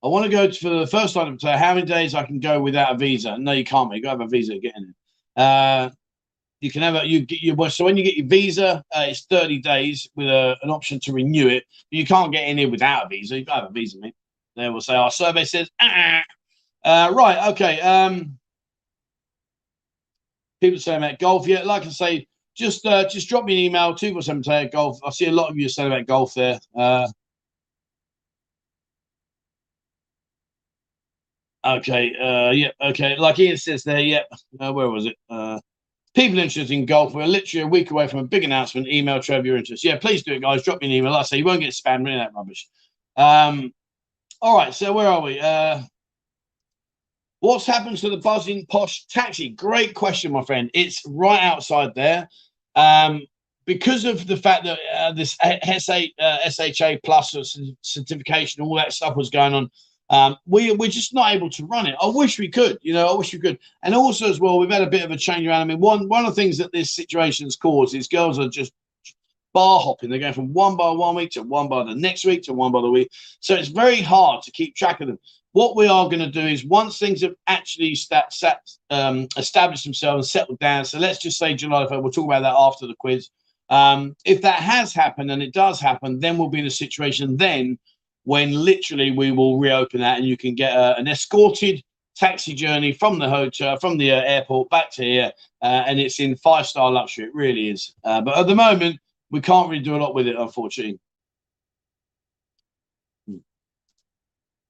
I 0.02 0.06
want 0.06 0.24
to 0.24 0.30
go 0.30 0.46
to, 0.46 0.54
for 0.54 0.70
the 0.70 0.86
first 0.86 1.16
item. 1.16 1.36
How 1.42 1.74
many 1.74 1.84
days 1.84 2.14
I 2.14 2.24
can 2.24 2.38
go 2.38 2.60
without 2.60 2.94
a 2.94 2.98
visa? 2.98 3.36
No, 3.36 3.52
you 3.52 3.64
can't. 3.64 3.90
Mate. 3.90 3.96
You 3.96 4.02
got 4.02 4.14
to 4.14 4.20
have 4.20 4.28
a 4.28 4.30
visa 4.30 4.52
to 4.52 4.60
get 4.60 4.76
in. 4.76 4.94
Uh, 5.38 5.90
you 6.60 6.70
can 6.72 6.82
have 6.82 6.96
a 6.96 7.06
you 7.06 7.24
get 7.24 7.40
your 7.40 7.70
so 7.70 7.84
when 7.84 7.96
you 7.96 8.02
get 8.02 8.16
your 8.16 8.26
visa, 8.26 8.82
uh, 8.94 9.06
it's 9.08 9.24
30 9.26 9.60
days 9.60 10.08
with 10.16 10.26
a, 10.26 10.56
an 10.62 10.70
option 10.70 10.98
to 11.00 11.12
renew 11.12 11.46
it. 11.46 11.64
You 11.90 12.04
can't 12.04 12.32
get 12.32 12.48
in 12.48 12.58
here 12.58 12.68
without 12.68 13.06
a 13.06 13.08
visa. 13.08 13.38
You 13.38 13.44
have 13.48 13.64
a 13.64 13.70
visa, 13.70 13.98
mate. 14.00 14.14
They 14.56 14.68
will 14.68 14.80
say 14.80 14.96
our 14.96 15.10
survey 15.10 15.44
says 15.44 15.70
ah. 15.80 16.22
Uh, 16.84 17.12
right, 17.14 17.52
okay. 17.52 17.80
Um, 17.80 18.38
people 20.60 20.80
saying 20.80 20.98
about 20.98 21.18
golf. 21.20 21.46
Yeah, 21.46 21.62
like 21.62 21.84
I 21.84 21.90
say, 21.90 22.26
just 22.56 22.84
uh, 22.86 23.08
just 23.08 23.28
drop 23.28 23.44
me 23.44 23.52
an 23.52 23.58
email 23.60 23.94
two 23.94 24.12
four 24.12 24.22
seven 24.22 24.42
golf. 24.72 24.98
I 25.04 25.10
see 25.10 25.26
a 25.26 25.32
lot 25.32 25.50
of 25.50 25.56
you 25.56 25.68
saying 25.68 25.92
about 25.92 26.06
golf 26.06 26.34
there. 26.34 26.58
Uh, 26.76 27.06
Okay. 31.76 32.14
Uh, 32.16 32.50
yeah. 32.50 32.70
Okay. 32.80 33.16
Like 33.16 33.38
Ian 33.38 33.56
says 33.56 33.84
there. 33.84 34.00
Yep. 34.00 34.28
Yeah, 34.52 34.68
uh, 34.68 34.72
where 34.72 34.88
was 34.88 35.06
it? 35.06 35.16
Uh, 35.28 35.60
people 36.14 36.38
interested 36.38 36.74
in 36.74 36.86
golf. 36.86 37.14
We're 37.14 37.26
literally 37.26 37.64
a 37.64 37.68
week 37.68 37.90
away 37.90 38.08
from 38.08 38.20
a 38.20 38.24
big 38.24 38.44
announcement. 38.44 38.88
Email 38.88 39.20
Trev 39.20 39.44
your 39.44 39.56
interest. 39.56 39.84
Yeah, 39.84 39.98
please 39.98 40.22
do 40.22 40.34
it, 40.34 40.42
guys. 40.42 40.62
Drop 40.62 40.80
me 40.80 40.86
an 40.86 40.92
email. 40.92 41.14
I 41.14 41.22
say 41.22 41.38
you 41.38 41.44
won't 41.44 41.60
get 41.60 41.74
spam. 41.74 42.04
Really 42.04 42.16
that 42.18 42.34
rubbish. 42.34 42.66
Um, 43.16 43.72
all 44.40 44.56
right. 44.56 44.72
So 44.72 44.92
where 44.92 45.08
are 45.08 45.20
we? 45.20 45.40
Uh, 45.40 45.82
what's 47.40 47.66
happened 47.66 47.98
to 47.98 48.10
the 48.10 48.16
buzzing 48.16 48.66
posh 48.66 49.04
taxi? 49.06 49.50
Great 49.50 49.94
question, 49.94 50.32
my 50.32 50.42
friend. 50.42 50.70
It's 50.74 51.02
right 51.06 51.42
outside 51.42 51.94
there. 51.94 52.28
Um, 52.76 53.22
because 53.66 54.06
of 54.06 54.26
the 54.26 54.36
fact 54.36 54.64
that 54.64 54.78
uh, 54.96 55.12
this 55.12 55.36
SA, 55.78 56.00
uh, 56.18 56.48
SHA 56.48 56.94
plus 57.04 57.36
certification, 57.82 58.62
all 58.62 58.74
that 58.76 58.94
stuff 58.94 59.14
was 59.14 59.28
going 59.28 59.52
on 59.52 59.70
um, 60.10 60.36
we, 60.46 60.72
we're 60.72 60.88
just 60.88 61.12
not 61.12 61.34
able 61.34 61.50
to 61.50 61.66
run 61.66 61.86
it. 61.86 61.94
I 62.00 62.06
wish 62.06 62.38
we 62.38 62.48
could, 62.48 62.78
you 62.82 62.94
know, 62.94 63.06
I 63.06 63.16
wish 63.16 63.32
we 63.32 63.38
could. 63.38 63.58
And 63.82 63.94
also, 63.94 64.28
as 64.28 64.40
well, 64.40 64.58
we've 64.58 64.70
had 64.70 64.82
a 64.82 64.90
bit 64.90 65.04
of 65.04 65.10
a 65.10 65.16
change 65.16 65.46
around. 65.46 65.60
I 65.60 65.64
mean, 65.64 65.80
one, 65.80 66.08
one 66.08 66.24
of 66.24 66.34
the 66.34 66.40
things 66.40 66.56
that 66.58 66.72
this 66.72 66.90
situation 66.90 67.46
has 67.46 67.56
caused 67.56 67.94
is 67.94 68.08
girls 68.08 68.38
are 68.38 68.48
just 68.48 68.72
bar 69.52 69.80
hopping. 69.80 70.08
They're 70.08 70.18
going 70.18 70.32
from 70.32 70.52
one 70.52 70.76
bar 70.76 70.96
one 70.96 71.14
week 71.14 71.30
to 71.32 71.42
one 71.42 71.68
bar 71.68 71.84
the 71.84 71.94
next 71.94 72.24
week 72.24 72.42
to 72.44 72.52
one 72.52 72.72
bar 72.72 72.82
the 72.82 72.90
week. 72.90 73.10
So 73.40 73.54
it's 73.54 73.68
very 73.68 74.00
hard 74.00 74.42
to 74.44 74.50
keep 74.50 74.74
track 74.74 75.00
of 75.00 75.08
them. 75.08 75.18
What 75.52 75.76
we 75.76 75.88
are 75.88 76.04
going 76.06 76.20
to 76.20 76.30
do 76.30 76.46
is 76.46 76.64
once 76.64 76.98
things 76.98 77.22
have 77.22 77.34
actually 77.46 77.94
stat, 77.94 78.32
sat, 78.32 78.60
um, 78.90 79.28
established 79.36 79.84
themselves 79.84 80.26
and 80.26 80.30
settled 80.30 80.58
down. 80.58 80.84
So 80.84 80.98
let's 80.98 81.18
just 81.18 81.38
say 81.38 81.54
July 81.54 81.86
1st, 81.86 82.02
we'll 82.02 82.12
talk 82.12 82.26
about 82.26 82.42
that 82.42 82.54
after 82.54 82.86
the 82.86 82.94
quiz. 82.98 83.30
Um, 83.70 84.16
if 84.24 84.42
that 84.42 84.60
has 84.60 84.94
happened 84.94 85.30
and 85.30 85.42
it 85.42 85.52
does 85.52 85.80
happen, 85.80 86.20
then 86.20 86.38
we'll 86.38 86.48
be 86.48 86.60
in 86.60 86.66
a 86.66 86.70
situation 86.70 87.36
then 87.36 87.78
when 88.28 88.52
literally 88.52 89.10
we 89.10 89.30
will 89.30 89.58
reopen 89.58 90.02
that 90.02 90.18
and 90.18 90.26
you 90.26 90.36
can 90.36 90.54
get 90.54 90.76
uh, 90.76 90.94
an 90.98 91.08
escorted 91.08 91.82
taxi 92.14 92.52
journey 92.52 92.92
from 92.92 93.18
the 93.18 93.26
hotel, 93.26 93.78
from 93.78 93.96
the 93.96 94.12
uh, 94.12 94.20
airport 94.20 94.68
back 94.68 94.90
to 94.90 95.02
here. 95.02 95.32
Uh, 95.62 95.84
and 95.86 95.98
it's 95.98 96.20
in 96.20 96.36
five 96.36 96.66
star 96.66 96.92
luxury. 96.92 97.24
It 97.24 97.34
really 97.34 97.70
is. 97.70 97.94
Uh, 98.04 98.20
but 98.20 98.36
at 98.36 98.46
the 98.46 98.54
moment, 98.54 98.98
we 99.30 99.40
can't 99.40 99.70
really 99.70 99.82
do 99.82 99.96
a 99.96 100.02
lot 100.02 100.14
with 100.14 100.26
it, 100.26 100.36
unfortunately. 100.36 101.00
Hmm. 103.26 103.38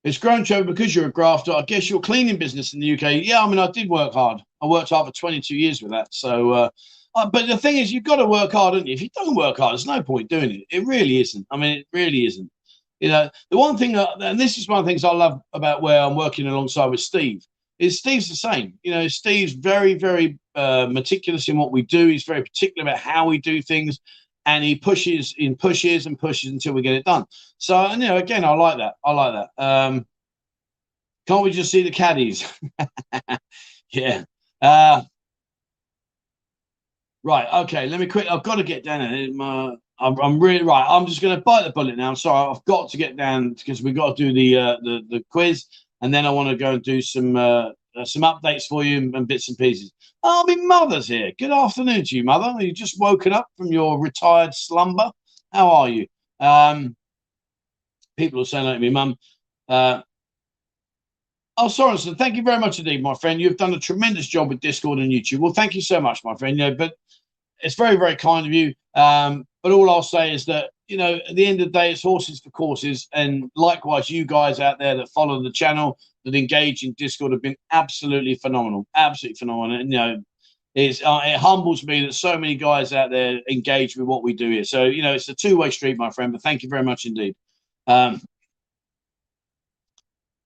It's 0.04 0.18
grown, 0.18 0.44
Trevor, 0.44 0.62
because 0.62 0.94
you're 0.94 1.06
a 1.06 1.12
grafter. 1.12 1.50
I 1.50 1.62
guess 1.62 1.90
your 1.90 2.00
cleaning 2.00 2.38
business 2.38 2.74
in 2.74 2.78
the 2.78 2.92
UK. 2.92 3.24
Yeah, 3.24 3.42
I 3.42 3.48
mean, 3.48 3.58
I 3.58 3.68
did 3.72 3.88
work 3.88 4.12
hard. 4.12 4.40
I 4.62 4.66
worked 4.66 4.90
hard 4.90 5.06
for 5.08 5.12
22 5.12 5.56
years 5.56 5.82
with 5.82 5.90
that. 5.90 6.14
So, 6.14 6.50
uh, 6.52 6.70
uh, 7.16 7.28
but 7.28 7.48
the 7.48 7.58
thing 7.58 7.78
is, 7.78 7.92
you've 7.92 8.04
got 8.04 8.16
to 8.16 8.26
work 8.26 8.52
hard, 8.52 8.74
haven't 8.74 8.86
you? 8.86 8.94
If 8.94 9.02
you 9.02 9.08
don't 9.16 9.34
work 9.34 9.56
hard, 9.56 9.72
there's 9.72 9.84
no 9.84 10.00
point 10.00 10.30
doing 10.30 10.52
it. 10.52 10.66
It 10.70 10.86
really 10.86 11.20
isn't. 11.20 11.44
I 11.50 11.56
mean, 11.56 11.78
it 11.78 11.88
really 11.92 12.24
isn't. 12.24 12.48
You 13.00 13.08
know, 13.08 13.30
the 13.50 13.58
one 13.58 13.76
thing, 13.76 13.94
and 13.96 14.38
this 14.38 14.58
is 14.58 14.68
one 14.68 14.78
of 14.78 14.84
the 14.84 14.90
things 14.90 15.04
I 15.04 15.12
love 15.12 15.40
about 15.52 15.82
where 15.82 16.00
I'm 16.00 16.16
working 16.16 16.46
alongside 16.46 16.86
with 16.86 17.00
Steve, 17.00 17.44
is 17.78 17.98
Steve's 17.98 18.28
the 18.28 18.34
same. 18.34 18.74
You 18.82 18.90
know, 18.90 19.08
Steve's 19.08 19.52
very, 19.52 19.94
very 19.94 20.38
uh, 20.54 20.88
meticulous 20.90 21.48
in 21.48 21.56
what 21.56 21.70
we 21.70 21.82
do. 21.82 22.08
He's 22.08 22.24
very 22.24 22.42
particular 22.42 22.88
about 22.88 23.00
how 23.00 23.26
we 23.26 23.38
do 23.38 23.62
things, 23.62 24.00
and 24.46 24.64
he 24.64 24.74
pushes 24.74 25.34
in 25.38 25.56
pushes 25.56 26.06
and 26.06 26.18
pushes 26.18 26.50
until 26.50 26.72
we 26.72 26.82
get 26.82 26.94
it 26.94 27.04
done. 27.04 27.24
So, 27.58 27.76
and, 27.76 28.02
you 28.02 28.08
know, 28.08 28.16
again, 28.16 28.44
I 28.44 28.50
like 28.50 28.78
that. 28.78 28.94
I 29.04 29.12
like 29.12 29.34
that. 29.34 29.62
Um, 29.62 30.06
can't 31.26 31.44
we 31.44 31.50
just 31.50 31.70
see 31.70 31.82
the 31.82 31.90
caddies? 31.90 32.50
yeah. 33.92 34.24
Uh, 34.62 35.02
right. 37.22 37.46
Okay. 37.64 37.88
Let 37.88 38.00
me 38.00 38.06
quick. 38.06 38.26
I've 38.30 38.42
got 38.42 38.56
to 38.56 38.62
get 38.62 38.84
down 38.84 39.00
there. 39.00 39.32
My, 39.32 39.74
I'm, 40.00 40.18
I'm 40.20 40.40
really 40.40 40.62
right. 40.64 40.86
I'm 40.88 41.06
just 41.06 41.20
going 41.20 41.36
to 41.36 41.42
bite 41.42 41.64
the 41.64 41.72
bullet 41.72 41.96
now. 41.96 42.14
Sorry. 42.14 42.50
I've 42.50 42.64
got 42.64 42.90
to 42.90 42.96
get 42.96 43.16
down 43.16 43.54
because 43.54 43.82
we've 43.82 43.94
got 43.94 44.16
to 44.16 44.24
do 44.24 44.32
the 44.32 44.56
uh, 44.56 44.76
the 44.82 45.00
the 45.10 45.24
quiz, 45.30 45.66
and 46.02 46.12
then 46.12 46.26
I 46.26 46.30
want 46.30 46.50
to 46.50 46.56
go 46.56 46.72
and 46.74 46.82
do 46.82 47.02
some 47.02 47.36
uh, 47.36 47.70
uh, 47.96 48.04
some 48.04 48.22
updates 48.22 48.64
for 48.64 48.84
you 48.84 48.98
and, 48.98 49.14
and, 49.14 49.26
bits 49.26 49.48
and 49.48 49.58
pieces. 49.58 49.92
Oh, 50.22 50.44
my 50.46 50.56
mother's 50.56 51.08
here. 51.08 51.32
Good 51.38 51.50
afternoon 51.50 52.04
to 52.04 52.16
you, 52.16 52.24
mother. 52.24 52.46
Are 52.46 52.62
you 52.62 52.72
just 52.72 53.00
woken 53.00 53.32
up 53.32 53.48
from 53.56 53.68
your 53.68 54.00
retired 54.00 54.54
slumber? 54.54 55.10
How 55.52 55.70
are 55.70 55.88
you? 55.88 56.06
Um, 56.40 56.96
people 58.16 58.40
are 58.40 58.44
saying 58.44 58.72
to 58.72 58.78
me, 58.78 58.90
mum. 58.90 59.16
Uh, 59.68 60.02
Oh, 61.60 61.66
Sorensen, 61.66 62.16
thank 62.16 62.36
you 62.36 62.44
very 62.44 62.60
much 62.60 62.78
indeed, 62.78 63.02
my 63.02 63.14
friend. 63.14 63.40
You've 63.40 63.56
done 63.56 63.74
a 63.74 63.80
tremendous 63.80 64.28
job 64.28 64.48
with 64.48 64.60
Discord 64.60 65.00
and 65.00 65.10
YouTube. 65.10 65.40
Well, 65.40 65.52
thank 65.52 65.74
you 65.74 65.82
so 65.82 66.00
much, 66.00 66.20
my 66.22 66.36
friend. 66.36 66.56
Yeah, 66.56 66.70
but 66.70 66.94
it's 67.58 67.74
very, 67.74 67.96
very 67.96 68.14
kind 68.14 68.46
of 68.46 68.52
you. 68.52 68.74
Um, 68.94 69.44
but 69.62 69.72
all 69.72 69.90
I'll 69.90 70.02
say 70.02 70.32
is 70.32 70.44
that, 70.46 70.70
you 70.86 70.96
know, 70.96 71.20
at 71.28 71.34
the 71.34 71.46
end 71.46 71.60
of 71.60 71.66
the 71.66 71.72
day, 71.72 71.92
it's 71.92 72.02
horses 72.02 72.40
for 72.40 72.50
courses. 72.50 73.08
And 73.12 73.50
likewise, 73.56 74.08
you 74.08 74.24
guys 74.24 74.60
out 74.60 74.78
there 74.78 74.96
that 74.96 75.08
follow 75.10 75.42
the 75.42 75.52
channel, 75.52 75.98
that 76.24 76.34
engage 76.34 76.82
in 76.82 76.94
Discord 76.94 77.32
have 77.32 77.42
been 77.42 77.56
absolutely 77.72 78.36
phenomenal. 78.36 78.86
Absolutely 78.94 79.36
phenomenal. 79.36 79.80
And, 79.80 79.92
you 79.92 79.98
know, 79.98 80.22
it's, 80.74 81.02
uh, 81.02 81.20
it 81.24 81.38
humbles 81.38 81.84
me 81.84 82.06
that 82.06 82.14
so 82.14 82.38
many 82.38 82.54
guys 82.54 82.92
out 82.92 83.10
there 83.10 83.40
engage 83.50 83.96
with 83.96 84.06
what 84.06 84.22
we 84.22 84.32
do 84.32 84.50
here. 84.50 84.64
So, 84.64 84.84
you 84.84 85.02
know, 85.02 85.14
it's 85.14 85.28
a 85.28 85.34
two 85.34 85.56
way 85.56 85.70
street, 85.70 85.98
my 85.98 86.10
friend. 86.10 86.32
But 86.32 86.42
thank 86.42 86.62
you 86.62 86.68
very 86.68 86.84
much 86.84 87.04
indeed. 87.04 87.34
Um, 87.86 88.20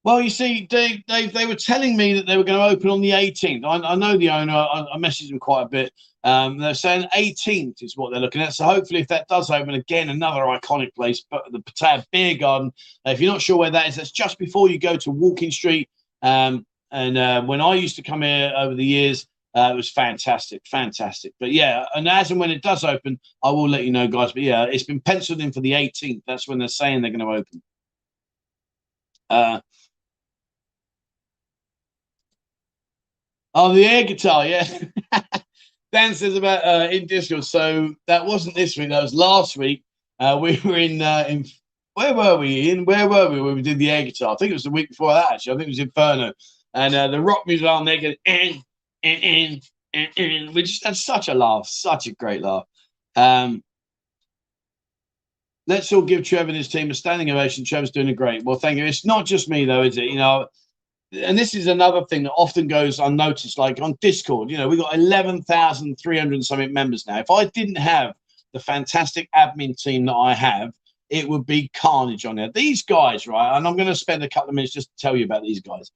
well, 0.05 0.20
you 0.20 0.30
see, 0.30 0.62
Dave, 0.62 1.05
Dave, 1.07 1.32
they 1.32 1.46
were 1.46 1.55
telling 1.55 1.96
me 1.96 2.14
that 2.14 2.26
they 2.26 2.36
were 2.36 2.44
going 2.44 2.59
to 2.59 2.76
open 2.76 2.90
on 2.90 3.00
the 3.00 3.11
18th. 3.11 3.64
I, 3.64 3.92
I 3.92 3.94
know 3.94 4.16
the 4.16 4.30
owner. 4.30 4.53
I, 4.53 4.84
I, 4.92 4.98
messaged 4.98 5.28
them 5.28 5.38
quite 5.38 5.62
a 5.62 5.68
bit. 5.68 5.92
Um, 6.24 6.59
they're 6.59 6.74
saying 6.74 7.09
18th 7.16 7.82
is 7.82 7.96
what 7.96 8.11
they're 8.11 8.20
looking 8.20 8.42
at. 8.42 8.53
So 8.53 8.64
hopefully, 8.64 9.00
if 9.00 9.09
that 9.09 9.28
does 9.28 9.50
open 9.50 9.74
again, 9.74 10.09
another 10.09 10.40
iconic 10.40 10.94
place, 10.94 11.24
but 11.30 11.44
the 11.53 11.61
Pattaya 11.61 12.05
Beer 12.11 12.36
Garden. 12.36 12.72
If 13.05 13.20
you're 13.20 13.32
not 13.32 13.42
sure 13.42 13.57
where 13.57 13.70
that 13.70 13.88
is, 13.88 13.96
that's 13.96 14.11
just 14.11 14.38
before 14.38 14.68
you 14.68 14.78
go 14.78 14.96
to 14.96 15.11
Walking 15.11 15.50
Street. 15.50 15.88
Um, 16.22 16.66
and 16.90 17.16
uh, 17.16 17.42
when 17.42 17.61
I 17.61 17.74
used 17.74 17.96
to 17.96 18.03
come 18.03 18.22
here 18.22 18.53
over 18.57 18.74
the 18.74 18.84
years, 18.84 19.26
uh, 19.55 19.70
it 19.72 19.76
was 19.76 19.90
fantastic, 19.90 20.62
fantastic. 20.66 21.32
But 21.38 21.53
yeah, 21.53 21.84
and 21.94 22.09
as 22.09 22.30
and 22.30 22.40
when 22.40 22.50
it 22.50 22.62
does 22.62 22.84
open, 22.84 23.20
I 23.42 23.50
will 23.50 23.68
let 23.68 23.84
you 23.84 23.92
know, 23.92 24.09
guys. 24.09 24.32
But 24.32 24.42
yeah, 24.42 24.64
it's 24.64 24.84
been 24.84 25.00
penciled 25.00 25.40
in 25.40 25.53
for 25.53 25.61
the 25.61 25.72
18th. 25.72 26.22
That's 26.26 26.48
when 26.48 26.59
they're 26.59 26.68
saying 26.68 27.03
they're 27.03 27.11
going 27.11 27.20
to 27.20 27.26
open. 27.26 27.62
Uh, 29.28 29.61
Oh, 33.55 33.74
the 33.74 33.84
air 33.84 34.05
guitar, 34.05 34.46
yeah. 34.46 34.66
Dan 35.92 36.14
says 36.14 36.36
about 36.36 36.64
uh, 36.64 36.88
in. 36.90 37.42
So 37.42 37.94
that 38.07 38.24
wasn't 38.24 38.55
this 38.55 38.78
week. 38.78 38.88
That 38.88 39.03
was 39.03 39.14
last 39.14 39.59
week. 39.59 39.84
Uh, 40.18 40.38
we 40.40 40.61
were 40.64 40.78
in 40.78 41.03
uh, 41.03 41.26
in 41.28 41.44
where 41.94 42.14
were 42.14 42.38
we 42.38 42.70
in? 42.70 42.86
Where 42.86 43.09
were 43.09 43.28
we 43.28 43.42
when 43.42 43.57
we 43.57 43.62
did 43.62 43.78
the 43.78 43.90
air 43.90 44.05
guitar? 44.05 44.32
I 44.32 44.36
think 44.36 44.50
it 44.50 44.55
was 44.55 44.62
the 44.62 44.70
week 44.70 44.88
before 44.88 45.12
that. 45.12 45.32
Actually, 45.32 45.53
I 45.53 45.57
think 45.57 45.66
it 45.66 45.70
was 45.70 45.78
Inferno, 45.80 46.32
and 46.72 46.94
uh, 46.94 47.09
the 47.09 47.20
rock 47.20 47.42
music 47.46 47.66
on 47.66 47.84
there 47.84 48.00
goes 48.00 48.14
and 48.24 48.62
and 49.03 49.62
and 49.92 50.09
and 50.16 50.55
we 50.55 50.62
just 50.62 50.84
had 50.84 50.96
such 50.96 51.28
a 51.28 51.34
laugh, 51.34 51.66
such 51.66 52.07
a 52.07 52.14
great 52.14 52.40
laugh. 52.40 52.64
Um, 53.14 53.62
let's 55.66 55.92
all 55.92 56.03
give 56.03 56.24
Trevor 56.24 56.48
and 56.48 56.57
his 56.57 56.68
team 56.68 56.90
a 56.90 56.94
standing 56.94 57.30
ovation. 57.30 57.64
Trevor's 57.64 57.90
doing 57.90 58.09
a 58.09 58.14
great. 58.14 58.44
Well, 58.44 58.59
thank 58.59 58.78
you. 58.78 58.84
It's 58.86 59.05
not 59.05 59.26
just 59.26 59.50
me 59.50 59.66
though, 59.66 59.82
is 59.82 59.98
it? 59.98 60.05
You 60.05 60.16
know, 60.16 60.46
and 61.12 61.38
this 61.38 61.54
is 61.54 61.66
another 61.66 62.04
thing 62.06 62.22
that 62.22 62.32
often 62.32 62.66
goes 62.66 62.98
unnoticed, 62.98 63.58
like 63.58 63.80
on 63.80 63.96
Discord, 64.00 64.50
you 64.50 64.56
know, 64.56 64.68
we've 64.68 64.80
got 64.80 64.94
11,300 64.94 66.44
something 66.44 66.72
members 66.72 67.06
now. 67.06 67.18
If 67.18 67.30
I 67.30 67.44
didn't 67.46 67.76
have 67.76 68.14
the 68.52 68.60
fantastic 68.60 69.28
admin 69.34 69.76
team 69.76 70.06
that 70.06 70.14
I 70.14 70.34
have, 70.34 70.72
it 71.10 71.28
would 71.28 71.44
be 71.44 71.70
carnage 71.74 72.24
on 72.24 72.36
there. 72.36 72.50
These 72.50 72.82
guys, 72.82 73.26
right? 73.26 73.56
And 73.56 73.68
I'm 73.68 73.76
going 73.76 73.88
to 73.88 73.94
spend 73.94 74.22
a 74.22 74.28
couple 74.28 74.48
of 74.48 74.54
minutes 74.54 74.72
just 74.72 74.88
to 74.88 75.02
tell 75.02 75.16
you 75.16 75.26
about 75.26 75.42
these 75.42 75.60
guys. 75.60 75.90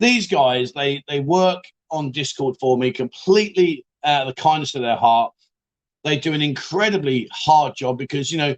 These 0.00 0.28
guys, 0.28 0.72
they 0.72 1.02
they 1.08 1.20
work 1.20 1.64
on 1.90 2.12
Discord 2.12 2.56
for 2.60 2.76
me 2.76 2.92
completely 2.92 3.86
out 4.04 4.28
of 4.28 4.34
the 4.34 4.40
kindness 4.40 4.74
of 4.74 4.82
their 4.82 4.96
heart. 4.96 5.32
They 6.04 6.18
do 6.18 6.34
an 6.34 6.42
incredibly 6.42 7.28
hard 7.32 7.74
job 7.74 7.98
because, 7.98 8.30
you 8.30 8.38
know, 8.38 8.54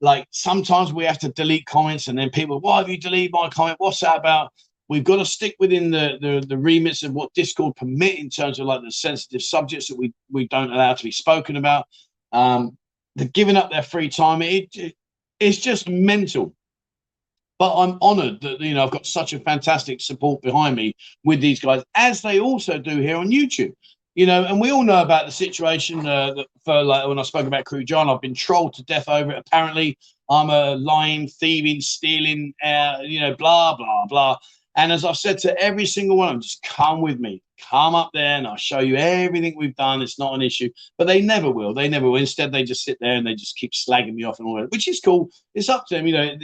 like 0.00 0.28
sometimes 0.30 0.92
we 0.92 1.04
have 1.04 1.18
to 1.20 1.30
delete 1.30 1.66
comments 1.66 2.08
and 2.08 2.18
then 2.18 2.30
people, 2.30 2.60
why 2.60 2.78
have 2.78 2.88
you 2.88 2.98
deleted 2.98 3.32
my 3.32 3.48
comment? 3.48 3.76
What's 3.78 4.00
that 4.00 4.18
about? 4.18 4.52
We've 4.88 5.04
got 5.04 5.16
to 5.16 5.24
stick 5.24 5.56
within 5.58 5.90
the, 5.90 6.18
the, 6.20 6.44
the 6.46 6.58
remits 6.58 7.02
of 7.02 7.12
what 7.12 7.32
Discord 7.34 7.76
permit 7.76 8.18
in 8.18 8.28
terms 8.28 8.58
of 8.58 8.66
like 8.66 8.82
the 8.82 8.90
sensitive 8.90 9.42
subjects 9.42 9.88
that 9.88 9.98
we, 9.98 10.12
we 10.30 10.46
don't 10.48 10.72
allow 10.72 10.94
to 10.94 11.04
be 11.04 11.10
spoken 11.10 11.56
about. 11.56 11.86
Um, 12.32 12.76
they're 13.16 13.28
giving 13.28 13.56
up 13.56 13.70
their 13.70 13.82
free 13.82 14.08
time. 14.08 14.42
It, 14.42 14.68
it, 14.74 14.94
it's 15.40 15.58
just 15.58 15.88
mental. 15.88 16.54
But 17.58 17.76
I'm 17.76 17.98
honoured 18.02 18.40
that 18.40 18.60
you 18.60 18.74
know 18.74 18.82
I've 18.82 18.90
got 18.90 19.06
such 19.06 19.32
a 19.32 19.38
fantastic 19.38 20.00
support 20.00 20.42
behind 20.42 20.74
me 20.74 20.96
with 21.22 21.40
these 21.40 21.60
guys, 21.60 21.84
as 21.94 22.20
they 22.20 22.40
also 22.40 22.78
do 22.78 23.00
here 23.00 23.16
on 23.16 23.30
YouTube. 23.30 23.72
You 24.16 24.26
know, 24.26 24.44
and 24.44 24.60
we 24.60 24.70
all 24.70 24.82
know 24.82 25.02
about 25.02 25.26
the 25.26 25.32
situation 25.32 26.06
uh, 26.06 26.34
that 26.34 26.46
for 26.64 26.82
like 26.82 27.06
when 27.06 27.18
I 27.18 27.22
spoke 27.22 27.46
about 27.46 27.64
Crew 27.64 27.84
John, 27.84 28.08
I've 28.08 28.20
been 28.20 28.34
trolled 28.34 28.74
to 28.74 28.84
death 28.84 29.08
over 29.08 29.30
it. 29.30 29.38
Apparently, 29.46 29.96
I'm 30.28 30.50
a 30.50 30.74
lying, 30.76 31.28
thieving, 31.28 31.80
stealing, 31.80 32.54
uh, 32.62 32.98
you 33.02 33.20
know, 33.20 33.36
blah 33.36 33.76
blah 33.76 34.06
blah. 34.06 34.36
And 34.76 34.92
as 34.92 35.04
I've 35.04 35.16
said 35.16 35.38
to 35.38 35.56
every 35.60 35.86
single 35.86 36.16
one 36.16 36.28
of 36.28 36.34
them, 36.34 36.40
just 36.42 36.62
come 36.62 37.00
with 37.00 37.20
me, 37.20 37.42
come 37.60 37.94
up 37.94 38.10
there, 38.12 38.36
and 38.36 38.46
I'll 38.46 38.56
show 38.56 38.80
you 38.80 38.96
everything 38.96 39.54
we've 39.56 39.76
done. 39.76 40.02
It's 40.02 40.18
not 40.18 40.34
an 40.34 40.42
issue, 40.42 40.68
but 40.98 41.06
they 41.06 41.20
never 41.20 41.50
will. 41.50 41.72
They 41.74 41.88
never 41.88 42.10
will. 42.10 42.18
Instead, 42.18 42.52
they 42.52 42.64
just 42.64 42.84
sit 42.84 42.98
there 43.00 43.14
and 43.14 43.26
they 43.26 43.34
just 43.34 43.56
keep 43.56 43.72
slagging 43.72 44.14
me 44.14 44.24
off 44.24 44.38
and 44.38 44.48
all 44.48 44.56
that, 44.56 44.70
which 44.72 44.88
is 44.88 45.00
cool. 45.00 45.30
It's 45.54 45.68
up 45.68 45.86
to 45.88 45.94
them. 45.94 46.06
You 46.06 46.14
know, 46.14 46.36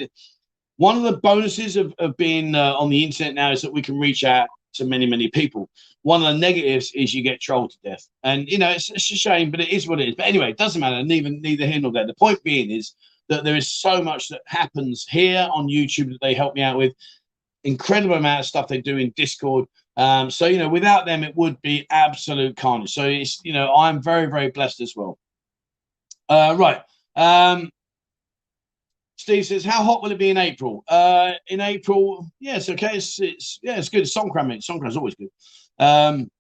one 0.77 0.97
of 0.97 1.03
the 1.03 1.19
bonuses 1.19 1.77
of, 1.77 1.93
of 1.99 2.17
being 2.17 2.55
uh, 2.55 2.75
on 2.75 2.89
the 2.89 3.05
internet 3.05 3.35
now 3.35 3.53
is 3.53 3.63
that 3.63 3.73
we 3.73 3.83
can 3.83 3.99
reach 3.99 4.25
out 4.25 4.49
to 4.75 4.85
many, 4.85 5.07
many 5.07 5.29
people. 5.29 5.69
One 6.03 6.23
of 6.23 6.33
the 6.33 6.39
negatives 6.39 6.93
is 6.95 7.13
you 7.13 7.23
get 7.23 7.41
trolled 7.41 7.73
to 7.73 7.79
death, 7.85 8.09
and 8.23 8.49
you 8.49 8.59
know 8.59 8.71
it's, 8.71 8.91
it's 8.91 9.11
a 9.11 9.17
shame, 9.17 9.51
but 9.51 9.61
it 9.61 9.69
is 9.69 9.89
what 9.89 10.01
it 10.01 10.09
is. 10.09 10.15
But 10.15 10.27
anyway, 10.27 10.51
it 10.51 10.57
doesn't 10.57 10.81
matter. 10.81 11.03
Neither 11.03 11.31
neither 11.31 11.67
here 11.67 11.81
nor 11.81 11.93
there. 11.93 12.07
The 12.07 12.15
point 12.15 12.43
being 12.45 12.71
is 12.71 12.95
that 13.29 13.45
there 13.45 13.57
is 13.57 13.71
so 13.71 14.03
much 14.03 14.29
that 14.29 14.43
happens 14.47 15.07
here 15.09 15.49
on 15.53 15.69
YouTube 15.69 16.09
that 16.11 16.19
they 16.21 16.35
help 16.35 16.55
me 16.55 16.63
out 16.63 16.79
with 16.79 16.95
incredible 17.65 18.15
amount 18.15 18.41
of 18.41 18.47
stuff 18.47 18.69
they 18.69 18.81
do 18.81 18.97
in 18.97 19.13
Discord. 19.17 19.67
Um, 19.97 20.31
so 20.31 20.47
you 20.47 20.59
know, 20.59 20.69
without 20.69 21.07
them, 21.07 21.25
it 21.25 21.37
would 21.37 21.61
be 21.63 21.87
absolute 21.91 22.57
carnage. 22.57 22.93
So 22.93 23.05
it's 23.05 23.41
you 23.45 23.53
know, 23.53 23.75
I'm 23.75 24.03
very 24.03 24.27
very 24.27 24.51
blessed 24.51 24.81
as 24.81 24.95
well. 24.97 25.19
Uh, 26.29 26.55
right. 26.59 26.83
Um, 27.17 27.71
Steve 29.17 29.45
says, 29.45 29.65
"How 29.65 29.83
hot 29.83 30.03
will 30.03 30.13
it 30.13 30.19
be 30.19 30.31
in 30.31 30.39
April?" 30.39 30.83
Uh, 30.89 31.33
in 31.49 31.61
April, 31.61 32.31
yes, 32.41 32.71
okay, 32.71 32.97
it's, 32.97 33.21
it's 33.21 33.59
yeah, 33.63 33.77
it's 33.77 33.91
good. 33.91 34.05
Songkran, 34.05 34.47
mate. 34.47 34.63
Songkran's 34.63 34.97
always 34.97 35.15
good. 35.15 35.29
Um, 35.79 36.31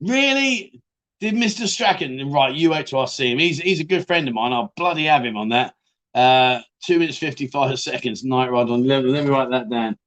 really, 0.00 0.82
did 1.20 1.34
Mr. 1.34 1.66
Strachan 1.66 2.30
right? 2.30 2.54
You 2.54 2.74
see 3.06 3.32
him. 3.32 3.38
He's 3.38 3.58
he's 3.58 3.80
a 3.80 3.84
good 3.84 4.06
friend 4.06 4.28
of 4.28 4.34
mine. 4.34 4.52
I'll 4.52 4.72
bloody 4.76 5.04
have 5.04 5.24
him 5.24 5.36
on 5.36 5.48
that. 5.50 5.74
Uh, 6.16 6.62
two 6.82 6.98
minutes 6.98 7.18
55 7.18 7.78
seconds, 7.78 8.24
night 8.24 8.50
ride 8.50 8.70
on 8.70 8.84
11. 8.84 9.12
Let 9.12 9.24
me 9.24 9.30
write 9.30 9.50
that 9.50 9.68
down. 9.68 9.98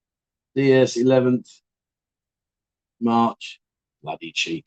DS 0.56 0.98
11th 0.98 1.48
March. 3.00 3.60
Bloody 4.02 4.32
cheek. 4.34 4.66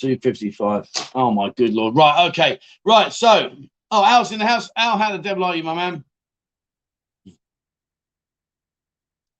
255. 0.00 0.88
Oh, 1.14 1.30
my 1.30 1.50
good 1.56 1.72
lord. 1.72 1.94
Right, 1.94 2.28
okay. 2.28 2.58
Right, 2.84 3.12
so, 3.12 3.52
oh, 3.92 4.04
Al's 4.04 4.32
in 4.32 4.40
the 4.40 4.46
house. 4.46 4.68
Al, 4.76 4.98
how 4.98 5.12
the 5.12 5.22
devil 5.22 5.44
are 5.44 5.54
you, 5.54 5.62
my 5.62 5.74
man? 5.74 6.04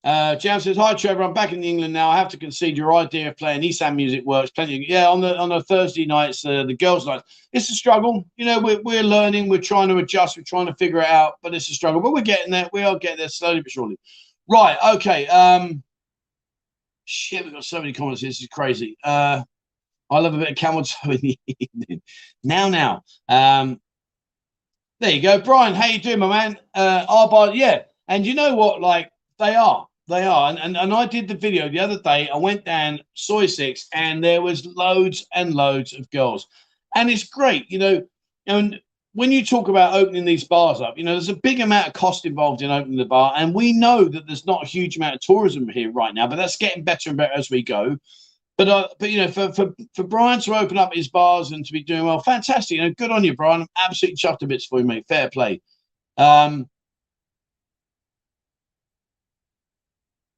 Uh, 0.05 0.37
Jam 0.37 0.61
says, 0.61 0.77
"Hi 0.77 0.93
Trevor, 0.93 1.23
I'm 1.23 1.33
back 1.33 1.53
in 1.53 1.65
England 1.65 1.95
now. 1.95 2.11
I 2.11 2.19
have 2.19 2.29
to 2.29 2.37
concede 2.37 2.77
your 2.77 2.95
idea 2.95 3.29
of 3.31 3.37
playing 3.39 3.63
Esan 3.63 3.97
music 3.97 4.23
works 4.27 4.51
plenty. 4.51 4.77
Of, 4.77 4.89
yeah, 4.89 5.09
on 5.09 5.23
the 5.23 5.37
on 5.39 5.49
the 5.49 5.63
Thursday 5.63 6.05
nights, 6.05 6.45
uh, 6.45 6.65
the 6.65 6.77
girls' 6.77 7.07
nights, 7.07 7.25
it's 7.53 7.71
a 7.71 7.75
struggle. 7.75 8.25
You 8.37 8.45
know, 8.45 8.61
we're 8.61 8.83
we're 8.83 9.03
learning, 9.03 9.49
we're 9.49 9.61
trying 9.63 9.89
to 9.89 9.97
adjust, 9.97 10.37
we're 10.37 10.43
trying 10.43 10.67
to 10.67 10.75
figure 10.75 11.01
it 11.01 11.09
out, 11.09 11.35
but 11.43 11.55
it's 11.55 11.71
a 11.71 11.75
struggle. 11.75 12.03
But 12.03 12.13
we're 12.13 12.21
getting 12.21 12.53
there. 12.53 12.69
We 12.73 12.83
are 12.83 12.99
getting 12.99 13.17
there 13.19 13.29
slowly 13.31 13.63
but 13.63 13.71
surely. 13.71 13.99
Right? 14.47 14.77
Okay. 14.97 15.27
Um, 15.29 15.83
shit, 17.07 17.45
we've 17.45 17.55
got 17.55 17.65
so 17.65 17.81
many 17.81 17.95
comments. 17.95 18.21
This 18.21 18.43
is 18.43 18.49
crazy. 18.49 18.99
Uh, 19.03 19.43
I 20.11 20.19
love 20.19 20.35
a 20.35 20.39
bit 20.39 20.51
of 20.51 20.57
camel 20.57 20.83
toe 20.85 21.13
in 21.13 21.21
the 21.23 21.39
evening. 21.47 22.03
Now, 22.43 22.69
now. 22.69 23.03
Um, 23.29 23.81
There 25.01 25.11
you 25.11 25.23
go, 25.23 25.41
Brian. 25.41 25.75
How 25.75 25.87
you 25.87 25.99
doing, 25.99 26.19
my 26.19 26.29
man? 26.29 26.59
Uh, 26.75 27.07
our 27.09 27.29
bar, 27.29 27.55
yeah. 27.55 27.83
And 28.09 28.27
you 28.27 28.35
know 28.35 28.55
what? 28.55 28.81
Like 28.81 29.11
they 29.39 29.55
are, 29.55 29.87
they 30.09 30.25
are. 30.25 30.51
And, 30.51 30.59
and 30.59 30.77
and 30.77 30.93
I 30.93 31.07
did 31.07 31.29
the 31.29 31.35
video 31.35 31.69
the 31.69 31.81
other 31.81 31.99
day. 31.99 32.29
I 32.29 32.37
went 32.37 32.65
down 32.65 33.01
Soi 33.15 33.47
Six, 33.47 33.89
and 33.93 34.23
there 34.23 34.43
was 34.43 34.67
loads 34.67 35.27
and 35.35 35.55
loads 35.55 35.93
of 35.93 36.11
girls, 36.11 36.47
and 36.95 37.11
it's 37.11 37.25
great, 37.25 37.71
you 37.71 37.79
know. 37.79 38.03
And 38.47 38.81
when 39.15 39.33
you 39.33 39.45
talk 39.45 39.69
about 39.69 39.95
opening 39.95 40.25
these 40.25 40.45
bars 40.45 40.81
up, 40.81 40.99
you 40.99 41.05
know, 41.05 41.13
there's 41.13 41.29
a 41.29 41.37
big 41.37 41.61
amount 41.61 41.87
of 41.87 41.93
cost 41.93 42.27
involved 42.27 42.63
in 42.63 42.71
opening 42.71 42.99
the 42.99 43.05
bar, 43.05 43.33
and 43.37 43.55
we 43.55 43.73
know 43.73 44.05
that 44.05 44.27
there's 44.27 44.47
not 44.47 44.65
a 44.65 44.67
huge 44.67 44.97
amount 44.97 45.15
of 45.15 45.21
tourism 45.21 45.69
here 45.69 45.91
right 45.93 46.15
now, 46.15 46.27
but 46.27 46.37
that's 46.37 46.57
getting 46.57 46.85
better 46.85 47.11
and 47.11 47.17
better 47.17 47.35
as 47.35 47.51
we 47.51 47.63
go. 47.63 47.97
But 48.57 48.69
uh, 48.69 48.89
but 48.99 49.11
you 49.11 49.19
know, 49.19 49.29
for 49.29 49.53
for 49.53 49.75
for 49.95 50.05
Brian 50.05 50.41
to 50.41 50.55
open 50.55 50.79
up 50.79 50.95
his 50.95 51.09
bars 51.09 51.51
and 51.51 51.65
to 51.65 51.73
be 51.73 51.83
doing 51.83 52.05
well, 52.05 52.21
fantastic. 52.21 52.77
You 52.77 52.83
know, 52.83 52.95
good 52.97 53.11
on 53.11 53.25
you, 53.25 53.35
Brian. 53.35 53.63
I'm 53.63 53.69
absolutely 53.79 54.17
chuffed 54.17 54.43
a 54.43 54.47
bits 54.47 54.67
for 54.67 54.79
you, 54.79 54.85
mate. 54.85 55.07
Fair 55.09 55.29
play. 55.31 55.61
Um, 56.17 56.69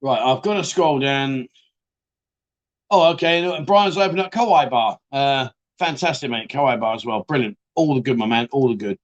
right, 0.01 0.19
I've 0.19 0.43
got 0.43 0.55
to 0.55 0.63
scroll 0.63 0.99
down. 0.99 1.47
Oh, 2.89 3.11
okay. 3.13 3.43
And 3.43 3.65
Brian's 3.65 3.97
opened 3.97 4.19
up 4.19 4.31
Kauai 4.31 4.69
Bar. 4.69 4.97
Uh, 5.11 5.49
fantastic, 5.79 6.31
mate. 6.31 6.49
Kauai 6.49 6.77
Bar 6.77 6.95
as 6.95 7.05
well. 7.05 7.23
Brilliant. 7.27 7.57
All 7.75 7.95
the 7.95 8.01
good, 8.01 8.17
my 8.17 8.25
man. 8.25 8.47
All 8.51 8.69
the 8.69 8.75
good. 8.75 8.97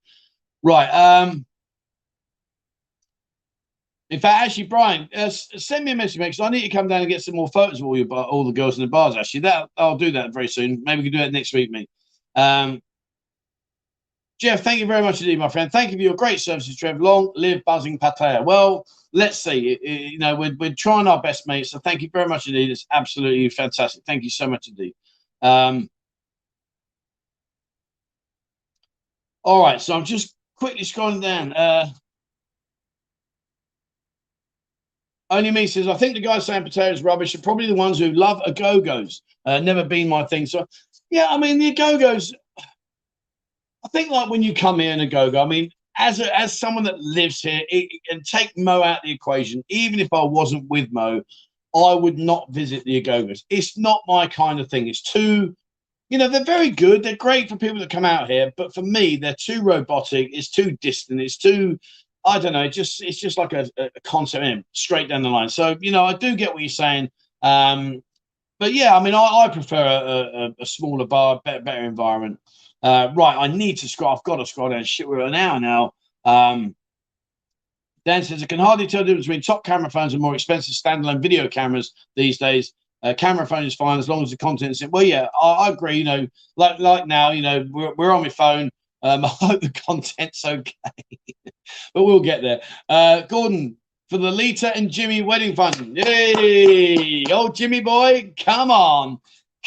Right. 0.64 0.88
Um, 0.88 1.46
in 4.10 4.20
fact, 4.20 4.46
actually, 4.46 4.66
Brian, 4.66 5.10
uh, 5.16 5.30
send 5.30 5.86
me 5.86 5.92
a 5.92 5.96
message, 5.96 6.20
mate, 6.20 6.28
because 6.28 6.40
I 6.40 6.50
need 6.50 6.62
to 6.62 6.70
come 6.70 6.88
down 6.88 7.02
and 7.02 7.10
get 7.10 7.24
some 7.24 7.36
more 7.36 7.48
photos 7.48 7.80
of 7.80 7.88
all 7.88 7.98
your 7.98 8.08
all 8.14 8.46
the 8.46 8.52
girls 8.52 8.78
in 8.78 8.84
the 8.84 8.88
bars. 8.88 9.16
Actually, 9.16 9.40
that 9.42 9.70
I'll 9.76 9.98
do 9.98 10.12
that 10.12 10.34
very 10.34 10.48
soon. 10.48 10.84
Maybe 10.86 11.02
we 11.02 11.10
can 11.10 11.20
do 11.20 11.26
it 11.26 11.34
next 11.34 11.54
week, 11.54 11.72
mate. 11.72 11.90
Um, 12.36 12.80
Jeff, 14.40 14.62
thank 14.62 14.80
you 14.80 14.86
very 14.86 15.02
much 15.02 15.22
indeed, 15.22 15.40
my 15.40 15.50
friend. 15.50 15.72
Thank 15.72 15.92
you 15.92 15.98
for 15.98 16.04
your 16.04 16.16
great 16.16 16.40
services, 16.40 16.76
Trev. 16.76 17.02
Long 17.02 17.32
live 17.36 17.64
Buzzin 17.68 17.98
Pattaya. 17.98 18.44
Well, 18.44 18.86
let's 19.14 19.38
see. 19.42 19.80
You 19.82 20.20
know, 20.20 20.36
we're, 20.36 20.56
we're 20.60 20.76
trying 20.76 21.08
our 21.08 21.22
best, 21.22 21.48
mate. 21.48 21.68
So 21.68 21.80
thank 21.80 22.02
you 22.02 22.10
very 22.12 22.28
much 22.28 22.48
indeed. 22.48 22.72
It's 22.72 22.86
absolutely 22.92 23.48
fantastic. 23.50 24.04
Thank 24.06 24.24
you 24.24 24.30
so 24.30 24.48
much 24.48 24.68
indeed. 24.68 24.94
Um, 25.42 25.90
all 29.44 29.62
right, 29.62 29.80
so 29.82 29.96
I'm 29.96 30.06
just 30.06 30.36
quickly 30.56 30.84
scrolling 30.84 31.22
down. 31.22 31.54
Uh, 31.54 31.90
Only 35.30 35.50
me 35.50 35.66
says, 35.66 35.88
I 35.88 35.96
think 35.96 36.14
the 36.14 36.22
guys 36.22 36.46
saying 36.46 36.64
Pattaya's 36.64 37.02
rubbish 37.02 37.34
are 37.34 37.42
probably 37.42 37.66
the 37.66 37.74
ones 37.74 37.98
who 37.98 38.12
love 38.12 38.40
a 38.46 38.52
go 38.52 38.80
go's. 38.80 39.24
Uh, 39.46 39.60
never 39.60 39.84
been 39.84 40.08
my 40.08 40.24
thing. 40.26 40.46
So, 40.46 40.64
yeah, 41.10 41.26
I 41.30 41.38
mean, 41.38 41.58
the 41.58 41.74
go 41.74 41.98
go's, 41.98 42.34
I 43.84 43.88
think 43.90 44.12
like 44.12 44.30
when 44.30 44.44
you 44.44 44.54
come 44.54 44.80
in 44.80 45.00
a 45.00 45.08
go 45.08 45.32
go, 45.32 45.42
I 45.42 45.48
mean, 45.48 45.72
as 45.98 46.20
a, 46.20 46.38
as 46.38 46.58
someone 46.58 46.84
that 46.86 47.00
lives 47.00 47.42
here, 47.42 47.62
it, 47.70 47.90
and 48.10 48.26
take 48.26 48.52
Mo 48.58 48.84
out 48.84 49.02
the 49.04 49.12
equation, 49.12 49.64
even 49.70 50.00
if 50.00 50.10
I 50.12 50.24
wasn't 50.24 50.70
with 50.70 50.92
Mo, 50.92 51.22
I 51.76 51.94
would 51.94 52.18
not 52.18 52.52
visit 52.52 52.84
the 52.84 53.02
Agogas. 53.02 53.44
It's 53.50 53.78
not 53.78 54.02
my 54.08 54.28
kind 54.28 54.60
of 54.60 54.70
thing. 54.70 54.88
It's 54.88 55.02
too, 55.02 55.56
you 56.10 56.18
know, 56.18 56.28
they're 56.28 56.44
very 56.44 56.70
good. 56.70 57.04
They're 57.04 57.16
great 57.16 57.50
for 57.50 57.58
people 57.58 57.80
that 57.80 57.90
come 57.90 58.06
out 58.06 58.30
here, 58.30 58.52
but 58.58 58.74
for 58.74 58.84
me, 58.84 59.16
they're 59.16 59.36
too 59.40 59.62
robotic. 59.62 60.30
It's 60.32 60.50
too 60.50 60.78
distant. 60.82 61.22
It's 61.22 61.38
too 61.38 61.80
I 62.26 62.40
don't 62.40 62.54
know. 62.54 62.68
Just 62.70 63.02
it's 63.04 63.20
just 63.20 63.38
like 63.38 63.54
a, 63.54 63.70
a 63.78 63.90
concept 64.04 64.46
in 64.46 64.64
straight 64.72 65.10
down 65.10 65.24
the 65.24 65.30
line. 65.30 65.50
So 65.50 65.76
you 65.82 65.92
know, 65.92 66.06
I 66.06 66.14
do 66.14 66.36
get 66.36 66.54
what 66.54 66.62
you're 66.62 66.70
saying. 66.70 67.10
Um, 67.42 68.02
but 68.60 68.74
yeah, 68.74 68.96
I 68.96 69.04
mean, 69.04 69.14
I, 69.14 69.20
I 69.20 69.50
prefer 69.50 69.76
a, 69.76 70.46
a, 70.46 70.56
a, 70.62 70.66
smaller 70.66 71.06
bar, 71.06 71.42
better, 71.44 71.62
better 71.62 71.84
environment. 71.84 72.40
Uh, 72.84 73.12
right, 73.16 73.38
I 73.38 73.48
need 73.48 73.78
to 73.78 73.88
scroll. 73.88 74.14
I've 74.14 74.24
got 74.24 74.36
to 74.36 74.46
scroll 74.46 74.70
down. 74.70 74.84
Shit, 74.84 75.08
we're 75.08 75.22
an 75.22 75.34
hour 75.34 75.60
now. 75.60 75.94
Um, 76.26 76.76
Dan 78.06 78.24
says 78.24 78.44
I 78.44 78.46
can 78.46 78.60
hardly 78.60 78.86
tell 78.86 79.02
the 79.02 79.06
difference 79.06 79.28
between 79.28 79.42
top 79.42 79.64
camera 79.64 79.90
phones 79.90 80.14
and 80.14 80.22
more 80.22 80.36
expensive 80.36 80.76
standalone 80.76 81.22
video 81.22 81.48
cameras 81.48 81.94
these 82.16 82.38
days. 82.38 82.74
Uh, 83.02 83.14
camera 83.14 83.46
phone 83.48 83.64
is 83.64 83.76
fine 83.76 84.00
as 84.00 84.08
long 84.10 84.24
as 84.24 84.32
the 84.32 84.38
content's 84.38 84.82
in. 84.82 84.92
Well, 84.92 85.04
yeah, 85.04 85.28
I, 85.42 85.52
I, 85.52 85.70
agree. 85.70 85.98
You 85.98 86.04
know, 86.04 86.28
like 86.58 86.80
like 86.80 87.08
now, 87.08 87.32
you 87.32 87.42
know, 87.42 87.66
we're, 87.70 87.94
we're 87.96 88.12
on 88.12 88.24
my 88.24 88.30
phone. 88.30 88.70
Um, 89.02 89.26
I 89.26 89.28
hope 89.28 89.62
the 89.62 89.70
content's 89.70 90.44
okay, 90.44 90.74
but 91.94 92.04
we'll 92.04 92.20
get 92.20 92.42
there. 92.42 92.62
Uh, 92.90 93.22
Gordon, 93.22 93.78
for 94.10 94.18
the 94.18 94.32
Lita 94.32 94.76
and 94.76 94.90
Jimmy 94.90 95.22
wedding 95.22 95.56
fund. 95.56 95.98
Yay! 95.98 97.24
Oh, 97.32 97.50
Jimmy 97.50 97.82
boy, 97.82 98.34
come 98.38 98.72
on. 98.72 99.20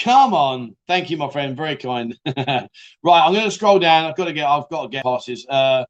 Come 0.02 0.34
on. 0.34 0.76
Thank 0.86 1.10
you, 1.10 1.16
my 1.16 1.30
friend. 1.30 1.56
Very 1.56 1.76
kind. 1.76 2.18
right, 2.26 2.68
I'm 3.04 3.34
to 3.34 3.50
scroll 3.50 3.78
down. 3.78 4.04
I've 4.04 4.16
got 4.16 4.26
to 4.26 4.32
get, 4.32 4.46
I've 4.46 4.68
got 4.68 4.82
to 4.82 4.88
get 4.88 5.04
passes. 5.04 5.46
Uh, 5.48 5.84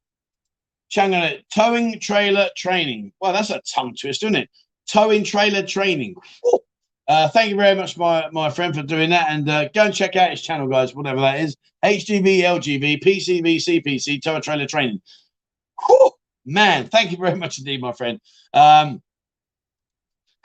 Chang'an, 0.89 1.43
towing 1.53 1.99
trailer 1.99 2.49
training. 2.55 3.11
Well, 3.19 3.33
that's 3.33 3.49
a 3.49 3.61
tongue 3.73 3.95
twist, 3.99 4.23
isn't 4.23 4.35
it? 4.35 4.49
Towing 4.89 5.25
trailer 5.25 5.63
training. 5.63 6.15
Uh, 7.07 7.27
thank 7.29 7.49
you 7.49 7.55
very 7.57 7.75
much, 7.75 7.97
my, 7.97 8.29
my 8.31 8.49
friend, 8.49 8.73
for 8.73 8.83
doing 8.83 9.09
that. 9.09 9.27
And 9.29 9.49
uh, 9.49 9.67
go 9.69 9.85
and 9.85 9.93
check 9.93 10.15
out 10.15 10.31
his 10.31 10.41
channel, 10.41 10.67
guys, 10.67 10.95
whatever 10.95 11.19
that 11.21 11.41
is. 11.41 11.55
HGV, 11.83 12.39
LGV, 12.41 13.03
PCV, 13.03 13.57
CPC, 13.57 14.21
tow 14.21 14.39
trailer 14.39 14.65
training. 14.65 15.01
Whew, 15.85 16.11
man, 16.45 16.87
thank 16.87 17.11
you 17.11 17.17
very 17.17 17.35
much 17.35 17.59
indeed, 17.59 17.81
my 17.81 17.91
friend. 17.91 18.19
Um, 18.53 19.01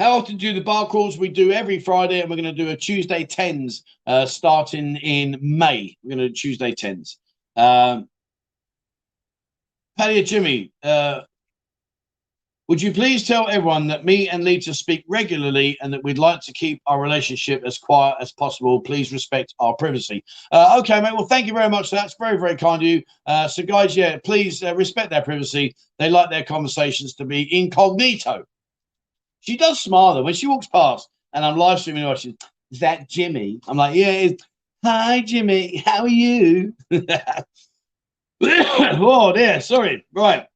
how 0.02 0.18
often 0.18 0.36
do 0.36 0.52
the 0.52 0.60
bar 0.60 0.88
crawls? 0.88 1.16
We 1.16 1.28
do 1.28 1.52
every 1.52 1.78
Friday, 1.78 2.20
and 2.20 2.28
we're 2.28 2.36
going 2.36 2.44
to 2.44 2.64
do 2.64 2.70
a 2.70 2.76
Tuesday 2.76 3.24
10s 3.24 3.82
uh, 4.06 4.26
starting 4.26 4.96
in 4.96 5.38
May. 5.40 5.96
We're 6.02 6.16
going 6.16 6.18
to 6.18 6.28
do 6.28 6.34
Tuesday 6.34 6.72
10s. 6.72 7.16
Um, 7.54 8.08
Paddy 9.96 10.24
Jimmy, 10.24 10.72
uh, 10.82 11.20
would 12.66 12.82
you 12.82 12.90
please 12.90 13.28
tell 13.28 13.48
everyone 13.48 13.86
that 13.88 14.04
me 14.04 14.28
and 14.28 14.42
Lita 14.42 14.74
speak 14.74 15.04
regularly 15.08 15.78
and 15.80 15.92
that 15.92 16.02
we'd 16.02 16.18
like 16.18 16.40
to 16.40 16.52
keep 16.52 16.82
our 16.86 17.00
relationship 17.00 17.62
as 17.64 17.78
quiet 17.78 18.16
as 18.20 18.32
possible? 18.32 18.80
Please 18.80 19.12
respect 19.12 19.54
our 19.60 19.76
privacy. 19.76 20.24
Uh, 20.50 20.78
okay, 20.80 21.00
mate. 21.00 21.12
Well, 21.14 21.26
thank 21.26 21.46
you 21.46 21.52
very 21.52 21.70
much. 21.70 21.92
That's 21.92 22.16
very, 22.18 22.38
very 22.38 22.56
kind 22.56 22.82
of 22.82 22.88
you. 22.88 23.02
Uh, 23.26 23.46
so, 23.46 23.62
guys, 23.62 23.96
yeah, 23.96 24.18
please 24.24 24.64
uh, 24.64 24.74
respect 24.74 25.10
their 25.10 25.22
privacy. 25.22 25.76
They 26.00 26.10
like 26.10 26.30
their 26.30 26.44
conversations 26.44 27.14
to 27.16 27.24
be 27.24 27.46
incognito. 27.56 28.46
She 29.42 29.56
does 29.56 29.80
smile 29.80 30.14
though 30.14 30.22
when 30.22 30.34
she 30.34 30.46
walks 30.46 30.68
past, 30.68 31.08
and 31.32 31.44
I'm 31.44 31.56
live 31.56 31.80
streaming. 31.80 32.04
Watching. 32.04 32.36
Is 32.70 32.78
that 32.80 33.08
Jimmy? 33.08 33.60
I'm 33.68 33.76
like, 33.76 33.94
yeah. 33.94 34.30
Hi, 34.84 35.20
Jimmy. 35.20 35.76
How 35.84 36.02
are 36.02 36.08
you? 36.08 36.74
oh 38.40 39.32
dear. 39.32 39.60
Sorry. 39.60 40.06
Right. 40.12 40.46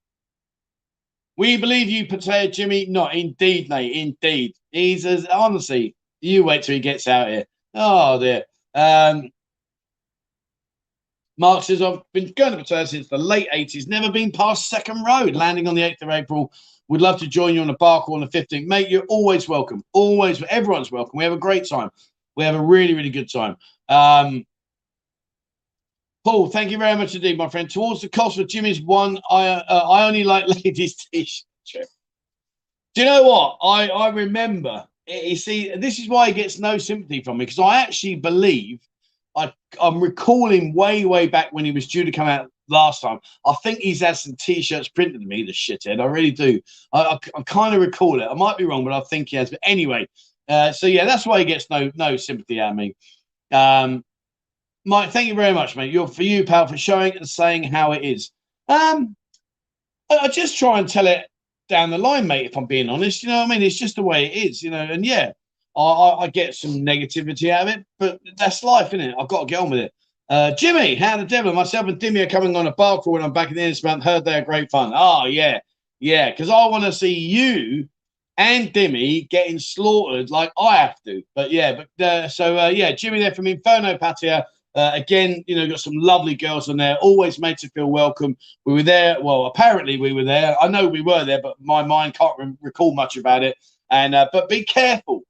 We 1.36 1.56
believe 1.58 1.90
you, 1.90 2.06
Pattaya 2.06 2.50
Jimmy. 2.50 2.86
Not 2.86 3.14
indeed, 3.14 3.68
mate. 3.68 3.92
Indeed. 3.92 4.54
He's 4.70 5.04
as 5.04 5.26
honestly, 5.26 5.94
you 6.20 6.44
wait 6.44 6.62
till 6.62 6.74
he 6.74 6.80
gets 6.80 7.08
out 7.08 7.28
here. 7.28 7.44
Oh 7.74 8.20
dear. 8.20 8.44
Um, 8.74 9.30
Mark 11.38 11.64
says, 11.64 11.82
I've 11.82 12.00
been 12.12 12.32
going 12.36 12.52
to 12.52 12.58
Pattaya 12.58 12.88
since 12.88 13.08
the 13.08 13.18
late 13.18 13.48
80s, 13.54 13.86
never 13.88 14.10
been 14.10 14.32
past 14.32 14.68
Second 14.68 15.04
Road, 15.04 15.36
landing 15.36 15.68
on 15.68 15.74
the 15.74 15.82
8th 15.82 16.02
of 16.02 16.10
April. 16.10 16.52
Would 16.88 17.00
love 17.00 17.18
to 17.20 17.26
join 17.26 17.54
you 17.54 17.60
on 17.60 17.66
the 17.66 17.74
bar 17.74 18.02
call 18.02 18.14
on 18.14 18.20
the 18.20 18.26
15th. 18.28 18.66
Mate, 18.66 18.88
you're 18.88 19.04
always 19.08 19.48
welcome. 19.48 19.82
Always, 19.92 20.42
everyone's 20.44 20.90
welcome. 20.90 21.18
We 21.18 21.24
have 21.24 21.32
a 21.32 21.38
great 21.38 21.68
time. 21.68 21.90
We 22.36 22.44
have 22.44 22.54
a 22.54 22.60
really, 22.60 22.94
really 22.94 23.10
good 23.10 23.30
time. 23.30 23.56
Um, 23.88 24.46
Paul, 26.24 26.48
thank 26.48 26.70
you 26.70 26.78
very 26.78 26.96
much 26.96 27.14
indeed, 27.14 27.38
my 27.38 27.48
friend. 27.48 27.70
Towards 27.70 28.00
the 28.00 28.08
cost 28.08 28.38
of 28.38 28.48
Jimmy's 28.48 28.80
one, 28.80 29.18
I 29.30 29.46
uh, 29.46 29.88
I 29.88 30.06
only 30.06 30.24
like 30.24 30.46
ladies' 30.64 30.96
t-shirt. 31.12 31.86
Do 32.94 33.00
you 33.00 33.04
know 33.04 33.22
what? 33.22 33.58
I 33.62 33.88
I 33.88 34.08
remember. 34.08 34.86
You 35.06 35.36
see, 35.36 35.72
this 35.76 36.00
is 36.00 36.08
why 36.08 36.26
he 36.26 36.32
gets 36.32 36.58
no 36.58 36.78
sympathy 36.78 37.22
from 37.22 37.38
me 37.38 37.44
because 37.44 37.60
I 37.60 37.80
actually 37.80 38.16
believe 38.16 38.80
I 39.36 39.52
I'm 39.80 40.00
recalling 40.00 40.74
way 40.74 41.04
way 41.04 41.28
back 41.28 41.52
when 41.52 41.64
he 41.64 41.72
was 41.72 41.86
due 41.86 42.04
to 42.04 42.10
come 42.10 42.28
out 42.28 42.50
last 42.68 43.00
time. 43.02 43.20
I 43.44 43.54
think 43.62 43.78
he's 43.78 44.00
had 44.00 44.16
some 44.16 44.34
t-shirts 44.36 44.88
printed 44.88 45.20
to 45.20 45.26
me. 45.26 45.44
The 45.44 45.52
shithead, 45.52 46.00
I 46.00 46.06
really 46.06 46.30
do. 46.30 46.60
I 46.92 47.02
I, 47.02 47.18
I 47.36 47.42
kind 47.42 47.74
of 47.74 47.80
recall 47.80 48.20
it. 48.20 48.26
I 48.26 48.34
might 48.34 48.58
be 48.58 48.64
wrong, 48.64 48.84
but 48.84 48.92
I 48.92 49.00
think 49.02 49.28
he 49.28 49.36
has. 49.36 49.50
But 49.50 49.60
anyway, 49.62 50.08
uh, 50.48 50.72
so 50.72 50.86
yeah, 50.86 51.04
that's 51.04 51.26
why 51.26 51.38
he 51.38 51.44
gets 51.44 51.68
no 51.70 51.90
no 51.94 52.16
sympathy 52.16 52.60
out 52.60 52.70
of 52.70 52.76
me. 52.76 52.94
Um, 53.52 54.04
Mike, 54.84 55.10
thank 55.10 55.28
you 55.28 55.34
very 55.34 55.52
much, 55.52 55.76
mate. 55.76 55.92
You're 55.92 56.08
for 56.08 56.22
you, 56.22 56.44
pal, 56.44 56.66
for 56.66 56.76
showing 56.76 57.16
and 57.16 57.28
saying 57.28 57.64
how 57.64 57.92
it 57.92 58.04
is. 58.04 58.30
Um, 58.68 59.16
I, 60.10 60.18
I 60.22 60.28
just 60.28 60.58
try 60.58 60.78
and 60.78 60.88
tell 60.88 61.06
it 61.06 61.26
down 61.68 61.90
the 61.90 61.98
line, 61.98 62.26
mate. 62.26 62.46
If 62.46 62.56
I'm 62.56 62.66
being 62.66 62.88
honest, 62.88 63.22
you 63.22 63.28
know 63.28 63.38
what 63.38 63.46
I 63.46 63.48
mean. 63.48 63.62
It's 63.62 63.78
just 63.78 63.96
the 63.96 64.02
way 64.02 64.26
it 64.26 64.48
is, 64.48 64.62
you 64.62 64.70
know. 64.70 64.82
And 64.82 65.04
yeah, 65.04 65.32
I, 65.76 65.80
I, 65.80 66.24
I 66.24 66.26
get 66.28 66.54
some 66.54 66.72
negativity 66.84 67.50
out 67.50 67.68
of 67.68 67.74
it, 67.74 67.84
but 67.98 68.20
that's 68.38 68.62
life, 68.62 68.88
isn't 68.88 69.00
it? 69.00 69.14
I've 69.18 69.28
got 69.28 69.40
to 69.40 69.46
get 69.46 69.60
on 69.60 69.70
with 69.70 69.80
it. 69.80 69.92
Uh, 70.28 70.52
Jimmy, 70.56 70.96
how 70.96 71.16
the 71.16 71.24
devil? 71.24 71.52
Myself 71.52 71.86
and 71.86 72.00
Dimmy 72.00 72.24
are 72.24 72.30
coming 72.30 72.56
on 72.56 72.66
a 72.66 72.72
bar 72.72 73.00
crawl 73.00 73.14
when 73.14 73.22
I'm 73.22 73.32
back 73.32 73.50
in 73.50 73.56
the 73.56 73.62
end 73.62 73.80
month. 73.84 74.02
Heard 74.02 74.24
they're 74.24 74.44
great 74.44 74.70
fun. 74.70 74.92
Oh 74.94 75.26
yeah, 75.26 75.60
yeah. 76.00 76.30
Because 76.30 76.50
I 76.50 76.66
want 76.66 76.84
to 76.84 76.92
see 76.92 77.14
you 77.14 77.88
and 78.36 78.72
Dimmy 78.72 79.28
getting 79.30 79.58
slaughtered 79.58 80.30
like 80.30 80.52
I 80.58 80.76
have 80.76 81.00
to. 81.04 81.22
But 81.34 81.52
yeah, 81.52 81.80
but 81.98 82.04
uh, 82.04 82.28
so 82.28 82.58
uh, 82.58 82.68
yeah, 82.68 82.92
Jimmy 82.92 83.20
there 83.20 83.34
from 83.34 83.46
Inferno 83.46 83.96
Pattaya 83.98 84.44
Uh, 84.74 84.90
again, 84.94 85.42
you 85.46 85.56
know, 85.56 85.66
got 85.66 85.80
some 85.80 85.96
lovely 85.96 86.34
girls 86.34 86.68
on 86.68 86.76
there. 86.76 86.98
Always 87.00 87.38
made 87.38 87.56
to 87.58 87.70
feel 87.70 87.86
welcome. 87.86 88.36
We 88.66 88.74
were 88.74 88.82
there. 88.82 89.16
Well, 89.22 89.46
apparently 89.46 89.96
we 89.96 90.12
were 90.12 90.24
there. 90.24 90.54
I 90.60 90.68
know 90.68 90.86
we 90.86 91.00
were 91.00 91.24
there, 91.24 91.40
but 91.40 91.56
my 91.60 91.82
mind 91.82 92.12
can't 92.12 92.38
re- 92.38 92.58
recall 92.60 92.94
much 92.94 93.16
about 93.16 93.42
it. 93.42 93.56
And 93.90 94.14
uh, 94.14 94.28
but 94.32 94.48
be 94.50 94.64
careful. 94.64 95.22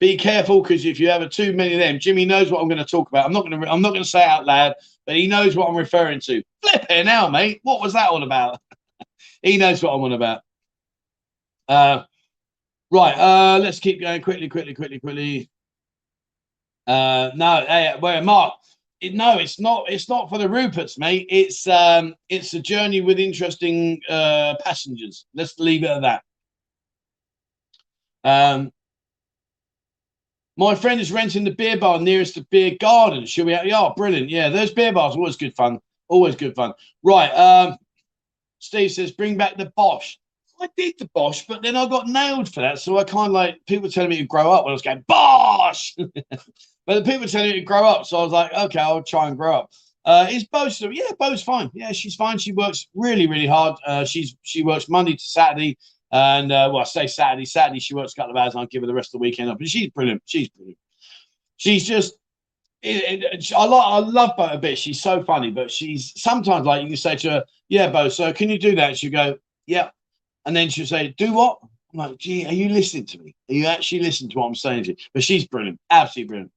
Be 0.00 0.16
careful 0.16 0.62
because 0.62 0.84
if 0.84 1.00
you 1.00 1.08
have 1.08 1.28
too 1.30 1.52
many 1.52 1.74
of 1.74 1.80
them, 1.80 1.98
Jimmy 1.98 2.24
knows 2.24 2.52
what 2.52 2.60
I'm 2.60 2.68
going 2.68 2.78
to 2.78 2.84
talk 2.84 3.08
about. 3.08 3.26
I'm 3.26 3.32
not 3.32 3.44
going 3.44 3.60
to. 3.60 3.70
I'm 3.70 3.82
not 3.82 3.90
going 3.90 4.02
to 4.02 4.08
say 4.08 4.22
it 4.22 4.28
out 4.28 4.46
loud, 4.46 4.74
but 5.06 5.16
he 5.16 5.26
knows 5.26 5.56
what 5.56 5.68
I'm 5.68 5.76
referring 5.76 6.20
to. 6.20 6.42
Flip 6.62 6.86
it 6.88 7.04
now, 7.04 7.28
mate. 7.28 7.60
What 7.64 7.80
was 7.80 7.94
that 7.94 8.08
all 8.08 8.22
about? 8.22 8.60
he 9.42 9.56
knows 9.56 9.82
what 9.82 9.92
I'm 9.92 10.02
on 10.02 10.12
about. 10.12 10.42
Uh, 11.68 12.04
right. 12.92 13.16
Uh, 13.16 13.58
let's 13.58 13.80
keep 13.80 14.00
going 14.00 14.22
quickly, 14.22 14.48
quickly, 14.48 14.74
quickly, 14.74 15.00
quickly. 15.00 15.50
Uh, 16.86 17.30
no, 17.34 17.64
hey, 17.66 17.96
where 17.98 18.22
Mark? 18.22 18.54
It, 19.00 19.14
no, 19.14 19.38
it's 19.38 19.58
not. 19.58 19.90
It's 19.90 20.08
not 20.08 20.28
for 20.28 20.38
the 20.38 20.46
Ruperts, 20.46 20.96
mate. 20.96 21.26
It's 21.28 21.66
um, 21.66 22.14
it's 22.28 22.54
a 22.54 22.60
journey 22.60 23.00
with 23.00 23.18
interesting 23.18 24.00
uh, 24.08 24.54
passengers. 24.64 25.26
Let's 25.34 25.58
leave 25.58 25.82
it 25.82 25.90
at 25.90 26.02
that. 26.02 26.22
Um, 28.24 28.72
my 30.58 30.74
friend 30.74 31.00
is 31.00 31.12
renting 31.12 31.44
the 31.44 31.52
beer 31.52 31.78
bar 31.78 32.00
nearest 32.00 32.34
the 32.34 32.46
beer 32.50 32.76
garden. 32.78 33.24
Should 33.24 33.46
we? 33.46 33.52
Yeah, 33.52 33.90
brilliant. 33.96 34.28
Yeah, 34.28 34.48
those 34.48 34.72
beer 34.72 34.92
bars 34.92 35.14
always 35.14 35.36
good 35.36 35.54
fun. 35.54 35.78
Always 36.08 36.34
good 36.34 36.54
fun. 36.56 36.72
Right. 37.04 37.28
Um, 37.28 37.76
Steve 38.58 38.90
says, 38.90 39.12
bring 39.12 39.36
back 39.36 39.56
the 39.56 39.72
Bosch. 39.76 40.16
I 40.60 40.68
did 40.76 40.94
the 40.98 41.08
Bosch, 41.14 41.44
but 41.48 41.62
then 41.62 41.76
I 41.76 41.86
got 41.86 42.08
nailed 42.08 42.52
for 42.52 42.60
that. 42.62 42.80
So 42.80 42.98
I 42.98 43.04
kind 43.04 43.28
of 43.28 43.32
like 43.32 43.60
people 43.68 43.88
telling 43.88 44.10
me 44.10 44.18
to 44.18 44.24
grow 44.24 44.50
up 44.50 44.64
when 44.64 44.72
I 44.72 44.72
was 44.72 44.82
going 44.82 45.04
Bosch. 45.06 45.94
but 45.96 46.14
the 46.86 47.02
people 47.04 47.28
telling 47.28 47.50
me 47.50 47.60
to 47.60 47.64
grow 47.64 47.86
up. 47.86 48.06
So 48.06 48.18
I 48.18 48.24
was 48.24 48.32
like, 48.32 48.52
okay, 48.52 48.80
I'll 48.80 49.04
try 49.04 49.28
and 49.28 49.36
grow 49.36 49.58
up. 49.58 49.70
Uh, 50.04 50.26
is 50.28 50.42
Bo 50.44 50.68
still? 50.70 50.90
Yeah, 50.90 51.10
Bo's 51.20 51.42
fine. 51.42 51.70
Yeah, 51.72 51.92
she's 51.92 52.16
fine. 52.16 52.38
She 52.38 52.50
works 52.50 52.88
really, 52.94 53.28
really 53.28 53.46
hard. 53.46 53.76
Uh, 53.86 54.04
she's 54.04 54.34
she 54.42 54.62
works 54.62 54.88
Monday 54.88 55.12
to 55.12 55.22
Saturday, 55.22 55.76
and 56.10 56.50
uh, 56.50 56.70
well, 56.72 56.82
I 56.82 56.84
say 56.84 57.06
Saturday. 57.06 57.44
Saturday 57.44 57.80
she 57.80 57.94
works 57.94 58.12
a 58.12 58.16
couple 58.16 58.32
of 58.32 58.36
hours, 58.36 58.54
and 58.54 58.60
I'll 58.60 58.66
give 58.66 58.82
her 58.82 58.86
the 58.86 58.94
rest 58.94 59.08
of 59.08 59.12
the 59.12 59.18
weekend 59.18 59.50
up. 59.50 59.58
But 59.58 59.68
she's 59.68 59.88
brilliant. 59.90 60.22
She's 60.26 60.48
brilliant. 60.48 60.78
She's 61.56 61.86
just. 61.86 62.14
It, 62.82 63.24
it, 63.24 63.52
I 63.52 63.64
like. 63.64 63.86
I 63.86 63.98
love 63.98 64.30
Bo 64.36 64.46
a 64.46 64.58
bit. 64.58 64.78
She's 64.78 65.02
so 65.02 65.22
funny, 65.24 65.50
but 65.50 65.70
she's 65.70 66.12
sometimes 66.20 66.64
like 66.64 66.82
you 66.82 66.88
can 66.88 66.96
say 66.96 67.16
to 67.16 67.30
her, 67.30 67.44
"Yeah, 67.68 67.90
Bo. 67.90 68.08
So 68.08 68.32
can 68.32 68.48
you 68.48 68.58
do 68.58 68.76
that?" 68.76 68.96
She'll 68.96 69.10
go, 69.10 69.36
"Yeah," 69.66 69.90
and 70.46 70.54
then 70.54 70.68
she'll 70.70 70.86
say, 70.86 71.14
"Do 71.18 71.32
what?" 71.32 71.58
I'm 71.92 71.98
like, 71.98 72.18
"Gee, 72.18 72.46
are 72.46 72.52
you 72.52 72.68
listening 72.68 73.06
to 73.06 73.18
me? 73.18 73.34
Are 73.50 73.54
you 73.54 73.66
actually 73.66 74.00
listening 74.00 74.30
to 74.30 74.38
what 74.38 74.46
I'm 74.46 74.54
saying 74.54 74.84
to 74.84 74.90
you?" 74.90 74.96
But 75.12 75.24
she's 75.24 75.46
brilliant. 75.46 75.80
Absolutely 75.90 76.28
brilliant. 76.28 76.52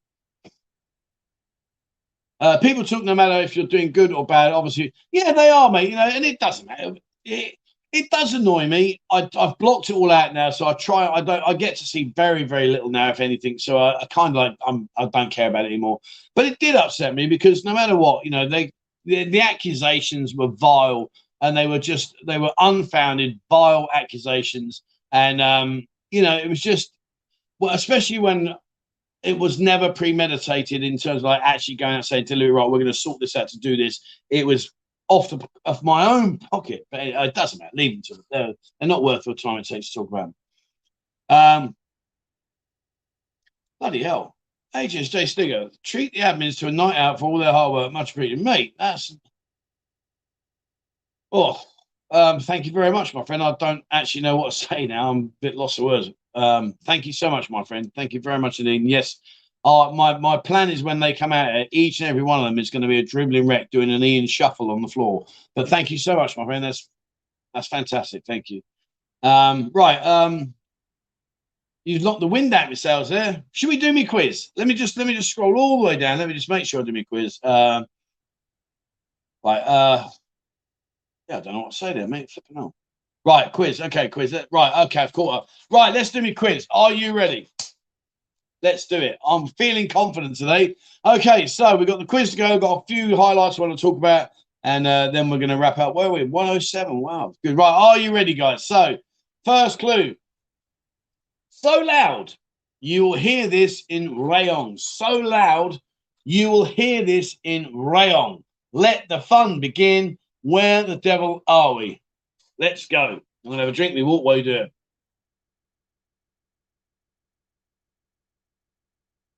Uh, 2.39 2.57
people 2.57 2.83
talk 2.83 3.03
no 3.03 3.13
matter 3.13 3.43
if 3.43 3.55
you're 3.55 3.67
doing 3.67 3.91
good 3.91 4.11
or 4.11 4.25
bad. 4.25 4.51
Obviously, 4.51 4.93
yeah, 5.11 5.31
they 5.31 5.49
are, 5.49 5.71
mate. 5.71 5.89
You 5.89 5.95
know, 5.95 6.07
and 6.07 6.25
it 6.25 6.39
doesn't 6.39 6.67
matter. 6.67 6.95
It, 7.23 7.55
it 7.91 8.09
does 8.09 8.33
annoy 8.33 8.67
me. 8.67 9.01
I, 9.11 9.27
have 9.33 9.57
blocked 9.59 9.89
it 9.89 9.93
all 9.93 10.11
out 10.11 10.33
now, 10.33 10.49
so 10.49 10.65
I 10.65 10.73
try. 10.73 11.07
I 11.07 11.21
don't. 11.21 11.43
I 11.43 11.53
get 11.53 11.75
to 11.77 11.85
see 11.85 12.13
very, 12.15 12.43
very 12.43 12.67
little 12.67 12.89
now, 12.89 13.09
if 13.09 13.19
anything. 13.19 13.57
So 13.57 13.77
I, 13.77 14.01
I 14.01 14.05
kind 14.05 14.29
of 14.29 14.35
like. 14.35 14.57
I'm. 14.65 14.87
I 14.97 15.07
don't 15.07 15.31
care 15.31 15.49
about 15.49 15.65
it 15.65 15.69
anymore. 15.69 15.99
But 16.35 16.45
it 16.45 16.59
did 16.59 16.75
upset 16.75 17.15
me 17.15 17.27
because 17.27 17.65
no 17.65 17.73
matter 17.73 17.97
what, 17.97 18.23
you 18.23 18.31
know, 18.31 18.47
they 18.47 18.71
the, 19.05 19.25
the 19.25 19.41
accusations 19.41 20.35
were 20.35 20.47
vile 20.47 21.11
and 21.41 21.57
they 21.57 21.67
were 21.67 21.79
just 21.79 22.15
they 22.25 22.37
were 22.37 22.53
unfounded, 22.59 23.39
vile 23.49 23.89
accusations, 23.93 24.83
and 25.11 25.41
um, 25.41 25.85
you 26.11 26.21
know, 26.21 26.37
it 26.37 26.47
was 26.47 26.61
just 26.61 26.93
well, 27.59 27.75
especially 27.75 28.19
when 28.19 28.55
it 29.23 29.37
was 29.37 29.59
never 29.59 29.91
premeditated 29.91 30.83
in 30.83 30.97
terms 30.97 31.17
of 31.17 31.23
like 31.23 31.41
actually 31.43 31.75
going 31.75 31.91
out 31.91 31.97
and 31.97 32.05
saying 32.05 32.25
to 32.25 32.35
Louis, 32.35 32.51
right, 32.51 32.65
we're 32.65 32.79
going 32.79 32.85
to 32.87 32.93
sort 32.93 33.19
this 33.19 33.35
out 33.35 33.49
to 33.49 33.59
do 33.59 33.77
this. 33.77 33.99
It 34.29 34.47
was 34.47 34.71
off 35.11 35.29
the 35.29 35.45
off 35.65 35.83
my 35.83 36.09
own 36.09 36.37
pocket, 36.37 36.87
but 36.89 37.01
it, 37.01 37.13
it 37.13 37.35
doesn't 37.35 37.59
matter. 37.59 37.71
Leave 37.73 37.95
them 37.95 38.01
to 38.03 38.13
them. 38.13 38.23
They're, 38.31 38.53
they're 38.79 38.87
not 38.87 39.03
worth 39.03 39.25
the 39.25 39.35
time 39.35 39.57
it 39.57 39.67
takes 39.67 39.89
to 39.91 39.99
talk 39.99 40.07
about 40.07 40.31
them. 41.29 41.37
Um, 41.37 41.75
bloody 43.81 44.01
hell. 44.01 44.35
Agents 44.73 45.09
J 45.09 45.23
Stigger, 45.23 45.69
treat 45.83 46.13
the 46.13 46.21
admins 46.21 46.57
to 46.59 46.67
a 46.67 46.71
night 46.71 46.95
out 46.95 47.19
for 47.19 47.25
all 47.25 47.37
their 47.37 47.51
hard 47.51 47.73
work. 47.73 47.91
Much 47.91 48.11
appreciated. 48.11 48.41
Mate, 48.41 48.73
that's. 48.79 49.13
Oh, 51.33 51.61
um, 52.09 52.39
thank 52.39 52.65
you 52.65 52.71
very 52.71 52.91
much, 52.91 53.13
my 53.13 53.25
friend. 53.25 53.43
I 53.43 53.53
don't 53.59 53.83
actually 53.91 54.21
know 54.21 54.37
what 54.37 54.53
to 54.53 54.57
say 54.69 54.87
now. 54.87 55.11
I'm 55.11 55.17
a 55.17 55.29
bit 55.41 55.57
lost 55.57 55.75
for 55.75 55.83
words. 55.83 56.09
Um, 56.35 56.73
thank 56.85 57.05
you 57.05 57.11
so 57.11 57.29
much, 57.29 57.49
my 57.49 57.65
friend. 57.65 57.91
Thank 57.93 58.13
you 58.13 58.21
very 58.21 58.39
much 58.39 58.61
indeed. 58.61 58.83
yes, 58.83 59.17
uh, 59.63 59.91
my 59.93 60.17
my 60.17 60.37
plan 60.37 60.69
is 60.69 60.83
when 60.83 60.99
they 60.99 61.13
come 61.13 61.31
out, 61.31 61.67
each 61.71 61.99
and 61.99 62.09
every 62.09 62.23
one 62.23 62.39
of 62.39 62.45
them 62.45 62.57
is 62.57 62.69
going 62.69 62.81
to 62.81 62.87
be 62.87 62.99
a 62.99 63.05
dribbling 63.05 63.47
wreck 63.47 63.69
doing 63.69 63.91
an 63.91 64.03
Ian 64.03 64.27
shuffle 64.27 64.71
on 64.71 64.81
the 64.81 64.87
floor. 64.87 65.25
But 65.55 65.69
thank 65.69 65.91
you 65.91 65.97
so 65.97 66.15
much, 66.15 66.35
my 66.37 66.45
friend. 66.45 66.63
That's 66.63 66.89
that's 67.53 67.67
fantastic. 67.67 68.23
Thank 68.25 68.49
you. 68.49 68.61
Um, 69.23 69.69
right. 69.73 69.99
Um, 69.99 70.53
you've 71.85 72.01
knocked 72.01 72.21
the 72.21 72.27
wind 72.27 72.53
out 72.53 72.69
yourselves 72.69 73.09
there. 73.09 73.43
Should 73.51 73.69
we 73.69 73.77
do 73.77 73.93
me 73.93 74.05
quiz? 74.05 74.49
Let 74.55 74.67
me 74.67 74.73
just 74.73 74.97
let 74.97 75.05
me 75.05 75.13
just 75.13 75.29
scroll 75.29 75.57
all 75.59 75.81
the 75.81 75.87
way 75.87 75.97
down. 75.97 76.17
Let 76.17 76.27
me 76.27 76.33
just 76.33 76.49
make 76.49 76.65
sure 76.65 76.81
I 76.81 76.83
do 76.83 76.91
me 76.91 77.03
quiz. 77.03 77.39
Uh, 77.43 77.83
right. 79.43 79.59
Uh, 79.59 80.09
yeah, 81.29 81.37
I 81.37 81.39
don't 81.41 81.53
know 81.53 81.61
what 81.61 81.71
to 81.71 81.77
say 81.77 81.93
there, 81.93 82.07
mate. 82.07 82.31
Flipping 82.31 82.57
on. 82.57 82.73
Right, 83.23 83.51
quiz. 83.51 83.79
Okay, 83.79 84.09
quiz. 84.09 84.35
Right, 84.51 84.85
okay, 84.85 85.01
I've 85.01 85.13
caught 85.13 85.43
up. 85.43 85.49
Right, 85.69 85.93
let's 85.93 86.09
do 86.09 86.21
me 86.21 86.33
quiz. 86.33 86.65
Are 86.71 86.91
you 86.91 87.13
ready? 87.13 87.47
Let's 88.63 88.85
do 88.85 88.97
it. 88.97 89.17
I'm 89.25 89.47
feeling 89.47 89.87
confident 89.87 90.35
today. 90.35 90.75
Okay, 91.05 91.47
so 91.47 91.75
we've 91.75 91.87
got 91.87 91.99
the 91.99 92.05
quiz 92.05 92.31
to 92.31 92.37
go. 92.37 92.59
Got 92.59 92.83
a 92.83 92.87
few 92.87 93.15
highlights 93.15 93.57
I 93.57 93.63
want 93.63 93.77
to 93.77 93.81
talk 93.81 93.97
about, 93.97 94.29
and 94.63 94.85
uh, 94.85 95.09
then 95.11 95.29
we're 95.29 95.39
going 95.39 95.49
to 95.49 95.57
wrap 95.57 95.79
up. 95.79 95.95
Where 95.95 96.07
are 96.07 96.11
we? 96.11 96.25
107. 96.25 96.99
Wow, 96.99 97.33
good. 97.43 97.57
Right, 97.57 97.69
are 97.69 97.97
you 97.97 98.13
ready, 98.13 98.35
guys? 98.35 98.67
So, 98.67 98.97
first 99.45 99.79
clue. 99.79 100.15
So 101.49 101.79
loud, 101.79 102.33
you 102.81 103.03
will 103.03 103.17
hear 103.17 103.47
this 103.47 103.83
in 103.89 104.09
Rayong. 104.09 104.79
So 104.79 105.11
loud, 105.11 105.79
you 106.23 106.49
will 106.49 106.65
hear 106.65 107.03
this 107.03 107.37
in 107.43 107.65
Rayong. 107.73 108.43
Let 108.73 109.07
the 109.09 109.21
fun 109.21 109.59
begin. 109.59 110.17
Where 110.43 110.83
the 110.83 110.95
devil 110.95 111.43
are 111.47 111.75
we? 111.75 112.01
Let's 112.57 112.87
go. 112.87 113.19
I'm 113.19 113.21
going 113.43 113.57
to 113.57 113.65
have 113.65 113.69
a 113.69 113.75
drink. 113.75 113.95
We 113.95 114.03
walk 114.03 114.23
while 114.23 114.37
you 114.37 114.43
do 114.43 114.55
it. 114.55 114.71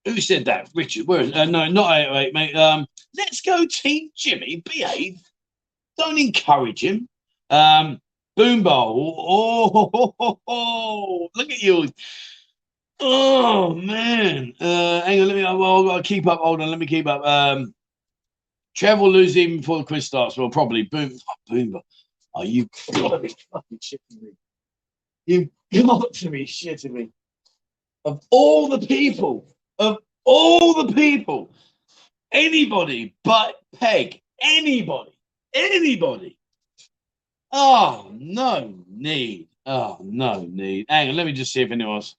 Who 0.05 0.19
said 0.19 0.45
that? 0.45 0.69
Richard. 0.75 1.07
Where 1.07 1.21
is 1.21 1.33
uh, 1.33 1.45
no, 1.45 1.67
not 1.67 1.97
808, 1.97 2.33
mate. 2.33 2.55
Um, 2.55 2.85
let's 3.17 3.41
go, 3.41 3.65
Team 3.65 4.09
Jimmy. 4.15 4.61
Behave. 4.65 5.19
Don't 5.97 6.19
encourage 6.19 6.83
him. 6.83 7.07
Um, 7.49 8.01
Boomba. 8.37 8.71
Oh, 8.71 9.71
oh, 9.73 9.89
oh, 9.93 10.15
oh, 10.19 10.39
oh, 10.47 11.29
look 11.35 11.51
at 11.51 11.61
you. 11.61 11.87
Oh 12.99 13.75
man. 13.75 14.53
Uh, 14.59 15.01
hang 15.01 15.21
on, 15.21 15.27
let 15.27 15.35
me 15.35 15.43
well, 15.43 15.79
I've 15.79 15.85
got 15.85 15.97
to 15.97 16.03
keep 16.03 16.27
up. 16.27 16.39
Hold 16.39 16.61
on, 16.61 16.69
let 16.69 16.79
me 16.79 16.85
keep 16.85 17.07
up. 17.07 17.23
Um 17.25 17.73
Trevor 18.75 19.03
lose 19.03 19.37
even 19.37 19.57
before 19.57 19.79
the 19.79 19.83
quiz 19.83 20.05
starts. 20.05 20.37
Well, 20.37 20.49
probably 20.49 20.83
boom 20.83 21.11
oh, 21.11 21.53
Boomba. 21.53 21.81
Are 22.35 22.45
you 22.45 22.67
gotta 22.93 23.19
be 23.19 23.35
fucking 23.51 23.79
shitting 23.79 24.21
me? 24.21 24.31
You've 25.25 25.87
got 25.87 26.13
to 26.13 26.29
be 26.29 26.45
shitting 26.45 26.91
me. 26.91 27.09
Of 28.05 28.21
all 28.31 28.67
the 28.67 28.85
people, 28.85 29.52
of 29.79 29.97
all 30.25 30.83
the 30.83 30.93
people, 30.93 31.49
anybody 32.31 33.13
but 33.23 33.55
Peg, 33.79 34.21
anybody, 34.41 35.11
anybody. 35.53 36.37
Oh, 37.51 38.09
no 38.13 38.73
need. 38.89 39.47
Oh, 39.65 39.97
no 40.01 40.45
need. 40.49 40.85
Hang 40.89 41.09
on, 41.09 41.15
let 41.15 41.25
me 41.25 41.33
just 41.33 41.53
see 41.53 41.61
if 41.61 41.71
anyone 41.71 41.95
else. 41.95 42.15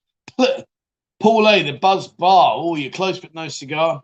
Paul 1.20 1.48
A, 1.48 1.62
the 1.62 1.72
Buzz 1.72 2.08
Bar. 2.08 2.54
Oh, 2.56 2.76
you're 2.76 2.90
close 2.90 3.18
but 3.18 3.34
no 3.34 3.48
cigar. 3.48 4.02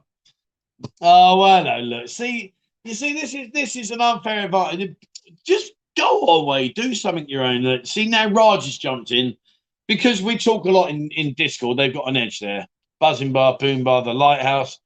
Oh, 1.00 1.38
well, 1.38 1.64
no, 1.64 1.78
look. 1.80 2.08
See, 2.08 2.54
you 2.84 2.94
see, 2.94 3.12
this 3.12 3.34
is 3.34 3.50
this 3.52 3.76
is 3.76 3.90
an 3.90 4.00
unfair 4.00 4.46
advantage. 4.46 4.96
Just 5.44 5.72
go 5.96 6.20
away, 6.40 6.68
do 6.68 6.94
something 6.94 7.28
your 7.28 7.44
own. 7.44 7.84
See 7.84 8.06
now, 8.06 8.28
Raj 8.30 8.64
has 8.64 8.78
jumped 8.78 9.10
in 9.10 9.36
because 9.86 10.22
we 10.22 10.38
talk 10.38 10.64
a 10.64 10.70
lot 10.70 10.90
in, 10.90 11.10
in 11.10 11.34
Discord. 11.34 11.78
They've 11.78 11.92
got 11.92 12.08
an 12.08 12.16
edge 12.16 12.40
there. 12.40 12.66
Buzzin 13.00 13.32
Bar, 13.32 13.56
Boom 13.58 13.84
Bar, 13.84 14.02
the 14.02 14.14
Lighthouse, 14.14 14.78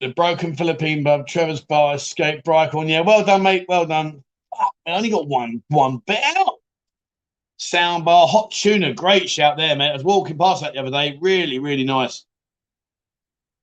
the 0.00 0.08
Broken 0.08 0.54
Philippine 0.54 1.02
Bar, 1.02 1.24
Trevor's 1.24 1.60
Bar, 1.60 1.96
Escape, 1.96 2.44
Brycorn. 2.44 2.88
Yeah, 2.88 3.00
well 3.00 3.24
done, 3.24 3.42
mate. 3.42 3.66
Well 3.68 3.86
done. 3.86 4.22
Oh, 4.54 4.68
I 4.86 4.92
only 4.92 5.10
got 5.10 5.28
one 5.28 5.62
one 5.68 5.98
bit 6.06 6.20
out. 6.36 6.54
Soundbar, 7.58 8.28
Hot 8.28 8.52
Tuna, 8.52 8.94
great 8.94 9.28
shout 9.28 9.56
there, 9.56 9.74
mate. 9.74 9.90
I 9.90 9.94
was 9.94 10.04
walking 10.04 10.38
past 10.38 10.62
that 10.62 10.74
the 10.74 10.80
other 10.80 10.90
day. 10.90 11.18
Really, 11.20 11.58
really 11.58 11.84
nice. 11.84 12.24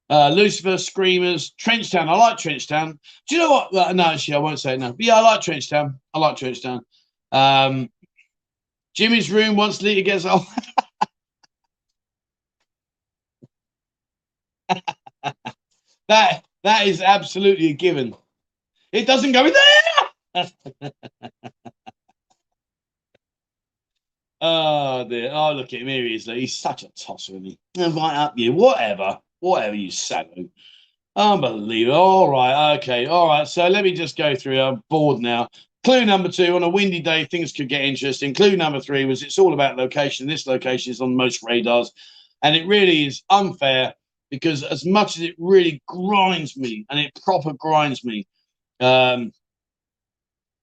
Uh, 0.10 0.30
Lucifer, 0.30 0.78
Screamers, 0.78 1.54
Trenchtown. 1.60 2.08
I 2.08 2.16
like 2.16 2.38
Trenchtown. 2.38 3.00
Do 3.28 3.36
you 3.36 3.42
know 3.42 3.52
what? 3.52 3.74
Uh, 3.74 3.94
no, 3.94 4.04
actually, 4.04 4.36
I 4.36 4.40
won't 4.40 4.60
say 4.60 4.74
it 4.74 4.80
now. 4.80 4.92
But 4.92 5.06
yeah, 5.06 5.16
I 5.16 5.22
like 5.22 5.42
Trenchtown. 5.42 5.98
I 6.14 6.20
like 6.20 6.36
Trenchtown. 6.36 6.82
Um, 7.32 7.90
Jimmy's 8.94 9.32
room 9.32 9.56
once 9.56 9.82
Lita 9.82 10.02
gets 10.02 10.26
off. 10.26 10.54
that 16.08 16.46
That 16.66 16.88
is 16.88 17.00
absolutely 17.00 17.68
a 17.68 17.74
given. 17.74 18.16
It 18.92 19.06
doesn't 19.06 19.34
go 19.34 19.46
in 19.46 19.54
there. 20.34 20.52
oh 24.42 25.08
dear. 25.08 25.30
Oh 25.32 25.54
look 25.54 25.74
at 25.74 25.82
him. 25.82 25.88
Here 25.88 26.06
he 26.06 26.16
is. 26.16 26.26
He's 26.26 26.58
such 26.58 26.82
a 26.82 26.90
tosser, 26.98 27.34
isn't 27.34 27.46
he? 27.46 27.60
Right 27.78 28.16
up 28.16 28.34
you. 28.36 28.52
Whatever. 28.52 29.20
Whatever 29.42 29.76
you 29.76 29.92
say. 29.92 30.50
Unbelievable. 31.16 31.96
All 31.96 32.30
right. 32.32 32.78
Okay. 32.78 33.06
All 33.06 33.28
right. 33.28 33.48
So 33.48 33.68
let 33.68 33.84
me 33.84 33.94
just 33.94 34.18
go 34.18 34.36
through. 34.36 34.60
I'm 34.60 34.82
bored 34.90 35.22
now. 35.22 35.50
Clue 35.84 36.04
number 36.04 36.30
two 36.30 36.56
on 36.56 36.64
a 36.64 36.70
windy 36.70 37.00
day, 37.00 37.26
things 37.26 37.52
could 37.52 37.70
get 37.70 37.82
interesting. 37.82 38.34
Clue 38.34 38.58
number 38.58 38.80
three 38.80 39.06
was 39.06 39.22
it's 39.22 39.38
all 39.38 39.54
about 39.54 39.78
location. 39.78 40.26
This 40.26 40.48
location 40.48 40.90
is 40.90 41.00
on 41.00 41.16
most 41.16 41.44
radars, 41.44 41.92
and 42.42 42.56
it 42.56 42.66
really 42.66 43.06
is 43.06 43.22
unfair 43.30 43.94
because 44.36 44.64
as 44.64 44.86
much 44.86 45.18
as 45.18 45.24
it 45.24 45.36
really 45.38 45.82
grinds 45.88 46.58
me 46.58 46.86
and 46.90 47.00
it 47.00 47.20
proper 47.24 47.54
grinds 47.54 48.04
me, 48.04 48.28
um, 48.80 49.32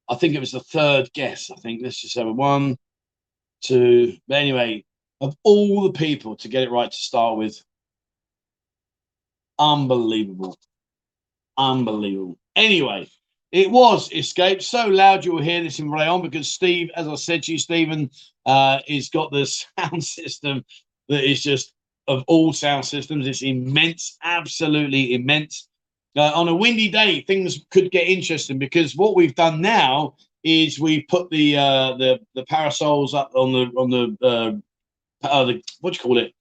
I 0.08 0.14
think 0.14 0.34
it 0.34 0.40
was 0.40 0.52
the 0.52 0.60
third 0.60 1.10
guess. 1.14 1.50
I 1.50 1.56
think 1.60 1.80
let's 1.82 2.00
just 2.00 2.18
have 2.18 2.26
one, 2.26 2.76
two. 3.62 4.14
But 4.28 4.36
anyway, 4.36 4.84
of 5.20 5.36
all 5.42 5.82
the 5.84 5.98
people 5.98 6.36
to 6.36 6.48
get 6.48 6.64
it 6.64 6.70
right 6.70 6.90
to 6.90 6.96
start 6.96 7.38
with, 7.38 7.62
unbelievable, 9.58 10.58
unbelievable. 11.56 12.38
Anyway, 12.56 13.08
it 13.52 13.70
was 13.70 14.10
escaped 14.12 14.62
so 14.62 14.86
loud 14.86 15.24
you 15.24 15.32
will 15.32 15.42
hear 15.42 15.62
this 15.62 15.78
in 15.78 15.88
Rayong 15.88 16.22
because 16.22 16.48
Steve, 16.48 16.90
as 16.96 17.06
I 17.06 17.14
said 17.14 17.44
to 17.44 17.52
you, 17.52 17.58
Stephen, 17.58 18.10
uh, 18.44 18.80
he's 18.86 19.08
got 19.08 19.30
the 19.30 19.46
sound 19.78 20.04
system 20.04 20.64
that 21.08 21.24
is 21.24 21.42
just 21.42 21.72
of 22.08 22.24
all 22.26 22.52
sound 22.52 22.84
systems. 22.84 23.26
It's 23.26 23.42
immense, 23.42 24.16
absolutely 24.22 25.14
immense. 25.14 25.68
Uh, 26.16 26.32
on 26.34 26.48
a 26.48 26.54
windy 26.54 26.90
day, 26.90 27.22
things 27.22 27.64
could 27.70 27.90
get 27.90 28.06
interesting 28.06 28.58
because 28.58 28.96
what 28.96 29.16
we've 29.16 29.34
done 29.34 29.60
now 29.60 30.14
is 30.44 30.78
we 30.78 31.02
put 31.02 31.30
the 31.30 31.56
uh, 31.56 31.96
the 31.96 32.20
the 32.34 32.44
parasols 32.44 33.14
up 33.14 33.30
on 33.34 33.52
the 33.52 33.66
on 33.78 33.90
the 33.90 34.16
uh, 34.22 35.26
uh 35.26 35.44
the 35.44 35.62
what 35.80 35.94
do 35.94 35.96
you 35.96 36.02
call 36.02 36.18
it? 36.18 36.34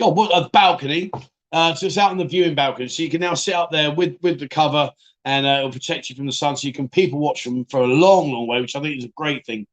God, 0.00 0.16
what 0.16 0.30
a 0.34 0.48
balcony. 0.48 1.10
Uh, 1.52 1.74
so 1.74 1.86
it's 1.86 1.98
out 1.98 2.10
on 2.10 2.18
the 2.18 2.24
viewing 2.24 2.54
balcony, 2.54 2.88
so 2.88 3.02
you 3.02 3.10
can 3.10 3.20
now 3.20 3.34
sit 3.34 3.54
up 3.54 3.70
there 3.70 3.92
with 3.92 4.16
with 4.22 4.40
the 4.40 4.48
cover 4.48 4.90
and 5.24 5.46
uh, 5.46 5.58
it'll 5.58 5.72
protect 5.72 6.08
you 6.08 6.16
from 6.16 6.26
the 6.26 6.32
sun 6.32 6.56
so 6.56 6.66
you 6.66 6.72
can 6.72 6.88
people 6.88 7.18
watch 7.18 7.44
them 7.44 7.64
for 7.66 7.80
a 7.80 7.86
long, 7.86 8.32
long 8.32 8.46
way, 8.46 8.60
which 8.60 8.76
I 8.76 8.80
think 8.80 8.98
is 8.98 9.04
a 9.04 9.12
great 9.16 9.44
thing. 9.44 9.66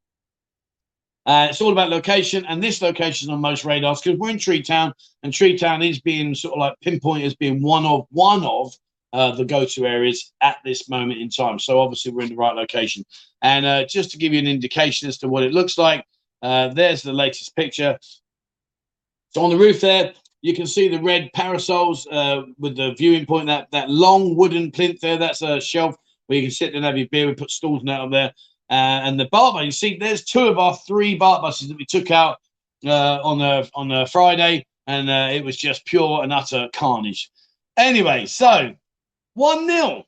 Uh, 1.28 1.48
it's 1.50 1.60
all 1.60 1.72
about 1.72 1.90
location, 1.90 2.46
and 2.46 2.62
this 2.62 2.80
location 2.80 3.28
is 3.28 3.30
on 3.30 3.38
most 3.38 3.66
radars 3.66 4.00
because 4.00 4.18
we're 4.18 4.30
in 4.30 4.38
Tree 4.38 4.62
Town, 4.62 4.94
and 5.22 5.30
Tree 5.30 5.58
Town 5.58 5.82
is 5.82 6.00
being 6.00 6.34
sort 6.34 6.54
of 6.54 6.60
like 6.60 6.74
pinpointed 6.80 7.26
as 7.26 7.36
being 7.36 7.62
one 7.62 7.84
of 7.84 8.06
one 8.10 8.42
of 8.46 8.72
uh, 9.12 9.32
the 9.32 9.44
go-to 9.44 9.86
areas 9.86 10.32
at 10.40 10.56
this 10.64 10.88
moment 10.88 11.20
in 11.20 11.28
time. 11.28 11.58
So 11.58 11.80
obviously 11.80 12.12
we're 12.12 12.22
in 12.22 12.30
the 12.30 12.36
right 12.36 12.54
location. 12.54 13.04
And 13.42 13.66
uh, 13.66 13.84
just 13.84 14.10
to 14.12 14.18
give 14.18 14.32
you 14.32 14.38
an 14.38 14.46
indication 14.46 15.06
as 15.06 15.18
to 15.18 15.28
what 15.28 15.42
it 15.42 15.52
looks 15.52 15.76
like, 15.76 16.02
uh, 16.40 16.68
there's 16.68 17.02
the 17.02 17.12
latest 17.12 17.54
picture. 17.54 17.98
So 19.30 19.44
on 19.44 19.50
the 19.50 19.58
roof 19.58 19.82
there, 19.82 20.14
you 20.40 20.54
can 20.54 20.66
see 20.66 20.88
the 20.88 21.02
red 21.02 21.30
parasols 21.34 22.06
uh, 22.10 22.42
with 22.58 22.76
the 22.76 22.94
viewing 22.94 23.26
point. 23.26 23.48
That 23.48 23.68
that 23.72 23.90
long 23.90 24.34
wooden 24.34 24.70
plinth 24.70 25.00
there, 25.00 25.18
that's 25.18 25.42
a 25.42 25.60
shelf 25.60 25.94
where 26.26 26.38
you 26.38 26.44
can 26.44 26.52
sit 26.52 26.74
and 26.74 26.86
have 26.86 26.96
your 26.96 27.08
beer. 27.08 27.26
We 27.26 27.34
put 27.34 27.50
stools 27.50 27.82
that 27.84 28.00
up 28.00 28.10
there. 28.10 28.32
Uh, 28.70 29.00
and 29.04 29.18
the 29.18 29.28
BART 29.30 29.54
bus, 29.54 29.64
you 29.64 29.70
see, 29.70 29.96
there's 29.96 30.24
two 30.24 30.46
of 30.46 30.58
our 30.58 30.76
three 30.86 31.14
BART 31.14 31.42
buses 31.42 31.68
that 31.68 31.76
we 31.76 31.86
took 31.86 32.10
out 32.10 32.38
uh, 32.84 33.20
on 33.22 33.40
a 33.40 33.68
on 33.74 33.90
a 33.90 34.06
Friday, 34.06 34.66
and 34.86 35.08
uh, 35.08 35.28
it 35.32 35.44
was 35.44 35.56
just 35.56 35.86
pure 35.86 36.22
and 36.22 36.32
utter 36.32 36.68
carnage. 36.74 37.30
Anyway, 37.76 38.26
so 38.26 38.74
one 39.34 39.66
0 39.66 40.04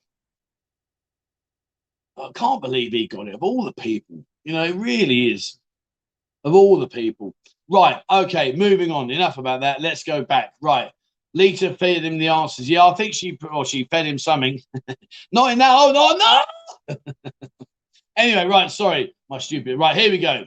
I 2.18 2.30
can't 2.34 2.60
believe 2.60 2.92
he 2.92 3.06
got 3.06 3.28
it. 3.28 3.34
Of 3.34 3.42
all 3.42 3.64
the 3.64 3.72
people, 3.72 4.24
you 4.44 4.52
know, 4.52 4.64
it 4.64 4.74
really 4.74 5.32
is. 5.32 5.58
Of 6.44 6.54
all 6.54 6.78
the 6.78 6.88
people, 6.88 7.34
Right. 7.70 8.02
Okay. 8.10 8.52
Moving 8.56 8.90
on. 8.90 9.10
Enough 9.10 9.38
about 9.38 9.60
that. 9.60 9.80
Let's 9.80 10.02
go 10.02 10.22
back. 10.22 10.54
Right. 10.60 10.90
Lita 11.32 11.72
fed 11.74 12.04
him 12.04 12.18
the 12.18 12.26
answers. 12.26 12.68
Yeah, 12.68 12.84
I 12.84 12.94
think 12.94 13.14
she 13.14 13.38
or 13.52 13.64
she 13.64 13.84
fed 13.84 14.06
him 14.06 14.18
something. 14.18 14.60
Not 15.32 15.52
in 15.52 15.58
that. 15.58 15.70
Oh 15.70 15.92
no, 15.92 16.96
no. 16.96 16.96
anyway, 18.20 18.46
right. 18.46 18.70
Sorry, 18.70 19.14
my 19.28 19.38
stupid. 19.38 19.78
Right. 19.78 19.96
Here 19.96 20.10
we 20.10 20.18
go. 20.18 20.46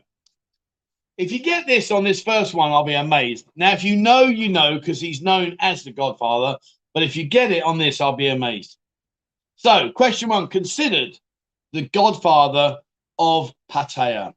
If 1.18 1.32
you 1.32 1.40
get 1.40 1.68
this 1.68 1.91
on 1.91 2.04
this 2.04 2.24
first 2.24 2.54
one, 2.54 2.72
I'll 2.72 2.84
be 2.84 2.94
amazed. 2.94 3.48
Now, 3.56 3.72
if 3.72 3.84
you 3.84 3.95
know, 3.95 4.24
you 4.24 4.50
know, 4.50 4.80
because 4.80 5.00
he's 5.00 5.22
known 5.22 5.56
as 5.60 5.84
the 5.84 5.91
Godfather. 5.91 6.58
But 6.94 7.04
if 7.04 7.16
you 7.16 7.26
get 7.26 7.52
it 7.52 7.64
on 7.64 7.78
this, 7.78 8.02
I'll 8.02 8.16
be 8.16 8.28
amazed. 8.28 8.78
So, 9.56 9.91
question 9.91 10.30
one: 10.30 10.48
Considered 10.48 11.18
the 11.72 11.88
Godfather 11.90 12.80
of 13.20 13.54
Pattaya. 13.72 14.34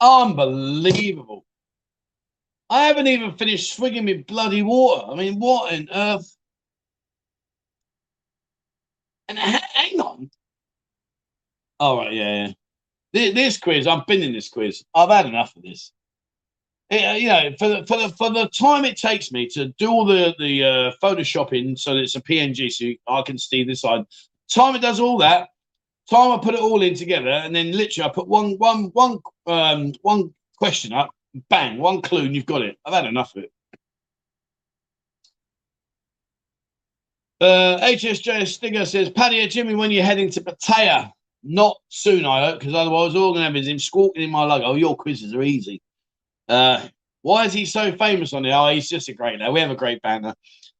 Unbelievable. 0.00 1.44
I 2.70 2.86
haven't 2.86 3.08
even 3.08 3.36
finished 3.36 3.74
swigging 3.74 4.04
me 4.04 4.14
bloody 4.14 4.62
water. 4.62 5.10
I 5.10 5.14
mean, 5.16 5.40
what 5.40 5.72
on 5.72 5.88
earth? 5.92 6.36
And 9.30 9.38
hang 9.38 10.00
on. 10.00 10.28
All 11.78 11.98
right, 11.98 12.12
yeah, 12.12 12.52
yeah. 13.12 13.30
This 13.32 13.58
quiz, 13.58 13.86
I've 13.86 14.04
been 14.06 14.24
in 14.24 14.32
this 14.32 14.48
quiz. 14.48 14.84
I've 14.92 15.08
had 15.08 15.26
enough 15.26 15.54
of 15.54 15.62
this. 15.62 15.92
It, 16.90 17.04
uh, 17.04 17.12
you 17.12 17.28
know, 17.28 17.50
for 17.56 17.68
the, 17.68 17.86
for 17.86 17.96
the 17.96 18.08
for 18.08 18.30
the 18.30 18.48
time 18.48 18.84
it 18.84 18.96
takes 18.96 19.30
me 19.30 19.46
to 19.50 19.66
do 19.78 19.88
all 19.88 20.04
the 20.04 20.34
the 20.40 20.64
uh, 20.64 20.92
photoshopping 21.00 21.78
so 21.78 21.94
that 21.94 22.00
it's 22.00 22.16
a 22.16 22.20
PNG, 22.20 22.72
so 22.72 22.86
I 23.06 23.22
can 23.22 23.38
see 23.38 23.62
this 23.62 23.82
side. 23.82 24.04
Time 24.50 24.74
it 24.74 24.82
does 24.82 24.98
all 24.98 25.16
that, 25.18 25.50
time 26.10 26.32
I 26.32 26.38
put 26.42 26.54
it 26.54 26.60
all 26.60 26.82
in 26.82 26.96
together, 26.96 27.30
and 27.30 27.54
then 27.54 27.70
literally 27.70 28.10
I 28.10 28.12
put 28.12 28.26
one 28.26 28.58
one 28.58 28.86
one 28.94 29.18
um 29.46 29.92
one 30.02 30.34
question 30.58 30.92
up, 30.92 31.10
bang, 31.48 31.78
one 31.78 32.02
clue, 32.02 32.24
and 32.24 32.34
you've 32.34 32.46
got 32.46 32.62
it. 32.62 32.76
I've 32.84 32.94
had 32.94 33.06
enough 33.06 33.36
of 33.36 33.44
it. 33.44 33.52
Uh, 37.40 37.78
HSJ 37.82 38.46
Stinger 38.46 38.84
says, 38.84 39.10
Paddy 39.10 39.46
Jimmy, 39.48 39.74
when 39.74 39.90
you're 39.90 40.04
heading 40.04 40.30
to 40.30 40.40
Pattaya, 40.42 41.10
not 41.42 41.76
soon, 41.88 42.26
I 42.26 42.46
hope, 42.46 42.60
because 42.60 42.74
otherwise 42.74 43.14
all 43.14 43.32
going 43.32 43.40
to 43.40 43.44
have 43.44 43.56
is 43.56 43.66
him 43.68 43.78
squawking 43.78 44.22
in 44.22 44.30
my 44.30 44.44
logo. 44.44 44.66
Oh, 44.66 44.74
your 44.74 44.96
quizzes 44.96 45.34
are 45.34 45.42
easy. 45.42 45.80
Uh, 46.48 46.88
why 47.22 47.46
is 47.46 47.52
he 47.52 47.64
so 47.64 47.92
famous 47.92 48.32
on 48.32 48.44
it? 48.44 48.52
Oh, 48.52 48.68
he's 48.68 48.88
just 48.88 49.08
a 49.08 49.14
great 49.14 49.40
lad. 49.40 49.52
We 49.52 49.60
have 49.60 49.70
a 49.70 49.76
great 49.76 50.02
banner. 50.02 50.34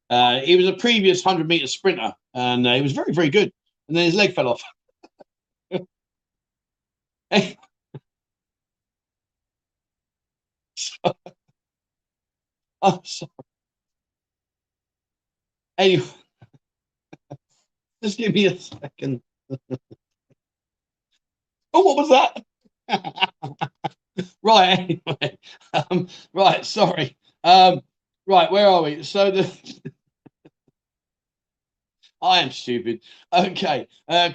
Uh, 0.09 0.39
he 0.41 0.55
was 0.55 0.67
a 0.67 0.73
previous 0.73 1.23
100 1.25 1.47
meter 1.47 1.67
sprinter 1.67 2.13
and 2.33 2.67
uh, 2.67 2.73
he 2.75 2.81
was 2.81 2.91
very, 2.93 3.13
very 3.13 3.29
good. 3.29 3.51
And 3.87 3.97
then 3.97 4.05
his 4.05 4.15
leg 4.15 4.33
fell 4.35 4.47
off. 4.49 4.61
I'm 12.81 12.99
sorry. 13.05 13.31
Anyway, 15.77 16.05
just 18.03 18.17
give 18.17 18.33
me 18.33 18.47
a 18.47 18.57
second. 18.57 19.21
oh, 21.73 21.81
what 21.81 21.97
was 21.97 22.09
that? 22.09 22.43
right, 24.43 24.79
anyway. 24.79 25.37
Um, 25.73 26.07
right, 26.33 26.65
sorry. 26.65 27.17
Um, 27.43 27.81
right, 28.27 28.51
where 28.51 28.67
are 28.67 28.83
we? 28.83 29.03
So 29.03 29.31
the 29.31 29.91
I 32.21 32.39
am 32.39 32.51
stupid. 32.51 33.01
Okay. 33.33 33.87
Uh, 34.07 34.29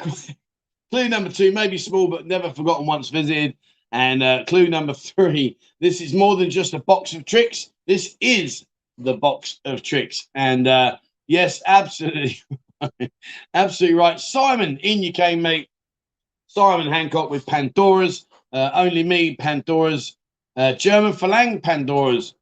clue 0.90 1.08
number 1.08 1.30
two, 1.30 1.52
maybe 1.52 1.78
small 1.78 2.08
but 2.08 2.26
never 2.26 2.50
forgotten 2.50 2.86
once 2.86 3.10
visited. 3.10 3.56
And 3.92 4.22
uh, 4.22 4.44
clue 4.46 4.68
number 4.68 4.92
three 4.92 5.58
this 5.80 6.00
is 6.00 6.12
more 6.12 6.36
than 6.36 6.50
just 6.50 6.74
a 6.74 6.80
box 6.80 7.14
of 7.14 7.24
tricks. 7.24 7.70
This 7.86 8.16
is 8.20 8.66
the 8.98 9.14
box 9.14 9.60
of 9.64 9.82
tricks. 9.82 10.28
And 10.34 10.66
uh, 10.66 10.96
yes, 11.26 11.62
absolutely. 11.66 12.42
absolutely 13.54 13.98
right. 13.98 14.20
Simon, 14.20 14.78
in 14.78 15.02
you 15.02 15.12
came, 15.12 15.42
mate. 15.42 15.68
Simon 16.46 16.86
Hancock 16.92 17.30
with 17.30 17.46
Pandora's. 17.46 18.26
Uh, 18.52 18.70
only 18.74 19.02
me, 19.02 19.36
Pandora's. 19.36 20.16
Uh, 20.56 20.72
German 20.72 21.12
Phalang 21.12 21.62
Pandora's. 21.62 22.34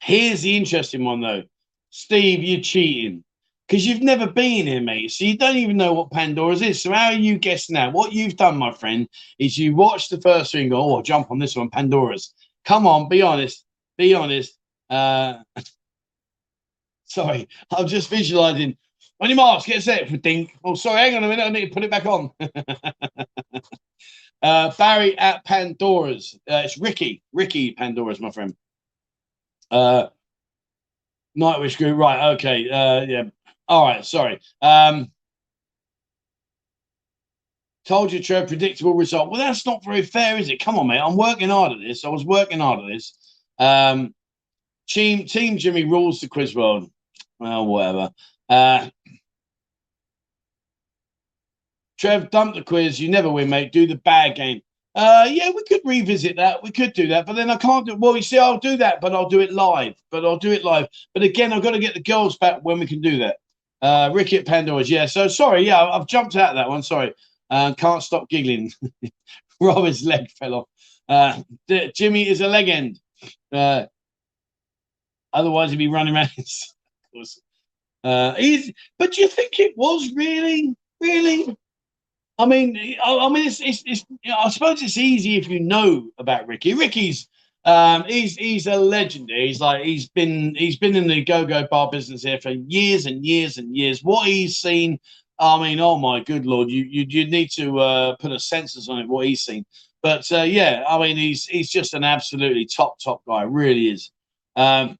Here's 0.00 0.42
the 0.42 0.56
interesting 0.56 1.04
one, 1.04 1.20
though. 1.20 1.42
Steve, 1.90 2.42
you're 2.42 2.60
cheating 2.60 3.24
because 3.66 3.86
you've 3.86 4.02
never 4.02 4.26
been 4.26 4.66
here, 4.66 4.80
mate. 4.80 5.10
So 5.10 5.24
you 5.24 5.36
don't 5.36 5.56
even 5.56 5.76
know 5.76 5.92
what 5.92 6.10
Pandora's 6.10 6.62
is. 6.62 6.82
So 6.82 6.92
how 6.92 7.06
are 7.06 7.12
you 7.14 7.38
guessing 7.38 7.74
that? 7.74 7.92
What 7.92 8.12
you've 8.12 8.36
done, 8.36 8.56
my 8.56 8.72
friend, 8.72 9.08
is 9.38 9.58
you 9.58 9.74
watch 9.74 10.08
the 10.08 10.20
first 10.20 10.52
thing, 10.52 10.68
go, 10.68 10.96
oh, 10.96 11.02
jump 11.02 11.30
on 11.30 11.38
this 11.38 11.56
one, 11.56 11.70
Pandora's. 11.70 12.32
Come 12.64 12.86
on, 12.86 13.08
be 13.08 13.22
honest. 13.22 13.64
Be 13.98 14.14
honest. 14.14 14.56
Uh, 14.88 15.38
sorry, 17.04 17.48
I'm 17.76 17.86
just 17.86 18.08
visualizing. 18.08 18.76
On 19.20 19.28
your 19.30 19.36
marks, 19.36 19.64
get 19.64 19.82
set 19.82 20.08
for 20.08 20.16
dink. 20.18 20.54
Oh, 20.62 20.74
sorry, 20.74 21.00
hang 21.00 21.16
on 21.16 21.24
a 21.24 21.28
minute. 21.28 21.44
I 21.44 21.48
need 21.48 21.68
to 21.68 21.74
put 21.74 21.84
it 21.84 21.90
back 21.90 22.06
on. 22.06 22.30
Uh, 24.42 24.70
Barry 24.76 25.18
at 25.18 25.44
Pandora's. 25.44 26.38
Uh, 26.48 26.62
it's 26.64 26.78
Ricky. 26.78 27.22
Ricky 27.32 27.72
Pandora's 27.72 28.20
my 28.20 28.30
friend. 28.30 28.54
Uh, 29.70 30.08
Nightwish 31.36 31.76
Group. 31.76 31.98
Right. 31.98 32.34
Okay. 32.34 32.68
Uh, 32.68 33.00
yeah. 33.02 33.22
All 33.66 33.84
right. 33.86 34.04
Sorry. 34.04 34.40
Um, 34.62 35.10
told 37.86 38.12
you, 38.12 38.22
Trev, 38.22 38.48
predictable 38.48 38.94
result. 38.94 39.30
Well, 39.30 39.40
that's 39.40 39.66
not 39.66 39.84
very 39.84 40.02
fair, 40.02 40.36
is 40.36 40.50
it? 40.50 40.60
Come 40.60 40.78
on, 40.78 40.86
mate. 40.88 41.00
I'm 41.00 41.16
working 41.16 41.48
hard 41.48 41.72
at 41.72 41.78
this. 41.80 42.04
I 42.04 42.08
was 42.08 42.24
working 42.24 42.60
hard 42.60 42.80
at 42.80 42.88
this. 42.88 43.16
Um, 43.58 44.14
team, 44.88 45.26
team 45.26 45.56
Jimmy 45.58 45.84
rules 45.84 46.20
the 46.20 46.28
quiz 46.28 46.54
world. 46.54 46.90
Well, 47.38 47.66
whatever. 47.66 48.10
Uh, 48.48 48.90
Trev, 51.98 52.30
dump 52.30 52.54
the 52.54 52.62
quiz. 52.62 53.00
You 53.00 53.08
never 53.08 53.30
win, 53.30 53.48
mate. 53.50 53.72
Do 53.72 53.86
the 53.86 53.96
bad 53.96 54.36
game. 54.36 54.60
Uh, 54.94 55.28
yeah, 55.30 55.50
we 55.50 55.62
could 55.64 55.82
revisit 55.84 56.36
that. 56.36 56.62
We 56.62 56.70
could 56.70 56.94
do 56.94 57.06
that, 57.08 57.26
but 57.26 57.34
then 57.34 57.50
I 57.50 57.56
can't 57.56 57.86
do. 57.86 57.96
Well, 57.96 58.16
you 58.16 58.22
see, 58.22 58.38
I'll 58.38 58.58
do 58.58 58.78
that, 58.78 59.00
but 59.02 59.14
I'll 59.14 59.28
do 59.28 59.40
it 59.40 59.52
live. 59.52 59.94
But 60.10 60.24
I'll 60.24 60.38
do 60.38 60.52
it 60.52 60.64
live. 60.64 60.88
But 61.12 61.22
again, 61.22 61.52
I've 61.52 61.62
got 61.62 61.72
to 61.72 61.78
get 61.78 61.92
the 61.92 62.02
girls 62.02 62.38
back 62.38 62.60
when 62.62 62.78
we 62.78 62.86
can 62.86 63.02
do 63.02 63.18
that. 63.18 63.36
Uh, 63.82 64.10
Ricky 64.14 64.42
Pandora's. 64.42 64.90
Yeah. 64.90 65.04
So 65.04 65.28
sorry. 65.28 65.66
Yeah, 65.66 65.84
I've 65.84 66.06
jumped 66.06 66.34
out 66.36 66.50
of 66.50 66.56
that 66.56 66.68
one. 66.68 66.82
Sorry. 66.82 67.14
Uh, 67.50 67.74
can't 67.74 68.02
stop 68.02 68.28
giggling. 68.30 68.72
Robert's 69.60 70.02
leg 70.02 70.30
fell 70.30 70.54
off. 70.54 70.68
Uh, 71.08 71.42
Jimmy 71.94 72.26
is 72.26 72.40
a 72.40 72.48
legend. 72.48 72.98
Uh, 73.52 73.84
otherwise, 75.32 75.70
he'd 75.70 75.76
be 75.76 75.88
running 75.88 76.14
around. 76.14 76.30
uh, 78.04 78.34
he's, 78.34 78.72
but 78.98 79.12
do 79.12 79.20
you 79.20 79.28
think 79.28 79.58
it 79.60 79.76
was 79.76 80.10
really, 80.14 80.74
really? 81.00 81.56
I 82.38 82.46
mean, 82.46 82.96
I, 83.02 83.16
I 83.16 83.28
mean, 83.30 83.46
it's, 83.46 83.60
it's, 83.60 83.82
it's 83.86 84.04
you 84.22 84.30
know, 84.30 84.36
I 84.38 84.50
suppose 84.50 84.82
it's 84.82 84.98
easy 84.98 85.36
if 85.36 85.48
you 85.48 85.60
know 85.60 86.10
about 86.18 86.46
Ricky. 86.46 86.74
Ricky's, 86.74 87.28
um, 87.64 88.04
he's 88.04 88.36
he's 88.36 88.66
a 88.66 88.76
legend. 88.76 89.30
He's 89.30 89.60
like 89.60 89.84
he's 89.84 90.08
been 90.08 90.54
he's 90.54 90.76
been 90.76 90.94
in 90.94 91.08
the 91.08 91.24
go-go 91.24 91.66
bar 91.68 91.90
business 91.90 92.22
here 92.22 92.38
for 92.40 92.50
years 92.50 93.06
and 93.06 93.24
years 93.24 93.58
and 93.58 93.74
years. 93.74 94.04
What 94.04 94.28
he's 94.28 94.58
seen, 94.58 95.00
I 95.38 95.60
mean, 95.60 95.80
oh 95.80 95.98
my 95.98 96.20
good 96.20 96.46
lord, 96.46 96.70
you 96.70 96.84
you 96.84 97.06
you 97.08 97.26
need 97.28 97.50
to 97.52 97.78
uh, 97.80 98.16
put 98.16 98.30
a 98.30 98.38
census 98.38 98.88
on 98.88 99.00
it. 99.00 99.08
What 99.08 99.26
he's 99.26 99.42
seen, 99.42 99.64
but 100.02 100.30
uh, 100.30 100.42
yeah, 100.42 100.84
I 100.88 100.98
mean, 100.98 101.16
he's 101.16 101.46
he's 101.46 101.70
just 101.70 101.94
an 101.94 102.04
absolutely 102.04 102.66
top 102.66 102.98
top 103.02 103.22
guy. 103.26 103.42
Really 103.42 103.88
is. 103.88 104.12
Um, 104.54 104.96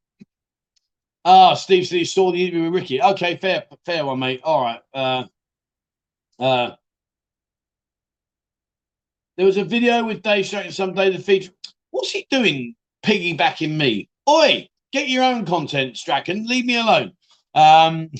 ah, 1.24 1.54
Steve, 1.54 1.86
Steve 1.86 2.08
saw 2.08 2.32
the 2.32 2.42
interview 2.42 2.64
with 2.64 2.82
Ricky. 2.82 3.00
Okay, 3.00 3.36
fair 3.36 3.64
fair 3.84 4.04
one, 4.04 4.18
mate. 4.18 4.40
All 4.42 4.62
right. 4.62 4.80
Uh, 4.92 5.24
uh, 6.40 6.70
there 9.36 9.46
was 9.46 9.56
a 9.56 9.64
video 9.64 10.04
with 10.04 10.22
Dave 10.22 10.46
Strachan 10.46 10.72
someday 10.72 11.10
the 11.10 11.18
feature. 11.18 11.52
What's 11.90 12.10
he 12.10 12.26
doing 12.30 12.74
piggybacking 13.04 13.76
me? 13.76 14.08
Oi, 14.28 14.68
get 14.92 15.08
your 15.08 15.24
own 15.24 15.44
content, 15.44 15.96
Strachan. 15.96 16.46
Leave 16.46 16.64
me 16.64 16.78
alone. 16.78 17.12
Um, 17.54 18.10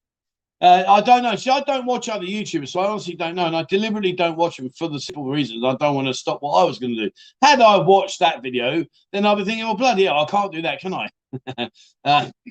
uh, 0.60 0.84
I 0.88 1.00
don't 1.00 1.22
know. 1.22 1.36
See, 1.36 1.50
I 1.50 1.60
don't 1.60 1.86
watch 1.86 2.08
other 2.08 2.24
YouTubers, 2.24 2.68
so 2.68 2.80
I 2.80 2.88
honestly 2.88 3.14
don't 3.14 3.36
know. 3.36 3.46
And 3.46 3.56
I 3.56 3.64
deliberately 3.68 4.12
don't 4.12 4.36
watch 4.36 4.56
them 4.56 4.70
for 4.70 4.88
the 4.88 5.00
simple 5.00 5.30
reasons 5.30 5.64
I 5.64 5.76
don't 5.76 5.94
want 5.94 6.08
to 6.08 6.14
stop 6.14 6.42
what 6.42 6.60
I 6.60 6.64
was 6.64 6.78
going 6.78 6.94
to 6.96 7.06
do. 7.06 7.10
Had 7.42 7.60
I 7.60 7.78
watched 7.78 8.18
that 8.20 8.42
video, 8.42 8.84
then 9.12 9.24
I'd 9.24 9.36
be 9.36 9.44
thinking, 9.44 9.64
well, 9.64 9.76
bloody 9.76 10.04
hell, 10.04 10.20
I 10.20 10.30
can't 10.30 10.52
do 10.52 10.62
that, 10.62 10.80
can 10.80 10.94
I? 10.94 11.08
uh, 12.04 12.30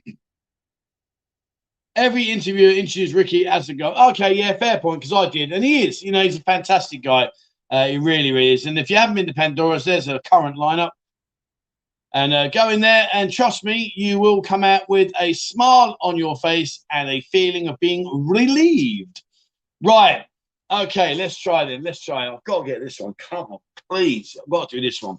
every 1.96 2.24
interviewer 2.24 2.72
introduced 2.72 3.14
Ricky 3.14 3.48
as 3.48 3.70
a 3.70 3.74
guy. 3.74 4.10
Okay, 4.10 4.34
yeah, 4.34 4.56
fair 4.58 4.80
point, 4.80 5.02
because 5.02 5.14
I 5.14 5.30
did. 5.30 5.52
And 5.52 5.64
he 5.64 5.88
is, 5.88 6.02
you 6.02 6.12
know, 6.12 6.24
he's 6.24 6.38
a 6.38 6.44
fantastic 6.44 7.04
guy. 7.04 7.30
Uh, 7.72 7.88
it 7.90 8.00
really, 8.00 8.32
really 8.32 8.54
is. 8.54 8.66
And 8.66 8.78
if 8.78 8.90
you 8.90 8.98
haven't 8.98 9.16
been 9.16 9.28
to 9.28 9.34
Pandora's, 9.34 9.86
there's 9.86 10.08
a 10.08 10.20
current 10.30 10.58
lineup. 10.58 10.92
And 12.14 12.34
uh, 12.34 12.48
go 12.48 12.70
in 12.70 12.80
there 12.80 13.10
and 13.12 13.32
trust 13.32 13.64
me, 13.64 13.92
you 13.96 14.20
will 14.20 14.42
come 14.42 14.64
out 14.64 14.88
with 14.88 15.12
a 15.20 15.34
smile 15.34 15.98
on 16.00 16.16
your 16.16 16.38
face 16.38 16.86
and 16.92 17.10
a 17.10 17.20
feeling 17.22 17.68
of 17.68 17.78
being 17.80 18.08
relieved. 18.26 19.22
Right. 19.84 20.26
Okay, 20.72 21.14
let's 21.14 21.38
try 21.38 21.66
then. 21.66 21.84
Let's 21.84 22.04
try. 22.04 22.28
I've 22.28 22.44
got 22.46 22.62
to 22.62 22.68
get 22.68 22.80
this 22.80 23.00
one. 23.00 23.14
Come 23.18 23.48
on, 23.52 23.60
please. 23.90 24.36
I've 24.42 24.50
got 24.50 24.70
to 24.70 24.78
do 24.78 24.82
this 24.82 25.02
one. 25.02 25.18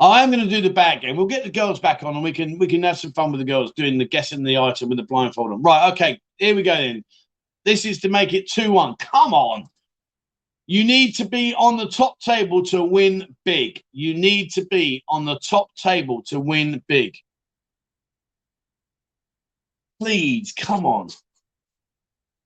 I 0.00 0.22
am 0.22 0.30
going 0.30 0.42
to 0.42 0.48
do 0.48 0.60
the 0.60 0.72
bad 0.72 1.02
game. 1.02 1.16
We'll 1.16 1.26
get 1.26 1.44
the 1.44 1.50
girls 1.50 1.80
back 1.80 2.02
on, 2.02 2.14
and 2.14 2.24
we 2.24 2.32
can 2.32 2.58
we 2.58 2.66
can 2.66 2.82
have 2.82 2.98
some 2.98 3.12
fun 3.12 3.30
with 3.30 3.40
the 3.40 3.44
girls 3.44 3.72
doing 3.76 3.98
the 3.98 4.04
guessing 4.04 4.42
the 4.42 4.58
item 4.58 4.88
with 4.88 4.98
the 4.98 5.04
blindfold 5.04 5.52
on. 5.52 5.62
Right. 5.62 5.92
Okay. 5.92 6.20
Here 6.38 6.54
we 6.54 6.62
go. 6.62 6.74
Then 6.74 7.04
this 7.64 7.84
is 7.84 8.00
to 8.00 8.08
make 8.08 8.32
it 8.32 8.50
two 8.50 8.72
one. 8.72 8.94
Come 8.98 9.34
on. 9.34 9.66
You 10.66 10.84
need 10.84 11.12
to 11.16 11.26
be 11.26 11.54
on 11.54 11.76
the 11.76 11.88
top 11.88 12.18
table 12.20 12.64
to 12.66 12.82
win 12.82 13.36
big. 13.44 13.82
You 13.92 14.14
need 14.14 14.50
to 14.52 14.64
be 14.66 15.04
on 15.08 15.24
the 15.24 15.38
top 15.38 15.74
table 15.74 16.22
to 16.28 16.40
win 16.40 16.82
big. 16.88 17.14
Please, 20.00 20.52
come 20.56 20.86
on. 20.86 21.08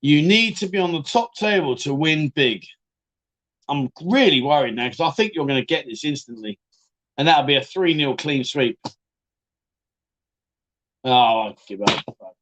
You 0.01 0.21
need 0.21 0.57
to 0.57 0.67
be 0.67 0.77
on 0.77 0.91
the 0.91 1.03
top 1.03 1.33
table 1.35 1.75
to 1.77 1.93
win 1.93 2.29
big. 2.29 2.65
I'm 3.69 3.89
really 4.03 4.41
worried 4.41 4.75
now 4.75 4.85
because 4.89 4.99
I 4.99 5.11
think 5.11 5.33
you're 5.33 5.45
going 5.45 5.61
to 5.61 5.65
get 5.65 5.85
this 5.85 6.03
instantly. 6.03 6.59
And 7.17 7.27
that'll 7.27 7.45
be 7.45 7.55
a 7.55 7.63
3 7.63 7.95
0 7.97 8.15
clean 8.15 8.43
sweep. 8.43 8.79
Oh, 11.03 11.11
I 11.11 11.55
give 11.67 11.81
up. 11.81 12.03
No 12.07 12.33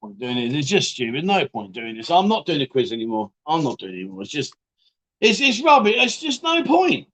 point 0.00 0.18
doing 0.18 0.38
it. 0.38 0.54
It's 0.54 0.68
just 0.68 0.92
stupid. 0.92 1.24
No 1.24 1.46
point 1.48 1.72
doing 1.72 1.96
this. 1.96 2.10
I'm 2.10 2.28
not 2.28 2.46
doing 2.46 2.58
the 2.58 2.66
quiz 2.66 2.92
anymore. 2.92 3.30
I'm 3.46 3.62
not 3.62 3.78
doing 3.78 3.92
it 3.92 4.00
anymore. 4.00 4.22
It's 4.22 4.30
just 4.30 4.54
it's, 5.20 5.40
it's 5.40 5.62
rubbish. 5.62 5.94
It's 5.96 6.20
just 6.20 6.42
no 6.42 6.62
point. 6.64 7.08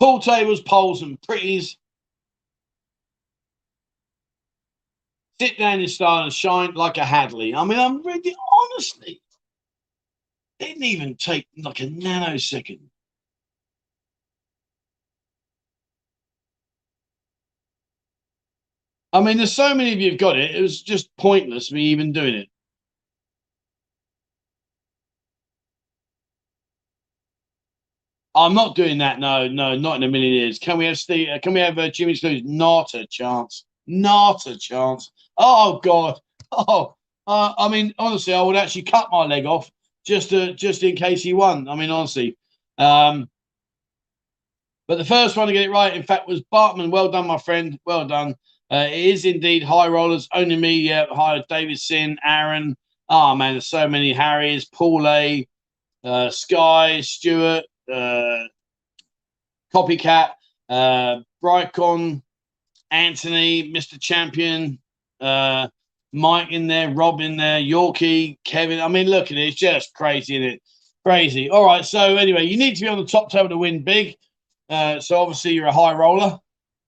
Pool 0.00 0.20
tables, 0.20 0.60
poles, 0.60 1.02
and 1.02 1.20
pretties. 1.22 1.78
Sit 5.40 5.58
down 5.58 5.80
in 5.80 5.88
style 5.88 6.24
and 6.24 6.32
shine 6.32 6.74
like 6.74 6.98
a 6.98 7.04
Hadley. 7.04 7.54
I 7.54 7.64
mean, 7.64 7.78
I'm 7.78 8.02
really 8.04 8.36
honestly. 8.72 9.20
It 10.60 10.66
didn't 10.66 10.84
even 10.84 11.16
take 11.16 11.46
like 11.58 11.80
a 11.80 11.86
nanosecond. 11.88 12.80
I 19.12 19.20
mean, 19.20 19.38
there's 19.38 19.52
so 19.52 19.74
many 19.74 19.92
of 19.92 20.00
you 20.00 20.10
have 20.12 20.20
got 20.20 20.38
it. 20.38 20.54
It 20.56 20.62
was 20.62 20.82
just 20.82 21.10
pointless 21.18 21.72
me 21.72 21.82
even 21.86 22.12
doing 22.12 22.34
it. 22.34 22.48
I'm 28.34 28.54
not 28.54 28.76
doing 28.76 28.98
that. 28.98 29.18
No, 29.18 29.48
no, 29.48 29.76
not 29.76 29.96
in 29.96 30.04
a 30.04 30.08
million 30.08 30.32
years. 30.32 30.58
Can 30.58 30.78
we 30.78 30.86
have 30.86 30.98
Steve? 30.98 31.28
Uh, 31.28 31.38
can 31.40 31.52
we 31.54 31.60
have 31.60 31.78
uh, 31.78 31.90
Jimmy 31.90 32.14
Sluice? 32.14 32.42
Not 32.44 32.94
a 32.94 33.06
chance. 33.06 33.64
Not 33.86 34.46
a 34.46 34.58
chance. 34.58 35.10
Oh 35.38 35.80
God. 35.82 36.18
Oh, 36.52 36.94
uh, 37.26 37.54
I 37.58 37.68
mean, 37.68 37.94
honestly, 37.98 38.34
I 38.34 38.42
would 38.42 38.56
actually 38.56 38.82
cut 38.82 39.08
my 39.10 39.24
leg 39.24 39.46
off 39.46 39.70
just 40.06 40.30
to 40.30 40.54
just 40.54 40.82
in 40.82 40.96
case 40.96 41.22
he 41.22 41.32
won. 41.32 41.68
I 41.68 41.74
mean, 41.76 41.90
honestly. 41.90 42.36
Um, 42.78 43.30
but 44.88 44.98
the 44.98 45.04
first 45.04 45.36
one 45.36 45.46
to 45.46 45.52
get 45.54 45.64
it 45.64 45.70
right, 45.70 45.94
in 45.94 46.02
fact, 46.02 46.28
was 46.28 46.42
Bartman. 46.52 46.90
Well 46.90 47.10
done, 47.10 47.26
my 47.26 47.38
friend. 47.38 47.78
Well 47.86 48.06
done. 48.06 48.36
Uh, 48.72 48.86
it 48.88 49.04
is 49.04 49.24
indeed 49.26 49.62
high 49.62 49.88
rollers. 49.88 50.28
Only 50.32 50.56
me, 50.56 50.74
yeah. 50.74 51.04
High 51.10 51.44
Davidson, 51.48 52.16
Aaron. 52.24 52.74
Oh 53.08 53.36
man, 53.36 53.52
there's 53.54 53.66
so 53.66 53.86
many 53.86 54.14
Harrys, 54.14 54.64
Paul 54.64 55.06
A, 55.06 55.46
uh, 56.04 56.30
Sky, 56.30 57.02
Stewart, 57.02 57.64
uh, 57.92 58.44
Copycat, 59.74 60.30
uh, 60.70 61.18
Brycon, 61.44 62.22
Anthony, 62.90 63.70
Mr. 63.72 64.00
Champion, 64.00 64.78
uh, 65.20 65.68
Mike 66.14 66.52
in 66.52 66.66
there, 66.66 66.90
Rob 66.90 67.20
in 67.20 67.36
there, 67.36 67.60
Yorkie, 67.60 68.38
Kevin. 68.44 68.80
I 68.80 68.88
mean, 68.88 69.06
look 69.06 69.30
at 69.30 69.36
it. 69.36 69.48
It's 69.48 69.56
just 69.56 69.92
crazy, 69.94 70.36
isn't 70.36 70.48
it? 70.48 70.62
Crazy. 71.04 71.50
All 71.50 71.64
right. 71.64 71.84
So, 71.84 72.16
anyway, 72.16 72.44
you 72.44 72.56
need 72.56 72.76
to 72.76 72.82
be 72.82 72.88
on 72.88 72.98
the 72.98 73.06
top 73.06 73.30
table 73.30 73.48
to 73.50 73.58
win 73.58 73.82
big. 73.82 74.16
Uh, 74.70 75.00
so, 75.00 75.18
obviously, 75.20 75.52
you're 75.52 75.66
a 75.66 75.72
high 75.72 75.92
roller. 75.94 76.38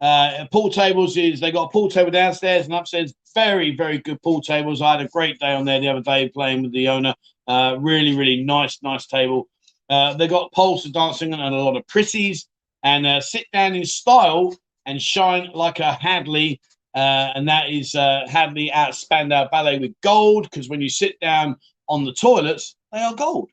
Uh, 0.04 0.46
pool 0.52 0.68
tables 0.68 1.16
is 1.16 1.40
they 1.40 1.50
got 1.50 1.64
a 1.64 1.68
pool 1.70 1.88
table 1.88 2.10
downstairs 2.10 2.66
and 2.66 2.74
upstairs. 2.74 3.14
Very, 3.34 3.74
very 3.74 3.96
good 3.96 4.20
pool 4.20 4.42
tables. 4.42 4.82
I 4.82 4.98
had 4.98 5.06
a 5.06 5.08
great 5.08 5.38
day 5.38 5.54
on 5.54 5.64
there 5.64 5.80
the 5.80 5.88
other 5.88 6.02
day 6.02 6.28
playing 6.28 6.62
with 6.62 6.72
the 6.72 6.88
owner. 6.88 7.14
Uh, 7.48 7.76
really, 7.80 8.14
really 8.14 8.44
nice, 8.44 8.82
nice 8.82 9.06
table. 9.06 9.48
Uh, 9.88 10.12
they 10.12 10.28
got 10.28 10.52
poles 10.52 10.84
for 10.84 10.92
dancing 10.92 11.32
and 11.32 11.42
a 11.42 11.56
lot 11.56 11.78
of 11.78 11.86
pretties. 11.86 12.46
And 12.82 13.06
uh, 13.06 13.22
sit 13.22 13.46
down 13.50 13.74
in 13.74 13.86
style 13.86 14.54
and 14.84 15.00
shine 15.00 15.50
like 15.54 15.80
a 15.80 15.94
Hadley. 15.94 16.60
Uh, 16.94 17.32
and 17.34 17.48
that 17.48 17.70
is 17.70 17.94
uh, 17.94 18.26
Hadley 18.28 18.70
at 18.70 18.94
Spandau 18.94 19.48
Ballet 19.50 19.78
with 19.78 19.94
gold 20.02 20.50
because 20.50 20.68
when 20.68 20.82
you 20.82 20.90
sit 20.90 21.18
down 21.20 21.56
on 21.88 22.04
the 22.04 22.12
toilets, 22.12 22.76
they 22.92 23.00
are 23.00 23.14
gold, 23.14 23.48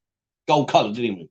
gold 0.50 0.70
coloured 0.70 1.00
anyway. 1.00 1.30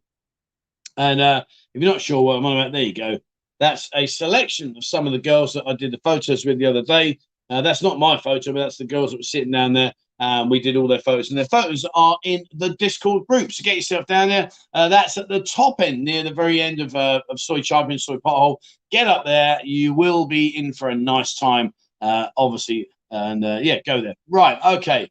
And 0.97 1.21
uh, 1.21 1.45
if 1.75 1.83
you're 1.83 1.93
not 1.93 2.01
sure 2.01 2.23
what 2.23 2.37
I'm 2.37 2.47
on 2.47 2.57
about, 2.57 2.73
there 2.73 2.83
you 2.83 2.95
go. 2.95 3.21
That's 3.61 3.89
a 3.95 4.07
selection 4.07 4.75
of 4.77 4.85
some 4.85 5.07
of 5.07 5.13
the 5.13 5.19
girls 5.19 5.53
that 5.53 5.65
I 5.67 5.75
did 5.75 5.93
the 5.93 6.01
photos 6.03 6.45
with 6.45 6.59
the 6.59 6.67
other 6.67 6.83
day. 6.83 7.19
Uh, 7.51 7.61
that's 7.61 7.83
not 7.83 7.99
my 7.99 8.17
photo, 8.17 8.53
but 8.53 8.61
that's 8.61 8.79
the 8.79 8.85
girls 8.85 9.11
that 9.11 9.19
were 9.19 9.23
sitting 9.23 9.51
down 9.51 9.75
there. 9.75 9.93
Um, 10.19 10.51
we 10.51 10.61
did 10.61 10.77
all 10.77 10.87
their 10.87 10.99
photos, 11.01 11.31
and 11.31 11.39
their 11.39 11.47
photos 11.47 11.85
are 11.95 12.19
in 12.25 12.45
the 12.55 12.75
Discord 12.77 13.27
group. 13.27 13.53
So 13.53 13.65
get 13.65 13.77
yourself 13.77 14.07
down 14.07 14.29
there. 14.29 14.51
Uh, 14.75 14.89
that's 14.89 15.17
at 15.17 15.29
the 15.29 15.41
top 15.41 15.81
end, 15.81 16.05
near 16.05 16.23
the 16.23 16.33
very 16.33 16.61
end 16.61 16.81
of 16.81 16.95
uh, 16.95 17.23
of 17.29 17.41
Soi 17.41 17.61
Chaiyapoon, 17.61 17.99
Soi 17.99 18.17
Pothole. 18.17 18.57
Get 18.91 19.09
up 19.09 19.25
there. 19.25 19.59
You 19.65 19.95
will 19.95 20.27
be 20.27 20.49
in 20.57 20.73
for 20.73 20.91
a 20.91 20.95
nice 20.95 21.35
time, 21.35 21.73
uh, 22.01 22.27
obviously. 22.37 22.89
And 23.11 23.45
uh, 23.45 23.61
yeah, 23.63 23.81
go 23.85 24.01
there. 24.01 24.15
Right. 24.29 24.59
Okay. 24.77 25.11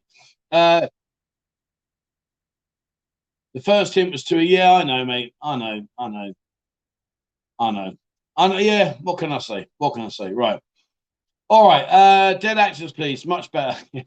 Uh, 0.50 0.86
the 3.54 3.60
first 3.60 3.94
hint 3.94 4.12
was 4.12 4.24
to 4.24 4.38
a 4.38 4.42
yeah, 4.42 4.72
I 4.72 4.84
know, 4.84 5.04
mate. 5.04 5.34
I 5.42 5.56
know. 5.56 5.86
I 5.98 6.08
know. 6.08 6.32
I 7.58 7.70
know. 7.72 7.92
Know. 8.48 8.58
Yeah. 8.58 8.94
What 9.02 9.18
can 9.18 9.32
I 9.32 9.38
say? 9.38 9.66
What 9.78 9.94
can 9.94 10.02
I 10.04 10.08
say? 10.08 10.32
Right. 10.32 10.60
All 11.48 11.68
right. 11.68 11.82
Uh, 11.82 12.34
dead 12.34 12.58
actors, 12.58 12.92
please. 12.92 13.26
Much 13.26 13.50
better. 13.50 13.76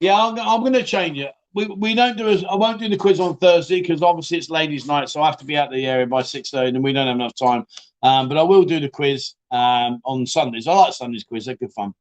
yeah, 0.00 0.14
I'm, 0.14 0.38
I'm 0.38 0.60
going 0.60 0.74
to 0.74 0.84
change 0.84 1.18
it. 1.18 1.32
We, 1.54 1.66
we 1.66 1.94
don't 1.94 2.16
do 2.16 2.28
as 2.28 2.44
I 2.44 2.54
won't 2.54 2.80
do 2.80 2.88
the 2.88 2.96
quiz 2.96 3.20
on 3.20 3.36
Thursday 3.36 3.80
because 3.80 4.02
obviously 4.02 4.38
it's 4.38 4.50
ladies' 4.50 4.86
night, 4.86 5.08
so 5.08 5.22
I 5.22 5.26
have 5.26 5.36
to 5.38 5.44
be 5.44 5.56
out 5.56 5.68
of 5.68 5.74
the 5.74 5.86
area 5.86 6.06
by 6.06 6.22
six 6.22 6.50
thirty, 6.50 6.70
and 6.70 6.82
we 6.82 6.92
don't 6.92 7.06
have 7.06 7.14
enough 7.14 7.34
time. 7.36 7.64
Um, 8.02 8.28
but 8.28 8.36
I 8.36 8.42
will 8.42 8.64
do 8.64 8.80
the 8.80 8.88
quiz 8.88 9.34
um, 9.52 10.00
on 10.04 10.26
Sundays. 10.26 10.66
I 10.66 10.74
like 10.74 10.92
Sundays 10.94 11.22
quiz; 11.22 11.46
they're 11.46 11.54
good 11.54 11.72
fun. 11.72 11.94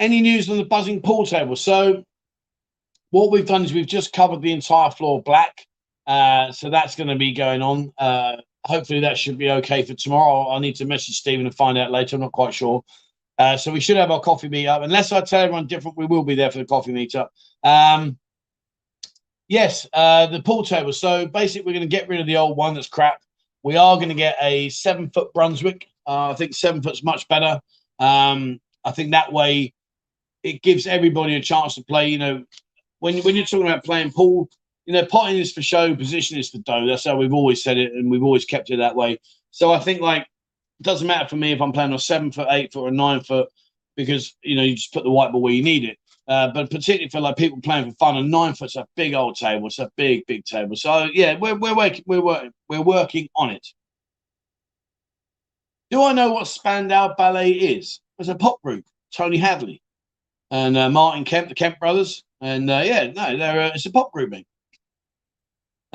Any 0.00 0.20
news 0.20 0.50
on 0.50 0.56
the 0.56 0.64
buzzing 0.64 1.00
pool 1.02 1.24
table? 1.24 1.54
So 1.54 2.04
what 3.10 3.30
we've 3.30 3.46
done 3.46 3.64
is 3.64 3.72
we've 3.72 3.86
just 3.86 4.12
covered 4.12 4.42
the 4.42 4.52
entire 4.52 4.90
floor 4.90 5.22
black. 5.22 5.64
Uh, 6.06 6.52
so 6.52 6.68
that's 6.68 6.96
going 6.96 7.08
to 7.08 7.16
be 7.16 7.32
going 7.32 7.62
on. 7.62 7.92
Uh, 7.96 8.36
hopefully 8.66 9.00
that 9.00 9.16
should 9.16 9.38
be 9.38 9.50
okay 9.50 9.82
for 9.82 9.94
tomorrow. 9.94 10.50
I 10.50 10.58
need 10.58 10.76
to 10.76 10.84
message 10.84 11.18
Stephen 11.18 11.46
and 11.46 11.54
find 11.54 11.78
out 11.78 11.90
later. 11.90 12.16
I'm 12.16 12.22
not 12.22 12.32
quite 12.32 12.52
sure. 12.52 12.84
Uh, 13.38 13.56
so 13.56 13.70
we 13.70 13.80
should 13.80 13.96
have 13.96 14.10
our 14.10 14.20
coffee 14.20 14.48
meet 14.48 14.66
up. 14.66 14.82
Unless 14.82 15.12
I 15.12 15.20
tell 15.20 15.42
everyone 15.42 15.66
different, 15.66 15.96
we 15.96 16.06
will 16.06 16.24
be 16.24 16.34
there 16.34 16.50
for 16.50 16.58
the 16.58 16.64
coffee 16.64 16.92
meetup. 16.92 17.28
Um, 17.62 18.18
yes, 19.48 19.86
uh, 19.92 20.26
the 20.26 20.42
pool 20.42 20.64
table. 20.64 20.92
So 20.92 21.26
basically, 21.26 21.66
we're 21.66 21.78
going 21.78 21.88
to 21.88 21.96
get 21.96 22.08
rid 22.08 22.20
of 22.20 22.26
the 22.26 22.36
old 22.36 22.56
one 22.56 22.74
that's 22.74 22.88
crap. 22.88 23.20
We 23.62 23.76
are 23.76 23.96
going 23.96 24.08
to 24.08 24.14
get 24.14 24.36
a 24.40 24.68
seven 24.70 25.10
foot 25.10 25.32
Brunswick. 25.34 25.88
Uh, 26.06 26.30
I 26.30 26.34
think 26.34 26.54
seven 26.54 26.82
foot's 26.82 27.02
much 27.02 27.28
better. 27.28 27.60
Um, 27.98 28.60
I 28.84 28.92
think 28.92 29.10
that 29.10 29.32
way 29.32 29.74
it 30.42 30.62
gives 30.62 30.86
everybody 30.86 31.34
a 31.34 31.40
chance 31.40 31.74
to 31.74 31.84
play. 31.84 32.08
You 32.08 32.18
know, 32.18 32.44
when 33.00 33.18
when 33.18 33.36
you're 33.36 33.44
talking 33.44 33.66
about 33.66 33.84
playing 33.84 34.12
pool, 34.12 34.48
you 34.86 34.92
know, 34.92 35.04
potting 35.04 35.38
is 35.38 35.52
for 35.52 35.62
show, 35.62 35.94
position 35.94 36.38
is 36.38 36.48
for 36.48 36.58
dough. 36.58 36.86
That's 36.86 37.04
how 37.04 37.16
we've 37.16 37.34
always 37.34 37.62
said 37.62 37.76
it, 37.76 37.92
and 37.92 38.10
we've 38.10 38.22
always 38.22 38.44
kept 38.44 38.70
it 38.70 38.78
that 38.78 38.96
way. 38.96 39.18
So 39.50 39.72
I 39.72 39.80
think 39.80 40.00
like 40.00 40.22
it 40.22 40.82
doesn't 40.82 41.06
matter 41.06 41.28
for 41.28 41.36
me 41.36 41.52
if 41.52 41.60
I'm 41.60 41.72
playing 41.72 41.92
on 41.92 41.98
seven 41.98 42.30
foot, 42.30 42.48
eight 42.50 42.72
foot, 42.72 42.82
or 42.82 42.90
nine 42.90 43.20
foot, 43.20 43.48
because 43.96 44.36
you 44.42 44.56
know 44.56 44.62
you 44.62 44.76
just 44.76 44.92
put 44.92 45.04
the 45.04 45.10
white 45.10 45.32
ball 45.32 45.42
where 45.42 45.52
you 45.52 45.62
need 45.62 45.84
it. 45.84 45.98
Uh, 46.28 46.48
but 46.52 46.70
particularly 46.70 47.08
for 47.08 47.20
like 47.20 47.36
people 47.36 47.60
playing 47.60 47.90
for 47.90 47.96
fun, 47.96 48.16
and 48.16 48.30
nine 48.30 48.54
foot's 48.54 48.76
a 48.76 48.86
big 48.96 49.14
old 49.14 49.36
table. 49.36 49.66
It's 49.66 49.78
a 49.78 49.90
big, 49.96 50.24
big 50.26 50.44
table. 50.44 50.76
So 50.76 51.08
yeah, 51.12 51.36
we're 51.38 51.56
we're 51.56 51.76
working 51.76 52.04
we're 52.06 52.22
working 52.22 52.52
we're 52.68 52.82
working 52.82 53.28
on 53.36 53.50
it. 53.50 53.66
Do 55.90 56.02
I 56.02 56.12
know 56.12 56.32
what 56.32 56.48
Spandau 56.48 57.14
Ballet 57.16 57.52
is? 57.52 58.00
It's 58.18 58.28
a 58.28 58.34
pop 58.34 58.60
group. 58.62 58.84
Tony 59.12 59.38
Hadley 59.38 59.80
and 60.50 60.76
uh, 60.76 60.90
Martin 60.90 61.24
Kemp, 61.24 61.48
the 61.48 61.54
Kemp 61.54 61.78
brothers, 61.78 62.22
and 62.40 62.70
uh, 62.70 62.82
yeah, 62.84 63.06
no, 63.12 63.36
they're 63.36 63.60
uh, 63.60 63.70
it's 63.74 63.86
a 63.86 63.90
pop 63.90 64.12
group, 64.12 64.30
mate. 64.30 64.46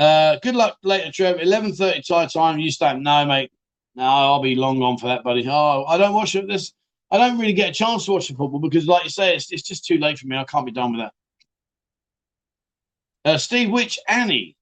Uh, 0.01 0.39
good 0.41 0.55
luck 0.55 0.77
later, 0.81 1.11
Trev. 1.11 1.39
Eleven 1.39 1.73
thirty 1.73 2.01
Thai 2.01 2.25
time. 2.25 2.57
You 2.57 2.71
stand 2.71 3.03
no, 3.03 3.23
mate. 3.23 3.51
No, 3.93 4.03
I'll 4.03 4.41
be 4.41 4.55
long 4.55 4.79
gone 4.79 4.97
for 4.97 5.05
that, 5.05 5.23
buddy. 5.23 5.45
Oh, 5.47 5.85
I 5.85 5.99
don't 5.99 6.15
watch. 6.15 6.33
This 6.33 6.73
I 7.11 7.19
don't 7.19 7.37
really 7.37 7.53
get 7.53 7.69
a 7.69 7.73
chance 7.73 8.05
to 8.05 8.13
watch 8.13 8.27
the 8.27 8.33
football 8.33 8.59
because, 8.59 8.87
like 8.87 9.03
you 9.03 9.11
say, 9.11 9.35
it's, 9.35 9.51
it's 9.51 9.61
just 9.61 9.85
too 9.85 9.99
late 9.99 10.17
for 10.17 10.25
me. 10.25 10.37
I 10.37 10.43
can't 10.45 10.65
be 10.65 10.71
done 10.71 10.93
with 10.93 11.01
that. 11.01 11.13
Uh, 13.29 13.37
Steve, 13.37 13.69
which 13.69 13.99
Annie? 14.07 14.55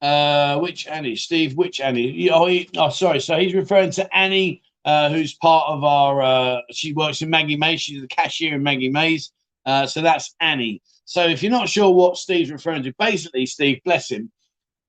Uh, 0.00 0.58
which 0.60 0.86
Annie? 0.86 1.16
Steve, 1.16 1.54
which 1.54 1.78
Annie? 1.80 2.30
Oh, 2.30 2.46
he, 2.46 2.70
oh, 2.78 2.88
sorry. 2.88 3.20
So 3.20 3.36
he's 3.38 3.52
referring 3.52 3.90
to 3.90 4.16
Annie, 4.16 4.62
uh, 4.86 5.10
who's 5.10 5.34
part 5.34 5.68
of 5.68 5.84
our. 5.84 6.22
Uh, 6.22 6.60
she 6.70 6.94
works 6.94 7.20
in 7.20 7.28
Maggie 7.28 7.56
May. 7.56 7.76
She's 7.76 8.00
the 8.00 8.08
cashier 8.08 8.54
in 8.54 8.62
Maggie 8.62 8.88
Mays. 8.88 9.32
Uh, 9.66 9.86
so 9.86 10.00
that's 10.00 10.34
Annie. 10.40 10.80
So 11.04 11.26
if 11.26 11.42
you're 11.42 11.52
not 11.52 11.68
sure 11.68 11.90
what 11.90 12.16
Steve's 12.16 12.50
referring 12.50 12.84
to, 12.84 12.94
basically, 12.98 13.44
Steve, 13.44 13.80
bless 13.84 14.10
him, 14.10 14.32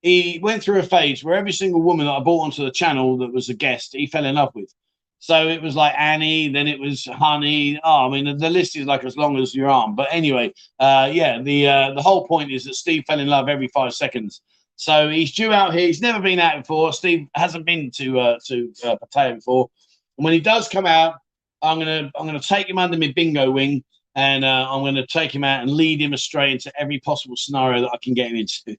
he 0.03 0.39
went 0.43 0.61
through 0.61 0.79
a 0.79 0.83
phase 0.83 1.23
where 1.23 1.35
every 1.35 1.53
single 1.53 1.81
woman 1.81 2.05
that 2.05 2.11
I 2.11 2.19
brought 2.19 2.41
onto 2.41 2.63
the 2.63 2.71
channel 2.71 3.17
that 3.19 3.33
was 3.33 3.49
a 3.49 3.53
guest, 3.53 3.93
he 3.93 4.05
fell 4.05 4.25
in 4.25 4.35
love 4.35 4.53
with. 4.53 4.71
So 5.19 5.47
it 5.47 5.61
was 5.61 5.73
like 5.73 5.95
Annie, 5.97 6.49
then 6.49 6.67
it 6.67 6.77
was 6.77 7.05
Honey. 7.05 7.79
Oh, 7.81 8.07
I 8.07 8.09
mean, 8.09 8.37
the 8.37 8.49
list 8.49 8.75
is 8.75 8.85
like 8.85 9.05
as 9.05 9.15
long 9.15 9.37
as 9.37 9.55
your 9.55 9.69
arm. 9.69 9.95
But 9.95 10.09
anyway, 10.11 10.53
uh, 10.79 11.09
yeah, 11.11 11.41
the 11.41 11.67
uh, 11.67 11.93
the 11.93 12.01
whole 12.01 12.27
point 12.27 12.51
is 12.51 12.65
that 12.65 12.75
Steve 12.75 13.05
fell 13.07 13.21
in 13.21 13.27
love 13.27 13.47
every 13.47 13.69
five 13.69 13.93
seconds. 13.93 14.41
So 14.75 15.07
he's 15.07 15.33
due 15.33 15.53
out 15.53 15.73
here. 15.73 15.87
He's 15.87 16.01
never 16.01 16.19
been 16.19 16.39
out 16.39 16.57
before. 16.57 16.91
Steve 16.91 17.27
hasn't 17.35 17.65
been 17.65 17.89
to 17.91 18.19
uh, 18.19 18.39
to 18.47 18.73
uh, 18.83 18.97
Pattaya 18.97 19.35
before. 19.35 19.69
And 20.17 20.25
when 20.25 20.33
he 20.33 20.41
does 20.41 20.67
come 20.67 20.85
out, 20.85 21.15
I'm 21.61 21.79
gonna 21.79 22.11
I'm 22.15 22.25
gonna 22.25 22.41
take 22.41 22.67
him 22.67 22.77
under 22.77 22.97
my 22.97 23.13
bingo 23.15 23.49
wing, 23.49 23.81
and 24.15 24.43
uh, 24.43 24.67
I'm 24.69 24.83
gonna 24.83 25.07
take 25.07 25.33
him 25.33 25.45
out 25.45 25.61
and 25.61 25.71
lead 25.71 26.01
him 26.01 26.11
astray 26.11 26.51
into 26.51 26.69
every 26.77 26.99
possible 26.99 27.37
scenario 27.37 27.83
that 27.83 27.91
I 27.93 27.97
can 28.03 28.13
get 28.13 28.29
him 28.29 28.35
into. 28.35 28.75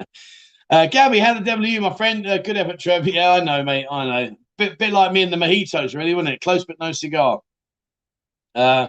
Uh, 0.70 0.86
Gabby, 0.86 1.18
how 1.18 1.32
the 1.32 1.40
devil 1.40 1.64
are 1.64 1.68
you, 1.68 1.80
my 1.80 1.94
friend? 1.94 2.26
Uh, 2.26 2.38
good 2.38 2.58
effort, 2.58 2.78
Trev. 2.78 3.06
Yeah, 3.06 3.32
I 3.32 3.40
know, 3.40 3.62
mate. 3.62 3.86
I 3.90 4.04
know. 4.04 4.36
Bit, 4.58 4.78
bit 4.78 4.92
like 4.92 5.12
me 5.12 5.22
and 5.22 5.32
the 5.32 5.36
mojitos, 5.36 5.94
really, 5.94 6.14
wasn't 6.14 6.34
it? 6.34 6.40
Close 6.42 6.64
but 6.64 6.78
no 6.78 6.92
cigar. 6.92 7.40
Uh, 8.54 8.88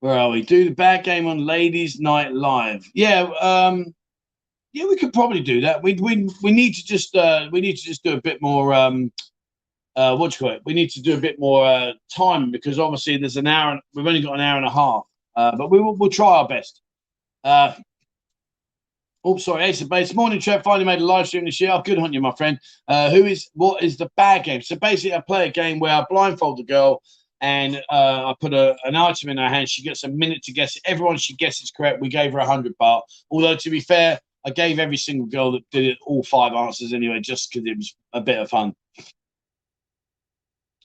where 0.00 0.18
are 0.18 0.30
we? 0.30 0.42
Do 0.42 0.64
the 0.64 0.74
bad 0.74 1.04
game 1.04 1.26
on 1.26 1.44
Ladies 1.44 2.00
Night 2.00 2.32
Live. 2.32 2.88
Yeah, 2.94 3.22
um, 3.40 3.94
yeah, 4.72 4.86
we 4.86 4.96
could 4.96 5.12
probably 5.12 5.40
do 5.40 5.60
that. 5.62 5.82
We 5.82 5.94
we 5.94 6.28
we 6.42 6.52
need 6.52 6.74
to 6.74 6.84
just 6.84 7.14
uh, 7.14 7.48
we 7.52 7.60
need 7.60 7.76
to 7.76 7.82
just 7.82 8.02
do 8.04 8.14
a 8.14 8.20
bit 8.20 8.40
more. 8.40 8.72
Um, 8.72 9.12
uh, 9.96 10.16
what 10.16 10.32
you 10.32 10.46
call 10.46 10.56
it? 10.56 10.62
We 10.64 10.74
need 10.74 10.90
to 10.90 11.02
do 11.02 11.14
a 11.14 11.20
bit 11.20 11.38
more 11.38 11.66
uh, 11.66 11.92
time 12.14 12.50
because 12.50 12.78
obviously 12.78 13.16
there's 13.16 13.36
an 13.36 13.46
hour. 13.46 13.72
and 13.72 13.80
We've 13.94 14.06
only 14.06 14.22
got 14.22 14.34
an 14.34 14.40
hour 14.40 14.56
and 14.56 14.66
a 14.66 14.70
half, 14.70 15.04
uh, 15.36 15.56
but 15.56 15.70
we 15.70 15.80
will 15.80 15.96
we'll 15.96 16.10
try 16.10 16.38
our 16.38 16.48
best. 16.48 16.80
Uh, 17.42 17.74
Oh, 19.26 19.38
sorry, 19.38 19.64
Ace 19.64 19.80
of 19.80 19.88
Base. 19.88 20.12
Morning, 20.14 20.38
Trev. 20.38 20.62
Finally 20.62 20.84
made 20.84 21.00
a 21.00 21.04
live 21.04 21.26
stream 21.26 21.46
this 21.46 21.58
year. 21.58 21.70
Oh, 21.72 21.80
good 21.80 21.98
on 21.98 22.12
you, 22.12 22.20
my 22.20 22.32
friend. 22.32 22.58
Uh, 22.88 23.10
who 23.10 23.24
is 23.24 23.48
what 23.54 23.82
is 23.82 23.96
the 23.96 24.10
bad 24.16 24.44
game? 24.44 24.60
So 24.60 24.76
basically, 24.76 25.14
I 25.14 25.20
play 25.20 25.48
a 25.48 25.50
game 25.50 25.78
where 25.78 25.94
I 25.94 26.04
blindfold 26.10 26.58
the 26.58 26.64
girl 26.64 27.00
and 27.40 27.82
uh, 27.90 28.26
I 28.30 28.34
put 28.38 28.52
a, 28.52 28.76
an 28.84 28.96
item 28.96 29.30
in 29.30 29.38
her 29.38 29.48
hand. 29.48 29.70
She 29.70 29.82
gets 29.82 30.04
a 30.04 30.08
minute 30.08 30.42
to 30.42 30.52
guess 30.52 30.76
it. 30.76 30.82
Everyone 30.84 31.16
she 31.16 31.34
guesses 31.36 31.72
correct. 31.74 32.02
We 32.02 32.10
gave 32.10 32.34
her 32.34 32.38
a 32.38 32.46
hundred 32.46 32.74
baht. 32.80 33.00
Although 33.30 33.56
to 33.56 33.70
be 33.70 33.80
fair, 33.80 34.20
I 34.44 34.50
gave 34.50 34.78
every 34.78 34.98
single 34.98 35.26
girl 35.26 35.52
that 35.52 35.62
did 35.70 35.86
it 35.86 35.98
all 36.06 36.22
five 36.22 36.52
answers 36.52 36.92
anyway, 36.92 37.20
just 37.20 37.50
because 37.50 37.66
it 37.66 37.78
was 37.78 37.96
a 38.12 38.20
bit 38.20 38.38
of 38.38 38.50
fun. 38.50 38.74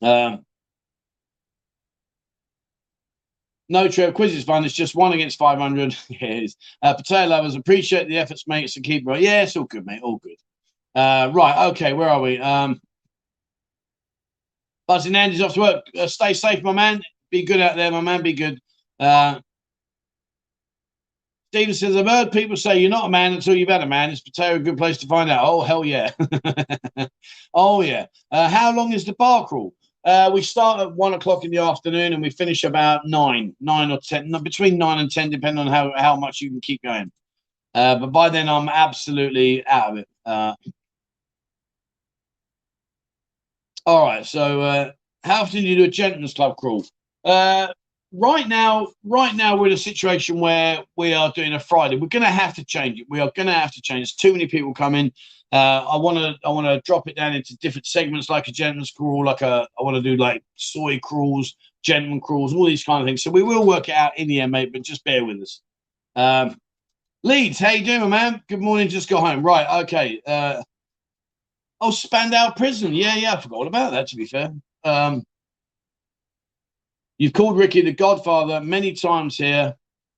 Um, 0.01 0.45
No, 3.71 3.87
Trev, 3.87 4.15
quiz 4.15 4.35
is 4.35 4.43
fun. 4.43 4.65
It's 4.65 4.73
just 4.73 4.95
one 4.95 5.13
against 5.13 5.37
500. 5.37 5.95
yeah, 6.09 6.17
it 6.21 6.43
is. 6.43 6.57
Uh, 6.81 6.95
Pattaya 6.95 7.27
lovers, 7.27 7.55
appreciate 7.55 8.07
the 8.07 8.17
efforts, 8.17 8.47
mate. 8.47 8.63
It's 8.63 8.73
keep 8.73 8.83
keeper. 8.83 9.15
Yeah, 9.15 9.43
it's 9.43 9.55
all 9.55 9.65
good, 9.65 9.85
mate. 9.85 10.01
All 10.01 10.17
good. 10.17 10.37
Uh, 10.95 11.31
right. 11.33 11.67
Okay. 11.69 11.93
Where 11.93 12.09
are 12.09 12.19
we? 12.19 12.39
Um, 12.39 12.81
Buzzing 14.87 15.15
Andy's 15.15 15.41
off 15.41 15.53
to 15.53 15.59
work. 15.59 15.85
Uh, 15.97 16.07
stay 16.07 16.33
safe, 16.33 16.63
my 16.63 16.71
man. 16.71 17.03
Be 17.29 17.43
good 17.43 17.61
out 17.61 17.75
there, 17.75 17.91
my 17.91 18.01
man. 18.01 18.23
Be 18.23 18.33
good. 18.33 18.59
Uh, 18.99 19.39
Stephen 21.51 21.73
says, 21.75 21.95
I've 21.95 22.07
heard 22.07 22.31
people 22.31 22.55
say 22.55 22.79
you're 22.79 22.89
not 22.89 23.05
a 23.05 23.09
man 23.09 23.33
until 23.33 23.55
you've 23.55 23.69
had 23.69 23.83
a 23.83 23.87
man. 23.87 24.09
Is 24.09 24.21
Pattaya 24.21 24.55
a 24.55 24.59
good 24.59 24.77
place 24.77 24.97
to 24.99 25.07
find 25.07 25.29
out? 25.29 25.45
Oh, 25.45 25.61
hell 25.61 25.85
yeah. 25.85 26.11
oh, 27.53 27.81
yeah. 27.81 28.07
Uh, 28.31 28.49
how 28.49 28.75
long 28.75 28.93
is 28.93 29.05
the 29.05 29.13
bar 29.13 29.47
crawl? 29.47 29.73
Uh, 30.05 30.31
we 30.33 30.41
start 30.41 30.79
at 30.79 30.93
one 30.93 31.13
o'clock 31.13 31.43
in 31.43 31.51
the 31.51 31.57
afternoon 31.57 32.13
and 32.13 32.21
we 32.21 32.29
finish 32.29 32.63
about 32.63 33.01
nine, 33.05 33.55
nine 33.59 33.91
or 33.91 33.99
ten, 34.01 34.31
between 34.43 34.77
nine 34.77 34.99
and 34.99 35.11
ten, 35.11 35.29
depending 35.29 35.59
on 35.59 35.67
how, 35.67 35.91
how 35.97 36.15
much 36.15 36.41
you 36.41 36.49
can 36.49 36.61
keep 36.61 36.81
going. 36.81 37.11
Uh, 37.73 37.95
but 37.99 38.07
by 38.07 38.29
then, 38.29 38.49
I'm 38.49 38.69
absolutely 38.69 39.65
out 39.67 39.91
of 39.91 39.97
it. 39.97 40.07
Uh, 40.25 40.55
all 43.85 44.05
right. 44.05 44.25
So, 44.25 44.61
uh, 44.61 44.91
how 45.23 45.41
often 45.41 45.61
do 45.61 45.67
you 45.67 45.75
do 45.75 45.83
a 45.83 45.89
gentleman's 45.89 46.33
club 46.33 46.55
crawl? 46.57 46.85
Uh, 47.25 47.67
right 48.13 48.47
now, 48.47 48.87
right 49.03 49.35
now 49.35 49.55
we're 49.55 49.67
in 49.67 49.73
a 49.73 49.77
situation 49.77 50.39
where 50.39 50.83
we 50.95 51.13
are 51.13 51.31
doing 51.35 51.53
a 51.53 51.59
Friday. 51.59 51.97
We're 51.97 52.07
going 52.07 52.23
to 52.23 52.29
have 52.29 52.55
to 52.55 52.65
change 52.65 52.99
it. 52.99 53.07
We 53.09 53.19
are 53.19 53.31
going 53.35 53.47
to 53.47 53.53
have 53.53 53.71
to 53.73 53.81
change. 53.81 53.99
There's 53.99 54.15
too 54.15 54.31
many 54.31 54.47
people 54.47 54.73
coming. 54.73 55.11
Uh, 55.51 55.83
I 55.89 55.97
want 55.97 56.17
to 56.17 56.35
I 56.47 56.49
want 56.49 56.67
to 56.67 56.79
drop 56.85 57.07
it 57.07 57.15
down 57.15 57.33
into 57.33 57.57
different 57.57 57.87
segments, 57.87 58.29
like 58.29 58.47
a 58.47 58.51
gentleman's 58.51 58.91
crawl, 58.91 59.25
like 59.25 59.41
a 59.41 59.67
I 59.79 59.83
want 59.83 59.95
to 59.95 60.01
do 60.01 60.15
like 60.15 60.43
Soi 60.55 60.99
crawls, 61.01 61.55
gentleman 61.81 62.21
crawls, 62.21 62.53
all 62.53 62.65
these 62.65 62.83
kind 62.83 63.01
of 63.01 63.07
things. 63.07 63.23
So 63.23 63.31
we 63.31 63.41
will 63.41 63.65
work 63.65 63.89
it 63.89 63.95
out 63.95 64.17
in 64.17 64.27
the 64.27 64.41
end, 64.41 64.51
mate. 64.51 64.71
But 64.71 64.83
just 64.83 65.03
bear 65.03 65.25
with 65.25 65.41
us. 65.41 65.61
Um, 66.15 66.55
Leeds, 67.23 67.57
how 67.57 67.71
you 67.71 67.83
doing, 67.83 68.09
man? 68.09 68.43
Good 68.47 68.61
morning. 68.61 68.89
Just 68.89 69.09
got 69.09 69.21
home. 69.21 69.43
Right. 69.43 69.81
Okay. 69.83 70.21
Uh, 70.25 70.61
oh, 71.81 71.91
Spandau 71.91 72.53
Prison. 72.53 72.93
Yeah, 72.93 73.15
yeah. 73.15 73.33
I 73.33 73.41
forgot 73.41 73.65
about 73.65 73.91
that. 73.91 74.07
To 74.07 74.15
be 74.15 74.25
fair. 74.25 74.53
Um, 74.83 75.23
you've 77.17 77.33
called 77.33 77.57
Ricky 77.57 77.81
the 77.81 77.91
Godfather 77.91 78.61
many 78.61 78.93
times 78.93 79.35
here. 79.35 79.75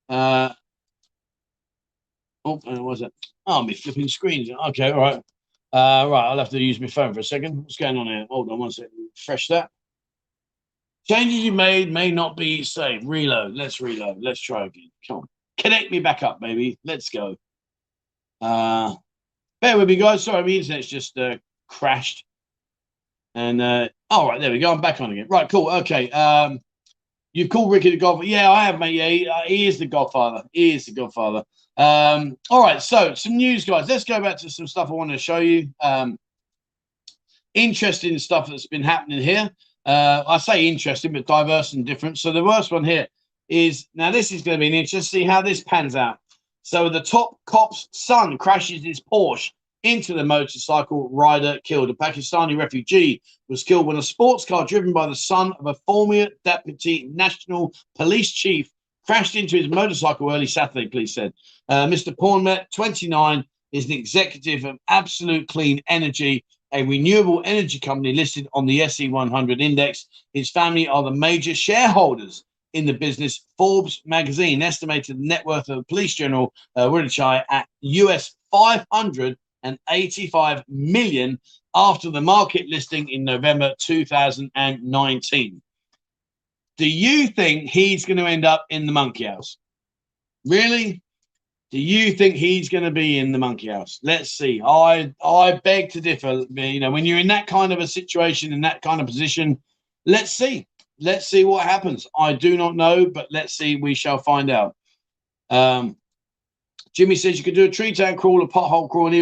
Uh, 0.10 0.50
oh, 2.44 2.60
where 2.66 2.84
was 2.84 3.02
it? 3.02 3.14
Oh, 3.48 3.64
me 3.64 3.74
flipping 3.74 4.08
screens. 4.08 4.50
Okay, 4.68 4.92
all 4.92 5.00
right. 5.00 5.22
Uh, 5.74 6.06
right, 6.10 6.30
I'll 6.30 6.38
have 6.38 6.50
to 6.50 6.60
use 6.60 6.80
my 6.80 6.88
phone 6.88 7.14
for 7.14 7.22
a 7.22 7.24
second. 7.24 7.58
What's 7.58 7.78
going 7.78 7.98
on 7.98 8.08
here? 8.08 8.26
Hold 8.30 8.52
on 8.52 8.60
one 8.60 8.72
second. 8.72 8.92
Fresh 9.16 9.48
that. 9.48 9.70
Changes 11.08 11.40
you 11.40 11.52
made 11.52 11.92
may 11.92 12.12
not 12.12 12.38
be 12.38 12.64
saved. 12.64 13.06
Reload. 13.06 13.56
Let's 13.56 13.82
reload. 13.82 14.18
Let's 14.22 14.40
try 14.40 14.66
again. 14.66 14.92
Come 15.08 15.18
on. 15.18 15.28
Connect 15.58 15.92
me 15.92 16.00
back 16.00 16.24
up, 16.24 16.40
baby. 16.40 16.78
Let's 16.84 17.10
go. 17.10 17.36
Uh, 18.42 18.96
bear 19.62 19.78
with 19.78 19.88
me, 19.88 19.96
guys. 19.96 20.24
Sorry, 20.24 20.44
my 20.44 20.50
internet's 20.50 20.88
just 20.88 21.18
uh, 21.18 21.38
crashed. 21.68 22.26
And 23.34 23.62
uh, 23.62 23.90
all 24.10 24.28
right, 24.28 24.42
there 24.42 24.52
we 24.52 24.60
go. 24.60 24.72
I'm 24.72 24.82
back 24.82 25.00
on 25.00 25.12
again. 25.12 25.28
Right, 25.30 25.48
cool. 25.50 25.70
Okay. 25.70 26.12
Um, 26.12 26.60
you've 27.34 27.50
called 27.50 27.72
Ricky 27.72 27.92
the 27.92 27.98
Godfather. 27.98 28.28
Yeah, 28.28 28.52
I 28.52 28.66
have, 28.66 28.78
mate. 28.78 28.94
Yeah, 28.94 29.10
he, 29.10 29.28
uh, 29.28 29.42
he 29.46 29.68
is 29.68 29.80
the 29.80 29.86
Godfather. 29.86 30.44
He 30.52 30.76
is 30.76 30.86
the 30.86 30.94
Godfather. 30.94 31.44
Um, 31.78 32.38
all 32.50 32.62
right, 32.62 32.82
so 32.82 33.14
some 33.14 33.38
news, 33.38 33.66
guys. 33.66 33.90
Let's 33.90 34.04
go 34.04 34.20
back 34.22 34.38
to 34.38 34.50
some 34.50 34.68
stuff 34.68 34.90
I 34.90 34.94
want 34.94 35.12
to 35.12 35.18
show 35.18 35.38
you. 35.38 35.70
Um, 35.82 36.18
interesting 37.54 38.18
stuff 38.20 38.48
that's 38.48 38.68
been 38.68 38.84
happening 38.84 39.22
here. 39.22 39.50
Uh, 39.86 40.24
I 40.28 40.38
say 40.38 40.68
interesting, 40.68 41.14
but 41.14 41.26
diverse 41.26 41.74
and 41.74 41.86
different. 41.86 42.18
So 42.18 42.32
the 42.32 42.44
worst 42.44 42.72
one 42.72 42.84
here 42.84 43.08
is 43.50 43.88
now 43.96 44.12
this 44.12 44.32
is 44.32 44.42
going 44.42 44.58
to 44.58 44.60
be 44.60 44.68
an 44.68 44.74
interesting 44.74 45.22
see 45.22 45.26
how 45.26 45.42
this 45.42 45.64
pans 45.64 45.96
out. 45.96 46.20
So 46.64 46.90
the 46.90 47.02
top 47.02 47.38
cop's 47.46 47.88
son 47.92 48.38
crashes 48.38 48.84
his 48.84 49.02
Porsche 49.02 49.52
into 49.84 50.14
the 50.14 50.24
motorcycle 50.24 51.10
rider 51.12 51.60
killed. 51.64 51.90
A 51.90 51.94
Pakistani 51.94 52.56
refugee 52.58 53.22
was 53.50 53.64
killed 53.64 53.88
when 53.88 53.98
a 53.98 54.04
sports 54.04 54.46
car 54.46 54.66
driven 54.66 54.94
by 54.94 55.08
the 55.08 55.16
son 55.16 55.54
of 55.60 55.66
a 55.66 55.74
former 55.88 56.28
deputy 56.46 57.10
national 57.14 57.74
police 57.96 58.32
chief 58.32 58.70
crashed 59.06 59.36
into 59.36 59.58
his 59.58 59.68
motorcycle 59.68 60.32
early 60.32 60.48
Saturday, 60.48 60.88
police 60.88 61.16
said. 61.16 61.34
Uh, 61.70 61.88
Mr. 61.88 62.16
Pornmet, 62.16 62.66
29, 62.74 63.44
is 63.72 63.86
an 63.86 63.92
executive 63.92 64.66
of 64.66 64.78
Absolute 64.90 65.48
Clean 65.48 65.82
Energy, 65.88 66.44
a 66.74 66.84
renewable 66.84 67.42
energy 67.46 67.80
company 67.80 68.14
listed 68.14 68.48
on 68.54 68.66
the 68.66 68.82
SET100 68.82 69.62
index. 69.62 70.08
His 70.34 70.52
family 70.52 70.88
are 70.88 71.04
the 71.04 71.12
major 71.12 71.56
shareholders 71.56 72.44
in 72.74 72.86
the 72.86 72.94
business. 72.94 73.46
Forbes 73.58 74.02
magazine 74.06 74.62
estimated 74.62 75.18
the 75.18 75.28
net 75.28 75.46
worth 75.46 75.70
of 75.70 75.78
the 75.78 75.84
police 75.84 76.16
general 76.16 76.54
uh, 76.76 76.90
Wittgenstein 76.92 77.44
at 77.50 77.68
US 77.82 78.36
585 78.52 80.64
million 80.68 81.40
after 81.76 82.10
the 82.10 82.22
market 82.22 82.68
listing 82.70 83.10
in 83.10 83.24
November 83.24 83.74
2019. 83.80 85.62
Do 86.78 86.90
you 86.90 87.28
think 87.28 87.70
he's 87.70 88.06
going 88.06 88.18
to 88.18 88.26
end 88.26 88.46
up 88.46 88.66
in 88.70 88.86
the 88.86 88.92
monkey 88.92 89.26
house? 89.26 89.58
Really? 90.46 91.02
Do 91.72 91.80
you 91.80 92.12
think 92.12 92.36
he's 92.36 92.70
going 92.70 92.84
to 92.84 92.92
be 92.92 93.20
in 93.20 93.32
the 93.32 93.38
monkey 93.38 93.68
house? 93.68 94.00
Let's 94.04 94.32
see. 94.32 94.62
I 94.66 95.14
I 95.24 95.62
beg 95.64 95.90
to 95.92 96.02
differ. 96.02 96.44
You 96.50 96.80
know, 96.80 96.92
when 96.92 97.06
you're 97.06 97.20
in 97.20 97.28
that 97.28 97.48
kind 97.48 97.72
of 97.72 97.80
a 97.80 97.88
situation, 97.88 98.52
in 98.52 98.62
that 98.62 98.82
kind 98.82 99.00
of 99.00 99.08
position, 99.08 99.62
let's 100.06 100.32
see 100.32 100.68
let's 101.02 101.28
see 101.28 101.44
what 101.44 101.66
happens. 101.66 102.08
I 102.16 102.34
do 102.34 102.56
not 102.56 102.76
know, 102.76 103.06
but 103.06 103.28
let's 103.32 103.58
see. 103.58 103.76
We 103.76 103.94
shall 103.96 104.20
find 104.20 104.50
out. 104.50 104.76
Um, 105.50 105.98
Jimmy 106.94 107.16
says 107.16 107.38
you 107.38 107.44
could 107.44 107.56
do 107.56 107.66
a 107.66 107.70
tree 107.70 107.94
town 107.94 108.16
crawl, 108.18 108.44
a 108.44 108.48
pothole 108.48 108.90
crawl. 108.90 109.14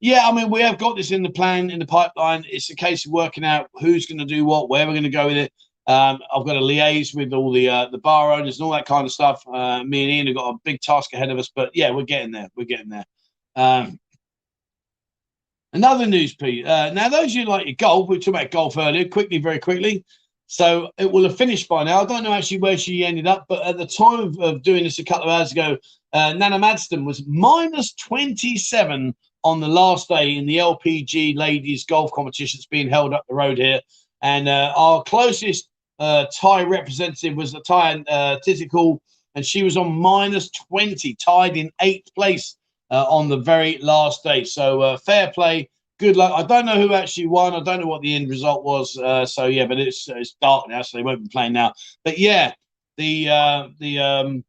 Yeah, 0.00 0.26
I 0.26 0.32
mean, 0.32 0.50
we 0.50 0.60
have 0.60 0.78
got 0.78 0.96
this 0.96 1.12
in 1.12 1.22
the 1.22 1.30
plan, 1.30 1.70
in 1.70 1.78
the 1.78 1.86
pipeline. 1.86 2.44
It's 2.48 2.70
a 2.70 2.76
case 2.76 3.06
of 3.06 3.12
working 3.12 3.44
out 3.44 3.70
who's 3.74 4.06
going 4.06 4.18
to 4.18 4.24
do 4.24 4.44
what, 4.44 4.68
where 4.68 4.86
we're 4.86 4.92
going 4.92 5.02
to 5.04 5.10
go 5.10 5.26
with 5.26 5.36
it. 5.36 5.52
Um, 5.88 6.20
I've 6.34 6.44
got 6.44 6.52
to 6.52 6.60
liaise 6.60 7.16
with 7.16 7.32
all 7.32 7.50
the 7.50 7.68
uh, 7.68 7.88
the 7.88 7.96
bar 7.96 8.34
owners 8.34 8.58
and 8.58 8.66
all 8.66 8.72
that 8.72 8.84
kind 8.84 9.06
of 9.06 9.12
stuff. 9.12 9.42
Uh, 9.48 9.82
me 9.84 10.02
and 10.04 10.12
Ian 10.12 10.26
have 10.26 10.36
got 10.36 10.54
a 10.54 10.58
big 10.62 10.82
task 10.82 11.14
ahead 11.14 11.30
of 11.30 11.38
us, 11.38 11.50
but 11.54 11.70
yeah, 11.74 11.90
we're 11.90 12.04
getting 12.04 12.30
there. 12.30 12.48
We're 12.54 12.66
getting 12.66 12.90
there. 12.90 13.06
Um, 13.56 13.98
another 15.72 16.06
news 16.06 16.34
piece. 16.34 16.66
Uh, 16.66 16.90
now, 16.92 17.08
those 17.08 17.34
you 17.34 17.46
like 17.46 17.66
your 17.66 17.74
golf, 17.74 18.06
we 18.06 18.16
talked 18.16 18.28
about 18.28 18.50
golf 18.50 18.76
earlier. 18.76 19.08
Quickly, 19.08 19.38
very 19.38 19.58
quickly. 19.58 20.04
So 20.46 20.90
it 20.98 21.10
will 21.10 21.24
have 21.24 21.38
finished 21.38 21.68
by 21.68 21.84
now. 21.84 22.02
I 22.02 22.04
don't 22.04 22.22
know 22.22 22.32
actually 22.32 22.58
where 22.58 22.76
she 22.76 23.04
ended 23.04 23.26
up, 23.26 23.46
but 23.48 23.64
at 23.64 23.78
the 23.78 23.86
time 23.86 24.20
of, 24.20 24.38
of 24.40 24.62
doing 24.62 24.84
this 24.84 24.98
a 24.98 25.04
couple 25.04 25.24
of 25.24 25.30
hours 25.30 25.52
ago, 25.52 25.78
uh, 26.12 26.34
Nanna 26.34 26.58
Madsen 26.58 27.04
was 27.04 27.26
minus 27.26 27.94
27 27.94 29.14
on 29.44 29.60
the 29.60 29.68
last 29.68 30.08
day 30.08 30.36
in 30.36 30.46
the 30.46 30.58
LPGA 30.58 31.36
ladies 31.36 31.84
golf 31.84 32.10
competition 32.12 32.58
that's 32.58 32.66
being 32.66 32.88
held 32.88 33.14
up 33.14 33.24
the 33.28 33.34
road 33.34 33.56
here. 33.58 33.80
And 34.22 34.48
uh, 34.48 34.72
our 34.76 35.02
closest 35.02 35.68
uh, 35.98 36.26
Thai 36.40 36.64
representative 36.64 37.36
was 37.36 37.52
the 37.52 37.60
Thai 37.60 38.04
uh, 38.08 38.38
Thitikul, 38.46 38.98
and 39.34 39.44
she 39.44 39.62
was 39.62 39.76
on 39.76 39.92
minus 39.92 40.50
20, 40.50 41.14
tied 41.16 41.56
in 41.56 41.70
eighth 41.80 42.14
place 42.14 42.56
uh, 42.90 43.04
on 43.08 43.28
the 43.28 43.36
very 43.36 43.78
last 43.78 44.22
day. 44.22 44.44
So 44.44 44.80
uh, 44.80 44.96
fair 44.98 45.30
play 45.30 45.68
good 45.98 46.16
luck. 46.16 46.32
I 46.34 46.44
don't 46.44 46.64
know 46.64 46.80
who 46.80 46.94
actually 46.94 47.26
won. 47.26 47.54
I 47.54 47.60
don't 47.60 47.80
know 47.80 47.86
what 47.86 48.02
the 48.02 48.14
end 48.14 48.30
result 48.30 48.64
was. 48.64 48.96
Uh, 48.96 49.26
so 49.26 49.46
yeah, 49.46 49.66
but 49.66 49.78
it's 49.78 50.08
it's 50.08 50.36
dark 50.40 50.68
now, 50.68 50.82
so 50.82 50.96
they 50.96 51.02
won't 51.02 51.22
be 51.22 51.28
playing 51.28 51.52
now. 51.52 51.74
But 52.04 52.18
yeah, 52.18 52.52
the 52.96 53.28
uh, 53.28 53.68
the 53.78 53.98
um, 53.98 54.44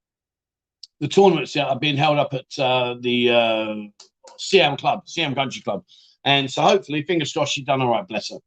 the 1.00 1.08
tournaments 1.08 1.56
are 1.56 1.80
being 1.80 1.98
held 1.98 2.20
up 2.20 2.34
at 2.34 2.60
uh, 2.60 2.96
the 3.00 3.92
Siam 4.38 4.78
Club, 4.78 5.08
Siam 5.08 5.36
Country 5.36 5.62
Club, 5.62 5.84
and 6.24 6.50
so 6.50 6.62
hopefully, 6.62 7.04
fingers 7.04 7.34
crossed, 7.34 7.54
she's 7.54 7.66
done 7.66 7.82
all 7.82 7.90
right. 7.90 8.08
Bless 8.08 8.30
her. 8.30 8.38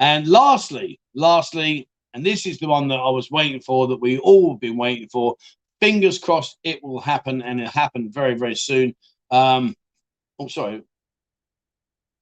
And 0.00 0.26
lastly, 0.26 1.00
lastly, 1.14 1.88
and 2.14 2.24
this 2.24 2.46
is 2.46 2.58
the 2.58 2.68
one 2.68 2.88
that 2.88 3.00
I 3.00 3.10
was 3.10 3.30
waiting 3.30 3.60
for, 3.60 3.88
that 3.88 4.00
we 4.00 4.18
all 4.18 4.52
have 4.52 4.60
been 4.60 4.76
waiting 4.76 5.08
for. 5.08 5.36
Fingers 5.80 6.18
crossed, 6.18 6.56
it 6.64 6.82
will 6.82 7.00
happen, 7.00 7.42
and 7.42 7.60
it 7.60 7.68
happened 7.68 8.14
very, 8.14 8.34
very 8.34 8.54
soon. 8.54 8.94
Um, 9.30 9.74
oh, 10.38 10.48
sorry, 10.48 10.82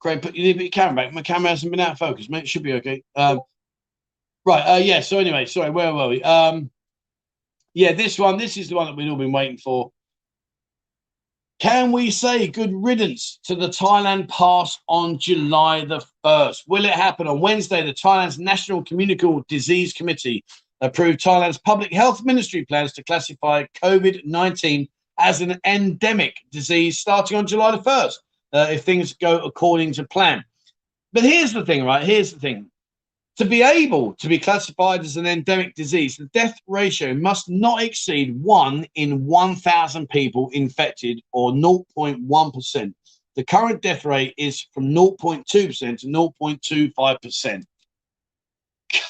Craig, 0.03 0.21
put 0.21 0.35
you 0.35 0.43
need 0.43 0.53
to 0.53 0.59
put 0.59 0.63
your 0.63 0.71
camera 0.71 0.95
back. 0.95 1.13
My 1.13 1.21
camera 1.21 1.49
hasn't 1.49 1.71
been 1.71 1.79
out 1.79 1.93
of 1.93 1.97
focus, 1.97 2.29
mate. 2.29 2.43
It 2.43 2.49
should 2.49 2.61
be 2.61 2.73
okay. 2.73 3.03
Um, 3.15 3.39
right. 4.45 4.59
Uh, 4.59 4.79
yeah. 4.79 4.99
So 4.99 5.17
anyway, 5.17 5.45
sorry. 5.45 5.69
Where 5.69 5.93
were 5.93 6.09
we? 6.09 6.21
Um, 6.21 6.69
yeah, 7.73 7.93
this 7.93 8.19
one. 8.19 8.37
This 8.37 8.57
is 8.57 8.67
the 8.67 8.75
one 8.75 8.87
that 8.87 8.97
we've 8.97 9.09
all 9.09 9.17
been 9.17 9.31
waiting 9.31 9.57
for. 9.57 9.92
Can 11.59 11.91
we 11.91 12.11
say 12.11 12.47
good 12.47 12.73
riddance 12.73 13.39
to 13.45 13.55
the 13.55 13.67
Thailand 13.67 14.27
pass 14.27 14.79
on 14.87 15.17
July 15.17 15.85
the 15.85 16.05
1st? 16.25 16.63
Will 16.67 16.85
it 16.85 16.91
happen 16.91 17.27
on 17.27 17.39
Wednesday? 17.39 17.85
The 17.85 17.93
Thailand's 17.93 18.39
National 18.39 18.83
Communicable 18.83 19.45
Disease 19.47 19.93
Committee 19.93 20.43
approved 20.81 21.19
Thailand's 21.19 21.59
public 21.59 21.93
health 21.93 22.25
ministry 22.25 22.65
plans 22.65 22.91
to 22.93 23.03
classify 23.03 23.65
COVID 23.81 24.25
19 24.25 24.87
as 25.19 25.41
an 25.41 25.59
endemic 25.65 26.35
disease 26.51 26.99
starting 26.99 27.37
on 27.37 27.47
July 27.47 27.71
the 27.71 27.77
1st 27.77 28.13
uh, 28.53 28.67
if 28.71 28.83
things 28.83 29.13
go 29.13 29.39
according 29.39 29.93
to 29.93 30.07
plan. 30.07 30.43
But 31.13 31.23
here's 31.23 31.53
the 31.53 31.65
thing, 31.65 31.85
right? 31.85 32.03
Here's 32.03 32.33
the 32.33 32.39
thing. 32.39 32.69
To 33.37 33.45
be 33.45 33.63
able 33.63 34.13
to 34.15 34.27
be 34.27 34.37
classified 34.37 35.01
as 35.01 35.17
an 35.17 35.25
endemic 35.25 35.73
disease, 35.73 36.17
the 36.17 36.25
death 36.33 36.55
ratio 36.67 37.15
must 37.15 37.49
not 37.49 37.81
exceed 37.81 38.39
one 38.39 38.85
in 38.93 39.25
1,000 39.25 40.07
people 40.09 40.49
infected 40.53 41.19
or 41.31 41.51
0.1%. 41.51 42.93
The 43.35 43.43
current 43.43 43.81
death 43.81 44.05
rate 44.05 44.35
is 44.37 44.61
from 44.71 44.89
0.2% 44.89 45.45
to 45.45 46.07
0.25%. 46.07 47.63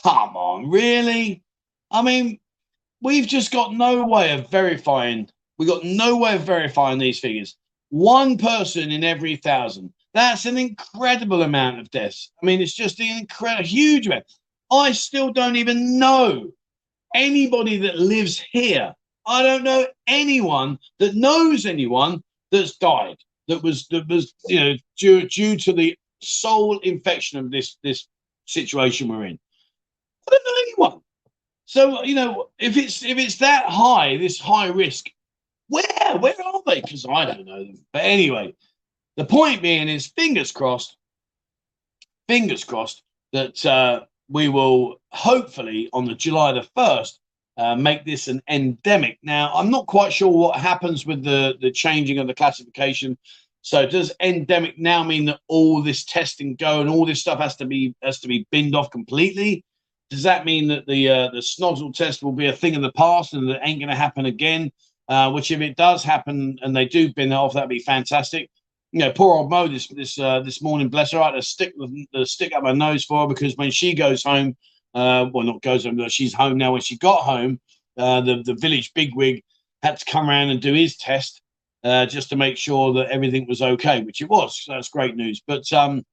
Come 0.04 0.38
on, 0.38 0.70
really? 0.70 1.44
I 1.92 2.02
mean, 2.02 2.40
we've 3.02 3.28
just 3.28 3.52
got 3.52 3.74
no 3.74 4.06
way 4.06 4.32
of 4.32 4.50
verifying. 4.50 5.30
We've 5.58 5.68
got 5.68 5.84
no 5.84 6.16
way 6.16 6.36
of 6.36 6.44
verifying 6.44 6.98
these 6.98 7.20
figures. 7.20 7.58
One 7.90 8.38
person 8.38 8.90
in 8.90 9.04
every 9.04 9.36
thousand. 9.36 9.94
That's 10.14 10.46
an 10.46 10.58
incredible 10.58 11.42
amount 11.42 11.80
of 11.80 11.90
deaths. 11.90 12.32
I 12.42 12.46
mean, 12.46 12.62
it's 12.62 12.74
just 12.74 13.00
an 13.00 13.18
incredible, 13.18 13.68
huge 13.68 14.08
amount. 14.08 14.26
I 14.72 14.92
still 14.92 15.32
don't 15.32 15.56
even 15.56 15.98
know 15.98 16.52
anybody 17.16 17.78
that 17.78 17.98
lives 17.98 18.44
here. 18.52 18.94
I 19.26 19.42
don't 19.44 19.64
know 19.64 19.88
anyone 20.08 20.78
that 21.00 21.16
knows 21.16 21.66
anyone 21.66 22.22
that's 22.52 22.78
died 22.78 23.18
that 23.48 23.62
was 23.64 23.88
that 23.88 24.08
was 24.08 24.34
you 24.48 24.60
know 24.60 24.74
due 24.98 25.28
due 25.28 25.58
to 25.58 25.74
the 25.74 25.98
sole 26.22 26.80
infection 26.80 27.40
of 27.40 27.52
this 27.52 27.78
this 27.84 28.08
situation 28.46 29.08
we're 29.08 29.26
in. 29.26 29.40
I 30.28 30.32
don't 30.32 30.46
know 30.46 30.62
anyone. 30.62 31.02
So 31.66 32.04
you 32.04 32.16
know 32.16 32.50
if 32.60 32.78
it's 32.78 33.04
if 33.04 33.18
it's 33.18 33.38
that 33.38 33.66
high, 33.68 34.18
this 34.18 34.40
high 34.40 34.68
risk, 34.68 35.08
where? 35.68 36.18
Where 36.20 36.36
are 36.46 36.62
they? 36.66 36.82
Because 36.82 37.06
I 37.06 37.26
don't 37.26 37.46
know 37.46 37.64
them. 37.64 37.86
But 37.92 38.04
anyway, 38.04 38.54
the 39.18 39.26
point 39.26 39.62
being 39.62 39.90
is 39.90 40.08
fingers 40.08 40.52
crossed, 40.52 40.98
fingers 42.28 42.64
crossed 42.64 43.04
that 43.32 43.66
uh, 43.66 44.02
we 44.30 44.50
will 44.50 45.02
hopefully 45.12 45.90
on 45.94 46.06
the 46.06 46.16
July 46.16 46.54
the 46.54 46.68
1st 46.76 47.20
uh, 47.58 47.76
make 47.76 48.06
this 48.06 48.28
an 48.28 48.42
endemic. 48.50 49.20
Now, 49.22 49.52
I'm 49.54 49.70
not 49.70 49.86
quite 49.88 50.12
sure 50.12 50.32
what 50.32 50.60
happens 50.60 51.06
with 51.06 51.24
the, 51.24 51.56
the 51.62 51.72
changing 51.72 52.18
of 52.18 52.28
the 52.28 52.34
classification. 52.34 53.18
So 53.62 53.88
does 53.88 54.12
endemic 54.20 54.78
now 54.78 55.04
mean 55.04 55.26
that 55.26 55.40
all 55.48 55.82
this 55.82 56.04
testing 56.04 56.56
go 56.56 56.82
and 56.82 56.90
all 56.90 57.06
this 57.06 57.22
stuff 57.22 57.40
has 57.40 57.56
to 57.58 57.66
be 57.66 57.96
has 58.04 58.20
to 58.22 58.28
be 58.28 58.46
binned 58.52 58.76
off 58.76 58.92
completely? 58.92 59.64
Does 60.10 60.24
that 60.24 60.46
mean 60.46 60.68
that 60.68 60.86
the 60.86 61.08
uh, 61.08 61.30
the 61.30 61.40
snozzle 61.40 61.94
test 61.94 62.24
will 62.24 62.34
be 62.34 62.48
a 62.48 62.54
thing 62.54 62.76
of 62.76 62.82
the 62.82 62.92
past 62.92 63.34
and 63.34 63.48
that 63.50 63.62
ain't 63.64 63.80
going 63.80 63.90
to 63.90 63.96
happen 63.96 64.26
again? 64.26 64.72
Uh, 65.08 65.32
which 65.32 65.52
if 65.52 65.62
it 65.62 65.78
does 65.78 66.04
happen 66.04 66.58
and 66.62 66.76
they 66.76 66.86
do 66.86 67.14
bin 67.14 67.32
off, 67.32 67.54
that'd 67.54 67.70
be 67.70 67.80
fantastic. 67.80 68.50
You 68.94 69.00
know, 69.00 69.12
poor 69.12 69.36
old 69.36 69.50
Mo 69.50 69.68
this 69.68 69.88
this 69.88 70.20
uh, 70.20 70.42
this 70.42 70.62
morning, 70.62 70.88
bless 70.88 71.12
her, 71.14 71.20
I 71.20 71.32
had 71.32 71.32
to 71.32 71.42
stick 71.42 71.74
the, 72.14 72.26
stick 72.28 72.54
up 72.54 72.64
her 72.64 72.76
nose 72.76 73.04
for 73.04 73.22
her 73.22 73.28
because 73.28 73.58
when 73.58 73.72
she 73.72 73.96
goes 73.96 74.24
home, 74.24 74.56
uh, 74.94 75.26
well, 75.34 75.44
not 75.44 75.64
goes 75.64 75.86
home, 75.86 76.08
she's 76.10 76.32
home 76.32 76.60
now. 76.60 76.74
When 76.74 76.82
she 76.82 76.98
got 77.00 77.24
home, 77.24 77.60
uh, 77.98 78.22
the 78.22 78.44
the 78.44 78.54
village 78.54 78.94
bigwig 78.94 79.44
had 79.82 79.98
to 79.98 80.06
come 80.06 80.30
around 80.30 80.52
and 80.52 80.62
do 80.62 80.74
his 80.74 80.96
test 80.96 81.42
uh, 81.84 82.06
just 82.06 82.30
to 82.30 82.36
make 82.36 82.56
sure 82.56 82.94
that 82.94 83.10
everything 83.10 83.48
was 83.48 83.64
okay, 83.64 84.04
which 84.04 84.22
it 84.22 84.30
was. 84.30 84.62
So 84.64 84.74
that's 84.74 84.90
great 84.90 85.16
news. 85.16 85.42
But 85.46 85.74
um, 85.74 86.06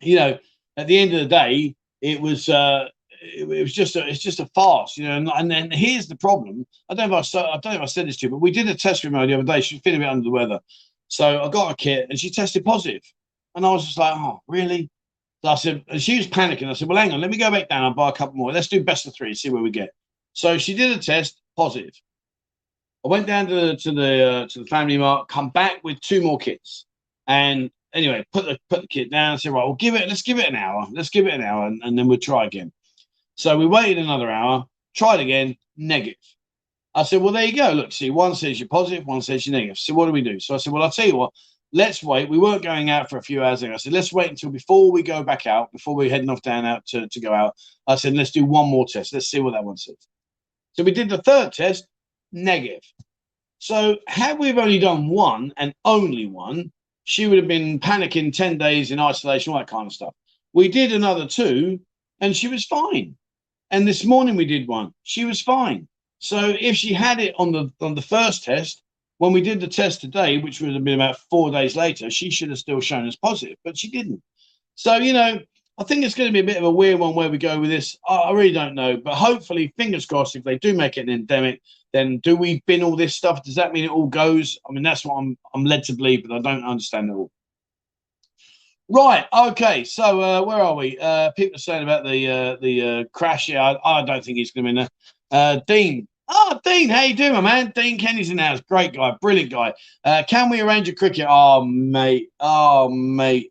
you 0.00 0.14
know, 0.14 0.38
at 0.76 0.86
the 0.86 0.96
end 0.96 1.12
of 1.14 1.18
the 1.18 1.26
day, 1.26 1.74
it 2.00 2.20
was 2.20 2.48
uh, 2.48 2.84
it, 3.20 3.46
was 3.48 3.72
just 3.72 3.96
a, 3.96 4.06
it's 4.06 4.20
just 4.20 4.38
a 4.38 4.46
farce, 4.54 4.96
you 4.96 5.02
know. 5.02 5.16
And, 5.16 5.28
and 5.34 5.50
then 5.50 5.70
here's 5.72 6.06
the 6.06 6.16
problem. 6.16 6.64
I 6.88 6.94
don't 6.94 7.10
know 7.10 7.18
if 7.18 7.34
I, 7.34 7.40
I 7.40 7.58
don't 7.58 7.72
know 7.72 7.78
if 7.78 7.82
I 7.82 7.86
said 7.86 8.06
this 8.06 8.18
to 8.18 8.26
you, 8.26 8.30
but 8.30 8.38
we 8.38 8.52
did 8.52 8.68
a 8.68 8.74
test 8.76 9.04
with 9.04 9.12
her 9.14 9.26
the 9.26 9.34
other 9.34 9.42
day. 9.42 9.60
She 9.60 9.74
was 9.74 9.82
feeling 9.82 10.00
a 10.00 10.04
bit 10.04 10.10
under 10.10 10.24
the 10.24 10.30
weather, 10.30 10.60
so 11.08 11.42
I 11.42 11.48
got 11.48 11.72
a 11.72 11.76
kit 11.76 12.06
and 12.08 12.18
she 12.18 12.30
tested 12.30 12.64
positive, 12.64 13.02
and 13.54 13.66
I 13.66 13.70
was 13.70 13.84
just 13.84 13.98
like, 13.98 14.14
oh, 14.16 14.40
really? 14.46 14.90
So 15.42 15.50
I 15.50 15.54
said, 15.54 15.84
and 15.88 16.02
she 16.02 16.16
was 16.16 16.26
panicking. 16.26 16.68
I 16.68 16.72
said, 16.72 16.88
well, 16.88 16.98
hang 16.98 17.12
on, 17.12 17.20
let 17.20 17.30
me 17.30 17.36
go 17.36 17.50
back 17.50 17.68
down 17.68 17.84
and 17.84 17.96
buy 17.96 18.08
a 18.08 18.12
couple 18.12 18.36
more. 18.36 18.52
Let's 18.52 18.68
do 18.68 18.82
best 18.82 19.06
of 19.06 19.14
three, 19.14 19.34
see 19.34 19.50
where 19.50 19.62
we 19.62 19.70
get. 19.70 19.90
So 20.32 20.58
she 20.58 20.74
did 20.74 20.96
a 20.96 21.00
test, 21.00 21.40
positive. 21.56 21.94
I 23.04 23.08
went 23.08 23.26
down 23.26 23.46
to 23.46 23.54
the 23.54 23.76
to 23.76 23.92
the 23.92 24.24
uh, 24.24 24.46
to 24.48 24.58
the 24.60 24.66
family 24.66 24.98
mart, 24.98 25.28
come 25.28 25.50
back 25.50 25.82
with 25.84 26.00
two 26.00 26.20
more 26.20 26.38
kits, 26.38 26.86
and 27.26 27.70
anyway, 27.94 28.26
put 28.32 28.44
the 28.44 28.58
put 28.68 28.82
the 28.82 28.88
kit 28.88 29.10
down. 29.10 29.38
Said, 29.38 29.52
right, 29.52 29.64
we'll 29.64 29.74
give 29.74 29.94
it. 29.94 30.08
Let's 30.08 30.22
give 30.22 30.38
it 30.38 30.46
an 30.46 30.56
hour. 30.56 30.86
Let's 30.92 31.10
give 31.10 31.26
it 31.26 31.34
an 31.34 31.42
hour, 31.42 31.66
and, 31.66 31.80
and 31.84 31.96
then 31.96 32.08
we'll 32.08 32.18
try 32.18 32.44
again. 32.44 32.72
So 33.36 33.56
we 33.56 33.66
waited 33.66 33.98
another 33.98 34.28
hour, 34.28 34.66
tried 34.96 35.20
again, 35.20 35.56
negative. 35.76 36.16
I 36.98 37.04
said, 37.04 37.22
well, 37.22 37.32
there 37.32 37.44
you 37.44 37.52
go. 37.52 37.70
Look, 37.70 37.92
see, 37.92 38.10
one 38.10 38.34
says 38.34 38.58
you're 38.58 38.68
positive, 38.68 39.06
one 39.06 39.22
says 39.22 39.46
you're 39.46 39.52
negative. 39.52 39.78
So 39.78 39.94
what 39.94 40.06
do 40.06 40.12
we 40.12 40.20
do? 40.20 40.40
So 40.40 40.54
I 40.54 40.58
said, 40.58 40.72
well, 40.72 40.82
I'll 40.82 40.90
tell 40.90 41.06
you 41.06 41.14
what. 41.14 41.32
Let's 41.72 42.02
wait. 42.02 42.28
We 42.28 42.38
weren't 42.38 42.62
going 42.62 42.90
out 42.90 43.08
for 43.08 43.18
a 43.18 43.22
few 43.22 43.44
hours. 43.44 43.62
I 43.62 43.76
said, 43.76 43.92
let's 43.92 44.12
wait 44.12 44.30
until 44.30 44.50
before 44.50 44.90
we 44.90 45.04
go 45.04 45.22
back 45.22 45.46
out, 45.46 45.70
before 45.70 45.94
we're 45.94 46.10
heading 46.10 46.28
off 46.28 46.42
down 46.42 46.64
out 46.64 46.84
to, 46.86 47.06
to 47.06 47.20
go 47.20 47.32
out. 47.32 47.54
I 47.86 47.94
said, 47.94 48.14
let's 48.14 48.32
do 48.32 48.44
one 48.44 48.68
more 48.68 48.84
test. 48.84 49.12
Let's 49.12 49.30
see 49.30 49.38
what 49.38 49.52
that 49.52 49.62
one 49.62 49.76
says. 49.76 49.94
So 50.72 50.82
we 50.82 50.90
did 50.90 51.08
the 51.08 51.22
third 51.22 51.52
test, 51.52 51.86
negative. 52.32 52.82
So 53.60 53.98
had 54.08 54.40
we've 54.40 54.58
only 54.58 54.80
done 54.80 55.08
one 55.08 55.52
and 55.56 55.72
only 55.84 56.26
one, 56.26 56.72
she 57.04 57.28
would 57.28 57.38
have 57.38 57.48
been 57.48 57.78
panicking 57.78 58.32
10 58.32 58.58
days 58.58 58.90
in 58.90 58.98
isolation, 58.98 59.52
all 59.52 59.60
that 59.60 59.68
kind 59.68 59.86
of 59.86 59.92
stuff. 59.92 60.14
We 60.52 60.66
did 60.66 60.92
another 60.92 61.28
two 61.28 61.78
and 62.20 62.34
she 62.34 62.48
was 62.48 62.64
fine. 62.64 63.16
And 63.70 63.86
this 63.86 64.04
morning 64.04 64.34
we 64.34 64.46
did 64.46 64.66
one. 64.66 64.94
She 65.04 65.24
was 65.24 65.40
fine. 65.40 65.86
So 66.18 66.54
if 66.58 66.76
she 66.76 66.92
had 66.92 67.20
it 67.20 67.34
on 67.38 67.52
the 67.52 67.70
on 67.80 67.94
the 67.94 68.02
first 68.02 68.44
test, 68.44 68.82
when 69.18 69.32
we 69.32 69.40
did 69.40 69.60
the 69.60 69.68
test 69.68 70.00
today, 70.00 70.38
which 70.38 70.60
would 70.60 70.74
have 70.74 70.84
been 70.84 71.00
about 71.00 71.18
four 71.30 71.50
days 71.50 71.76
later, 71.76 72.10
she 72.10 72.30
should 72.30 72.50
have 72.50 72.58
still 72.58 72.80
shown 72.80 73.06
us 73.06 73.16
positive, 73.16 73.56
but 73.64 73.76
she 73.76 73.90
didn't. 73.90 74.22
So, 74.74 74.96
you 74.96 75.12
know, 75.12 75.40
I 75.76 75.84
think 75.84 76.04
it's 76.04 76.14
going 76.14 76.28
to 76.28 76.32
be 76.32 76.40
a 76.40 76.54
bit 76.54 76.56
of 76.56 76.64
a 76.64 76.70
weird 76.70 76.98
one 76.98 77.14
where 77.14 77.30
we 77.30 77.38
go 77.38 77.60
with 77.60 77.70
this. 77.70 77.96
I, 78.08 78.30
really 78.32 78.52
don't 78.52 78.74
know, 78.74 78.96
but 78.96 79.14
hopefully, 79.14 79.72
fingers 79.76 80.06
crossed, 80.06 80.36
if 80.36 80.44
they 80.44 80.58
do 80.58 80.74
make 80.74 80.96
it 80.96 81.02
an 81.02 81.10
endemic, 81.10 81.60
then 81.92 82.18
do 82.18 82.36
we 82.36 82.62
bin 82.66 82.82
all 82.82 82.96
this 82.96 83.14
stuff? 83.14 83.42
Does 83.44 83.54
that 83.56 83.72
mean 83.72 83.84
it 83.84 83.90
all 83.90 84.06
goes? 84.06 84.58
I 84.68 84.72
mean, 84.72 84.82
that's 84.82 85.04
what 85.04 85.16
I'm 85.16 85.38
I'm 85.54 85.64
led 85.64 85.84
to 85.84 85.92
believe, 85.94 86.26
but 86.26 86.34
I 86.34 86.40
don't 86.40 86.64
understand 86.64 87.10
it 87.10 87.14
all. 87.14 87.30
Right. 88.88 89.26
Okay. 89.32 89.84
So 89.84 90.20
uh, 90.20 90.42
where 90.42 90.58
are 90.58 90.74
we? 90.74 90.98
Uh, 90.98 91.30
people 91.32 91.56
are 91.56 91.60
saying 91.60 91.82
about 91.82 92.04
the 92.04 92.28
uh, 92.28 92.56
the 92.60 92.82
uh, 92.82 93.04
crash. 93.12 93.48
Yeah, 93.48 93.62
I, 93.62 94.00
I 94.00 94.04
don't 94.04 94.24
think 94.24 94.38
he's 94.38 94.50
going 94.50 94.64
to 94.64 94.66
be 94.66 94.70
in 94.70 94.76
there. 94.76 94.88
Uh, 95.30 95.60
Dean. 95.66 96.08
Oh, 96.28 96.60
Dean, 96.62 96.90
how 96.90 97.02
you 97.02 97.14
doing, 97.14 97.32
my 97.32 97.40
man? 97.40 97.72
Dean 97.74 97.98
Kenny's 97.98 98.30
in 98.30 98.36
the 98.36 98.42
house. 98.42 98.60
Great 98.68 98.92
guy, 98.92 99.14
brilliant 99.20 99.50
guy. 99.50 99.72
Uh, 100.04 100.22
can 100.28 100.50
we 100.50 100.60
arrange 100.60 100.88
a 100.88 100.94
cricket? 100.94 101.26
Oh, 101.28 101.64
mate. 101.64 102.28
Oh, 102.38 102.90
mate. 102.90 103.50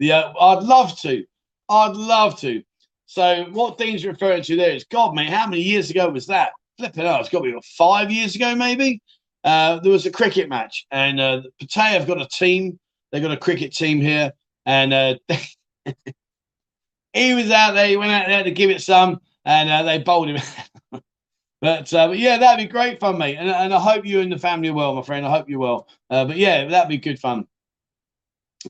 Yeah, 0.00 0.32
I'd 0.40 0.62
love 0.62 0.98
to. 1.00 1.24
I'd 1.68 1.94
love 1.94 2.38
to. 2.40 2.62
So 3.06 3.46
what 3.52 3.78
Dean's 3.78 4.04
referring 4.04 4.42
to 4.42 4.56
there 4.56 4.70
is, 4.70 4.84
God, 4.84 5.14
mate, 5.14 5.30
how 5.30 5.46
many 5.46 5.62
years 5.62 5.90
ago 5.90 6.08
was 6.08 6.26
that? 6.26 6.50
Flipping 6.78 7.06
out, 7.06 7.20
it's 7.20 7.28
got 7.28 7.38
to 7.38 7.44
be 7.44 7.54
what, 7.54 7.64
five 7.64 8.10
years 8.10 8.34
ago, 8.34 8.54
maybe. 8.54 9.00
Uh, 9.44 9.78
there 9.78 9.92
was 9.92 10.06
a 10.06 10.10
cricket 10.10 10.48
match, 10.48 10.84
and 10.90 11.20
uh, 11.20 11.42
Pattaya 11.62 11.92
have 11.92 12.06
got 12.08 12.20
a 12.20 12.26
team. 12.26 12.78
They've 13.12 13.22
got 13.22 13.30
a 13.30 13.36
cricket 13.36 13.72
team 13.72 14.00
here, 14.00 14.32
and 14.66 14.92
uh, 14.92 15.14
he 17.12 17.34
was 17.34 17.50
out 17.52 17.74
there. 17.74 17.86
He 17.86 17.96
went 17.96 18.10
out 18.10 18.26
there 18.26 18.42
to 18.42 18.50
give 18.50 18.70
it 18.70 18.82
some, 18.82 19.20
and 19.44 19.70
uh, 19.70 19.84
they 19.84 19.98
bowled 19.98 20.28
him. 20.28 20.42
but, 21.66 21.92
uh, 21.92 22.06
but 22.06 22.18
yeah, 22.18 22.38
that'd 22.38 22.64
be 22.64 22.70
great 22.70 23.00
fun, 23.00 23.18
mate. 23.18 23.36
And, 23.40 23.50
and 23.50 23.74
I 23.74 23.80
hope 23.80 24.06
you 24.06 24.20
and 24.20 24.30
the 24.30 24.38
family 24.38 24.68
are 24.68 24.72
well, 24.72 24.94
my 24.94 25.02
friend. 25.02 25.26
I 25.26 25.30
hope 25.30 25.48
you're 25.48 25.58
well. 25.58 25.88
Uh, 26.08 26.24
but 26.24 26.36
yeah, 26.36 26.66
that'd 26.66 26.88
be 26.88 26.96
good 26.96 27.18
fun. 27.18 27.44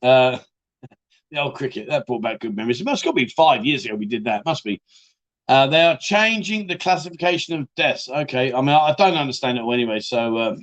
Uh, 0.02 0.39
the 1.31 1.39
old 1.39 1.55
cricket 1.55 1.89
that 1.89 2.06
brought 2.06 2.23
back 2.23 2.40
good 2.40 2.56
memories. 2.56 2.81
It 2.81 2.85
must 2.85 3.05
have 3.05 3.14
been 3.14 3.28
five 3.28 3.66
years 3.66 3.85
ago 3.85 3.97
we 3.97 4.06
did 4.06 4.24
that. 4.24 4.47
Must 4.47 4.64
be. 4.64 4.81
Uh, 5.47 5.66
they 5.66 5.82
are 5.82 5.98
changing 5.98 6.68
the 6.68 6.78
classification 6.78 7.60
of 7.60 7.68
deaths. 7.77 8.09
Okay, 8.09 8.55
I 8.55 8.60
mean 8.62 8.70
I, 8.70 8.94
don't 8.97 9.14
understand 9.14 9.59
it 9.59 9.60
all 9.60 9.74
anyway. 9.74 10.01
So 10.01 10.39
um, 10.39 10.62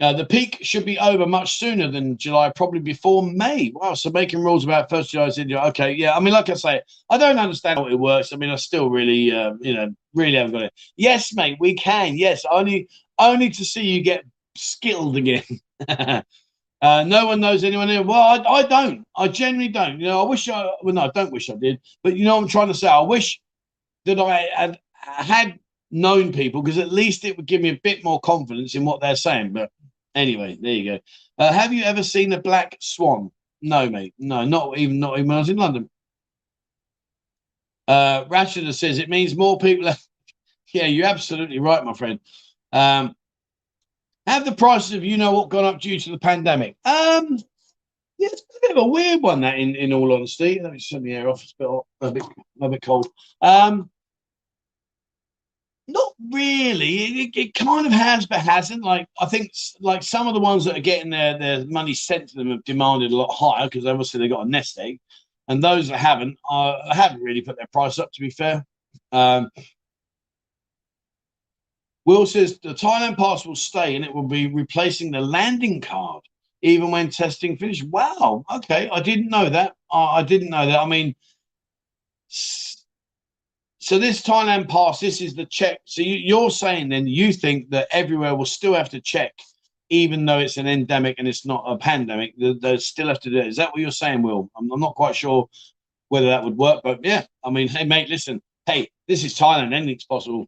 uh, 0.00 0.12
the 0.14 0.24
peak 0.24 0.58
should 0.62 0.84
be 0.84 0.98
over 0.98 1.26
much 1.26 1.58
sooner 1.58 1.90
than 1.90 2.16
July, 2.16 2.50
probably 2.54 2.80
before 2.80 3.22
May. 3.22 3.70
Wow, 3.74 3.94
so 3.94 4.10
making 4.10 4.42
rules 4.42 4.64
about 4.64 4.88
first 4.88 5.10
July 5.10 5.26
is 5.26 5.38
India. 5.38 5.60
Okay, 5.66 5.92
yeah. 5.92 6.16
I 6.16 6.20
mean, 6.20 6.32
like 6.32 6.48
I 6.48 6.54
say, 6.54 6.80
I 7.10 7.18
don't 7.18 7.38
understand 7.38 7.78
how 7.78 7.86
it 7.86 7.98
works. 7.98 8.32
I 8.32 8.36
mean, 8.36 8.50
I 8.50 8.56
still 8.56 8.88
really, 8.88 9.30
uh, 9.30 9.54
you 9.60 9.74
know, 9.74 9.94
really 10.14 10.36
haven't 10.36 10.52
got 10.52 10.62
it. 10.62 10.72
Yes, 10.96 11.34
mate, 11.34 11.58
we 11.60 11.74
can. 11.74 12.16
Yes, 12.16 12.44
only, 12.50 12.88
only 13.18 13.50
to 13.50 13.64
see 13.64 13.82
you 13.82 14.02
get 14.02 14.24
skilled 14.56 15.16
again. 15.16 15.44
Uh, 16.82 17.04
no 17.06 17.26
one 17.26 17.40
knows 17.40 17.62
anyone 17.62 17.88
here. 17.88 18.02
Well, 18.02 18.18
I, 18.18 18.42
I 18.42 18.62
don't. 18.62 19.04
I 19.14 19.28
genuinely 19.28 19.68
don't. 19.68 20.00
You 20.00 20.06
know, 20.06 20.24
I 20.24 20.26
wish 20.26 20.48
I. 20.48 20.66
Well, 20.82 20.94
no, 20.94 21.02
I 21.02 21.10
don't 21.14 21.30
wish 21.30 21.50
I 21.50 21.54
did. 21.54 21.78
But 22.02 22.16
you 22.16 22.24
know, 22.24 22.36
what 22.36 22.42
I'm 22.44 22.48
trying 22.48 22.68
to 22.68 22.74
say. 22.74 22.88
I 22.88 23.00
wish 23.00 23.38
that 24.06 24.18
I 24.18 24.48
had 24.54 24.78
had 24.94 25.58
known 25.90 26.32
people 26.32 26.62
because 26.62 26.78
at 26.78 26.92
least 26.92 27.24
it 27.24 27.36
would 27.36 27.46
give 27.46 27.60
me 27.60 27.70
a 27.70 27.80
bit 27.82 28.02
more 28.02 28.20
confidence 28.20 28.74
in 28.74 28.84
what 28.84 29.00
they're 29.00 29.16
saying. 29.16 29.52
But 29.52 29.70
anyway, 30.14 30.58
there 30.60 30.72
you 30.72 30.92
go. 30.92 31.00
Uh, 31.38 31.52
have 31.52 31.72
you 31.72 31.84
ever 31.84 32.02
seen 32.02 32.32
a 32.32 32.40
black 32.40 32.76
swan? 32.80 33.30
No, 33.62 33.88
mate. 33.88 34.14
No, 34.18 34.44
not 34.44 34.78
even 34.78 35.00
not 35.00 35.18
even 35.18 35.28
when 35.28 35.36
I 35.36 35.40
was 35.40 35.48
in 35.48 35.56
London. 35.56 35.90
Uh, 37.86 38.24
Ratchet 38.28 38.72
says 38.74 38.98
it 38.98 39.08
means 39.08 39.36
more 39.36 39.58
people. 39.58 39.92
yeah, 40.72 40.86
you're 40.86 41.06
absolutely 41.06 41.58
right, 41.58 41.84
my 41.84 41.92
friend. 41.92 42.20
Um, 42.72 43.14
have 44.26 44.44
the 44.44 44.52
prices 44.52 44.94
of 44.94 45.04
you 45.04 45.16
know 45.16 45.32
what 45.32 45.48
gone 45.48 45.64
up 45.64 45.80
due 45.80 45.98
to 45.98 46.10
the 46.10 46.18
pandemic? 46.18 46.76
Um, 46.84 47.38
yeah, 48.18 48.28
it's 48.30 48.42
a 48.42 48.60
bit 48.60 48.76
of 48.76 48.84
a 48.84 48.86
weird 48.86 49.22
one. 49.22 49.40
That, 49.40 49.58
in, 49.58 49.74
in 49.74 49.92
all 49.92 50.12
honesty, 50.12 50.60
let 50.62 50.72
me 50.72 50.78
turn 50.78 51.02
the 51.02 51.14
air 51.14 51.28
off. 51.28 51.42
It's 51.42 51.54
a 51.58 51.64
bit, 51.64 51.82
a 52.00 52.12
bit, 52.12 52.22
a 52.60 52.68
bit 52.68 52.82
cold. 52.82 53.08
Um, 53.40 53.90
not 55.92 56.12
really. 56.32 57.22
It, 57.22 57.36
it, 57.36 57.54
kind 57.54 57.86
of 57.86 57.92
has, 57.92 58.26
but 58.26 58.40
hasn't. 58.40 58.84
Like 58.84 59.06
I 59.20 59.26
think, 59.26 59.52
like 59.80 60.02
some 60.02 60.28
of 60.28 60.34
the 60.34 60.40
ones 60.40 60.64
that 60.64 60.76
are 60.76 60.80
getting 60.80 61.10
their 61.10 61.38
their 61.38 61.64
money 61.66 61.94
sent 61.94 62.28
to 62.30 62.36
them 62.36 62.50
have 62.50 62.64
demanded 62.64 63.12
a 63.12 63.16
lot 63.16 63.32
higher 63.32 63.66
because 63.66 63.86
obviously 63.86 64.20
they 64.20 64.28
got 64.28 64.46
a 64.46 64.50
nest 64.50 64.78
egg, 64.78 64.98
and 65.48 65.62
those 65.62 65.88
that 65.88 65.98
haven't, 65.98 66.38
uh, 66.50 66.94
haven't 66.94 67.22
really 67.22 67.42
put 67.42 67.56
their 67.56 67.68
price 67.72 67.98
up. 67.98 68.12
To 68.12 68.20
be 68.20 68.30
fair, 68.30 68.64
um, 69.12 69.50
Will 72.04 72.26
says 72.26 72.58
the 72.60 72.74
Thailand 72.74 73.16
pass 73.16 73.46
will 73.46 73.54
stay 73.54 73.94
and 73.94 74.04
it 74.04 74.14
will 74.14 74.26
be 74.26 74.46
replacing 74.46 75.10
the 75.10 75.20
landing 75.20 75.80
card 75.80 76.22
even 76.62 76.90
when 76.90 77.10
testing 77.10 77.56
finished. 77.56 77.84
Wow. 77.84 78.44
Okay. 78.52 78.88
I 78.90 79.00
didn't 79.00 79.28
know 79.28 79.48
that. 79.48 79.74
I 79.92 80.22
didn't 80.22 80.50
know 80.50 80.66
that. 80.66 80.78
I 80.78 80.86
mean, 80.86 81.14
so 83.80 83.98
this 83.98 84.20
Thailand 84.20 84.68
pass, 84.68 85.00
this 85.00 85.22
is 85.22 85.34
the 85.34 85.46
check. 85.46 85.80
So 85.86 86.02
you, 86.02 86.38
are 86.38 86.50
saying 86.50 86.90
then 86.90 87.06
you 87.06 87.32
think 87.32 87.70
that 87.70 87.88
everywhere 87.90 88.34
will 88.34 88.44
still 88.44 88.74
have 88.74 88.90
to 88.90 89.00
check, 89.00 89.32
even 89.88 90.26
though 90.26 90.38
it's 90.38 90.58
an 90.58 90.66
endemic 90.66 91.16
and 91.18 91.26
it's 91.26 91.46
not 91.46 91.64
a 91.66 91.78
pandemic. 91.78 92.34
They, 92.38 92.52
they 92.52 92.76
still 92.76 93.08
have 93.08 93.20
to 93.20 93.30
do 93.30 93.38
it. 93.38 93.46
Is 93.46 93.56
that 93.56 93.70
what 93.72 93.80
you're 93.80 93.90
saying, 93.90 94.20
Will? 94.20 94.50
I'm, 94.54 94.70
I'm 94.70 94.80
not 94.80 94.94
quite 94.96 95.16
sure 95.16 95.48
whether 96.08 96.26
that 96.26 96.44
would 96.44 96.58
work, 96.58 96.82
but 96.84 97.00
yeah. 97.02 97.24
I 97.42 97.48
mean, 97.48 97.68
hey, 97.68 97.84
mate, 97.84 98.10
listen. 98.10 98.42
Hey, 98.66 98.90
this 99.08 99.24
is 99.24 99.34
Thailand. 99.34 99.72
Anything's 99.72 100.04
possible. 100.04 100.46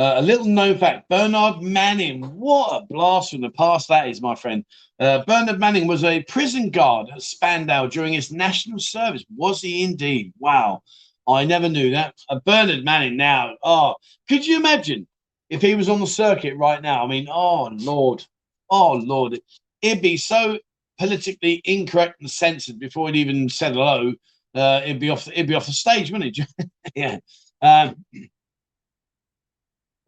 Uh, 0.00 0.14
a 0.16 0.22
little 0.22 0.46
known 0.46 0.78
fact 0.78 1.06
Bernard 1.10 1.60
Manning. 1.60 2.22
What 2.22 2.70
a 2.72 2.86
blast 2.86 3.32
from 3.32 3.42
the 3.42 3.50
past 3.50 3.86
that 3.88 4.08
is, 4.08 4.22
my 4.22 4.34
friend. 4.34 4.64
Uh, 4.98 5.22
Bernard 5.26 5.60
Manning 5.60 5.86
was 5.86 6.04
a 6.04 6.22
prison 6.22 6.70
guard 6.70 7.08
at 7.14 7.20
Spandau 7.20 7.86
during 7.86 8.14
his 8.14 8.32
national 8.32 8.78
service. 8.78 9.26
Was 9.36 9.60
he 9.60 9.84
indeed? 9.84 10.32
Wow. 10.38 10.82
I 11.28 11.44
never 11.44 11.68
knew 11.68 11.90
that. 11.90 12.14
Uh, 12.30 12.40
Bernard 12.46 12.82
Manning 12.82 13.18
now. 13.18 13.56
Oh, 13.62 13.96
could 14.26 14.46
you 14.46 14.56
imagine 14.56 15.06
if 15.50 15.60
he 15.60 15.74
was 15.74 15.90
on 15.90 16.00
the 16.00 16.06
circuit 16.06 16.56
right 16.56 16.80
now? 16.80 17.04
I 17.04 17.06
mean, 17.06 17.28
oh, 17.30 17.68
Lord. 17.70 18.24
Oh, 18.70 18.94
Lord. 18.94 19.38
It'd 19.82 20.02
be 20.02 20.16
so 20.16 20.58
politically 20.98 21.60
incorrect 21.66 22.22
and 22.22 22.30
censored 22.30 22.78
before 22.78 23.08
he'd 23.08 23.16
even 23.16 23.50
said 23.50 23.74
hello. 23.74 24.14
Uh, 24.54 24.80
it'd 24.82 24.98
be 24.98 25.10
off. 25.10 25.28
It'd 25.28 25.46
be 25.46 25.54
off 25.54 25.66
the 25.66 25.72
stage, 25.72 26.10
wouldn't 26.10 26.38
it? 26.38 26.70
yeah. 26.94 27.18
Um, 27.60 28.02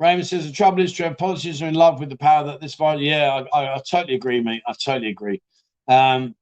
Raymond 0.03 0.27
says 0.27 0.45
the 0.45 0.53
trouble 0.53 0.83
is, 0.83 0.93
Trev, 0.93 1.17
politicians 1.17 1.63
are 1.63 1.69
in 1.69 1.75
love 1.75 2.01
with 2.01 2.11
the 2.11 2.17
power 2.17 2.45
that 2.45 2.61
this 2.61 2.75
virus. 2.75 3.01
Yeah, 3.01 3.47
I, 3.53 3.61
I, 3.61 3.75
I, 3.77 3.81
totally 3.89 4.17
agree, 4.17 4.41
mate. 4.41 4.63
I 4.67 4.73
totally 4.73 5.11
agree. 5.11 5.41
Um, 5.87 6.35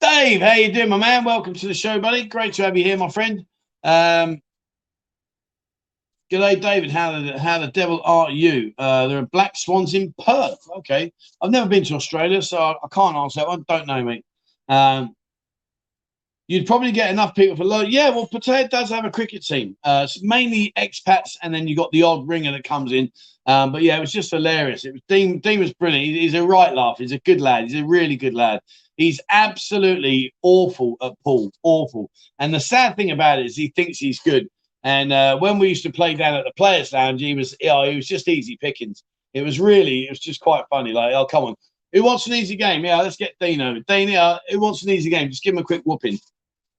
Dave, 0.00 0.40
how 0.40 0.52
you 0.52 0.72
doing, 0.72 0.90
my 0.90 0.96
man? 0.96 1.24
Welcome 1.24 1.54
to 1.54 1.66
the 1.66 1.74
show, 1.74 1.98
buddy. 1.98 2.22
Great 2.24 2.54
to 2.54 2.62
have 2.62 2.76
you 2.76 2.84
here, 2.84 2.96
my 2.96 3.08
friend. 3.08 3.44
Um, 3.82 4.40
G'day, 6.30 6.60
David. 6.60 6.92
How 6.92 7.20
the 7.20 7.36
how 7.36 7.58
the 7.58 7.66
devil 7.66 8.00
are 8.04 8.30
you? 8.30 8.72
Uh, 8.78 9.08
there 9.08 9.18
are 9.18 9.26
black 9.26 9.56
swans 9.56 9.94
in 9.94 10.14
Perth. 10.24 10.60
Okay, 10.76 11.12
I've 11.42 11.50
never 11.50 11.68
been 11.68 11.82
to 11.84 11.94
Australia, 11.94 12.40
so 12.40 12.58
I, 12.58 12.74
I 12.84 12.88
can't 12.92 13.16
answer 13.16 13.40
that 13.40 13.48
one. 13.48 13.64
Don't 13.66 13.88
know, 13.88 14.04
mate. 14.04 14.24
Um, 14.68 15.16
you'd 16.50 16.66
probably 16.66 16.90
get 16.90 17.12
enough 17.12 17.32
people 17.36 17.54
for 17.54 17.64
low. 17.64 17.82
Yeah, 17.82 18.10
well, 18.10 18.26
Pattaya 18.26 18.68
does 18.68 18.90
have 18.90 19.04
a 19.04 19.10
cricket 19.10 19.44
team. 19.44 19.76
Uh, 19.84 20.02
it's 20.04 20.20
mainly 20.20 20.72
expats, 20.76 21.36
and 21.44 21.54
then 21.54 21.68
you 21.68 21.76
got 21.76 21.92
the 21.92 22.02
odd 22.02 22.26
ringer 22.26 22.50
that 22.50 22.64
comes 22.64 22.90
in. 22.90 23.12
Um, 23.46 23.70
but 23.70 23.82
yeah, 23.82 23.96
it 23.96 24.00
was 24.00 24.10
just 24.10 24.32
hilarious. 24.32 24.84
It 24.84 24.92
was 24.92 25.02
Dean. 25.08 25.38
Dean 25.38 25.60
was 25.60 25.72
brilliant. 25.72 26.06
he's 26.06 26.34
a 26.34 26.44
right 26.44 26.74
laugh. 26.74 26.96
He's 26.98 27.12
a 27.12 27.20
good 27.20 27.40
lad. 27.40 27.70
He's 27.70 27.80
a 27.80 27.86
really 27.86 28.16
good 28.16 28.34
lad. 28.34 28.60
He's 28.96 29.20
absolutely 29.30 30.34
awful 30.42 30.96
at 31.00 31.12
pool, 31.24 31.52
awful. 31.62 32.10
And 32.40 32.52
the 32.52 32.58
sad 32.58 32.96
thing 32.96 33.12
about 33.12 33.38
it 33.38 33.46
is 33.46 33.56
he 33.56 33.72
thinks 33.76 33.98
he's 33.98 34.18
good. 34.18 34.48
And 34.82 35.12
uh, 35.12 35.38
when 35.38 35.60
we 35.60 35.68
used 35.68 35.84
to 35.84 35.92
play 35.92 36.14
down 36.14 36.34
at 36.34 36.44
the 36.44 36.52
Players 36.56 36.92
Lounge, 36.92 37.20
he 37.20 37.34
was, 37.34 37.54
you 37.60 37.68
know, 37.68 37.88
he 37.88 37.94
was 37.94 38.08
just 38.08 38.26
easy 38.26 38.58
pickings. 38.60 39.04
It 39.34 39.42
was 39.42 39.60
really, 39.60 40.06
it 40.06 40.10
was 40.10 40.18
just 40.18 40.40
quite 40.40 40.64
funny. 40.68 40.92
Like, 40.92 41.14
oh, 41.14 41.26
come 41.26 41.44
on, 41.44 41.54
who 41.92 42.02
wants 42.02 42.26
an 42.26 42.34
easy 42.34 42.56
game? 42.56 42.84
Yeah, 42.84 42.96
let's 42.96 43.16
get. 43.16 43.34
Dean, 43.40 43.60
yeah, 43.60 44.38
who 44.48 44.58
wants 44.58 44.82
an 44.82 44.90
easy 44.90 45.10
game? 45.10 45.30
Just 45.30 45.44
give 45.44 45.54
him 45.54 45.60
a 45.60 45.64
quick 45.64 45.82
whooping. 45.84 46.18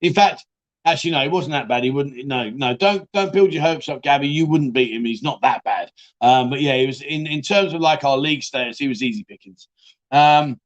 In 0.02 0.14
fact, 0.14 0.45
actually, 0.86 1.11
no, 1.11 1.22
it 1.22 1.32
wasn't 1.32 1.53
that 1.53 1.68
bad. 1.68 1.84
He 1.84 1.91
wouldn't. 1.91 2.26
No, 2.26 2.49
no, 2.49 2.76
don't 2.76 3.10
don't 3.11 3.34
build 3.34 3.53
your 3.53 3.61
hopes 3.61 3.90
up, 3.90 4.02
Gabby. 4.02 4.28
You 4.28 4.45
wouldn't 4.45 4.73
beat 4.73 4.94
him. 4.94 5.06
He's 5.06 5.23
not 5.23 5.41
that 5.41 5.64
bad. 5.64 5.91
Um, 6.22 6.49
but 6.49 6.61
yeah, 6.61 6.76
he 6.78 6.88
was 6.88 7.02
in 7.02 7.28
in 7.28 7.41
terms 7.41 7.73
of 7.73 7.82
like 7.82 8.03
our 8.03 8.18
league 8.18 8.44
status, 8.44 8.78
he 8.78 8.88
was 8.88 9.03
easy 9.03 9.23
pickings. 9.23 9.68
Um, 10.11 10.60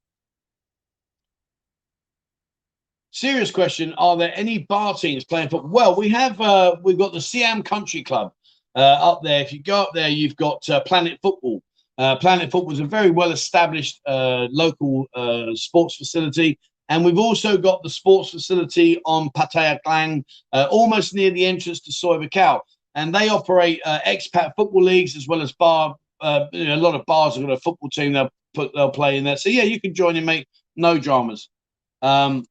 serious 3.12 3.52
question: 3.52 3.94
Are 3.98 4.18
there 4.18 4.32
any 4.36 4.60
bar 4.60 4.94
teams 4.94 5.26
playing 5.26 5.50
football? 5.50 5.72
Well, 5.72 5.96
we 5.96 6.10
have. 6.10 6.40
Uh, 6.40 6.78
we've 6.82 6.98
got 6.98 7.14
the 7.14 7.22
Siam 7.22 7.64
Country 7.64 8.04
Club 8.04 8.32
uh, 8.76 8.80
up 8.80 9.22
there. 9.24 9.42
If 9.42 9.54
you 9.54 9.62
go 9.62 9.82
up 9.82 9.92
there, 9.94 10.10
you've 10.10 10.36
got 10.36 10.68
uh, 10.70 10.82
Planet 10.82 11.20
Football. 11.22 11.62
Uh, 11.98 12.16
Planet 12.18 12.52
Football 12.52 12.74
is 12.74 12.80
a 12.82 12.86
very 12.86 13.10
well 13.10 13.32
established 13.32 14.02
uh, 14.06 14.48
local 14.52 15.08
uh, 15.14 15.56
sports 15.56 15.96
facility. 15.96 16.60
And 16.90 17.04
we've 17.04 17.18
also 17.18 17.58
got 17.58 17.82
the 17.84 17.90
sports 17.90 18.30
facility 18.30 19.02
on 19.06 19.30
Pattaya 19.30 19.80
Klang, 19.84 20.24
uh, 20.54 20.68
almost 20.70 21.14
near 21.14 21.32
the 21.32 21.46
entrance 21.46 21.80
to 21.82 21.92
Soi 21.92 22.18
Buakhao. 22.18 22.62
And 22.94 23.14
they 23.14 23.30
operate 23.30 23.82
uh, 23.86 24.00
expat 24.06 24.52
football 24.56 24.84
leagues 24.84 25.16
as 25.16 25.28
well 25.28 25.42
as 25.42 25.52
bar. 25.54 25.96
Uh, 26.22 26.46
you 26.54 26.66
know, 26.66 26.76
a 26.76 26.78
lot 26.78 26.96
of 26.96 27.06
bars 27.06 27.36
have 27.36 27.46
got 27.46 27.54
a 27.54 27.60
football 27.60 27.90
team 27.90 28.14
they'll 28.14 28.30
put 28.54 28.72
they'll 28.74 28.90
play 28.90 29.18
in 29.18 29.24
there. 29.24 29.38
So 29.38 29.50
yeah, 29.50 29.64
you 29.64 29.82
can 29.82 29.94
join 29.94 30.16
in, 30.16 30.26
mate. 30.26 30.48
No 30.76 30.98
dramas. 30.98 31.50
Um, 32.02 32.46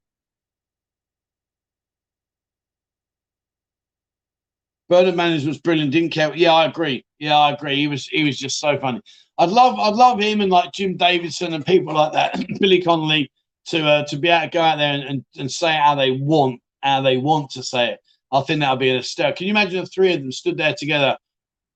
Bernard 4.87 5.15
Manning 5.15 5.47
was 5.47 5.57
brilliant. 5.57 5.91
Didn't 5.91 6.11
care. 6.11 6.35
Yeah, 6.35 6.53
I 6.53 6.65
agree. 6.65 7.03
Yeah, 7.19 7.37
I 7.37 7.53
agree. 7.53 7.75
He 7.75 7.87
was 7.87 8.05
he 8.07 8.23
was 8.23 8.37
just 8.37 8.59
so 8.59 8.77
funny. 8.77 9.01
I'd 9.37 9.49
love 9.49 9.79
I'd 9.79 9.95
love 9.95 10.19
him 10.19 10.41
and 10.41 10.51
like 10.51 10.71
Jim 10.73 10.95
Davidson 10.95 11.53
and 11.53 11.65
people 11.65 11.93
like 11.93 12.13
that. 12.13 12.39
Billy 12.59 12.81
Connolly 12.81 13.31
to 13.67 13.85
uh, 13.85 14.05
to 14.05 14.17
be 14.17 14.29
able 14.29 14.45
to 14.45 14.49
go 14.49 14.61
out 14.61 14.77
there 14.77 14.93
and, 14.93 15.03
and, 15.03 15.25
and 15.37 15.51
say 15.51 15.73
how 15.73 15.95
they 15.95 16.11
want, 16.11 16.61
how 16.81 17.01
they 17.01 17.17
want 17.17 17.51
to 17.51 17.63
say 17.63 17.91
it. 17.93 17.99
I 18.31 18.41
think 18.41 18.59
that 18.59 18.71
would 18.71 18.79
be 18.79 18.95
a 18.95 19.03
stir. 19.03 19.33
Can 19.33 19.47
you 19.47 19.51
imagine 19.51 19.81
the 19.81 19.85
three 19.85 20.13
of 20.13 20.21
them 20.21 20.31
stood 20.31 20.57
there 20.57 20.75
together 20.77 21.17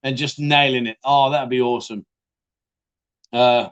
and 0.04 0.18
just 0.18 0.40
nailing 0.40 0.88
it? 0.88 0.98
Oh, 1.04 1.32
that'd 1.32 1.50
be 1.50 1.62
awesome. 1.62 2.06
Uh, 3.32 3.70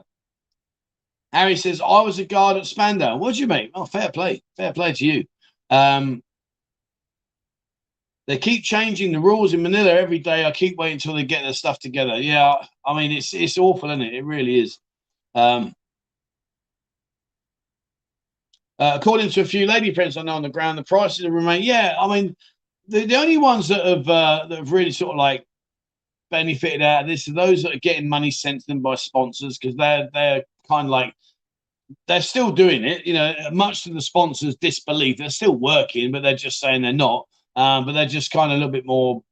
Harry 1.32 1.56
says, 1.56 1.80
I 1.80 2.00
was 2.02 2.18
a 2.18 2.24
guard 2.24 2.56
at 2.56 2.66
Spandau. 2.66 3.16
What 3.16 3.34
do 3.34 3.40
you 3.40 3.46
mean? 3.46 3.70
Oh, 3.74 3.84
fair 3.84 4.10
play. 4.10 4.42
Fair 4.56 4.72
play 4.72 4.92
to 4.94 5.04
you. 5.04 5.24
Um, 5.68 6.22
they 8.26 8.38
keep 8.38 8.62
changing 8.62 9.12
the 9.12 9.20
rules 9.20 9.54
in 9.54 9.62
Manila 9.62 9.90
every 9.90 10.18
day. 10.18 10.44
I 10.44 10.50
keep 10.50 10.76
waiting 10.76 10.94
until 10.94 11.14
they 11.14 11.24
get 11.24 11.42
their 11.42 11.52
stuff 11.52 11.78
together. 11.78 12.16
Yeah, 12.20 12.54
I 12.84 12.94
mean, 12.94 13.12
it's 13.12 13.32
it's 13.34 13.56
awful, 13.58 13.90
isn't 13.90 14.02
it? 14.02 14.14
It 14.14 14.24
really 14.24 14.60
is. 14.60 14.78
Um, 15.34 15.74
uh, 18.78 18.92
according 18.94 19.30
to 19.30 19.40
a 19.40 19.44
few 19.44 19.66
lady 19.66 19.92
friends 19.92 20.16
I 20.16 20.22
know 20.22 20.34
on 20.34 20.42
the 20.42 20.48
ground, 20.48 20.78
the 20.78 20.84
prices 20.84 21.24
have 21.24 21.32
remained. 21.32 21.64
Yeah, 21.64 21.96
I 21.98 22.06
mean, 22.08 22.36
the, 22.86 23.06
the 23.06 23.16
only 23.16 23.38
ones 23.38 23.68
that 23.68 23.84
have 23.84 24.08
uh, 24.08 24.46
that 24.48 24.58
have 24.58 24.72
really 24.72 24.92
sort 24.92 25.12
of 25.12 25.18
like 25.18 25.44
benefited 26.30 26.82
out 26.82 27.02
of 27.02 27.08
this 27.08 27.28
are 27.28 27.32
those 27.32 27.62
that 27.62 27.74
are 27.74 27.80
getting 27.80 28.08
money 28.08 28.30
sent 28.30 28.60
to 28.60 28.66
them 28.66 28.80
by 28.80 28.94
sponsors 28.94 29.58
because 29.58 29.76
they're 29.76 30.08
they're 30.12 30.42
kind 30.68 30.86
of 30.86 30.90
like 30.90 31.14
they're 32.06 32.22
still 32.22 32.52
doing 32.52 32.84
it. 32.84 33.06
You 33.06 33.14
know, 33.14 33.34
much 33.52 33.84
to 33.84 33.92
the 33.92 34.00
sponsors' 34.00 34.56
disbelief, 34.56 35.18
they're 35.18 35.30
still 35.30 35.56
working, 35.56 36.12
but 36.12 36.22
they're 36.22 36.36
just 36.36 36.60
saying 36.60 36.82
they're 36.82 36.92
not. 36.92 37.26
Um, 37.56 37.84
but 37.84 37.92
they're 37.92 38.06
just 38.06 38.30
kind 38.30 38.52
of 38.52 38.56
a 38.56 38.58
little 38.58 38.72
bit 38.72 38.86
more 38.86 39.22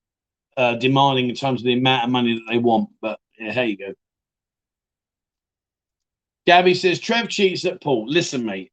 uh, 0.57 0.75
demanding 0.75 1.29
in 1.29 1.37
terms 1.37 1.61
of 1.61 1.67
the 1.67 1.75
amount 1.75 2.05
of 2.05 2.11
money 2.11 2.35
that 2.35 2.51
they 2.51 2.59
want. 2.59 2.89
But 3.01 3.21
yeah, 3.39 3.53
here 3.53 3.65
you 3.65 3.77
go. 3.77 3.95
Gabby 6.47 6.75
says 6.75 6.99
Trev 6.99 7.29
cheats 7.29 7.65
at 7.65 7.81
pool. 7.81 8.09
Listen, 8.09 8.45
mate. 8.45 8.71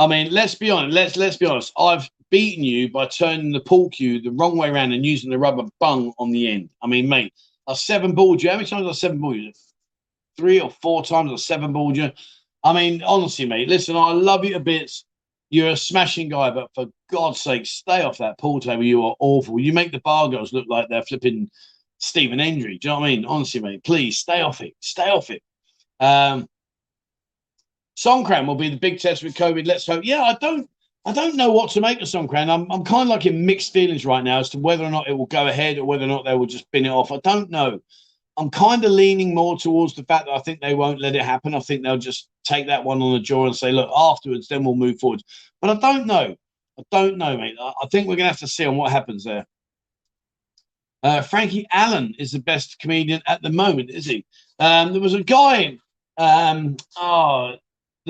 I 0.00 0.06
mean, 0.06 0.32
let's 0.32 0.54
be 0.54 0.70
honest. 0.70 0.94
Let's 0.94 1.16
let's 1.18 1.36
be 1.36 1.44
honest. 1.44 1.74
I've 1.76 2.08
beaten 2.30 2.64
you 2.64 2.90
by 2.90 3.04
turning 3.04 3.52
the 3.52 3.60
pool 3.60 3.90
cue 3.90 4.22
the 4.22 4.30
wrong 4.30 4.56
way 4.56 4.70
around 4.70 4.92
and 4.92 5.04
using 5.04 5.30
the 5.30 5.38
rubber 5.38 5.68
bung 5.78 6.14
on 6.18 6.30
the 6.30 6.50
end. 6.50 6.70
I 6.82 6.86
mean, 6.86 7.06
mate, 7.06 7.34
I 7.66 7.74
seven 7.74 8.14
balled 8.14 8.42
you. 8.42 8.48
How 8.48 8.56
many 8.56 8.66
times 8.66 8.88
I 8.88 8.92
seven 8.92 9.20
balled 9.20 9.36
you? 9.36 9.52
Three 10.38 10.58
or 10.58 10.70
four 10.70 11.04
times 11.04 11.30
I 11.30 11.36
seven 11.36 11.74
balled 11.74 11.98
you. 11.98 12.10
I 12.64 12.72
mean, 12.72 13.02
honestly, 13.02 13.44
mate, 13.44 13.68
listen, 13.68 13.94
I 13.94 14.12
love 14.12 14.42
you 14.42 14.54
to 14.54 14.60
bits. 14.60 15.04
You're 15.50 15.70
a 15.70 15.76
smashing 15.76 16.30
guy, 16.30 16.50
but 16.50 16.70
for 16.74 16.86
God's 17.10 17.42
sake, 17.42 17.66
stay 17.66 18.00
off 18.00 18.18
that 18.18 18.38
pool 18.38 18.58
table. 18.58 18.84
You 18.84 19.04
are 19.04 19.16
awful. 19.18 19.60
You 19.60 19.74
make 19.74 19.92
the 19.92 20.00
bar 20.00 20.30
girls 20.30 20.54
look 20.54 20.66
like 20.66 20.88
they're 20.88 21.02
flipping 21.02 21.50
Stephen 21.98 22.38
Hendry. 22.38 22.78
Do 22.78 22.88
you 22.88 22.94
know 22.94 23.00
what 23.00 23.06
I 23.06 23.16
mean? 23.16 23.26
Honestly, 23.26 23.60
mate, 23.60 23.84
please 23.84 24.16
stay 24.16 24.40
off 24.40 24.62
it. 24.62 24.72
Stay 24.80 25.10
off 25.10 25.28
it. 25.28 25.42
Um, 25.98 26.48
Songkran 28.00 28.46
will 28.46 28.54
be 28.54 28.70
the 28.70 28.78
big 28.78 28.98
test 28.98 29.22
with 29.22 29.34
COVID. 29.34 29.66
Let's 29.66 29.86
hope. 29.86 30.04
Yeah, 30.04 30.22
I 30.22 30.34
don't, 30.40 30.68
I 31.04 31.12
don't 31.12 31.36
know 31.36 31.52
what 31.52 31.70
to 31.72 31.82
make 31.82 32.00
of 32.00 32.08
Songkran. 32.08 32.48
I'm, 32.48 32.70
I'm 32.72 32.82
kind 32.82 33.02
of 33.02 33.08
like 33.08 33.26
in 33.26 33.44
mixed 33.44 33.74
feelings 33.74 34.06
right 34.06 34.24
now 34.24 34.38
as 34.38 34.48
to 34.50 34.58
whether 34.58 34.84
or 34.84 34.90
not 34.90 35.08
it 35.08 35.12
will 35.12 35.26
go 35.26 35.48
ahead 35.48 35.76
or 35.76 35.84
whether 35.84 36.04
or 36.04 36.08
not 36.08 36.24
they 36.24 36.34
will 36.34 36.46
just 36.46 36.70
bin 36.70 36.86
it 36.86 36.90
off. 36.90 37.12
I 37.12 37.18
don't 37.18 37.50
know. 37.50 37.80
I'm 38.38 38.48
kind 38.48 38.82
of 38.84 38.90
leaning 38.90 39.34
more 39.34 39.58
towards 39.58 39.94
the 39.94 40.04
fact 40.04 40.26
that 40.26 40.32
I 40.32 40.38
think 40.38 40.60
they 40.60 40.74
won't 40.74 41.00
let 41.00 41.14
it 41.14 41.22
happen. 41.22 41.54
I 41.54 41.60
think 41.60 41.82
they'll 41.82 41.98
just 41.98 42.30
take 42.42 42.66
that 42.68 42.84
one 42.84 43.02
on 43.02 43.12
the 43.12 43.20
jaw 43.20 43.44
and 43.44 43.54
say, 43.54 43.70
look, 43.70 43.90
afterwards, 43.94 44.48
then 44.48 44.64
we'll 44.64 44.76
move 44.76 44.98
forward. 44.98 45.22
But 45.60 45.76
I 45.76 45.92
don't 45.92 46.06
know. 46.06 46.36
I 46.78 46.82
don't 46.90 47.18
know, 47.18 47.36
mate. 47.36 47.56
I 47.60 47.86
think 47.90 48.08
we're 48.08 48.16
going 48.16 48.24
to 48.28 48.32
have 48.32 48.38
to 48.38 48.46
see 48.46 48.64
on 48.64 48.76
what 48.76 48.92
happens 48.92 49.24
there. 49.24 49.46
Uh, 51.02 51.20
Frankie 51.20 51.66
Allen 51.70 52.14
is 52.18 52.32
the 52.32 52.38
best 52.38 52.78
comedian 52.78 53.20
at 53.26 53.42
the 53.42 53.50
moment, 53.50 53.90
is 53.90 54.06
he? 54.06 54.24
Um, 54.58 54.92
there 54.92 55.02
was 55.02 55.14
a 55.14 55.22
guy. 55.22 55.78
Um, 56.16 56.78
oh, 56.96 57.56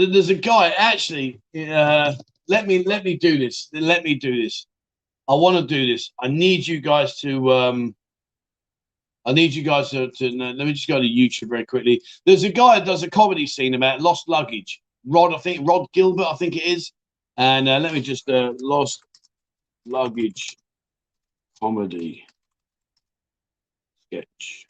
there's 0.07 0.31
a 0.31 0.35
guy 0.35 0.71
actually. 0.71 1.41
Uh, 1.57 2.15
let 2.49 2.67
me 2.67 2.83
let 2.85 3.05
me 3.05 3.17
do 3.17 3.39
this. 3.39 3.69
Let 3.73 4.05
me 4.05 4.15
do 4.15 4.43
this. 4.43 4.67
I 5.29 5.35
want 5.35 5.57
to 5.57 5.63
do 5.63 5.87
this. 5.87 6.11
I 6.21 6.29
need 6.29 6.67
you 6.67 6.81
guys 6.81 7.19
to. 7.21 7.53
Um, 7.53 7.95
I 9.27 9.33
need 9.33 9.53
you 9.53 9.63
guys 9.63 9.91
to, 9.91 10.11
to. 10.11 10.31
Let 10.31 10.57
me 10.57 10.73
just 10.73 10.89
go 10.89 11.01
to 11.01 11.07
YouTube 11.07 11.51
very 11.51 11.67
quickly. 11.67 12.03
There's 12.25 12.43
a 12.43 12.51
guy 12.51 12.79
that 12.79 12.87
does 12.87 13.03
a 13.03 13.11
comedy 13.11 13.47
scene 13.47 13.75
about 13.75 14.01
lost 14.01 14.29
luggage. 14.29 14.81
Rod, 15.07 15.35
I 15.35 15.39
think 15.39 15.67
Rod 15.69 15.87
Gilbert, 15.93 16.27
I 16.27 16.37
think 16.37 16.57
it 16.57 16.65
is. 16.65 16.93
And 17.37 17.69
uh, 17.69 17.79
let 17.79 17.93
me 17.93 18.01
just 18.01 18.29
uh, 18.29 18.55
lost 18.61 19.03
luggage 19.87 20.57
comedy 21.61 22.27
sketch. 24.07 24.67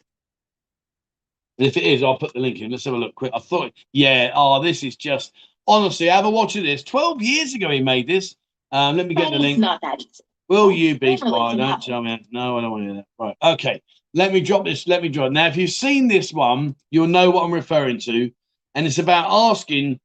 And 1.60 1.68
if 1.68 1.76
it 1.76 1.82
is, 1.82 2.02
I'll 2.02 2.16
put 2.16 2.32
the 2.32 2.40
link 2.40 2.58
in. 2.58 2.70
Let's 2.70 2.86
have 2.86 2.94
a 2.94 2.96
look 2.96 3.14
quick. 3.14 3.32
I 3.34 3.38
thought, 3.38 3.74
yeah, 3.92 4.32
oh, 4.34 4.62
this 4.62 4.82
is 4.82 4.96
just 4.96 5.34
honestly, 5.68 6.08
I 6.08 6.16
have 6.16 6.24
a 6.24 6.30
watch 6.30 6.56
of 6.56 6.64
this. 6.64 6.82
12 6.82 7.20
years 7.20 7.52
ago, 7.52 7.68
he 7.68 7.82
made 7.82 8.06
this. 8.06 8.34
Um, 8.72 8.96
let 8.96 9.06
me 9.06 9.14
get 9.14 9.30
the 9.30 9.38
link. 9.38 9.58
not 9.58 9.78
that 9.82 10.00
easy. 10.00 10.24
Will 10.48 10.72
you 10.72 10.98
be 10.98 11.18
quiet? 11.18 11.58
Don't 11.58 11.82
tell 11.82 12.00
me. 12.00 12.26
No, 12.32 12.56
I 12.56 12.62
don't 12.62 12.70
want 12.70 12.84
to 12.84 12.86
hear 12.86 12.94
that. 12.94 13.06
Right. 13.18 13.36
Okay. 13.42 13.82
Let 14.14 14.32
me 14.32 14.40
drop 14.40 14.64
this. 14.64 14.86
Let 14.86 15.02
me 15.02 15.10
drop. 15.10 15.32
Now, 15.32 15.48
if 15.48 15.56
you've 15.58 15.70
seen 15.70 16.08
this 16.08 16.32
one, 16.32 16.74
you'll 16.90 17.08
know 17.08 17.30
what 17.30 17.44
I'm 17.44 17.52
referring 17.52 17.98
to. 18.00 18.30
And 18.74 18.86
it's 18.86 18.98
about 18.98 19.26
asking 19.30 20.00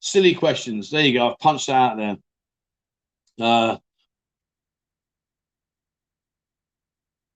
silly 0.00 0.34
questions. 0.34 0.90
There 0.90 1.02
you 1.02 1.14
go. 1.14 1.30
I've 1.30 1.38
punched 1.38 1.68
that 1.68 1.92
out 1.92 1.96
there. 1.98 2.16
Uh, 3.40 3.76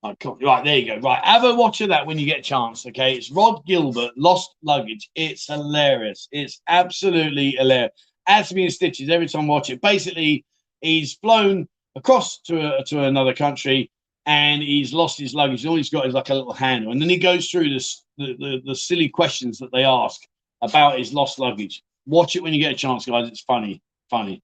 Oh, 0.02 0.14
right, 0.40 0.64
there 0.64 0.78
you 0.78 0.86
go. 0.86 0.98
Right, 0.98 1.22
have 1.24 1.44
a 1.44 1.54
watch 1.54 1.82
of 1.82 1.90
that 1.90 2.06
when 2.06 2.18
you 2.18 2.24
get 2.24 2.38
a 2.38 2.42
chance. 2.42 2.86
Okay, 2.86 3.14
it's 3.14 3.30
Rod 3.30 3.64
Gilbert, 3.66 4.12
Lost 4.16 4.54
Luggage. 4.62 5.10
It's 5.14 5.46
hilarious. 5.46 6.26
It's 6.32 6.62
absolutely 6.68 7.50
hilarious. 7.50 7.92
Adds 8.26 8.54
me 8.54 8.64
in 8.64 8.70
stitches 8.70 9.10
every 9.10 9.28
time 9.28 9.44
I 9.44 9.48
watch 9.48 9.68
it. 9.68 9.82
Basically, 9.82 10.44
he's 10.80 11.14
flown 11.14 11.68
across 11.96 12.40
to 12.42 12.78
a, 12.78 12.84
to 12.84 13.02
another 13.02 13.34
country, 13.34 13.90
and 14.24 14.62
he's 14.62 14.94
lost 14.94 15.18
his 15.18 15.34
luggage. 15.34 15.66
All 15.66 15.76
he's 15.76 15.90
got 15.90 16.06
is 16.06 16.14
like 16.14 16.30
a 16.30 16.34
little 16.34 16.54
handle. 16.54 16.92
And 16.92 17.02
then 17.02 17.10
he 17.10 17.18
goes 17.18 17.50
through 17.50 17.68
this 17.68 18.02
the, 18.16 18.36
the, 18.38 18.62
the 18.64 18.74
silly 18.74 19.08
questions 19.08 19.58
that 19.58 19.72
they 19.72 19.84
ask 19.84 20.22
about 20.62 20.98
his 20.98 21.12
lost 21.12 21.38
luggage. 21.38 21.82
Watch 22.06 22.36
it 22.36 22.42
when 22.42 22.54
you 22.54 22.60
get 22.60 22.72
a 22.72 22.76
chance, 22.76 23.04
guys. 23.04 23.28
It's 23.28 23.42
funny, 23.42 23.82
funny. 24.08 24.42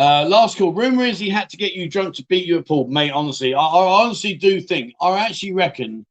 Uh, 0.00 0.24
last 0.26 0.56
call. 0.56 0.72
Rumor 0.72 1.04
is 1.04 1.18
he 1.18 1.28
had 1.28 1.50
to 1.50 1.58
get 1.58 1.74
you 1.74 1.86
drunk 1.86 2.14
to 2.14 2.24
beat 2.24 2.46
you 2.46 2.56
at 2.56 2.66
pool, 2.66 2.88
mate. 2.88 3.10
Honestly, 3.10 3.52
I, 3.52 3.60
I 3.60 4.02
honestly 4.02 4.32
do 4.32 4.58
think. 4.58 4.94
I 4.98 5.18
actually 5.18 5.52
reckon. 5.52 6.06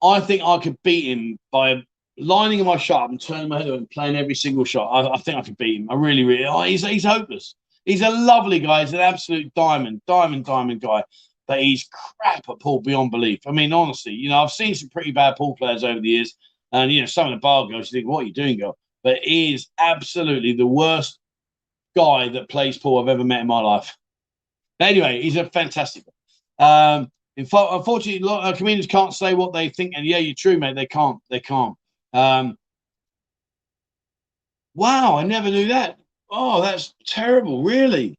I 0.00 0.20
think 0.20 0.44
I 0.44 0.56
could 0.58 0.80
beat 0.84 1.10
him 1.10 1.36
by 1.50 1.82
lining 2.16 2.64
my 2.64 2.76
shot 2.76 3.10
and 3.10 3.20
turning 3.20 3.48
my 3.48 3.58
head 3.58 3.70
and 3.70 3.90
playing 3.90 4.14
every 4.14 4.36
single 4.36 4.64
shot. 4.64 4.86
I, 4.86 5.14
I, 5.14 5.18
think 5.18 5.36
I 5.36 5.42
could 5.42 5.58
beat 5.58 5.80
him. 5.80 5.90
I 5.90 5.94
really, 5.94 6.22
really. 6.22 6.44
Oh, 6.44 6.62
he's 6.62 6.86
he's 6.86 7.02
hopeless. 7.02 7.56
He's 7.86 8.02
a 8.02 8.10
lovely 8.10 8.60
guy. 8.60 8.82
He's 8.82 8.92
an 8.92 9.00
absolute 9.00 9.52
diamond, 9.54 10.02
diamond, 10.06 10.44
diamond 10.44 10.80
guy. 10.80 11.02
But 11.48 11.62
he's 11.62 11.88
crap 12.20 12.48
at 12.48 12.60
pool 12.60 12.82
beyond 12.82 13.10
belief. 13.10 13.40
I 13.48 13.50
mean, 13.50 13.72
honestly, 13.72 14.12
you 14.12 14.28
know, 14.28 14.44
I've 14.44 14.52
seen 14.52 14.76
some 14.76 14.90
pretty 14.90 15.10
bad 15.10 15.34
pool 15.34 15.56
players 15.56 15.82
over 15.82 15.98
the 15.98 16.08
years, 16.08 16.36
and 16.70 16.92
you 16.92 17.00
know, 17.00 17.06
some 17.06 17.26
of 17.26 17.32
the 17.32 17.40
bar 17.40 17.66
girls, 17.66 17.90
you 17.90 17.98
think, 17.98 18.08
"What 18.08 18.22
are 18.22 18.26
you 18.28 18.32
doing, 18.32 18.60
girl?" 18.60 18.78
But 19.02 19.18
he 19.24 19.54
is 19.54 19.66
absolutely 19.80 20.52
the 20.52 20.68
worst 20.68 21.19
guy 21.96 22.28
that 22.28 22.48
plays 22.48 22.78
pool 22.78 22.98
I've 22.98 23.08
ever 23.08 23.24
met 23.24 23.40
in 23.40 23.46
my 23.46 23.60
life. 23.60 23.96
Anyway, 24.78 25.20
he's 25.20 25.36
a 25.36 25.44
fantastic. 25.50 26.04
Um, 26.58 27.10
unfortunately, 27.36 28.28
of 28.28 28.56
comedians 28.56 28.86
can't 28.86 29.14
say 29.14 29.34
what 29.34 29.52
they 29.52 29.68
think, 29.68 29.94
and 29.96 30.06
yeah, 30.06 30.18
you're 30.18 30.34
true, 30.36 30.58
mate. 30.58 30.76
They 30.76 30.86
can't. 30.86 31.18
They 31.30 31.40
can't. 31.40 31.74
Um, 32.12 32.56
wow, 34.74 35.16
I 35.16 35.24
never 35.24 35.50
knew 35.50 35.68
that. 35.68 35.98
Oh, 36.30 36.62
that's 36.62 36.94
terrible. 37.06 37.62
Really, 37.62 38.16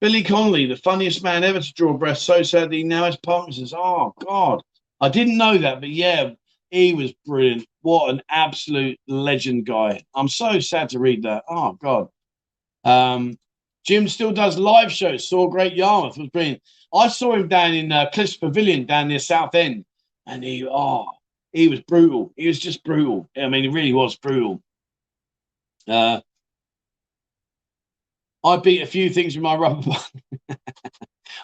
Billy 0.00 0.22
Connolly, 0.22 0.66
the 0.66 0.76
funniest 0.76 1.22
man 1.22 1.44
ever 1.44 1.60
to 1.60 1.72
draw 1.74 1.92
breath. 1.92 2.18
So 2.18 2.42
sad 2.42 2.72
he 2.72 2.84
now 2.84 3.04
has 3.04 3.16
Parkinson's. 3.16 3.74
Oh 3.74 4.14
God, 4.24 4.62
I 5.00 5.08
didn't 5.08 5.38
know 5.38 5.58
that, 5.58 5.80
but 5.80 5.90
yeah, 5.90 6.30
he 6.70 6.94
was 6.94 7.12
brilliant. 7.26 7.66
What 7.82 8.10
an 8.10 8.22
absolute 8.30 8.98
legend 9.08 9.66
guy. 9.66 10.02
I'm 10.14 10.28
so 10.28 10.60
sad 10.60 10.90
to 10.90 10.98
read 10.98 11.22
that. 11.24 11.44
Oh 11.48 11.72
God. 11.72 12.08
Um, 12.84 13.38
Jim 13.84 14.08
still 14.08 14.32
does 14.32 14.58
live 14.58 14.92
shows. 14.92 15.28
Saw 15.28 15.48
Great 15.48 15.74
Yarmouth 15.74 16.18
was 16.18 16.28
brilliant. 16.28 16.62
I 16.92 17.08
saw 17.08 17.34
him 17.34 17.48
down 17.48 17.74
in 17.74 17.92
uh, 17.92 18.10
Cliffs 18.12 18.36
Pavilion 18.36 18.86
down 18.86 19.08
near 19.08 19.18
Southend, 19.18 19.84
and 20.26 20.44
he 20.44 20.66
oh 20.66 21.06
he 21.52 21.68
was 21.68 21.80
brutal. 21.80 22.32
He 22.36 22.46
was 22.46 22.58
just 22.58 22.84
brutal. 22.84 23.28
I 23.36 23.48
mean, 23.48 23.64
he 23.64 23.68
really 23.68 23.92
was 23.92 24.16
brutal. 24.16 24.62
Uh, 25.88 26.20
I 28.44 28.56
beat 28.58 28.82
a 28.82 28.86
few 28.86 29.10
things 29.10 29.34
with 29.34 29.42
my 29.42 29.54
rubber 29.56 29.82
band. 30.48 30.58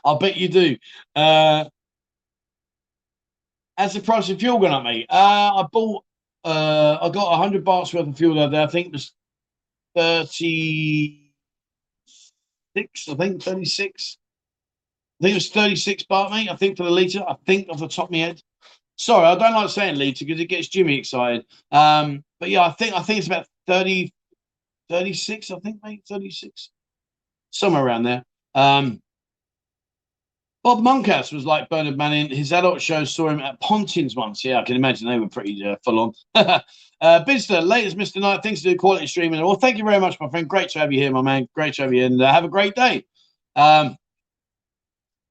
I 0.05 0.17
bet 0.19 0.37
you 0.37 0.49
do. 0.49 0.77
Uh, 1.15 1.67
has 3.77 3.95
the 3.95 4.01
price 4.01 4.31
of 4.31 4.39
fuel 4.41 4.59
gone 4.59 4.73
up, 4.73 4.85
mate? 4.85 5.07
Uh, 5.09 5.63
I 5.63 5.67
bought. 5.71 6.05
Uh, 6.45 6.99
I 7.03 7.09
got 7.09 7.37
hundred 7.37 7.65
bucks 7.65 7.93
worth 7.93 8.07
of 8.07 8.17
fuel 8.17 8.37
the 8.37 8.43
other 8.43 8.53
day. 8.53 8.63
I 8.63 8.67
think 8.69 8.87
it 8.89 8.93
was 8.93 9.13
thirty 9.95 11.26
I 12.77 13.15
think 13.15 13.43
thirty 13.43 13.65
six. 13.65 14.19
I 15.20 15.24
think 15.24 15.32
it 15.32 15.36
was 15.36 15.51
thirty 15.51 15.77
six 15.77 16.05
baht, 16.05 16.31
mate. 16.31 16.51
I 16.51 16.57
think 16.57 16.77
for 16.77 16.85
the 16.85 16.90
liter. 16.90 17.24
I 17.27 17.36
think 17.47 17.69
off 17.69 17.81
the 17.81 17.89
top 17.89 18.07
of 18.07 18.11
my 18.12 18.19
head. 18.19 18.43
Sorry, 18.97 19.27
I 19.27 19.35
don't 19.35 19.55
like 19.55 19.70
saying 19.70 19.97
liter 19.97 20.24
because 20.24 20.40
it 20.40 20.47
gets 20.47 20.69
Jimmy 20.69 20.98
excited. 20.98 21.44
Um, 21.70 22.24
but 22.40 22.51
yeah, 22.51 22.62
I 22.62 22.73
think 22.73 22.94
I 22.94 23.03
think 23.03 23.19
it's 23.19 23.27
about 23.27 23.47
30, 23.66 24.12
36, 24.89 25.51
I 25.51 25.59
think, 25.59 25.81
mate, 25.85 26.03
36. 26.09 26.70
Somewhere 27.51 27.85
around 27.85 28.05
there. 28.05 28.24
Um, 28.55 29.03
Bob 30.67 30.83
Monkhouse 30.83 31.31
was 31.31 31.47
like 31.47 31.69
Bernard 31.69 31.97
Manning. 31.97 32.29
His 32.29 32.53
adult 32.53 32.83
shows 32.83 33.15
saw 33.15 33.29
him 33.29 33.39
at 33.39 33.61
Pontins 33.61 34.17
once. 34.17 34.45
Yeah, 34.45 34.59
I 34.59 34.65
can 34.65 34.75
imagine 34.75 35.09
they 35.09 35.21
were 35.21 35.29
pretty 35.29 35.65
uh, 35.65 35.77
full 35.85 36.01
on. 36.01 36.13
uh, 36.35 36.61
Bizster, 37.25 37.65
latest 37.65 37.97
Mr. 37.97 38.21
Knight, 38.21 38.43
thanks 38.43 38.63
to 38.63 38.71
do 38.71 38.77
quality 38.77 39.07
streaming. 39.07 39.41
Well, 39.43 39.55
thank 39.55 39.79
you 39.79 39.85
very 39.85 40.01
much, 40.01 40.19
my 40.19 40.29
friend. 40.29 40.49
Great 40.49 40.71
to 40.71 40.81
have 40.81 40.93
you 40.93 40.99
here, 40.99 41.13
my 41.13 41.23
man. 41.23 41.47
Great 41.55 41.75
to 41.75 41.83
have 41.83 41.95
you, 41.95 42.05
and 42.05 42.21
uh, 42.21 42.33
have 42.33 42.43
a 42.43 42.49
great 42.49 42.75
day. 42.75 43.05
Um, 43.55 43.97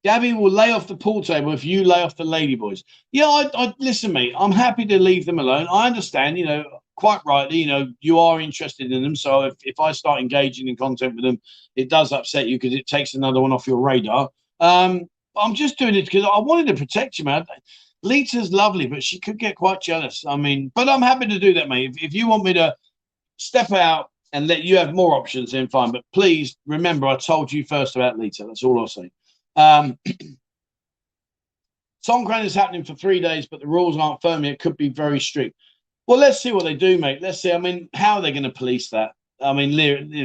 Gabby 0.06 0.32
will 0.32 0.52
lay 0.52 0.72
off 0.72 0.88
the 0.88 0.95
pool 0.95 1.22
table 1.22 1.52
if 1.52 1.66
you 1.66 1.84
lay 1.84 2.02
off 2.02 2.16
the 2.16 2.24
ladyboys. 2.24 2.86
Yeah, 3.12 3.26
I, 3.26 3.49
I 3.53 3.74
listen, 3.78 4.14
mate. 4.14 4.32
I'm 4.40 4.53
happy 4.53 4.86
to 4.86 4.98
leave 4.98 5.26
them 5.26 5.40
alone. 5.40 5.68
I 5.70 5.86
understand, 5.88 6.38
you 6.38 6.45
know, 6.45 6.64
quite 6.95 7.20
rightly, 7.26 7.57
you 7.57 7.68
know, 7.68 7.91
you 7.99 8.20
are 8.20 8.40
interested 8.40 8.90
in 8.90 9.03
them. 9.03 9.18
So 9.18 9.41
if, 9.41 9.56
if 9.64 9.82
I 9.82 9.91
start 9.91 10.22
engaging 10.22 10.70
in 10.70 10.78
content 10.78 11.16
with 11.18 11.26
them, 11.26 11.41
it 11.76 11.90
does 11.90 12.14
upset 12.14 12.48
you 12.48 12.56
because 12.56 12.74
it 12.74 12.88
takes 12.88 13.16
another 13.16 13.41
one 13.41 13.52
off 13.52 13.68
your 13.68 13.82
radar. 13.82 14.30
Um, 14.62 15.10
I'm 15.38 15.53
just 15.53 15.78
doing 15.78 15.95
it 15.95 16.06
because 16.06 16.24
I 16.24 16.40
wanted 16.40 16.68
to 16.68 16.76
protect 16.76 17.20
you, 17.20 17.26
man. 17.26 17.45
Lita's 18.03 18.52
lovely, 18.52 18.88
but 18.88 19.03
she 19.03 19.20
could 19.20 19.40
get 19.40 19.56
quite 19.56 19.82
jealous. 19.82 20.24
I 20.28 20.38
mean, 20.38 20.72
but 20.76 20.88
I'm 20.88 21.02
happy 21.02 21.26
to 21.28 21.40
do 21.40 21.53
that, 21.56 21.70
mate. 21.70 21.91
If, 21.91 22.03
if 22.03 22.14
you 22.14 22.28
want 22.28 22.44
me 22.44 22.53
to 22.53 22.76
step 23.38 23.72
out 23.72 24.12
and 24.32 24.48
let 24.48 24.64
you 24.64 24.78
have 24.78 24.94
more 24.94 25.16
options, 25.16 25.52
then 25.52 25.68
fine. 25.68 25.91
But 25.91 26.03
please 26.14 26.56
remember, 26.68 27.07
I 27.07 27.16
told 27.16 27.52
you 27.52 27.64
first 27.64 27.95
about 27.95 28.20
Lita. 28.20 28.45
That's 28.45 28.64
all 28.64 28.80
I'll 28.80 28.88
say. 28.88 29.10
Um, 29.56 29.98
Songkran 32.07 32.45
is 32.45 32.53
happening 32.53 32.84
for 32.84 32.94
three 32.94 33.20
days, 33.20 33.48
but 33.48 33.60
the 33.62 33.68
rules 33.68 33.98
aren't 33.98 34.22
firm 34.22 34.44
yet. 34.44 34.60
Could 34.60 34.78
be 34.78 34.90
very 34.90 35.20
strict. 35.20 35.56
Well, 36.06 36.20
let's 36.20 36.41
see 36.41 36.52
what 36.52 36.64
they 36.64 36.76
do, 36.76 36.99
mate. 36.99 37.22
Let's 37.22 37.41
see. 37.41 37.52
I 37.52 37.57
mean, 37.57 37.90
how 37.95 38.18
are 38.18 38.22
they 38.22 38.32
going 38.32 38.44
to 38.44 38.52
police 38.52 38.90
that? 38.90 39.14
I 39.41 39.53
mean, 39.53 39.76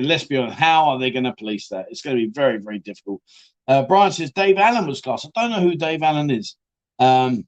let's 0.06 0.24
be 0.24 0.36
honest. 0.36 0.58
How 0.58 0.90
are 0.90 0.98
they 0.98 1.10
going 1.10 1.24
to 1.24 1.32
police 1.32 1.68
that? 1.68 1.86
It's 1.88 2.02
going 2.02 2.16
to 2.16 2.26
be 2.26 2.30
very, 2.30 2.58
very 2.58 2.78
difficult. 2.78 3.22
Uh, 3.70 3.84
Brian 3.84 4.10
says 4.10 4.32
Dave 4.32 4.58
Allen 4.58 4.88
was 4.88 5.00
class. 5.00 5.24
I 5.24 5.40
don't 5.40 5.52
know 5.52 5.60
who 5.60 5.76
Dave 5.76 6.02
Allen 6.02 6.28
is. 6.28 6.56
Um, 6.98 7.46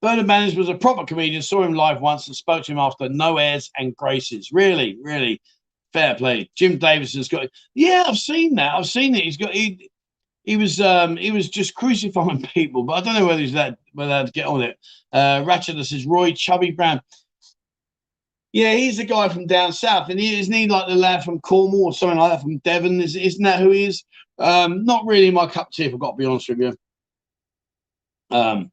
Bernard 0.00 0.28
Manning 0.28 0.56
was 0.56 0.68
a 0.68 0.76
proper 0.76 1.04
comedian. 1.04 1.42
Saw 1.42 1.64
him 1.64 1.72
live 1.72 2.00
once 2.00 2.28
and 2.28 2.36
spoke 2.36 2.62
to 2.64 2.72
him 2.72 2.78
after 2.78 3.08
no 3.08 3.38
airs 3.38 3.68
and 3.76 3.96
graces. 3.96 4.52
Really, 4.52 4.96
really 5.02 5.42
fair 5.92 6.14
play. 6.14 6.48
Jim 6.54 6.78
Davis 6.78 7.14
has 7.14 7.26
got. 7.26 7.48
Yeah, 7.74 8.04
I've 8.06 8.16
seen 8.16 8.54
that. 8.54 8.76
I've 8.76 8.86
seen 8.86 9.16
it. 9.16 9.24
He's 9.24 9.36
got. 9.36 9.52
He, 9.52 9.90
he 10.44 10.56
was 10.56 10.80
um 10.80 11.16
he 11.16 11.32
was 11.32 11.48
just 11.48 11.74
crucifying 11.74 12.42
people, 12.54 12.84
but 12.84 12.92
I 12.92 13.00
don't 13.00 13.20
know 13.20 13.26
whether 13.26 13.40
he's 13.40 13.54
that 13.54 13.76
whether 13.92 14.12
I'd 14.12 14.32
get 14.32 14.46
on 14.46 14.62
it. 14.62 14.78
Uh 15.12 15.42
Ratchet 15.44 15.84
says 15.84 16.06
Roy 16.06 16.30
Chubby 16.30 16.70
Brown. 16.70 17.00
Yeah, 18.56 18.72
he's 18.72 18.96
the 18.96 19.04
guy 19.04 19.28
from 19.28 19.46
down 19.46 19.74
south, 19.74 20.08
and 20.08 20.18
he 20.18 20.40
isn't 20.40 20.54
he 20.54 20.66
like 20.66 20.88
the 20.88 20.94
lad 20.94 21.22
from 21.22 21.40
Cornwall 21.40 21.84
or 21.84 21.92
something 21.92 22.16
like 22.18 22.32
that 22.32 22.40
from 22.40 22.56
Devon? 22.60 23.02
Is, 23.02 23.14
isn't 23.14 23.42
that 23.44 23.60
who 23.60 23.70
he 23.70 23.84
is? 23.84 24.02
Um, 24.38 24.82
not 24.86 25.04
really 25.04 25.30
my 25.30 25.46
cup 25.46 25.66
of 25.66 25.72
tea, 25.74 25.84
if 25.84 25.92
I've 25.92 26.00
got 26.00 26.12
to 26.12 26.16
be 26.16 26.24
honest 26.24 26.48
with 26.48 26.60
you. 26.60 26.74
Um, 28.30 28.72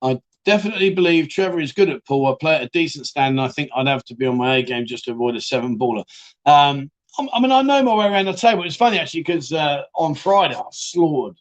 I 0.00 0.20
definitely 0.44 0.90
believe 0.90 1.28
Trevor 1.28 1.58
is 1.58 1.72
good 1.72 1.90
at 1.90 2.06
pool. 2.06 2.26
I 2.26 2.36
play 2.40 2.54
at 2.54 2.62
a 2.62 2.68
decent 2.68 3.08
stand, 3.08 3.32
and 3.32 3.40
I 3.40 3.48
think 3.48 3.70
I'd 3.74 3.88
have 3.88 4.04
to 4.04 4.14
be 4.14 4.26
on 4.26 4.38
my 4.38 4.58
A 4.58 4.62
game 4.62 4.86
just 4.86 5.06
to 5.06 5.10
avoid 5.10 5.34
a 5.34 5.40
seven 5.40 5.76
baller. 5.76 6.04
Um, 6.46 6.88
I 7.18 7.40
mean, 7.40 7.50
I 7.50 7.62
know 7.62 7.82
my 7.82 7.96
way 7.96 8.06
around 8.06 8.26
the 8.26 8.32
table. 8.34 8.62
It's 8.62 8.76
funny 8.76 9.00
actually 9.00 9.24
because 9.24 9.52
uh, 9.52 9.82
on 9.96 10.14
Friday 10.14 10.54
I 10.54 10.62
slaughtered, 10.70 11.40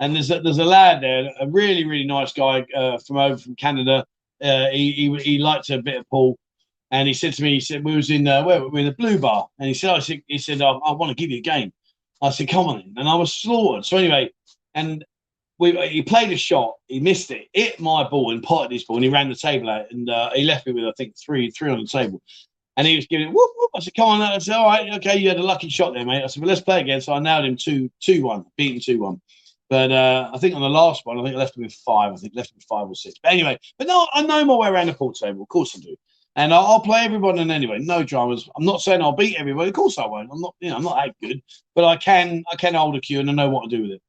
and 0.00 0.16
there's 0.16 0.30
a, 0.30 0.40
there's 0.40 0.58
a 0.58 0.64
lad 0.64 1.02
there, 1.02 1.30
a 1.40 1.46
really 1.46 1.84
really 1.84 2.06
nice 2.06 2.32
guy 2.32 2.66
uh, 2.74 2.98
from 2.98 3.18
over 3.18 3.38
from 3.38 3.54
Canada. 3.54 4.04
Uh, 4.42 4.68
he, 4.70 4.92
he 4.92 5.16
he 5.22 5.38
liked 5.38 5.70
a 5.70 5.80
bit 5.80 5.98
of 5.98 6.08
pool, 6.08 6.38
and 6.90 7.06
he 7.06 7.14
said 7.14 7.34
to 7.34 7.42
me, 7.42 7.54
he 7.54 7.60
said 7.60 7.84
we 7.84 7.94
was 7.94 8.10
in 8.10 8.26
uh, 8.26 8.42
where 8.42 8.66
we 8.66 8.80
in 8.80 8.86
the 8.86 8.92
Blue 8.92 9.18
Bar, 9.18 9.48
and 9.58 9.68
he 9.68 9.74
said, 9.74 9.90
I 9.90 9.98
said, 10.00 10.22
he 10.26 10.38
said, 10.38 10.62
I, 10.62 10.70
I 10.70 10.92
want 10.92 11.10
to 11.10 11.14
give 11.14 11.30
you 11.30 11.38
a 11.38 11.42
game. 11.42 11.72
I 12.22 12.30
said, 12.30 12.48
come 12.48 12.66
on, 12.66 12.94
and 12.96 13.08
I 13.08 13.14
was 13.14 13.34
slaughtered. 13.34 13.84
So 13.84 13.96
anyway, 13.96 14.30
and 14.74 15.04
we, 15.58 15.72
he 15.88 16.02
played 16.02 16.32
a 16.32 16.36
shot, 16.36 16.74
he 16.88 17.00
missed 17.00 17.30
it, 17.30 17.48
hit 17.52 17.78
my 17.78 18.08
ball 18.08 18.32
and 18.32 18.42
potted 18.42 18.72
his 18.72 18.84
ball, 18.84 18.96
and 18.96 19.04
he 19.04 19.10
ran 19.10 19.28
the 19.28 19.34
table 19.34 19.68
out, 19.68 19.90
and 19.90 20.08
uh, 20.08 20.30
he 20.34 20.44
left 20.44 20.66
me 20.66 20.72
with 20.72 20.84
I 20.84 20.92
think 20.96 21.14
three 21.18 21.50
three 21.50 21.70
on 21.70 21.80
the 21.80 21.86
table. 21.86 22.22
And 22.76 22.86
he 22.86 22.96
was 22.96 23.06
giving 23.06 23.28
whoop, 23.28 23.50
whoop. 23.56 23.70
I 23.76 23.80
said, 23.80 23.94
come 23.94 24.08
on. 24.08 24.22
I 24.22 24.38
said, 24.38 24.54
all 24.54 24.66
right, 24.66 24.90
okay, 24.94 25.18
you 25.18 25.28
had 25.28 25.38
a 25.38 25.42
lucky 25.42 25.68
shot 25.68 25.92
there, 25.92 26.06
mate. 26.06 26.22
I 26.22 26.28
said, 26.28 26.40
well, 26.40 26.48
let's 26.48 26.62
play 26.62 26.80
again. 26.80 27.02
So 27.02 27.12
I 27.12 27.18
nailed 27.18 27.44
him 27.44 27.56
2 27.56 27.90
2 28.00 28.22
1, 28.22 28.44
beating 28.56 28.80
2 28.80 28.98
1. 28.98 29.20
But 29.70 29.92
uh, 29.92 30.30
I 30.34 30.38
think 30.38 30.56
on 30.56 30.60
the 30.60 30.68
last 30.68 31.06
one, 31.06 31.18
I 31.18 31.22
think 31.22 31.36
I 31.36 31.38
left 31.38 31.56
with 31.56 31.72
five. 31.72 32.12
I 32.12 32.16
think 32.16 32.34
left 32.34 32.52
with 32.56 32.64
five 32.64 32.88
or 32.88 32.94
six. 32.96 33.14
But 33.22 33.32
anyway, 33.32 33.56
but 33.78 33.86
no, 33.86 34.08
I 34.12 34.22
know 34.22 34.44
my 34.44 34.56
way 34.56 34.68
around 34.68 34.88
the 34.88 34.94
pool 34.94 35.12
table. 35.12 35.42
Of 35.42 35.48
course 35.48 35.76
I 35.76 35.80
do. 35.80 35.96
And 36.34 36.52
I'll, 36.52 36.66
I'll 36.66 36.80
play 36.80 37.04
everybody 37.04 37.40
in 37.40 37.52
anyway. 37.52 37.78
No 37.78 38.02
dramas. 38.02 38.48
I'm 38.56 38.64
not 38.64 38.82
saying 38.82 39.00
I'll 39.00 39.12
beat 39.12 39.36
everybody. 39.38 39.70
Of 39.70 39.76
course 39.76 39.96
I 39.96 40.06
won't. 40.06 40.28
I'm 40.32 40.40
not, 40.40 40.56
you 40.58 40.70
know, 40.70 40.76
I'm 40.76 40.82
not 40.82 40.96
that 40.96 41.14
good. 41.22 41.40
But 41.76 41.84
I 41.84 41.96
can, 41.96 42.42
I 42.52 42.56
can 42.56 42.74
hold 42.74 42.96
a 42.96 43.00
cue 43.00 43.20
and 43.20 43.30
I 43.30 43.32
know 43.32 43.48
what 43.48 43.70
to 43.70 43.76
do 43.76 43.82
with 43.82 43.92
it. 43.92 44.02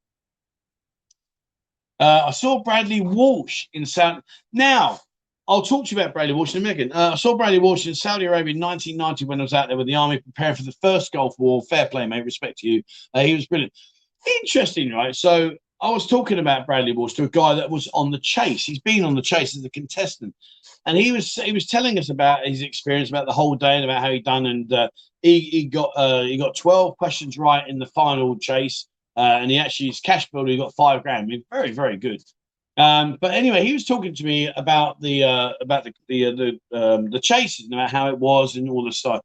Uh, 1.99 2.23
I 2.25 2.31
saw 2.31 2.63
Bradley 2.63 3.01
Walsh 3.01 3.67
in 3.73 3.85
Saudi. 3.85 4.21
Now, 4.51 4.99
I'll 5.47 5.61
talk 5.61 5.85
to 5.85 5.95
you 5.95 6.01
about 6.01 6.13
Bradley 6.13 6.33
Walsh 6.33 6.55
in 6.55 6.61
a 6.61 6.67
minute. 6.67 6.91
Uh, 6.91 7.11
I 7.13 7.15
saw 7.15 7.37
Bradley 7.37 7.59
Walsh 7.59 7.85
in 7.85 7.93
Saudi 7.93 8.25
Arabia 8.25 8.55
in 8.55 8.59
1990 8.59 9.25
when 9.25 9.39
I 9.39 9.43
was 9.43 9.53
out 9.53 9.67
there 9.67 9.77
with 9.77 9.85
the 9.85 9.95
army 9.95 10.19
preparing 10.19 10.55
for 10.55 10.63
the 10.63 10.75
first 10.81 11.11
Gulf 11.11 11.35
War. 11.37 11.61
Fair 11.63 11.87
play, 11.87 12.07
mate. 12.07 12.25
Respect 12.25 12.57
to 12.59 12.67
you. 12.67 12.83
Uh, 13.13 13.21
he 13.21 13.35
was 13.35 13.45
brilliant. 13.45 13.73
Interesting, 14.25 14.91
right? 14.91 15.15
So 15.15 15.51
I 15.81 15.89
was 15.89 16.05
talking 16.05 16.37
about 16.37 16.67
Bradley 16.67 16.91
Walsh 16.91 17.13
to 17.13 17.23
a 17.23 17.29
guy 17.29 17.55
that 17.55 17.69
was 17.69 17.87
on 17.93 18.11
the 18.11 18.19
chase. 18.19 18.63
He's 18.65 18.79
been 18.79 19.03
on 19.03 19.15
the 19.15 19.21
chase 19.21 19.57
as 19.57 19.65
a 19.65 19.69
contestant, 19.69 20.35
and 20.85 20.97
he 20.97 21.11
was 21.11 21.33
he 21.33 21.51
was 21.51 21.65
telling 21.65 21.97
us 21.97 22.09
about 22.09 22.45
his 22.45 22.61
experience 22.61 23.09
about 23.09 23.25
the 23.25 23.31
whole 23.33 23.55
day 23.55 23.75
and 23.75 23.83
about 23.83 24.03
how 24.03 24.11
he 24.11 24.19
done. 24.19 24.45
And 24.45 24.71
uh, 24.71 24.89
he 25.21 25.39
he 25.39 25.65
got 25.65 25.91
uh, 25.95 26.21
he 26.21 26.37
got 26.37 26.55
twelve 26.55 26.97
questions 26.97 27.37
right 27.37 27.67
in 27.67 27.79
the 27.79 27.87
final 27.87 28.37
chase, 28.37 28.87
uh, 29.17 29.39
and 29.41 29.49
he 29.49 29.57
actually 29.57 29.87
his 29.87 29.99
cash 29.99 30.29
builder 30.29 30.51
he 30.51 30.57
got 30.57 30.75
five 30.75 31.01
grand. 31.01 31.23
I 31.23 31.25
mean, 31.25 31.43
very 31.51 31.71
very 31.71 31.97
good. 31.97 32.21
Um, 32.77 33.17
but 33.19 33.31
anyway, 33.31 33.65
he 33.65 33.73
was 33.73 33.85
talking 33.85 34.13
to 34.15 34.23
me 34.23 34.51
about 34.55 35.01
the 35.01 35.23
uh, 35.23 35.53
about 35.61 35.83
the 35.83 35.93
the 36.07 36.25
uh, 36.27 36.31
the, 36.31 36.59
um, 36.73 37.09
the 37.09 37.19
chases 37.19 37.65
and 37.65 37.73
about 37.73 37.91
how 37.91 38.09
it 38.09 38.19
was 38.19 38.55
and 38.55 38.69
all 38.69 38.85
this 38.85 38.99
stuff. 38.99 39.21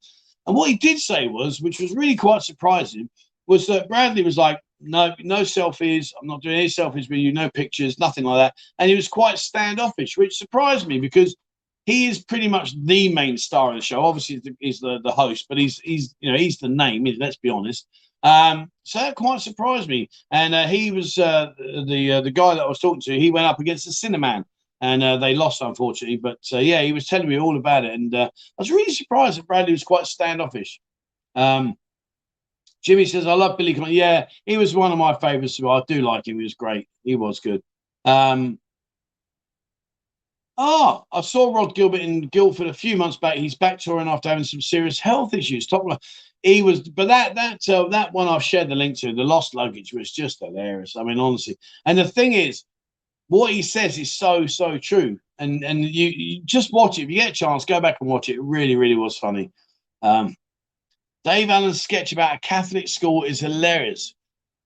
And 0.46 0.56
what 0.56 0.70
he 0.70 0.76
did 0.76 0.98
say 0.98 1.28
was, 1.28 1.60
which 1.60 1.80
was 1.80 1.94
really 1.94 2.16
quite 2.16 2.42
surprising, 2.42 3.10
was 3.46 3.66
that 3.66 3.88
Bradley 3.88 4.22
was 4.22 4.38
like, 4.38 4.60
no, 4.80 5.14
no 5.20 5.42
selfies. 5.42 6.12
I'm 6.20 6.26
not 6.26 6.42
doing 6.42 6.56
any 6.56 6.66
selfies 6.66 7.08
with 7.08 7.18
you. 7.18 7.32
No 7.32 7.50
pictures, 7.50 7.98
nothing 7.98 8.24
like 8.24 8.38
that. 8.38 8.54
And 8.78 8.90
he 8.90 8.96
was 8.96 9.08
quite 9.08 9.38
standoffish, 9.38 10.16
which 10.16 10.36
surprised 10.36 10.86
me 10.86 11.00
because 11.00 11.34
he 11.86 12.08
is 12.08 12.24
pretty 12.24 12.48
much 12.48 12.74
the 12.84 13.12
main 13.12 13.38
star 13.38 13.70
of 13.70 13.76
the 13.76 13.82
show. 13.82 14.04
Obviously, 14.04 14.42
he's 14.60 14.80
the, 14.80 14.98
the 15.04 15.12
host, 15.12 15.46
but 15.48 15.56
he's 15.56 15.78
he's 15.78 16.14
you 16.20 16.30
know 16.30 16.38
he's 16.38 16.58
the 16.58 16.68
name. 16.68 17.06
Let's 17.18 17.36
be 17.36 17.48
honest. 17.48 17.86
Um, 18.22 18.72
so 18.82 18.98
that 18.98 19.14
quite 19.14 19.40
surprised 19.40 19.88
me. 19.88 20.08
And 20.32 20.54
uh, 20.54 20.66
he 20.66 20.90
was 20.90 21.16
uh, 21.16 21.52
the 21.58 22.12
uh, 22.12 22.20
the 22.22 22.30
guy 22.30 22.54
that 22.54 22.62
I 22.62 22.68
was 22.68 22.80
talking 22.80 23.00
to. 23.02 23.18
He 23.18 23.30
went 23.30 23.46
up 23.46 23.60
against 23.60 23.84
the 23.84 23.92
Sinnerman, 23.92 24.44
and 24.80 25.02
uh, 25.02 25.16
they 25.18 25.34
lost 25.34 25.62
unfortunately. 25.62 26.16
But 26.16 26.38
uh, 26.52 26.58
yeah, 26.58 26.82
he 26.82 26.92
was 26.92 27.06
telling 27.06 27.28
me 27.28 27.38
all 27.38 27.56
about 27.56 27.84
it, 27.84 27.94
and 27.94 28.12
uh, 28.14 28.30
I 28.34 28.58
was 28.58 28.70
really 28.70 28.92
surprised 28.92 29.38
that 29.38 29.46
Bradley 29.46 29.72
was 29.72 29.84
quite 29.84 30.06
standoffish. 30.06 30.80
Um, 31.36 31.76
Jimmy 32.86 33.04
says, 33.04 33.26
I 33.26 33.32
love 33.32 33.58
Billy 33.58 33.74
Connolly. 33.74 33.96
Yeah, 33.96 34.28
he 34.44 34.56
was 34.56 34.76
one 34.76 34.92
of 34.92 34.98
my 34.98 35.12
favorites. 35.14 35.60
I 35.60 35.82
do 35.88 36.02
like 36.02 36.28
him. 36.28 36.38
He 36.38 36.44
was 36.44 36.54
great. 36.54 36.88
He 37.02 37.16
was 37.16 37.40
good. 37.40 37.60
Um, 38.04 38.60
oh, 40.56 41.04
I 41.10 41.20
saw 41.20 41.52
Rod 41.52 41.74
Gilbert 41.74 42.00
in 42.00 42.28
Guildford 42.28 42.68
a 42.68 42.72
few 42.72 42.96
months 42.96 43.16
back. 43.16 43.38
He's 43.38 43.56
back 43.56 43.80
touring 43.80 44.06
after 44.06 44.28
having 44.28 44.44
some 44.44 44.60
serious 44.60 45.00
health 45.00 45.34
issues. 45.34 45.66
Top 45.66 45.82
he 46.44 46.62
was, 46.62 46.88
but 46.88 47.08
that 47.08 47.34
that 47.34 47.68
uh, 47.68 47.88
that 47.88 48.12
one 48.12 48.28
I've 48.28 48.44
shared 48.44 48.68
the 48.68 48.76
link 48.76 48.96
to, 48.98 49.12
the 49.12 49.24
lost 49.24 49.56
luggage, 49.56 49.92
was 49.92 50.12
just 50.12 50.38
hilarious. 50.38 50.94
I 50.96 51.02
mean, 51.02 51.18
honestly. 51.18 51.58
And 51.86 51.98
the 51.98 52.06
thing 52.06 52.34
is, 52.34 52.62
what 53.26 53.50
he 53.50 53.62
says 53.62 53.98
is 53.98 54.12
so 54.12 54.46
so 54.46 54.78
true. 54.78 55.18
And 55.40 55.64
and 55.64 55.84
you, 55.84 56.06
you 56.06 56.42
just 56.44 56.72
watch 56.72 57.00
it. 57.00 57.02
If 57.02 57.10
you 57.10 57.16
get 57.16 57.30
a 57.30 57.32
chance, 57.32 57.64
go 57.64 57.80
back 57.80 57.96
and 58.00 58.08
watch 58.08 58.28
it. 58.28 58.36
It 58.36 58.42
really 58.42 58.76
really 58.76 58.94
was 58.94 59.18
funny. 59.18 59.50
Um, 60.02 60.36
Dave 61.26 61.50
Allen's 61.50 61.82
sketch 61.82 62.12
about 62.12 62.36
a 62.36 62.38
Catholic 62.38 62.86
school 62.86 63.24
is 63.24 63.40
hilarious. 63.40 64.14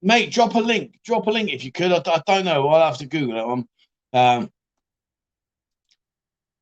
Mate, 0.02 0.30
drop 0.30 0.54
a 0.56 0.58
link. 0.58 1.00
Drop 1.06 1.26
a 1.26 1.30
link 1.30 1.50
if 1.50 1.64
you 1.64 1.72
could. 1.72 1.90
I, 1.90 2.02
I 2.04 2.22
don't 2.26 2.44
know. 2.44 2.68
I'll 2.68 2.86
have 2.86 2.98
to 2.98 3.06
Google 3.06 3.34
that 3.34 3.46
one. 3.46 3.68
Um, 4.12 4.50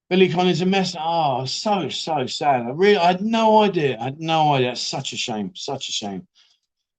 Billy 0.09 0.29
Connolly's 0.29 0.61
a 0.61 0.66
mess. 0.66 0.95
Oh, 0.97 1.45
so, 1.47 1.89
so 1.89 2.27
sad. 2.29 2.62
I 2.62 2.70
really, 2.70 2.97
I 2.97 3.09
had 3.09 3.23
no 3.23 3.61
idea. 3.62 3.99
I 3.99 4.05
had 4.05 4.20
no 4.20 4.55
idea. 4.55 4.70
It's 4.70 4.81
such 4.81 5.12
a 5.12 5.16
shame. 5.16 5.51
Such 5.57 5.89
a 5.89 5.93
shame. 5.93 6.29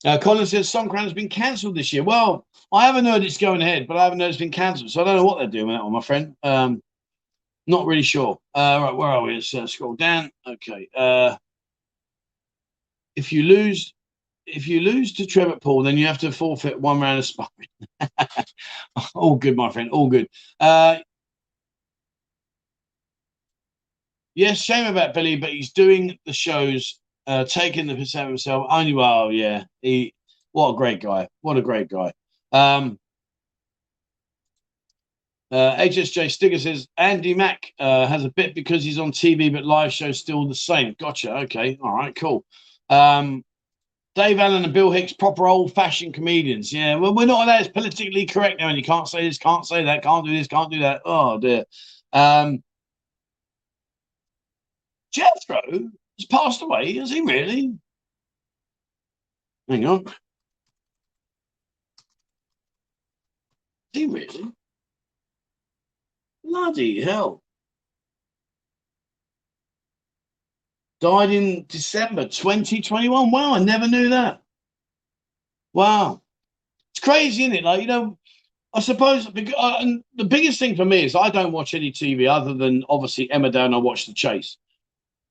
Uh, 0.04 0.18
Colin 0.18 0.46
says 0.46 0.70
Songkran 0.70 1.04
has 1.04 1.14
been 1.14 1.30
cancelled 1.30 1.76
this 1.76 1.94
year. 1.94 2.04
Well, 2.04 2.46
I 2.74 2.86
haven't 2.86 3.06
heard 3.06 3.24
it's 3.24 3.38
going 3.38 3.62
ahead, 3.62 3.88
but 3.88 3.96
I 3.96 4.04
haven't 4.04 4.20
heard 4.20 4.28
it's 4.28 4.38
been 4.38 4.52
cancelled. 4.52 4.92
So 4.92 5.02
I 5.02 5.06
don't 5.06 5.16
know 5.16 5.26
what 5.26 5.38
they're 5.38 5.48
doing 5.48 5.68
with 5.68 5.78
that 5.78 5.84
one, 5.84 5.94
my 5.94 6.02
friend. 6.02 6.36
Um, 6.44 6.84
not 7.66 7.86
really 7.86 8.02
sure. 8.02 8.40
Uh, 8.54 8.80
right, 8.84 8.96
where 8.96 9.10
are 9.10 9.22
we? 9.22 9.36
Let's 9.36 9.54
uh, 9.54 9.68
scroll 9.68 9.96
down. 9.96 10.32
Okay. 10.46 10.90
Uh, 10.94 11.38
if 13.16 13.32
you 13.32 13.44
lose 13.44 13.94
if 14.46 14.68
you 14.68 14.80
lose 14.82 15.14
to 15.14 15.26
Trevor 15.26 15.58
Paul, 15.62 15.84
then 15.84 15.98
you 15.98 16.08
have 16.08 16.18
to 16.20 16.32
forfeit 16.32 16.80
one 16.80 17.00
round 17.00 17.20
of 17.20 17.26
sparring. 17.26 17.68
all 19.16 19.36
good, 19.36 19.56
my 19.56 19.70
friend. 19.72 19.92
All 19.92 20.10
good. 20.10 20.28
Uh, 20.60 20.98
yes, 24.34 24.60
shame 24.60 24.88
about 24.88 25.14
Billy, 25.14 25.36
but 25.36 25.52
he's 25.52 25.72
doing 25.72 26.18
the 26.26 26.34
shows, 26.34 27.00
uh, 27.28 27.46
taking 27.46 27.88
the 27.88 27.96
percent 27.96 28.24
of 28.26 28.30
himself. 28.30 28.68
Only 28.70 28.94
well, 28.94 29.32
yeah. 29.32 29.66
He 29.82 30.14
what 30.52 30.70
a 30.74 30.78
great 30.78 31.02
guy. 31.02 31.28
What 31.42 31.58
a 31.58 31.62
great 31.62 31.90
guy. 31.90 32.12
Um, 32.52 32.98
uh, 35.52 35.76
HSJ 35.78 36.26
Stigger 36.28 36.60
says 36.60 36.88
Andy 36.98 37.34
Mack 37.34 37.74
uh, 37.80 38.06
has 38.08 38.24
a 38.24 38.30
bit 38.30 38.54
because 38.54 38.84
he's 38.84 39.00
on 39.00 39.12
TV, 39.12 39.52
but 39.52 39.66
live 39.66 39.92
show 39.92 40.12
still 40.12 40.48
the 40.48 40.56
same. 40.56 40.96
Gotcha. 41.00 41.36
Okay. 41.40 41.78
All 41.82 41.94
right. 41.96 42.16
Cool. 42.16 42.44
Um, 42.90 43.44
Dave 44.16 44.40
Allen 44.40 44.64
and 44.64 44.74
Bill 44.74 44.92
Hicks, 44.92 45.14
proper 45.14 45.48
old 45.48 45.74
fashioned 45.74 46.14
comedians. 46.14 46.74
Yeah, 46.74 46.96
well, 46.96 47.14
we're 47.14 47.26
not 47.26 47.46
that. 47.46 47.62
It's 47.62 47.70
politically 47.70 48.26
correct 48.26 48.60
now, 48.60 48.70
and 48.70 48.78
you 48.78 48.84
can't 48.84 49.08
say 49.08 49.28
this, 49.28 49.38
can't 49.38 49.66
say 49.66 49.84
that, 49.86 50.04
can't 50.04 50.26
do 50.26 50.36
this, 50.36 50.48
can't 50.48 50.72
do 50.72 50.80
that. 50.80 51.02
Oh, 51.06 51.40
dear. 51.40 51.64
Um, 52.12 52.64
Jethro 55.12 55.62
has 55.72 56.26
passed 56.30 56.62
away. 56.62 56.94
Has 56.94 57.12
he 57.12 57.22
really? 57.22 57.74
Hang 59.68 59.86
on. 59.86 60.06
Is 60.08 60.14
he 63.94 64.06
really? 64.08 64.52
Bloody 66.44 67.02
hell. 67.02 67.42
Died 71.00 71.32
in 71.32 71.66
December 71.68 72.24
2021. 72.24 73.32
Wow, 73.32 73.54
I 73.54 73.60
never 73.60 73.88
knew 73.88 74.10
that. 74.10 74.42
Wow. 75.74 76.22
It's 76.92 77.00
crazy, 77.00 77.44
isn't 77.44 77.56
it? 77.56 77.64
Like, 77.64 77.82
you 77.82 77.88
know, 77.88 78.18
I 78.74 78.82
suppose 78.82 79.28
uh, 79.28 79.76
and 79.80 80.04
the 80.16 80.26
biggest 80.26 80.60
thing 80.60 80.76
for 80.76 80.86
me 80.86 81.06
is 81.06 81.16
I 81.16 81.30
don't 81.30 81.54
watch 81.54 81.74
any 81.74 81.92
TV 81.92 82.28
other 82.28 82.54
than 82.54 82.84
obviously 82.90 83.30
Emmerdale 83.30 83.66
and 83.66 83.76
I 83.76 83.78
watch 83.78 84.06
The 84.06 84.14
Chase. 84.14 84.58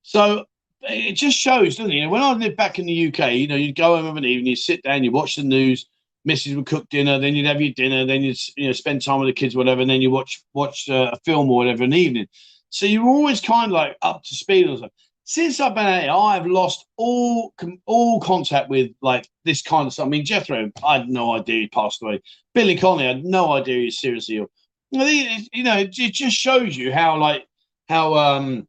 So 0.02 0.46
it 0.82 1.12
just 1.12 1.38
shows, 1.38 1.76
doesn't 1.76 1.92
it? 1.92 1.96
You 1.96 2.04
know, 2.04 2.10
when 2.10 2.22
I 2.22 2.32
lived 2.32 2.56
back 2.56 2.78
in 2.78 2.86
the 2.86 3.08
UK, 3.08 3.32
you 3.32 3.46
know, 3.46 3.56
you'd 3.56 3.76
go 3.76 3.96
home 3.96 4.06
of 4.06 4.16
an 4.16 4.24
evening, 4.24 4.46
you'd 4.46 4.56
sit 4.56 4.82
down, 4.82 5.04
you 5.04 5.12
watch 5.12 5.36
the 5.36 5.42
news, 5.42 5.86
Mrs. 6.26 6.56
would 6.56 6.66
cook 6.66 6.88
dinner, 6.88 7.18
then 7.18 7.34
you'd 7.34 7.46
have 7.46 7.60
your 7.60 7.72
dinner, 7.72 8.06
then 8.06 8.22
you'd 8.22 8.38
you 8.56 8.66
know 8.66 8.72
spend 8.72 9.02
time 9.02 9.20
with 9.20 9.28
the 9.28 9.32
kids, 9.32 9.54
whatever, 9.54 9.82
and 9.82 9.90
then 9.90 10.02
you 10.02 10.10
watch 10.10 10.42
watch 10.54 10.88
uh, 10.88 11.10
a 11.12 11.18
film 11.24 11.50
or 11.50 11.58
whatever 11.58 11.84
in 11.84 11.90
the 11.90 11.98
evening. 11.98 12.26
So 12.70 12.86
you 12.86 13.04
were 13.04 13.10
always 13.10 13.40
kind 13.40 13.70
of 13.70 13.74
like 13.74 13.96
up 14.02 14.22
to 14.24 14.34
speed 14.34 14.66
or 14.66 14.76
something 14.76 14.90
since 15.28 15.60
I've 15.60 15.74
been 15.74 15.84
out 15.84 16.00
here, 16.00 16.10
I've 16.10 16.46
lost 16.46 16.86
all 16.96 17.52
all 17.84 18.18
contact 18.18 18.70
with 18.70 18.92
like 19.02 19.28
this 19.44 19.60
kind 19.60 19.86
of 19.86 19.92
stuff. 19.92 20.06
I 20.06 20.08
mean, 20.08 20.24
Jethro, 20.24 20.72
I 20.82 20.98
had 20.98 21.10
no 21.10 21.32
idea 21.32 21.60
he 21.60 21.68
passed 21.68 22.02
away. 22.02 22.22
Billy 22.54 22.74
Connolly, 22.74 23.04
I 23.04 23.08
had 23.08 23.26
no 23.26 23.52
idea 23.52 23.82
he's 23.82 24.00
seriously 24.00 24.38
ill. 24.38 24.50
You 24.90 25.64
know, 25.64 25.76
it 25.76 25.90
just 25.92 26.34
shows 26.34 26.74
you 26.74 26.94
how 26.94 27.18
like 27.18 27.46
how 27.90 28.14
um 28.14 28.66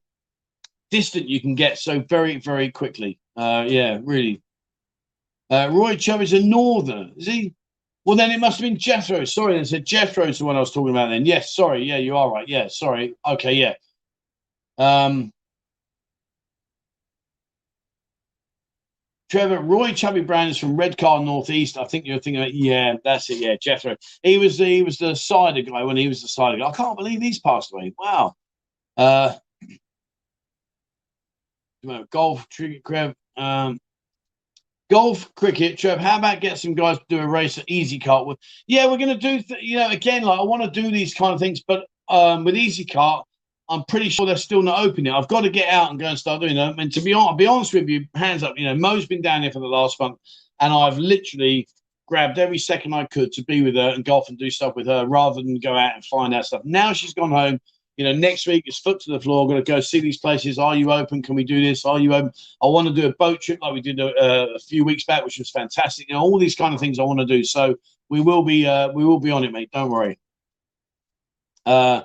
distant 0.91 1.29
you 1.29 1.39
can 1.39 1.55
get 1.55 1.79
so 1.79 2.01
very 2.01 2.41
very 2.41 2.69
quickly. 2.69 3.19
Uh, 3.37 3.63
yeah, 3.65 3.99
really. 4.03 4.41
Uh, 5.49 5.69
Roy 5.71 5.95
Chubb 5.95 6.21
is 6.21 6.33
a 6.33 6.43
northerner, 6.43 7.09
is 7.15 7.25
he? 7.25 7.55
Well, 8.03 8.17
then 8.17 8.31
it 8.31 8.39
must 8.41 8.59
have 8.59 8.69
been 8.69 8.77
Jethro. 8.77 9.23
Sorry, 9.23 9.57
I 9.57 9.63
said 9.63 9.85
Jethro's 9.85 10.39
the 10.39 10.45
one 10.45 10.57
I 10.57 10.59
was 10.59 10.73
talking 10.73 10.89
about. 10.89 11.07
Then, 11.07 11.25
yes, 11.25 11.55
sorry, 11.55 11.85
yeah, 11.85 11.97
you 11.97 12.17
are 12.17 12.29
right. 12.29 12.47
Yeah, 12.49 12.67
sorry. 12.67 13.15
Okay, 13.25 13.53
yeah. 13.53 13.75
Um, 14.77 15.31
Trevor, 19.29 19.59
Roy 19.59 19.93
Chubby 19.93 20.21
Brown 20.21 20.47
is 20.47 20.57
from 20.57 20.75
Redcar 20.75 21.23
Northeast. 21.23 21.77
I 21.77 21.85
think 21.85 22.05
you're 22.05 22.19
thinking, 22.19 22.49
yeah, 22.53 22.95
that's 23.03 23.29
it. 23.29 23.37
Yeah, 23.37 23.55
Jethro. 23.61 23.95
He 24.23 24.37
was 24.39 24.57
the 24.57 24.65
he 24.65 24.81
was 24.81 24.97
the 24.97 25.15
cider 25.15 25.61
guy 25.61 25.83
when 25.83 25.97
he 25.97 26.07
was 26.07 26.21
the 26.21 26.27
cider 26.27 26.57
guy. 26.57 26.67
I 26.67 26.71
can't 26.71 26.97
believe 26.97 27.21
he's 27.21 27.39
passed 27.39 27.71
away. 27.71 27.93
Wow. 27.97 28.33
Uh, 28.97 29.35
golf, 32.09 32.47
cricket, 32.49 33.15
um, 33.37 33.79
golf, 34.89 35.33
cricket. 35.35 35.77
Trev, 35.77 35.99
how 35.99 36.17
about 36.17 36.41
get 36.41 36.57
some 36.57 36.73
guys 36.73 36.97
to 36.97 37.05
do 37.07 37.19
a 37.19 37.27
race 37.27 37.57
at 37.57 37.69
Easy 37.69 37.99
Kart 37.99 38.25
with? 38.25 38.39
Yeah, 38.67 38.87
we're 38.87 38.97
going 38.97 39.09
to 39.09 39.15
do. 39.15 39.41
Th- 39.41 39.61
you 39.61 39.77
know, 39.77 39.89
again, 39.89 40.23
like 40.23 40.39
I 40.39 40.43
want 40.43 40.63
to 40.63 40.81
do 40.81 40.91
these 40.91 41.13
kind 41.13 41.33
of 41.33 41.39
things, 41.39 41.61
but 41.61 41.85
um, 42.09 42.43
with 42.43 42.57
Easy 42.57 42.83
Kart, 42.83 43.23
I'm 43.69 43.83
pretty 43.85 44.09
sure 44.09 44.25
they're 44.25 44.37
still 44.37 44.63
not 44.63 44.83
open 44.83 45.05
yet. 45.05 45.15
I've 45.15 45.27
got 45.27 45.41
to 45.41 45.49
get 45.49 45.71
out 45.71 45.91
and 45.91 45.99
go 45.99 46.07
and 46.07 46.17
start 46.17 46.41
doing 46.41 46.55
them. 46.55 46.79
And 46.79 46.91
to 46.91 47.01
be 47.01 47.13
honest, 47.13 47.37
be 47.37 47.45
honest 47.45 47.73
with 47.73 47.87
you, 47.87 48.05
hands 48.15 48.41
up, 48.41 48.57
you 48.57 48.65
know, 48.65 48.75
Mo's 48.75 49.05
been 49.05 49.21
down 49.21 49.43
here 49.43 49.51
for 49.51 49.59
the 49.59 49.67
last 49.67 49.99
month, 49.99 50.17
and 50.59 50.73
I've 50.73 50.97
literally 50.97 51.67
grabbed 52.07 52.39
every 52.39 52.57
second 52.57 52.93
I 52.93 53.05
could 53.05 53.31
to 53.33 53.43
be 53.43 53.61
with 53.61 53.75
her 53.75 53.89
and 53.89 54.03
golf 54.03 54.29
and 54.29 54.37
do 54.37 54.49
stuff 54.49 54.75
with 54.75 54.87
her 54.87 55.05
rather 55.07 55.43
than 55.43 55.59
go 55.59 55.75
out 55.75 55.93
and 55.93 56.03
find 56.05 56.33
out 56.33 56.45
stuff. 56.45 56.63
Now 56.65 56.91
she's 56.91 57.13
gone 57.13 57.29
home. 57.29 57.59
You 57.97 58.05
know, 58.05 58.13
next 58.13 58.47
week 58.47 58.63
it's 58.65 58.79
foot 58.79 58.99
to 59.01 59.11
the 59.11 59.19
floor. 59.19 59.47
Going 59.47 59.63
to 59.63 59.71
go 59.71 59.81
see 59.81 59.99
these 59.99 60.17
places. 60.17 60.57
Are 60.57 60.75
you 60.75 60.91
open? 60.91 61.21
Can 61.21 61.35
we 61.35 61.43
do 61.43 61.61
this? 61.61 61.85
Are 61.85 61.99
you 61.99 62.13
open? 62.13 62.31
I 62.63 62.67
want 62.67 62.87
to 62.87 62.93
do 62.93 63.07
a 63.07 63.13
boat 63.15 63.41
trip 63.41 63.59
like 63.61 63.73
we 63.73 63.81
did 63.81 63.99
a, 63.99 64.55
a 64.55 64.59
few 64.59 64.85
weeks 64.85 65.03
back, 65.03 65.23
which 65.23 65.37
was 65.37 65.51
fantastic. 65.51 66.07
You 66.07 66.15
know, 66.15 66.21
all 66.21 66.39
these 66.39 66.55
kind 66.55 66.73
of 66.73 66.79
things 66.79 66.97
I 66.97 67.03
want 67.03 67.19
to 67.19 67.25
do. 67.25 67.43
So 67.43 67.75
we 68.07 68.21
will 68.21 68.43
be, 68.43 68.65
uh, 68.65 68.91
we 68.93 69.03
will 69.05 69.19
be 69.19 69.31
on 69.31 69.43
it, 69.43 69.51
mate. 69.51 69.69
Don't 69.71 69.91
worry. 69.91 70.17
Uh, 71.65 72.01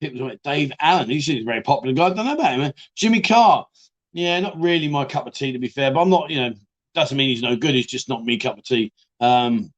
people 0.00 0.26
like 0.26 0.42
Dave 0.42 0.72
Allen. 0.80 1.10
He's 1.10 1.28
a 1.30 1.42
very 1.42 1.62
popular 1.62 1.94
guy. 1.94 2.06
I 2.06 2.14
don't 2.14 2.26
know 2.26 2.34
about 2.34 2.58
him. 2.58 2.72
Jimmy 2.96 3.20
Carr. 3.20 3.66
Yeah, 4.12 4.38
not 4.38 4.60
really 4.60 4.86
my 4.86 5.04
cup 5.04 5.26
of 5.26 5.34
tea 5.34 5.52
to 5.52 5.58
be 5.58 5.68
fair, 5.68 5.90
but 5.92 6.00
I'm 6.00 6.10
not, 6.10 6.30
you 6.30 6.40
know, 6.40 6.54
doesn't 6.94 7.16
mean 7.16 7.30
he's 7.30 7.42
no 7.42 7.56
good. 7.56 7.74
He's 7.74 7.86
just 7.86 8.08
not 8.08 8.24
me 8.24 8.38
cup 8.38 8.58
of 8.58 8.64
tea. 8.64 8.92
Um, 9.20 9.72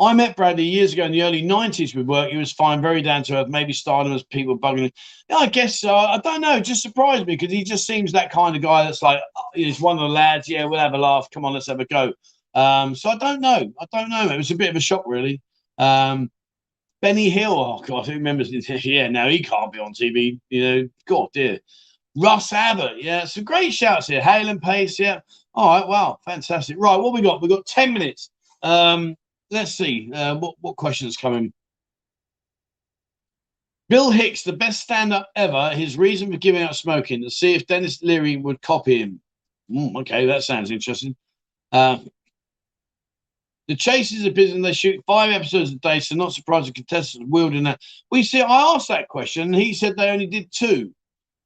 I 0.00 0.14
met 0.14 0.34
Bradley 0.34 0.64
years 0.64 0.94
ago 0.94 1.04
in 1.04 1.12
the 1.12 1.22
early 1.22 1.42
90s 1.42 1.94
with 1.94 2.06
work. 2.06 2.30
He 2.30 2.38
was 2.38 2.52
fine, 2.52 2.80
very 2.80 3.02
down 3.02 3.22
to 3.24 3.36
earth. 3.36 3.48
Maybe 3.48 3.74
stardom 3.74 4.14
as 4.14 4.22
people 4.22 4.58
bugging 4.58 4.84
him. 4.84 4.90
Yeah, 5.28 5.36
I 5.36 5.46
guess 5.46 5.78
so. 5.78 5.94
I 5.94 6.18
don't 6.18 6.40
know. 6.40 6.58
Just 6.58 6.80
surprised 6.80 7.26
me 7.26 7.36
because 7.36 7.52
he 7.52 7.64
just 7.64 7.86
seems 7.86 8.12
that 8.12 8.32
kind 8.32 8.56
of 8.56 8.62
guy 8.62 8.84
that's 8.84 9.02
like, 9.02 9.20
oh, 9.36 9.42
he's 9.54 9.78
one 9.78 9.96
of 9.96 10.00
the 10.00 10.08
lads. 10.08 10.48
Yeah, 10.48 10.64
we'll 10.64 10.80
have 10.80 10.94
a 10.94 10.98
laugh. 10.98 11.28
Come 11.30 11.44
on, 11.44 11.52
let's 11.52 11.66
have 11.66 11.80
a 11.80 11.84
go. 11.84 12.14
Um, 12.54 12.94
so 12.94 13.10
I 13.10 13.16
don't 13.16 13.42
know. 13.42 13.72
I 13.78 13.86
don't 13.92 14.08
know. 14.08 14.26
It 14.30 14.38
was 14.38 14.50
a 14.50 14.56
bit 14.56 14.70
of 14.70 14.76
a 14.76 14.80
shock, 14.80 15.04
really. 15.06 15.42
Um, 15.76 16.30
Benny 17.00 17.30
Hill. 17.30 17.52
Oh, 17.52 17.82
God, 17.86 18.06
who 18.06 18.12
remembers? 18.12 18.50
Yeah, 18.50 19.08
now 19.08 19.28
he 19.28 19.42
can't 19.42 19.72
be 19.72 19.78
on 19.78 19.94
TV. 19.94 20.38
You 20.50 20.62
know, 20.62 20.88
God, 21.06 21.28
dear. 21.32 21.58
Russ 22.16 22.52
Abbott. 22.52 23.02
Yeah, 23.02 23.24
some 23.24 23.44
great 23.44 23.72
shouts 23.72 24.08
here. 24.08 24.20
Hale 24.20 24.48
and 24.48 24.60
Pace. 24.60 24.98
Yeah. 24.98 25.20
All 25.54 25.68
right. 25.78 25.88
Wow. 25.88 26.18
Fantastic. 26.24 26.76
Right. 26.78 26.96
What 26.96 27.12
we 27.12 27.22
got? 27.22 27.40
we 27.40 27.48
got 27.48 27.66
10 27.66 27.92
minutes. 27.92 28.30
Um, 28.62 29.16
let's 29.50 29.72
see 29.72 30.10
uh, 30.12 30.36
what 30.36 30.54
what 30.60 30.76
questions 30.76 31.16
coming. 31.16 31.52
Bill 33.88 34.10
Hicks, 34.12 34.44
the 34.44 34.52
best 34.52 34.80
stand-up 34.80 35.28
ever. 35.34 35.70
His 35.70 35.98
reason 35.98 36.30
for 36.30 36.38
giving 36.38 36.62
up 36.62 36.74
smoking 36.74 37.22
to 37.22 37.30
see 37.30 37.54
if 37.54 37.66
Denis 37.66 38.00
Leary 38.02 38.36
would 38.36 38.62
copy 38.62 38.98
him. 38.98 39.20
Mm, 39.68 39.96
okay, 40.02 40.26
that 40.26 40.44
sounds 40.44 40.70
interesting. 40.70 41.16
Uh, 41.72 41.98
the 43.70 43.76
chase 43.76 44.10
is 44.10 44.26
a 44.26 44.30
business. 44.30 44.64
They 44.64 44.72
shoot 44.72 45.04
five 45.06 45.30
episodes 45.30 45.70
a 45.70 45.76
day, 45.76 46.00
so 46.00 46.16
not 46.16 46.32
surprised 46.32 46.66
the 46.66 46.72
contestants 46.72 47.28
wielding 47.30 47.62
that. 47.62 47.80
We 48.10 48.24
see. 48.24 48.42
I 48.42 48.74
asked 48.74 48.88
that 48.88 49.06
question, 49.06 49.44
and 49.44 49.54
he 49.54 49.74
said 49.74 49.96
they 49.96 50.10
only 50.10 50.26
did 50.26 50.50
two. 50.50 50.92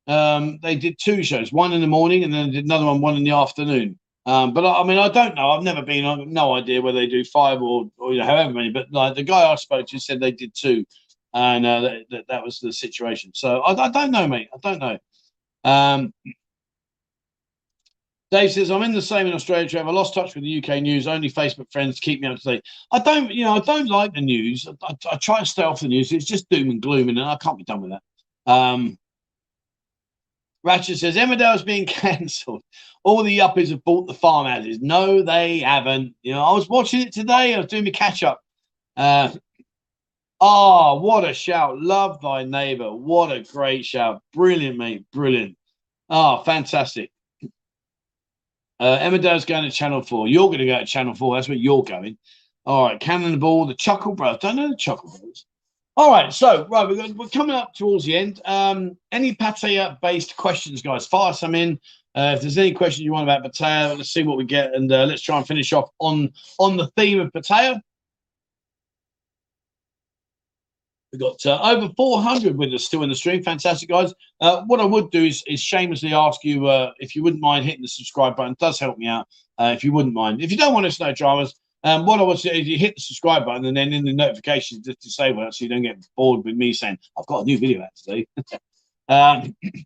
Um, 0.07 0.59
they 0.63 0.75
did 0.75 0.99
two 0.99 1.23
shows, 1.23 1.53
one 1.53 1.75
in 1.75 1.83
the 1.83 1.87
morning, 1.87 2.25
and 2.25 2.33
then 2.33 2.51
did 2.51 2.65
another 2.65 2.87
one, 2.87 3.03
one 3.03 3.17
in 3.17 3.25
the 3.25 3.33
afternoon. 3.33 3.99
Um, 4.25 4.55
but 4.55 4.65
I, 4.65 4.81
I, 4.81 4.85
mean, 4.85 4.97
I 4.97 5.11
don't 5.11 5.35
know. 5.35 5.51
I've 5.51 5.63
never 5.63 5.83
been. 5.83 6.07
I've 6.07 6.27
no 6.27 6.55
idea 6.55 6.81
whether 6.81 6.99
they 6.99 7.07
do 7.07 7.25
five 7.25 7.61
or, 7.61 7.91
or 7.99 8.15
you 8.15 8.21
know, 8.21 8.27
however 8.27 8.55
many. 8.55 8.71
But 8.71 8.87
like 8.91 9.17
the 9.17 9.23
guy 9.23 9.53
I 9.53 9.55
spoke 9.57 9.87
to 9.89 9.99
said 9.99 10.19
they 10.19 10.33
did 10.33 10.55
two, 10.55 10.87
and 11.35 11.67
uh, 11.67 11.81
that, 11.83 11.99
that, 12.11 12.25
that 12.31 12.43
was 12.43 12.59
the 12.59 12.73
situation. 12.73 13.33
So 13.35 13.61
I, 13.61 13.85
I, 13.85 13.91
don't 13.91 14.11
know, 14.11 14.27
mate. 14.27 14.49
I 14.55 14.59
don't 14.63 14.79
know. 14.79 14.99
Um, 15.71 16.15
Dave 18.31 18.53
says 18.53 18.71
I'm 18.71 18.83
in 18.83 18.93
the 18.93 19.03
same 19.03 19.27
in 19.27 19.33
Australia. 19.33 19.69
Trevor, 19.69 19.91
I 19.91 19.93
lost 19.93 20.15
touch 20.15 20.35
with 20.35 20.45
the 20.45 20.59
UK 20.59 20.83
news. 20.83 21.07
Only 21.07 21.31
Facebook 21.31 21.71
friends 21.71 22.01
keep 22.01 22.21
me 22.21 22.29
up 22.29 22.39
to 22.39 22.43
date. 22.43 22.65
I 22.91 22.99
don't, 22.99 23.31
you 23.31 23.45
know, 23.45 23.55
I 23.55 23.61
don't 23.61 23.89
like 23.89 24.13
the 24.15 24.21
news. 24.21 24.67
I, 24.83 24.97
I 25.11 25.17
try 25.17 25.41
to 25.41 25.47
stay 25.47 25.63
off 25.63 25.81
the 25.81 25.89
news. 25.89 26.11
It's 26.13 26.25
just 26.25 26.49
doom 26.49 26.71
and 26.71 26.83
gloom, 26.83 27.09
and 27.09 27.21
I 27.21 27.37
can't 27.37 27.59
be 27.59 27.65
done 27.65 27.83
with 27.83 27.93
that. 27.93 28.53
Um, 28.53 28.99
Ratchet 30.65 30.99
says 30.99 31.17
Emmerdale's 31.17 31.63
being 31.63 31.87
cancelled. 31.87 32.63
All 33.05 33.23
the 33.23 33.39
yuppies 33.39 33.71
have 33.71 33.85
bought 33.85 34.07
the 34.07 34.15
farmhouses. 34.15 34.81
No, 34.81 35.23
they 35.23 35.61
haven't. 35.61 36.15
You 36.23 36.33
know, 36.33 36.43
I 36.43 36.53
was 36.53 36.69
watching 36.69 37.03
it 37.03 37.13
today. 37.13 37.55
I 37.55 37.59
was 37.59 37.67
doing 37.67 37.85
my 37.85 37.91
catch 37.91 38.23
up. 38.23 38.41
Uh, 38.97 39.31
oh, 40.41 41.01
what 41.01 41.29
a 41.29 41.35
shout! 41.35 41.81
Love 41.81 42.21
thy 42.21 42.45
neighbor. 42.45 42.91
What 42.91 43.31
a 43.31 43.41
great 43.43 43.85
shout! 43.85 44.23
Brilliant, 44.33 44.79
mate. 44.79 45.05
Brilliant. 45.13 45.57
Oh, 46.09 46.43
fantastic. 46.45 47.11
Uh, 48.81 48.99
Emmerdale's 48.99 49.45
going 49.45 49.65
to 49.65 49.71
Channel 49.71 50.03
Four. 50.03 50.29
You're 50.29 50.49
going 50.49 50.59
to 50.59 50.67
go 50.67 50.79
to 50.79 50.87
Channel 50.87 51.15
Four. 51.15 51.35
That's 51.35 51.49
where 51.49 51.57
you're 51.57 51.85
going. 51.85 52.19
All 52.67 52.87
right, 52.87 52.99
Cannonball, 52.99 53.67
the 53.67 53.75
Chuckle 53.75 54.15
Brothers. 54.15 54.41
Don't 54.41 54.57
know 54.57 54.69
the 54.69 54.77
Chuckle 54.77 55.11
Brothers. 55.11 55.47
All 55.97 56.11
right, 56.11 56.33
so 56.33 56.67
right, 56.69 56.89
we're, 56.89 57.13
we're 57.13 57.29
coming 57.29 57.55
up 57.55 57.73
towards 57.75 58.05
the 58.05 58.17
end. 58.17 58.41
Um, 58.47 58.97
any 59.13 59.35
Pattaya-based 59.35 60.37
questions, 60.37 60.83
guys? 60.83 61.07
Fire 61.07 61.33
some 61.33 61.55
in. 61.55 61.79
Uh, 62.17 62.33
if 62.35 62.41
there's 62.41 62.59
any 62.59 62.73
questions 62.73 63.05
you 63.05 63.13
want 63.13 63.29
about 63.29 63.45
Pattaya, 63.45 63.97
let's 63.97 64.13
see 64.13 64.23
what 64.23 64.37
we 64.37 64.45
get, 64.45 64.75
and 64.75 64.91
uh, 64.91 65.05
let's 65.05 65.23
try 65.23 65.37
and 65.37 65.47
finish 65.47 65.73
off 65.73 65.91
on 66.01 66.33
on 66.59 66.77
the 66.77 66.89
theme 66.97 67.21
of 67.21 67.33
Pattaya. 67.33 67.81
We've 71.15 71.21
got 71.21 71.47
uh, 71.47 71.61
over 71.63 71.93
400 71.97 72.59
with 72.59 72.75
us 72.75 72.85
still 72.85 73.05
in 73.05 73.09
the 73.09 73.15
stream. 73.15 73.41
Fantastic, 73.41 73.89
guys. 73.89 74.13
Uh, 74.41 74.63
what 74.63 74.81
I 74.81 74.85
would 74.85 75.13
do 75.13 75.25
is, 75.25 75.45
is 75.47 75.61
shamelessly 75.61 76.13
ask 76.13 76.43
you 76.43 76.67
uh, 76.67 76.91
if 76.99 77.15
you 77.15 77.23
wouldn't 77.23 77.41
mind 77.41 77.65
hitting 77.65 77.83
the 77.83 77.89
subscribe 77.89 78.35
button. 78.35 78.55
It 78.55 78.59
does 78.59 78.81
help 78.81 78.99
me 78.99 79.07
out 79.07 79.29
uh, 79.59 79.73
if 79.77 79.85
you 79.85 79.93
wouldn't 79.93 80.13
mind. 80.13 80.43
If 80.43 80.51
you 80.51 80.57
don't 80.57 80.75
want 80.75 80.87
us 80.87 80.97
to 80.97 81.05
know 81.05 81.15
dramas, 81.15 81.55
um, 81.85 82.05
what 82.05 82.19
I 82.19 82.25
would 82.25 82.41
say 82.41 82.61
is 82.61 82.67
you 82.67 82.79
hit 82.79 82.97
the 82.97 83.01
subscribe 83.01 83.45
button 83.45 83.65
and 83.65 83.77
then 83.77 83.93
in 83.93 84.05
the 84.05 84.13
notifications 84.13 84.87
just 84.87 85.03
disable 85.03 85.47
it 85.47 85.55
so 85.55 85.65
you 85.65 85.69
don't 85.69 85.83
get 85.83 86.05
bored 86.17 86.45
with 86.45 86.57
me 86.57 86.73
saying, 86.73 86.99
I've 87.17 87.27
got 87.27 87.43
a 87.43 87.45
new 87.45 87.59
video 87.59 87.83
out 87.83 87.95
today. 87.95 88.27
um, 89.09 89.55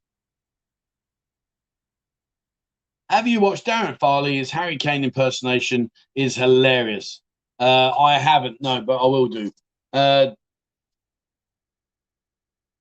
have 3.10 3.26
you 3.26 3.40
watched 3.40 3.66
Darren 3.66 3.98
Farley? 3.98 4.38
His 4.38 4.50
Harry 4.50 4.78
Kane 4.78 5.04
impersonation 5.04 5.90
is 6.14 6.34
hilarious. 6.34 7.20
Uh, 7.60 7.90
I 7.90 8.14
haven't, 8.14 8.62
no, 8.62 8.80
but 8.80 8.96
I 8.96 9.06
will 9.06 9.28
do. 9.28 9.52
Uh, 9.92 10.28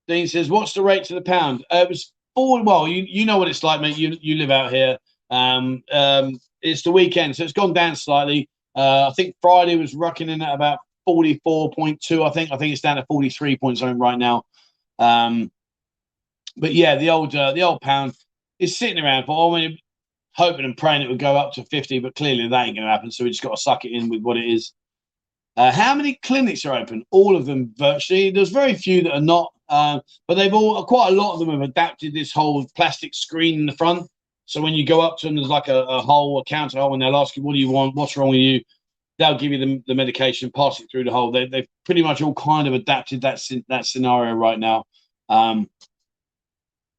Dean 0.07 0.27
says, 0.27 0.49
"What's 0.49 0.73
the 0.73 0.81
rate 0.81 1.03
to 1.05 1.13
the 1.13 1.21
pound?" 1.21 1.65
Uh, 1.71 1.77
it 1.77 1.89
was 1.89 2.11
four. 2.35 2.63
Well, 2.63 2.87
you 2.87 3.03
you 3.07 3.25
know 3.25 3.37
what 3.37 3.47
it's 3.47 3.63
like, 3.63 3.81
mate. 3.81 3.97
You 3.97 4.17
you 4.21 4.35
live 4.35 4.51
out 4.51 4.71
here. 4.71 4.97
Um, 5.29 5.83
um, 5.91 6.39
it's 6.61 6.83
the 6.83 6.91
weekend, 6.91 7.35
so 7.35 7.43
it's 7.43 7.53
gone 7.53 7.73
down 7.73 7.95
slightly. 7.95 8.49
Uh, 8.75 9.09
I 9.09 9.13
think 9.13 9.35
Friday 9.41 9.75
was 9.75 9.95
rocking 9.95 10.29
in 10.29 10.41
at 10.41 10.53
about 10.53 10.79
44.2. 11.07 12.25
I 12.25 12.29
think 12.31 12.51
I 12.51 12.57
think 12.57 12.73
it's 12.73 12.81
down 12.81 12.97
to 12.97 13.05
43 13.07 13.57
point 13.57 13.77
zone 13.77 13.97
right 13.97 14.17
now. 14.17 14.43
Um, 14.99 15.51
but 16.55 16.73
yeah, 16.73 16.95
the 16.95 17.09
old 17.09 17.35
uh, 17.35 17.53
the 17.53 17.63
old 17.63 17.81
pound 17.81 18.13
is 18.59 18.77
sitting 18.77 19.03
around 19.03 19.25
for. 19.25 19.55
I 19.55 19.61
mean, 19.61 19.77
hoping 20.33 20.65
and 20.65 20.77
praying 20.77 21.01
it 21.01 21.09
would 21.09 21.19
go 21.19 21.35
up 21.35 21.53
to 21.53 21.63
50, 21.65 21.99
but 21.99 22.15
clearly 22.15 22.47
that 22.47 22.65
ain't 22.67 22.75
going 22.75 22.85
to 22.85 22.91
happen. 22.91 23.11
So 23.11 23.23
we 23.23 23.31
just 23.31 23.41
got 23.41 23.55
to 23.55 23.61
suck 23.61 23.85
it 23.85 23.91
in 23.91 24.09
with 24.09 24.21
what 24.21 24.37
it 24.37 24.45
is. 24.45 24.73
Uh, 25.57 25.71
how 25.71 25.95
many 25.95 26.19
clinics 26.21 26.65
are 26.65 26.77
open? 26.77 27.03
All 27.09 27.35
of 27.35 27.47
them 27.47 27.73
virtually. 27.77 28.29
There's 28.29 28.49
very 28.49 28.75
few 28.75 29.01
that 29.01 29.13
are 29.13 29.21
not, 29.21 29.51
uh, 29.69 29.99
but 30.27 30.35
they've 30.35 30.53
all 30.53 30.85
quite 30.85 31.09
a 31.11 31.15
lot 31.15 31.33
of 31.33 31.39
them 31.39 31.49
have 31.49 31.61
adapted 31.61 32.13
this 32.13 32.31
whole 32.31 32.65
plastic 32.75 33.15
screen 33.15 33.59
in 33.59 33.65
the 33.65 33.71
front. 33.71 34.07
So 34.45 34.61
when 34.61 34.73
you 34.73 34.85
go 34.85 35.01
up 35.01 35.17
to 35.17 35.25
them, 35.25 35.35
there's 35.35 35.47
like 35.47 35.67
a, 35.67 35.79
a 35.79 35.99
hole, 35.99 36.39
a 36.39 36.43
counter 36.45 36.79
hole, 36.79 36.93
and 36.93 37.01
they'll 37.01 37.17
ask 37.17 37.35
you, 37.35 37.41
"What 37.41 37.53
do 37.53 37.59
you 37.59 37.71
want? 37.71 37.95
What's 37.95 38.15
wrong 38.15 38.29
with 38.29 38.39
you?" 38.39 38.61
They'll 39.17 39.37
give 39.37 39.51
you 39.51 39.57
the, 39.57 39.83
the 39.87 39.95
medication, 39.95 40.51
pass 40.51 40.79
it 40.79 40.87
through 40.91 41.05
the 41.05 41.11
hole. 41.11 41.31
They, 41.31 41.47
they've 41.47 41.67
pretty 41.85 42.03
much 42.03 42.21
all 42.21 42.35
kind 42.35 42.67
of 42.67 42.75
adapted 42.75 43.21
that 43.21 43.41
that 43.67 43.87
scenario 43.87 44.33
right 44.35 44.59
now. 44.59 44.83
Um, 45.27 45.67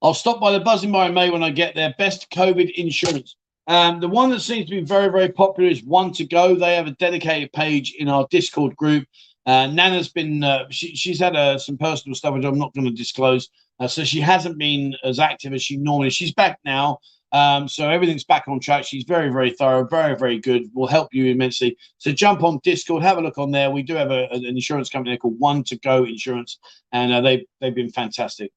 I'll 0.02 0.14
stop 0.14 0.40
by 0.40 0.50
the 0.50 0.60
Buzzin 0.60 0.92
Bar 0.92 1.06
in 1.06 1.14
May 1.14 1.30
when 1.30 1.44
I 1.44 1.50
get 1.50 1.76
there. 1.76 1.94
Best 1.96 2.28
COVID 2.30 2.72
insurance. 2.74 3.36
Um, 3.68 4.00
the 4.00 4.08
one 4.08 4.30
that 4.30 4.40
seems 4.40 4.64
to 4.70 4.76
be 4.76 4.82
very, 4.82 5.10
very 5.10 5.28
popular 5.28 5.68
is 5.68 5.84
One 5.84 6.10
to 6.14 6.24
Go. 6.24 6.54
They 6.54 6.74
have 6.74 6.86
a 6.86 6.92
dedicated 6.92 7.52
page 7.52 7.94
in 7.98 8.08
our 8.08 8.26
Discord 8.30 8.74
group. 8.76 9.06
Uh, 9.44 9.66
Nana's 9.66 10.08
been, 10.08 10.42
uh, 10.42 10.64
she, 10.70 10.96
she's 10.96 11.20
had 11.20 11.36
uh, 11.36 11.58
some 11.58 11.76
personal 11.76 12.14
stuff 12.14 12.34
which 12.34 12.44
I'm 12.44 12.58
not 12.58 12.74
going 12.74 12.86
to 12.86 12.92
disclose. 12.92 13.50
Uh, 13.78 13.86
so 13.86 14.04
she 14.04 14.20
hasn't 14.20 14.58
been 14.58 14.94
as 15.04 15.18
active 15.18 15.52
as 15.52 15.62
she 15.62 15.76
normally. 15.76 16.10
She's 16.10 16.32
back 16.32 16.58
now. 16.64 16.98
Um, 17.32 17.68
so 17.68 17.90
everything's 17.90 18.24
back 18.24 18.44
on 18.48 18.58
track. 18.58 18.84
She's 18.84 19.04
very, 19.04 19.30
very 19.30 19.50
thorough, 19.50 19.86
very, 19.86 20.16
very 20.16 20.38
good. 20.38 20.64
Will 20.74 20.86
help 20.86 21.12
you 21.12 21.26
immensely. 21.26 21.76
So 21.98 22.10
jump 22.10 22.42
on 22.42 22.60
Discord, 22.64 23.02
have 23.02 23.18
a 23.18 23.20
look 23.20 23.36
on 23.36 23.50
there. 23.50 23.70
We 23.70 23.82
do 23.82 23.94
have 23.94 24.10
a, 24.10 24.28
an 24.30 24.46
insurance 24.46 24.88
company 24.88 25.16
called 25.18 25.38
One 25.38 25.62
to 25.64 25.78
Go 25.80 26.04
Insurance, 26.04 26.58
and 26.92 27.12
uh, 27.12 27.20
they 27.20 27.46
they've 27.60 27.74
been 27.74 27.90
fantastic. 27.90 28.50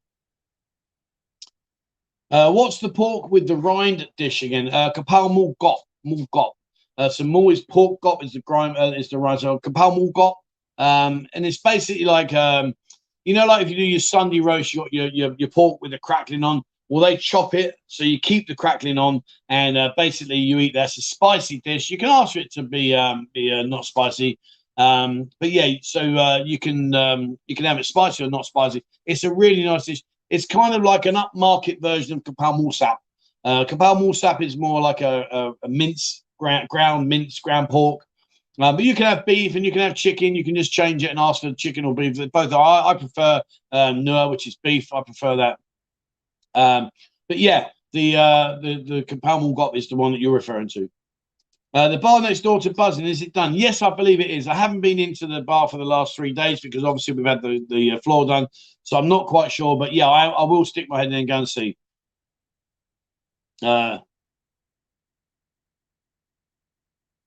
Uh, 2.31 2.49
what's 2.49 2.79
the 2.79 2.87
pork 2.87 3.29
with 3.29 3.45
the 3.45 3.55
rind 3.55 4.07
dish 4.15 4.41
again? 4.41 4.69
Uh, 4.69 4.91
kapal 4.95 5.29
mulgot, 5.29 5.77
mulgot. 6.05 6.51
Uh, 6.97 7.09
so 7.09 7.25
mul 7.25 7.49
is 7.49 7.59
pork, 7.61 7.99
got 8.01 8.23
is 8.23 8.31
the 8.31 8.41
grime, 8.41 8.73
uh, 8.77 8.91
is 8.91 9.09
the 9.09 9.17
rind. 9.17 9.41
So 9.41 9.59
kapal 9.59 9.97
mulgot, 9.97 10.35
um, 10.77 11.27
and 11.33 11.45
it's 11.45 11.59
basically 11.59 12.05
like 12.05 12.33
um, 12.33 12.73
you 13.25 13.33
know, 13.33 13.45
like 13.45 13.63
if 13.63 13.69
you 13.69 13.75
do 13.75 13.83
your 13.83 13.99
Sunday 13.99 14.39
roast, 14.39 14.73
you 14.73 14.79
got 14.79 14.93
your, 14.93 15.07
your 15.07 15.35
your 15.37 15.49
pork 15.49 15.81
with 15.81 15.91
the 15.91 15.99
crackling 15.99 16.43
on. 16.45 16.61
Well, 16.87 17.03
they 17.03 17.17
chop 17.17 17.53
it 17.53 17.75
so 17.87 18.03
you 18.03 18.19
keep 18.19 18.47
the 18.47 18.55
crackling 18.55 18.97
on, 18.97 19.21
and 19.49 19.77
uh, 19.77 19.91
basically 19.97 20.37
you 20.37 20.59
eat. 20.59 20.73
That's 20.73 20.97
a 20.97 21.01
spicy 21.01 21.59
dish. 21.61 21.89
You 21.89 21.97
can 21.97 22.09
ask 22.09 22.33
for 22.33 22.39
it 22.39 22.51
to 22.53 22.63
be 22.63 22.95
um, 22.95 23.27
be 23.33 23.51
uh, 23.51 23.63
not 23.63 23.83
spicy, 23.83 24.39
um, 24.77 25.29
but 25.41 25.51
yeah. 25.51 25.73
So 25.81 26.01
uh, 26.15 26.43
you 26.45 26.59
can 26.59 26.95
um, 26.95 27.37
you 27.47 27.57
can 27.57 27.65
have 27.65 27.77
it 27.77 27.85
spicy 27.85 28.23
or 28.23 28.29
not 28.29 28.45
spicy. 28.45 28.85
It's 29.05 29.25
a 29.25 29.33
really 29.33 29.65
nice 29.65 29.85
dish. 29.85 30.01
It's 30.31 30.45
kind 30.45 30.73
of 30.73 30.81
like 30.81 31.05
an 31.05 31.15
upmarket 31.15 31.81
version 31.81 32.17
of 32.17 32.23
kapal 32.23 32.57
mulsap. 32.59 32.97
Uh, 33.43 33.65
kapal 33.65 33.97
mulsap 33.97 34.41
is 34.41 34.55
more 34.57 34.79
like 34.81 35.01
a, 35.01 35.27
a, 35.31 35.51
a 35.63 35.69
mince 35.69 36.23
ground, 36.39 36.69
ground 36.69 37.09
mince 37.09 37.39
ground 37.39 37.69
pork. 37.69 38.05
Uh, 38.59 38.71
but 38.71 38.83
you 38.83 38.95
can 38.95 39.05
have 39.05 39.25
beef 39.25 39.55
and 39.55 39.65
you 39.65 39.71
can 39.71 39.81
have 39.81 39.95
chicken. 39.95 40.35
You 40.35 40.43
can 40.43 40.55
just 40.55 40.71
change 40.71 41.03
it 41.03 41.09
and 41.09 41.19
ask 41.19 41.41
for 41.41 41.53
chicken 41.53 41.85
or 41.85 41.93
beef. 41.93 42.17
Both. 42.31 42.53
I, 42.53 42.89
I 42.89 42.93
prefer 42.93 43.41
Nua, 43.73 44.29
which 44.29 44.47
is 44.47 44.55
beef. 44.63 44.93
I 44.93 45.01
prefer 45.01 45.35
that. 45.37 45.59
Um, 46.53 46.89
but 47.27 47.37
yeah, 47.37 47.67
the 47.93 48.17
uh, 48.17 48.59
the 48.61 48.83
the 48.83 49.03
Kapal 49.03 49.55
got 49.55 49.75
is 49.75 49.89
the 49.89 49.95
one 49.95 50.11
that 50.13 50.21
you're 50.21 50.33
referring 50.33 50.69
to. 50.69 50.89
Uh, 51.73 51.87
the 51.87 51.97
bar 51.97 52.19
next 52.19 52.41
door 52.41 52.59
to 52.59 52.69
Buzzin, 52.69 53.07
is 53.07 53.21
it 53.21 53.31
done? 53.33 53.53
Yes, 53.53 53.81
I 53.81 53.89
believe 53.91 54.19
it 54.19 54.29
is. 54.29 54.47
I 54.47 54.53
haven't 54.53 54.81
been 54.81 54.99
into 54.99 55.25
the 55.25 55.41
bar 55.41 55.69
for 55.69 55.77
the 55.77 55.85
last 55.85 56.15
three 56.15 56.33
days 56.33 56.59
because 56.59 56.83
obviously 56.83 57.13
we've 57.13 57.25
had 57.25 57.41
the, 57.41 57.65
the 57.69 57.91
uh, 57.91 57.99
floor 58.01 58.25
done. 58.25 58.47
So 58.83 58.97
I'm 58.97 59.07
not 59.07 59.27
quite 59.27 59.51
sure. 59.51 59.77
But 59.77 59.93
yeah, 59.93 60.07
I, 60.07 60.27
I 60.27 60.43
will 60.43 60.65
stick 60.65 60.87
my 60.89 60.99
head 60.99 61.07
in 61.07 61.13
and 61.13 61.27
go 61.27 61.37
and 61.37 61.47
see. 61.47 61.77
Uh, 63.63 63.99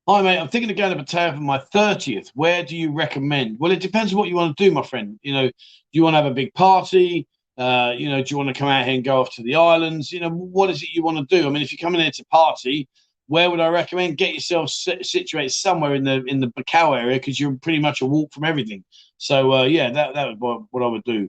Hi, 0.06 0.20
mate. 0.20 0.38
I'm 0.38 0.48
thinking 0.48 0.70
of 0.70 0.76
going 0.76 0.94
to 0.94 1.02
Pattaya 1.02 1.34
for 1.34 1.40
my 1.40 1.56
30th. 1.74 2.28
Where 2.34 2.62
do 2.62 2.76
you 2.76 2.92
recommend? 2.92 3.58
Well, 3.58 3.72
it 3.72 3.80
depends 3.80 4.12
on 4.12 4.18
what 4.18 4.28
you 4.28 4.34
want 4.34 4.54
to 4.54 4.64
do, 4.64 4.70
my 4.70 4.82
friend. 4.82 5.18
You 5.22 5.32
know, 5.32 5.46
do 5.46 5.54
you 5.92 6.02
want 6.02 6.12
to 6.12 6.18
have 6.18 6.30
a 6.30 6.34
big 6.34 6.52
party? 6.52 7.26
Uh, 7.56 7.94
you 7.96 8.10
know, 8.10 8.22
do 8.22 8.26
you 8.28 8.36
want 8.36 8.48
to 8.48 8.58
come 8.58 8.68
out 8.68 8.84
here 8.84 8.96
and 8.96 9.02
go 9.02 9.18
off 9.18 9.34
to 9.36 9.42
the 9.42 9.54
islands? 9.54 10.12
You 10.12 10.20
know, 10.20 10.28
what 10.28 10.68
is 10.68 10.82
it 10.82 10.90
you 10.92 11.02
want 11.02 11.26
to 11.26 11.40
do? 11.40 11.46
I 11.46 11.50
mean, 11.50 11.62
if 11.62 11.72
you're 11.72 11.78
coming 11.82 12.02
here 12.02 12.10
to 12.10 12.24
party, 12.26 12.86
where 13.26 13.50
would 13.50 13.60
I 13.60 13.68
recommend? 13.68 14.18
Get 14.18 14.34
yourself 14.34 14.70
situated 14.70 15.50
somewhere 15.50 15.94
in 15.94 16.04
the 16.04 16.24
in 16.26 16.40
the 16.40 16.48
Buakhao 16.48 17.00
area 17.00 17.18
because 17.18 17.40
you're 17.40 17.56
pretty 17.56 17.78
much 17.78 18.00
a 18.00 18.06
walk 18.06 18.32
from 18.32 18.44
everything. 18.44 18.84
So 19.18 19.52
uh, 19.52 19.64
yeah, 19.64 19.90
that 19.90 20.14
that 20.14 20.38
was 20.38 20.66
what 20.70 20.82
I 20.82 20.86
would 20.86 21.04
do. 21.04 21.28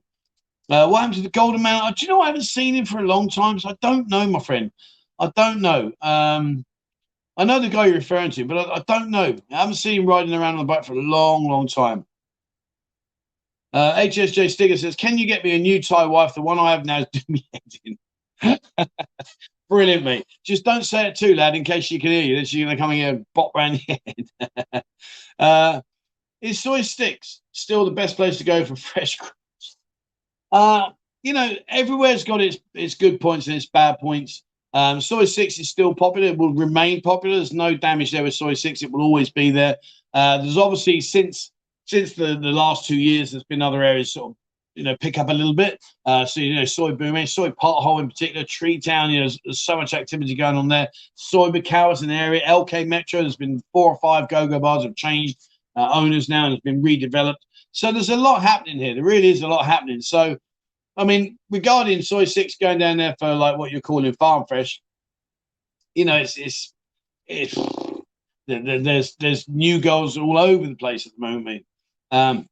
Uh, 0.69 0.87
what 0.87 1.01
happened 1.01 1.15
to 1.15 1.21
the 1.21 1.29
Golden 1.29 1.61
Man? 1.61 1.93
Do 1.93 2.05
you 2.05 2.11
know 2.11 2.21
I 2.21 2.27
haven't 2.27 2.43
seen 2.43 2.75
him 2.75 2.85
for 2.85 2.99
a 2.99 3.03
long 3.03 3.29
time? 3.29 3.59
So 3.59 3.69
I 3.69 3.75
don't 3.81 4.09
know, 4.09 4.25
my 4.27 4.39
friend. 4.39 4.71
I 5.19 5.31
don't 5.35 5.61
know. 5.61 5.91
Um, 6.01 6.65
I 7.37 7.43
know 7.43 7.59
the 7.59 7.69
guy 7.69 7.85
you're 7.85 7.95
referring 7.95 8.31
to, 8.31 8.45
but 8.45 8.57
I, 8.57 8.75
I, 8.75 8.83
don't 8.87 9.11
know. 9.11 9.35
I 9.51 9.55
haven't 9.55 9.75
seen 9.75 10.01
him 10.01 10.07
riding 10.07 10.33
around 10.33 10.55
on 10.55 10.59
the 10.59 10.63
bike 10.65 10.85
for 10.85 10.93
a 10.93 11.01
long, 11.01 11.47
long 11.47 11.67
time. 11.67 12.05
Uh, 13.73 13.93
HSJ 13.95 14.45
Stigger 14.45 14.77
says, 14.77 14.95
"Can 14.95 15.17
you 15.17 15.27
get 15.27 15.43
me 15.43 15.53
a 15.53 15.59
new 15.59 15.81
Thai 15.81 16.05
wife? 16.05 16.33
The 16.33 16.41
one 16.41 16.57
I 16.57 16.71
have 16.71 16.85
now 16.85 16.99
is 16.99 17.07
doing 17.11 17.25
me 17.29 17.47
head 17.53 17.61
in." 17.83 18.87
Brilliant, 19.69 20.03
mate. 20.03 20.25
Just 20.43 20.63
don't 20.63 20.85
say 20.85 21.07
it 21.07 21.15
too 21.15 21.33
loud 21.33 21.55
in 21.55 21.63
case 21.63 21.85
she 21.85 21.99
can 21.99 22.11
hear 22.11 22.23
you. 22.23 22.35
Then 22.35 22.45
she's 22.45 22.63
going 22.63 22.75
to 22.75 22.81
come 22.81 22.91
in 22.91 22.97
here 22.97 23.09
and 23.09 23.25
bop 23.33 23.51
around 23.55 23.81
your 23.87 23.97
head. 24.05 24.83
uh, 25.39 25.81
is 26.41 26.61
Soi 26.61 26.81
Six 26.81 27.41
still 27.51 27.85
the 27.85 27.91
best 27.91 28.15
place 28.15 28.37
to 28.37 28.43
go 28.43 28.63
for 28.63 28.75
fresh 28.75 29.17
Uh, 30.51 30.89
you 31.23 31.33
know, 31.33 31.53
everywhere's 31.67 32.23
got 32.23 32.41
its 32.41 32.57
its 32.75 32.93
good 32.93 33.19
points 33.19 33.47
and 33.47 33.55
its 33.55 33.65
bad 33.65 33.97
points. 33.99 34.43
Um, 34.73 35.01
Soi 35.01 35.25
Six 35.25 35.57
is 35.57 35.69
still 35.69 35.95
popular; 35.95 36.27
it 36.27 36.37
will 36.37 36.53
remain 36.53 37.01
popular. 37.01 37.37
There's 37.37 37.53
no 37.53 37.75
damage 37.75 38.11
there 38.11 38.23
with 38.23 38.35
Soi 38.35 38.53
Six; 38.53 38.83
it 38.83 38.91
will 38.91 39.01
always 39.01 39.31
be 39.31 39.49
there. 39.49 39.77
Uh, 40.13 40.37
there's 40.37 40.57
obviously 40.57 41.01
since 41.01 41.51
since 41.85 42.13
the, 42.13 42.37
the 42.39 42.51
last 42.51 42.85
two 42.85 42.95
years, 42.95 43.31
there's 43.31 43.43
been 43.43 43.61
other 43.61 43.83
areas 43.83 44.13
sort 44.13 44.31
of 44.31 44.37
you 44.75 44.83
know 44.83 44.95
pick 44.97 45.17
up 45.17 45.29
a 45.29 45.33
little 45.33 45.53
bit. 45.53 45.83
Uh, 46.05 46.25
so 46.25 46.39
you 46.39 46.55
know, 46.55 46.65
soy 46.65 46.91
booming, 46.91 47.27
Soi 47.27 47.49
Pothole 47.49 47.99
in 48.01 48.09
particular, 48.09 48.45
Tree 48.45 48.79
Town. 48.79 49.09
You 49.09 49.19
know, 49.19 49.23
there's, 49.23 49.39
there's, 49.45 49.61
so 49.61 49.77
much 49.77 49.93
activity 49.93 50.35
going 50.35 50.55
on 50.55 50.67
there. 50.67 50.87
Soy 51.15 51.49
Macau 51.49 51.91
is 51.93 52.01
an 52.01 52.11
area. 52.11 52.41
LK 52.47 52.87
Metro, 52.87 53.21
there's 53.21 53.37
been 53.37 53.61
four 53.71 53.91
or 53.91 53.99
five 53.99 54.29
go-go 54.29 54.59
bars 54.59 54.83
have 54.83 54.95
changed 54.95 55.37
uh, 55.75 55.89
owners 55.91 56.29
now 56.29 56.45
and 56.45 56.53
has 56.53 56.61
been 56.61 56.83
redeveloped. 56.83 57.35
So 57.71 57.91
there's 57.91 58.09
a 58.09 58.15
lot 58.15 58.41
happening 58.41 58.77
here. 58.77 58.93
There 58.95 59.03
really 59.03 59.29
is 59.29 59.41
a 59.41 59.47
lot 59.47 59.65
happening. 59.65 60.01
So 60.01 60.37
I 60.97 61.03
mean, 61.03 61.37
regarding 61.49 62.01
Soi 62.01 62.25
Six 62.25 62.55
going 62.55 62.79
down 62.79 62.97
there 62.97 63.15
for 63.19 63.33
like 63.33 63.57
what 63.57 63.71
you're 63.71 63.81
calling 63.81 64.13
farm 64.13 64.45
fresh, 64.47 64.81
you 65.93 66.05
know, 66.05 66.17
it's 66.17 66.37
it's 66.37 66.73
it's 67.27 67.57
there's 68.47 69.15
there's 69.15 69.47
new 69.49 69.79
goals 69.79 70.17
all 70.17 70.37
over 70.37 70.67
the 70.67 70.75
place 70.75 71.05
at 71.05 71.13
the 71.13 71.21
moment. 71.21 71.65
Um, 72.11 72.47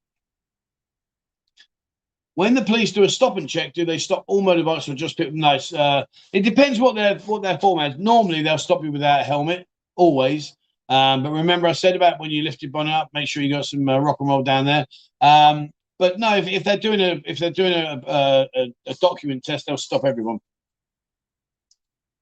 when 2.35 2.53
the 2.55 2.63
police 2.63 2.91
do 2.91 3.03
a 3.03 3.09
stop 3.09 3.37
and 3.37 3.47
check, 3.47 3.73
do 3.73 3.85
they 3.85 3.97
stop 3.97 4.23
all 4.27 4.41
motorbikes 4.41 4.89
or 4.89 4.95
just 4.95 5.17
people? 5.17 5.33
No, 5.33 5.57
uh, 5.77 6.05
it 6.31 6.41
depends 6.41 6.79
what 6.79 6.95
their 6.95 7.19
what 7.19 7.41
their 7.43 7.59
format 7.59 7.91
is. 7.91 7.97
Normally, 7.99 8.41
they'll 8.41 8.57
stop 8.57 8.83
you 8.83 8.91
without 8.91 9.21
a 9.21 9.23
helmet, 9.23 9.67
always. 9.95 10.55
Um, 10.89 11.23
but 11.23 11.31
remember, 11.31 11.67
I 11.67 11.73
said 11.73 11.95
about 11.95 12.19
when 12.19 12.31
you 12.31 12.43
lift 12.43 12.61
your 12.61 12.71
bonnet 12.71 12.91
up, 12.91 13.09
make 13.13 13.27
sure 13.27 13.43
you 13.43 13.53
got 13.53 13.65
some 13.65 13.87
uh, 13.87 13.99
rock 13.99 14.17
and 14.19 14.29
roll 14.29 14.43
down 14.43 14.65
there. 14.65 14.85
Um, 15.21 15.69
but 15.99 16.19
no, 16.19 16.35
if, 16.35 16.47
if 16.47 16.63
they're 16.63 16.77
doing 16.77 16.99
a 16.99 17.21
if 17.25 17.39
they're 17.39 17.51
doing 17.51 17.73
a, 17.73 18.01
a, 18.07 18.73
a 18.87 18.93
document 18.95 19.43
test, 19.43 19.67
they'll 19.67 19.77
stop 19.77 20.03
everyone. 20.03 20.39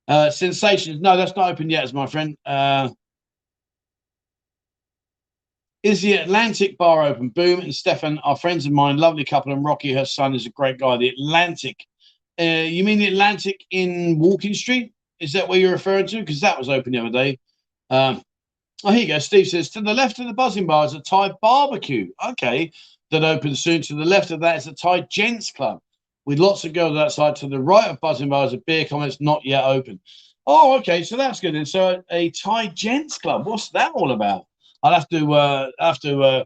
Uh, 0.07 0.29
sensations. 0.29 0.99
No, 0.99 1.15
that's 1.15 1.35
not 1.35 1.51
open 1.51 1.69
yet, 1.69 1.83
as 1.83 1.93
my 1.93 2.05
friend. 2.05 2.35
Uh, 2.45 2.89
is 5.83 6.01
the 6.01 6.13
Atlantic 6.13 6.77
bar 6.77 7.03
open? 7.03 7.29
Boom 7.29 7.61
and 7.61 7.73
Stefan 7.73 8.19
are 8.19 8.35
friends 8.35 8.65
of 8.65 8.71
mine, 8.71 8.97
lovely 8.97 9.25
couple, 9.25 9.51
and 9.51 9.65
Rocky, 9.65 9.93
her 9.93 10.05
son, 10.05 10.35
is 10.35 10.45
a 10.45 10.51
great 10.51 10.77
guy. 10.77 10.97
The 10.97 11.09
Atlantic. 11.09 11.85
Uh, 12.39 12.65
you 12.67 12.83
mean 12.83 12.99
the 12.99 13.07
Atlantic 13.07 13.65
in 13.71 14.19
Walking 14.19 14.53
Street? 14.53 14.93
Is 15.19 15.33
that 15.33 15.47
what 15.47 15.59
you're 15.59 15.71
referring 15.71 16.07
to? 16.07 16.19
Because 16.19 16.41
that 16.41 16.57
was 16.57 16.69
open 16.69 16.91
the 16.91 16.99
other 16.99 17.09
day. 17.09 17.39
Um, 17.89 18.21
oh, 18.83 18.91
here 18.91 19.01
you 19.01 19.07
go. 19.07 19.19
Steve 19.19 19.47
says 19.47 19.69
to 19.71 19.81
the 19.81 19.93
left 19.93 20.19
of 20.19 20.27
the 20.27 20.33
Buzzin 20.33 20.67
Bar 20.67 20.85
is 20.85 20.93
a 20.93 21.01
Thai 21.01 21.31
barbecue. 21.41 22.09
Okay, 22.29 22.71
that 23.09 23.23
opens 23.23 23.61
soon. 23.61 23.81
To 23.83 23.95
the 23.95 24.05
left 24.05 24.31
of 24.31 24.39
that 24.41 24.57
is 24.57 24.67
a 24.67 24.73
Thai 24.73 25.01
Gents 25.01 25.51
Club 25.51 25.81
with 26.25 26.39
lots 26.39 26.63
of 26.63 26.73
girls 26.73 26.97
outside. 26.97 27.35
To 27.37 27.47
the 27.47 27.59
right 27.59 27.89
of 27.89 27.99
Buzzin 27.99 28.29
Bar 28.29 28.45
is 28.45 28.53
a 28.53 28.57
beer 28.57 28.85
comments 28.85 29.19
not 29.19 29.43
yet 29.43 29.63
open. 29.63 29.99
Oh, 30.45 30.77
okay, 30.77 31.03
so 31.03 31.17
that's 31.17 31.39
good. 31.39 31.55
And 31.55 31.67
so 31.67 32.03
a 32.11 32.29
Thai 32.31 32.67
Gents 32.67 33.17
Club, 33.17 33.45
what's 33.45 33.69
that 33.69 33.91
all 33.93 34.11
about? 34.11 34.45
I'll 34.83 34.93
have 34.93 35.07
to 35.09 35.33
uh, 35.33 35.71
have 35.79 35.99
to 35.99 36.21
uh, 36.23 36.43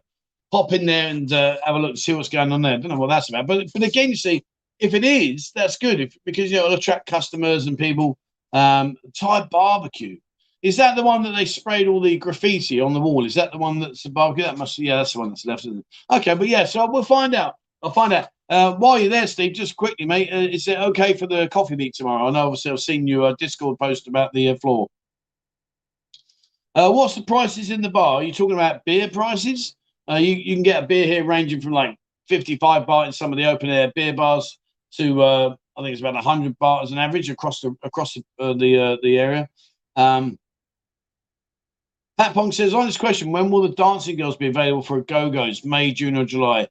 pop 0.52 0.72
in 0.72 0.86
there 0.86 1.08
and 1.08 1.32
uh, 1.32 1.58
have 1.64 1.76
a 1.76 1.78
look 1.78 1.90
and 1.90 1.98
see 1.98 2.14
what's 2.14 2.28
going 2.28 2.52
on 2.52 2.62
there. 2.62 2.74
I 2.74 2.76
don't 2.76 2.90
know 2.90 2.98
what 2.98 3.08
that's 3.08 3.28
about, 3.28 3.46
but 3.46 3.66
but 3.72 3.82
again, 3.82 4.10
you 4.10 4.16
see, 4.16 4.44
if 4.78 4.94
it 4.94 5.04
is, 5.04 5.52
that's 5.54 5.78
good 5.78 6.00
if, 6.00 6.16
because 6.24 6.50
you 6.50 6.56
know 6.58 6.66
it'll 6.66 6.78
attract 6.78 7.06
customers 7.06 7.66
and 7.66 7.78
people. 7.78 8.18
Um, 8.52 8.96
Thai 9.18 9.48
barbecue. 9.50 10.18
Is 10.62 10.78
that 10.78 10.96
the 10.96 11.02
one 11.02 11.22
that 11.22 11.32
they 11.32 11.44
sprayed 11.44 11.86
all 11.86 12.00
the 12.00 12.16
graffiti 12.16 12.80
on 12.80 12.94
the 12.94 13.00
wall? 13.00 13.24
Is 13.24 13.34
that 13.34 13.52
the 13.52 13.58
one 13.58 13.78
that's 13.78 14.02
the 14.02 14.08
barbecue? 14.08 14.44
That 14.44 14.56
must, 14.56 14.78
yeah, 14.78 14.96
that's 14.96 15.12
the 15.12 15.18
one 15.20 15.28
that's 15.28 15.44
left. 15.44 15.66
Okay, 16.10 16.34
but 16.34 16.48
yeah, 16.48 16.64
so 16.64 16.90
we'll 16.90 17.02
find 17.02 17.34
out. 17.34 17.54
I'll 17.82 17.92
find 17.92 18.12
out. 18.12 18.28
Uh, 18.48 18.74
while 18.74 18.98
you're 18.98 19.10
there, 19.10 19.26
Steve, 19.26 19.52
just 19.52 19.76
quickly, 19.76 20.06
mate, 20.06 20.32
uh, 20.32 20.38
is 20.38 20.66
it 20.66 20.78
okay 20.78 21.14
for 21.14 21.26
the 21.26 21.48
coffee 21.48 21.76
meet 21.76 21.94
tomorrow? 21.94 22.26
I 22.26 22.30
know, 22.30 22.46
obviously, 22.46 22.70
I've 22.70 22.80
seen 22.80 23.06
your 23.06 23.26
uh, 23.28 23.34
Discord 23.38 23.78
post 23.78 24.08
about 24.08 24.32
the 24.32 24.50
uh, 24.50 24.56
floor. 24.56 24.88
Uh, 26.76 26.90
what's 26.90 27.14
the 27.14 27.22
prices 27.22 27.70
in 27.70 27.80
the 27.80 27.88
bar? 27.88 28.16
Are 28.16 28.22
you 28.22 28.32
talking 28.32 28.54
about 28.54 28.84
beer 28.84 29.08
prices? 29.08 29.74
Uh, 30.08 30.16
you, 30.16 30.34
you 30.34 30.54
can 30.54 30.62
get 30.62 30.84
a 30.84 30.86
beer 30.86 31.06
here 31.06 31.24
ranging 31.24 31.62
from 31.62 31.72
like 31.72 31.96
55 32.28 32.86
baht 32.86 33.06
in 33.06 33.12
some 33.12 33.32
of 33.32 33.38
the 33.38 33.46
open 33.46 33.70
air 33.70 33.90
beer 33.94 34.12
bars 34.12 34.58
to 34.98 35.24
I 35.24 35.56
think 35.78 35.92
it's 35.92 36.00
about 36.00 36.14
100 36.14 36.58
baht 36.58 36.82
as 36.82 36.92
an 36.92 36.98
average 36.98 37.30
across 37.30 37.60
the 37.60 37.74
across 37.82 38.12
the 38.12 38.22
the, 38.38 38.98
the 39.02 39.18
area. 39.18 39.48
Um, 39.96 40.38
Pat 42.18 42.34
Pong 42.34 42.52
says, 42.52 42.72
on 42.72 42.86
this 42.86 42.96
question, 42.96 43.32
when 43.32 43.50
will 43.50 43.62
the 43.62 43.74
dancing 43.74 44.16
girls 44.16 44.36
be 44.36 44.48
available 44.48 44.82
for 44.82 44.98
a 44.98 45.04
go-go's? 45.04 45.64
May, 45.64 45.92
June, 45.92 46.16
or 46.16 46.24
July? 46.24 46.66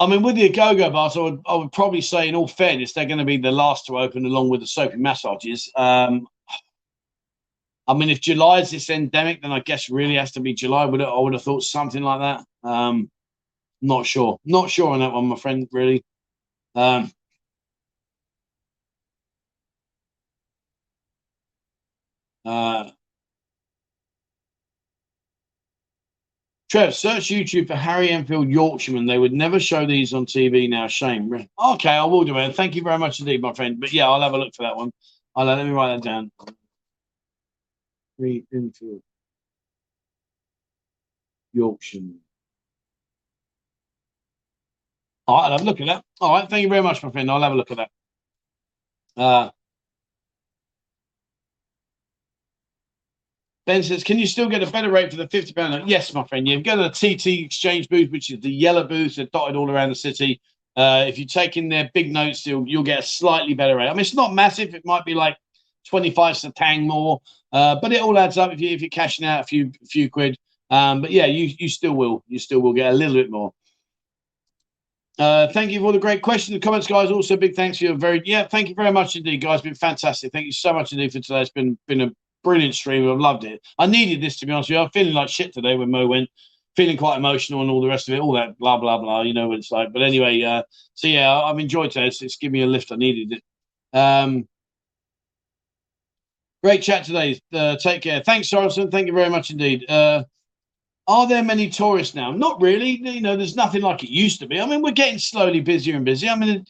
I 0.00 0.06
mean, 0.06 0.22
with 0.22 0.36
the 0.36 0.48
go-go 0.48 0.90
bars, 0.90 1.16
I 1.16 1.20
would, 1.20 1.40
I 1.46 1.54
would 1.56 1.72
probably 1.72 2.00
say, 2.00 2.26
in 2.26 2.34
all 2.34 2.48
fairness, 2.48 2.94
they're 2.94 3.06
going 3.06 3.18
to 3.18 3.24
be 3.24 3.36
the 3.36 3.52
last 3.52 3.86
to 3.86 3.98
open 3.98 4.24
along 4.24 4.48
with 4.48 4.60
the 4.60 4.66
soapy 4.66 4.96
massages. 4.96 5.70
Um, 5.76 6.26
I 7.92 7.94
mean, 7.94 8.08
if 8.08 8.22
July 8.22 8.60
is 8.60 8.70
this 8.70 8.88
endemic, 8.88 9.42
then 9.42 9.52
I 9.52 9.60
guess 9.60 9.90
really 9.90 10.14
has 10.14 10.32
to 10.32 10.40
be 10.40 10.54
July. 10.54 10.86
Would 10.86 11.02
I 11.02 11.18
would 11.18 11.34
have 11.34 11.42
thought 11.42 11.62
something 11.62 12.02
like 12.02 12.20
that. 12.20 12.68
Um, 12.68 13.10
not 13.82 14.06
sure. 14.06 14.38
Not 14.46 14.70
sure 14.70 14.92
on 14.94 15.00
that 15.00 15.12
one, 15.12 15.26
my 15.26 15.36
friend. 15.36 15.68
Really. 15.72 16.02
Um, 16.74 17.12
uh, 22.46 22.90
Trev, 26.70 26.94
search 26.94 27.24
YouTube 27.24 27.66
for 27.66 27.76
Harry 27.76 28.08
Enfield 28.08 28.48
Yorkshireman. 28.48 29.04
They 29.04 29.18
would 29.18 29.34
never 29.34 29.60
show 29.60 29.84
these 29.84 30.14
on 30.14 30.24
TV 30.24 30.66
now. 30.66 30.86
Shame. 30.86 31.30
Okay, 31.62 31.90
I 31.90 32.04
will 32.04 32.24
do 32.24 32.38
it. 32.38 32.56
Thank 32.56 32.74
you 32.74 32.82
very 32.82 32.96
much 32.96 33.20
indeed, 33.20 33.42
my 33.42 33.52
friend. 33.52 33.78
But 33.78 33.92
yeah, 33.92 34.08
I'll 34.08 34.22
have 34.22 34.32
a 34.32 34.38
look 34.38 34.54
for 34.54 34.62
that 34.62 34.76
one. 34.76 34.90
I'll 35.36 35.44
let 35.44 35.62
me 35.62 35.70
write 35.72 35.96
that 35.96 36.02
down. 36.02 36.30
Harry 38.22 38.44
Enfield 38.54 39.02
Yorkshireman. 41.52 42.20
All 45.26 45.36
right, 45.36 45.44
I'll 45.46 45.52
have 45.52 45.60
a 45.62 45.64
look 45.64 45.80
at 45.80 45.86
that. 45.86 46.04
All 46.20 46.32
right, 46.32 46.48
thank 46.48 46.62
you 46.62 46.68
very 46.68 46.82
much, 46.82 47.02
my 47.02 47.10
friend. 47.10 47.30
I'll 47.30 47.42
have 47.42 47.52
a 47.52 47.56
look 47.56 47.70
at 47.70 47.78
that. 47.78 47.90
Uh, 49.16 49.50
Ben 53.66 53.82
says, 53.82 54.02
can 54.02 54.18
you 54.18 54.26
still 54.26 54.48
get 54.48 54.62
a 54.62 54.70
better 54.70 54.90
rate 54.90 55.10
for 55.10 55.16
the 55.16 55.28
fifty 55.28 55.52
pound? 55.52 55.88
Yes, 55.88 56.12
my 56.14 56.24
friend. 56.24 56.46
You've 56.48 56.64
got 56.64 56.78
a 56.78 56.90
TT 56.90 57.44
exchange 57.44 57.88
booth, 57.88 58.10
which 58.10 58.30
is 58.30 58.40
the 58.40 58.50
yellow 58.50 58.84
booth. 58.84 59.16
They're 59.16 59.26
dotted 59.26 59.56
all 59.56 59.70
around 59.70 59.90
the 59.90 59.94
city. 59.94 60.40
Uh, 60.76 61.04
if 61.06 61.18
you 61.18 61.26
take 61.26 61.56
in 61.56 61.68
their 61.68 61.90
big 61.94 62.12
notes, 62.12 62.46
you'll 62.46 62.66
you'll 62.66 62.82
get 62.82 63.00
a 63.00 63.02
slightly 63.02 63.54
better 63.54 63.76
rate. 63.76 63.88
I 63.88 63.92
mean, 63.92 64.00
it's 64.00 64.14
not 64.14 64.34
massive. 64.34 64.74
It 64.74 64.84
might 64.84 65.04
be 65.04 65.14
like 65.14 65.36
twenty 65.88 66.10
five 66.10 66.36
satang 66.36 66.86
more, 66.86 67.20
uh, 67.52 67.76
but 67.80 67.92
it 67.92 68.02
all 68.02 68.18
adds 68.18 68.38
up 68.38 68.52
if 68.52 68.60
you 68.60 68.70
if 68.70 68.80
you're 68.80 68.90
cashing 68.90 69.26
out 69.26 69.40
a 69.40 69.44
few 69.44 69.72
few 69.88 70.10
quid. 70.10 70.36
Um, 70.70 71.02
but 71.02 71.10
yeah, 71.10 71.26
you 71.26 71.54
you 71.58 71.68
still 71.68 71.92
will 71.92 72.24
you 72.28 72.38
still 72.38 72.60
will 72.60 72.72
get 72.72 72.92
a 72.92 72.96
little 72.96 73.14
bit 73.14 73.30
more. 73.30 73.52
Uh, 75.18 75.46
thank 75.52 75.70
you 75.70 75.78
for 75.78 75.86
all 75.86 75.92
the 75.92 75.98
great 75.98 76.22
questions 76.22 76.54
and 76.54 76.62
comments, 76.62 76.86
guys. 76.86 77.10
Also, 77.10 77.36
big 77.36 77.54
thanks 77.54 77.78
for 77.78 77.84
your 77.84 77.94
very 77.94 78.22
yeah. 78.24 78.46
Thank 78.46 78.68
you 78.68 78.74
very 78.74 78.90
much 78.90 79.14
indeed, 79.14 79.42
guys. 79.42 79.60
Been 79.60 79.74
fantastic. 79.74 80.32
Thank 80.32 80.46
you 80.46 80.52
so 80.52 80.72
much 80.72 80.92
indeed 80.92 81.12
for 81.12 81.20
today. 81.20 81.42
It's 81.42 81.50
been 81.50 81.78
been 81.86 82.00
a 82.00 82.10
brilliant 82.42 82.74
stream. 82.74 83.10
I've 83.10 83.18
loved 83.18 83.44
it. 83.44 83.60
I 83.78 83.86
needed 83.86 84.22
this 84.22 84.38
to 84.38 84.46
be 84.46 84.52
honest 84.52 84.70
with 84.70 84.76
you. 84.76 84.82
I'm 84.82 84.90
feeling 84.90 85.14
like 85.14 85.28
shit 85.28 85.52
today 85.52 85.76
when 85.76 85.90
Mo 85.90 86.06
went, 86.06 86.30
feeling 86.76 86.96
quite 86.96 87.18
emotional 87.18 87.60
and 87.60 87.70
all 87.70 87.82
the 87.82 87.88
rest 87.88 88.08
of 88.08 88.14
it, 88.14 88.20
all 88.20 88.32
that 88.32 88.58
blah 88.58 88.78
blah 88.78 88.98
blah. 88.98 89.20
You 89.22 89.34
know 89.34 89.48
what 89.48 89.58
it's 89.58 89.70
like. 89.70 89.92
But 89.92 90.02
anyway, 90.02 90.40
uh, 90.42 90.62
so 90.94 91.08
yeah, 91.08 91.30
I've 91.30 91.58
enjoyed 91.58 91.94
it. 91.94 92.04
It's, 92.04 92.22
it's 92.22 92.36
given 92.36 92.52
me 92.52 92.62
a 92.62 92.66
lift. 92.66 92.90
I 92.90 92.96
needed 92.96 93.38
it. 93.38 93.96
Um, 93.96 94.48
Great 96.62 96.82
chat 96.82 97.04
today. 97.04 97.40
Uh, 97.52 97.76
take 97.76 98.02
care. 98.02 98.22
Thanks, 98.24 98.48
Sorensen. 98.48 98.90
Thank 98.90 99.08
you 99.08 99.12
very 99.12 99.28
much 99.28 99.50
indeed. 99.50 99.84
Uh, 99.88 100.24
are 101.08 101.26
there 101.26 101.42
many 101.42 101.68
tourists 101.68 102.14
now? 102.14 102.30
Not 102.30 102.60
really. 102.62 102.90
You 102.90 103.20
know, 103.20 103.36
there's 103.36 103.56
nothing 103.56 103.82
like 103.82 104.04
it 104.04 104.10
used 104.10 104.38
to 104.40 104.46
be. 104.46 104.60
I 104.60 104.66
mean, 104.66 104.80
we're 104.80 104.92
getting 104.92 105.18
slowly 105.18 105.60
busier 105.60 105.96
and 105.96 106.04
busier. 106.04 106.30
I 106.30 106.36
mean, 106.36 106.64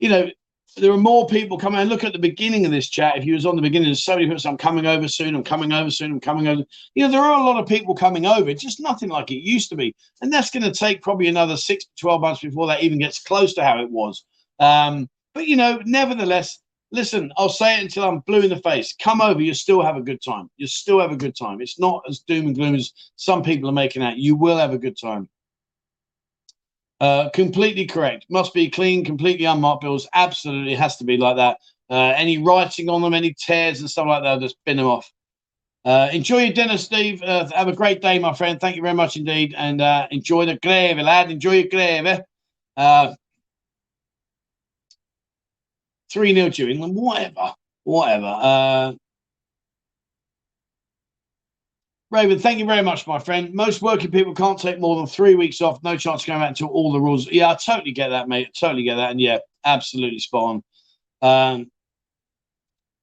you 0.00 0.08
know, 0.08 0.28
there 0.76 0.90
are 0.90 0.96
more 0.98 1.26
people 1.26 1.58
coming. 1.58 1.78
And 1.78 1.88
look 1.88 2.02
at 2.02 2.12
the 2.12 2.18
beginning 2.18 2.64
of 2.64 2.72
this 2.72 2.88
chat. 2.88 3.16
If 3.16 3.24
you 3.24 3.34
was 3.34 3.46
on 3.46 3.54
the 3.54 3.62
beginning, 3.62 3.88
there's 3.88 4.02
so 4.02 4.14
many 4.14 4.24
people 4.24 4.40
saying, 4.40 4.54
I'm 4.54 4.58
coming 4.58 4.86
over 4.86 5.06
soon. 5.06 5.36
I'm 5.36 5.44
coming 5.44 5.72
over 5.72 5.90
soon. 5.90 6.12
I'm 6.12 6.20
coming 6.20 6.48
over. 6.48 6.64
You 6.94 7.04
know, 7.04 7.12
there 7.12 7.20
are 7.20 7.40
a 7.40 7.44
lot 7.44 7.60
of 7.60 7.68
people 7.68 7.94
coming 7.94 8.26
over. 8.26 8.48
It's 8.48 8.62
just 8.62 8.80
nothing 8.80 9.10
like 9.10 9.30
it 9.30 9.44
used 9.44 9.68
to 9.68 9.76
be. 9.76 9.94
And 10.20 10.32
that's 10.32 10.50
going 10.50 10.64
to 10.64 10.72
take 10.72 11.02
probably 11.02 11.28
another 11.28 11.56
six 11.56 11.84
to 11.84 11.90
12 12.00 12.20
months 12.20 12.40
before 12.40 12.66
that 12.66 12.82
even 12.82 12.98
gets 12.98 13.22
close 13.22 13.54
to 13.54 13.64
how 13.64 13.80
it 13.80 13.90
was. 13.90 14.24
Um, 14.58 15.08
but, 15.34 15.46
you 15.46 15.56
know, 15.56 15.80
nevertheless, 15.84 16.58
listen, 16.92 17.32
I'll 17.36 17.48
say 17.48 17.78
it 17.78 17.82
until 17.82 18.04
I'm 18.04 18.20
blue 18.20 18.42
in 18.42 18.50
the 18.50 18.56
face. 18.58 18.94
Come 19.02 19.20
over, 19.20 19.40
you 19.40 19.54
still 19.54 19.82
have 19.82 19.96
a 19.96 20.02
good 20.02 20.22
time. 20.22 20.50
You 20.58 20.66
still 20.66 21.00
have 21.00 21.10
a 21.10 21.16
good 21.16 21.34
time. 21.34 21.60
It's 21.60 21.78
not 21.78 22.02
as 22.08 22.20
doom 22.20 22.46
and 22.46 22.54
gloom 22.54 22.74
as 22.74 22.92
some 23.16 23.42
people 23.42 23.68
are 23.68 23.72
making 23.72 24.02
out. 24.02 24.18
You 24.18 24.36
will 24.36 24.58
have 24.58 24.72
a 24.72 24.78
good 24.78 24.98
time. 24.98 25.28
Uh, 27.00 27.30
completely 27.30 27.86
correct. 27.86 28.26
Must 28.30 28.54
be 28.54 28.70
clean, 28.70 29.04
completely 29.04 29.46
unmarked 29.46 29.82
bills. 29.82 30.06
Absolutely 30.14 30.74
has 30.74 30.96
to 30.98 31.04
be 31.04 31.16
like 31.16 31.36
that. 31.36 31.58
Uh, 31.90 32.14
any 32.16 32.38
writing 32.38 32.88
on 32.88 33.02
them, 33.02 33.14
any 33.14 33.34
tears 33.34 33.80
and 33.80 33.90
stuff 33.90 34.06
like 34.06 34.22
that, 34.22 34.40
just 34.40 34.56
bin 34.64 34.76
them 34.76 34.86
off. 34.86 35.10
Uh, 35.84 36.08
enjoy 36.12 36.44
your 36.44 36.52
dinner, 36.52 36.78
Steve. 36.78 37.20
Uh, 37.22 37.48
have 37.54 37.66
a 37.66 37.72
great 37.74 38.00
day, 38.00 38.18
my 38.18 38.32
friend. 38.32 38.60
Thank 38.60 38.76
you 38.76 38.82
very 38.82 38.94
much 38.94 39.16
indeed. 39.16 39.52
And 39.56 39.80
uh, 39.80 40.06
enjoy 40.12 40.46
the 40.46 40.56
gravy, 40.62 41.02
lad. 41.02 41.30
Enjoy 41.30 41.54
your 41.54 41.68
gravy. 41.68 42.22
Uh, 46.12 46.20
3 46.20 46.34
0 46.34 46.50
to 46.50 46.70
England, 46.70 46.94
whatever, 46.94 47.54
whatever. 47.84 48.26
Uh, 48.26 48.92
Raven, 52.10 52.38
thank 52.38 52.58
you 52.58 52.66
very 52.66 52.82
much, 52.82 53.06
my 53.06 53.18
friend. 53.18 53.54
Most 53.54 53.80
working 53.80 54.10
people 54.10 54.34
can't 54.34 54.58
take 54.58 54.78
more 54.78 54.96
than 54.96 55.06
three 55.06 55.34
weeks 55.34 55.62
off. 55.62 55.82
No 55.82 55.96
chance 55.96 56.22
of 56.22 56.26
going 56.26 56.42
out 56.42 56.48
until 56.48 56.68
all 56.68 56.92
the 56.92 57.00
rules. 57.00 57.26
Yeah, 57.30 57.50
I 57.50 57.54
totally 57.54 57.92
get 57.92 58.10
that, 58.10 58.28
mate. 58.28 58.50
Totally 58.58 58.82
get 58.82 58.96
that. 58.96 59.12
And 59.12 59.20
yeah, 59.20 59.38
absolutely 59.64 60.18
spot 60.18 60.62
on. 61.22 61.22
Um, 61.22 61.70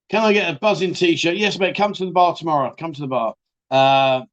can 0.10 0.24
I 0.24 0.34
get 0.34 0.56
a 0.56 0.60
Buzzin 0.60 0.96
t-shirt? 0.96 1.38
Yes, 1.38 1.58
mate. 1.58 1.76
Come 1.76 1.94
to 1.94 2.06
the 2.06 2.12
bar 2.12 2.36
tomorrow. 2.36 2.76
Come 2.78 2.94
to 2.94 3.02
the 3.02 3.08
bar. 3.08 3.34
Uh, 3.72 4.26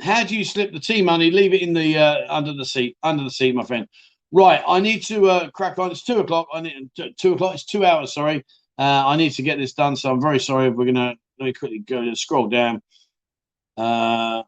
how 0.00 0.24
do 0.24 0.36
you 0.36 0.44
slip 0.44 0.72
the 0.72 0.80
tea 0.80 1.02
money? 1.02 1.30
Leave 1.30 1.52
it 1.52 1.62
in 1.62 1.74
the 1.74 1.98
uh, 1.98 2.34
under 2.34 2.54
the 2.54 2.64
seat. 2.64 2.96
Under 3.02 3.24
the 3.24 3.30
seat, 3.30 3.54
my 3.54 3.64
friend. 3.64 3.86
Right, 4.32 4.62
I 4.66 4.80
need 4.80 5.02
to 5.04 5.30
uh, 5.30 5.50
crack 5.50 5.78
on. 5.78 5.90
It's 5.90 6.02
two 6.02 6.18
o'clock. 6.18 6.48
I 6.52 6.60
need 6.60 6.90
two 7.16 7.34
o'clock. 7.34 7.54
It's 7.54 7.64
two 7.64 7.84
hours. 7.84 8.12
Sorry, 8.12 8.44
uh, 8.78 9.06
I 9.06 9.16
need 9.16 9.30
to 9.30 9.42
get 9.42 9.58
this 9.58 9.72
done. 9.72 9.96
So 9.96 10.10
I'm 10.10 10.20
very 10.20 10.40
sorry. 10.40 10.68
We're 10.68 10.86
gonna 10.86 11.14
let 11.38 11.46
me 11.46 11.52
quickly 11.52 11.78
go 11.78 11.98
and 11.98 12.18
scroll 12.18 12.48
down. 12.48 12.82
Uh, 13.76 14.42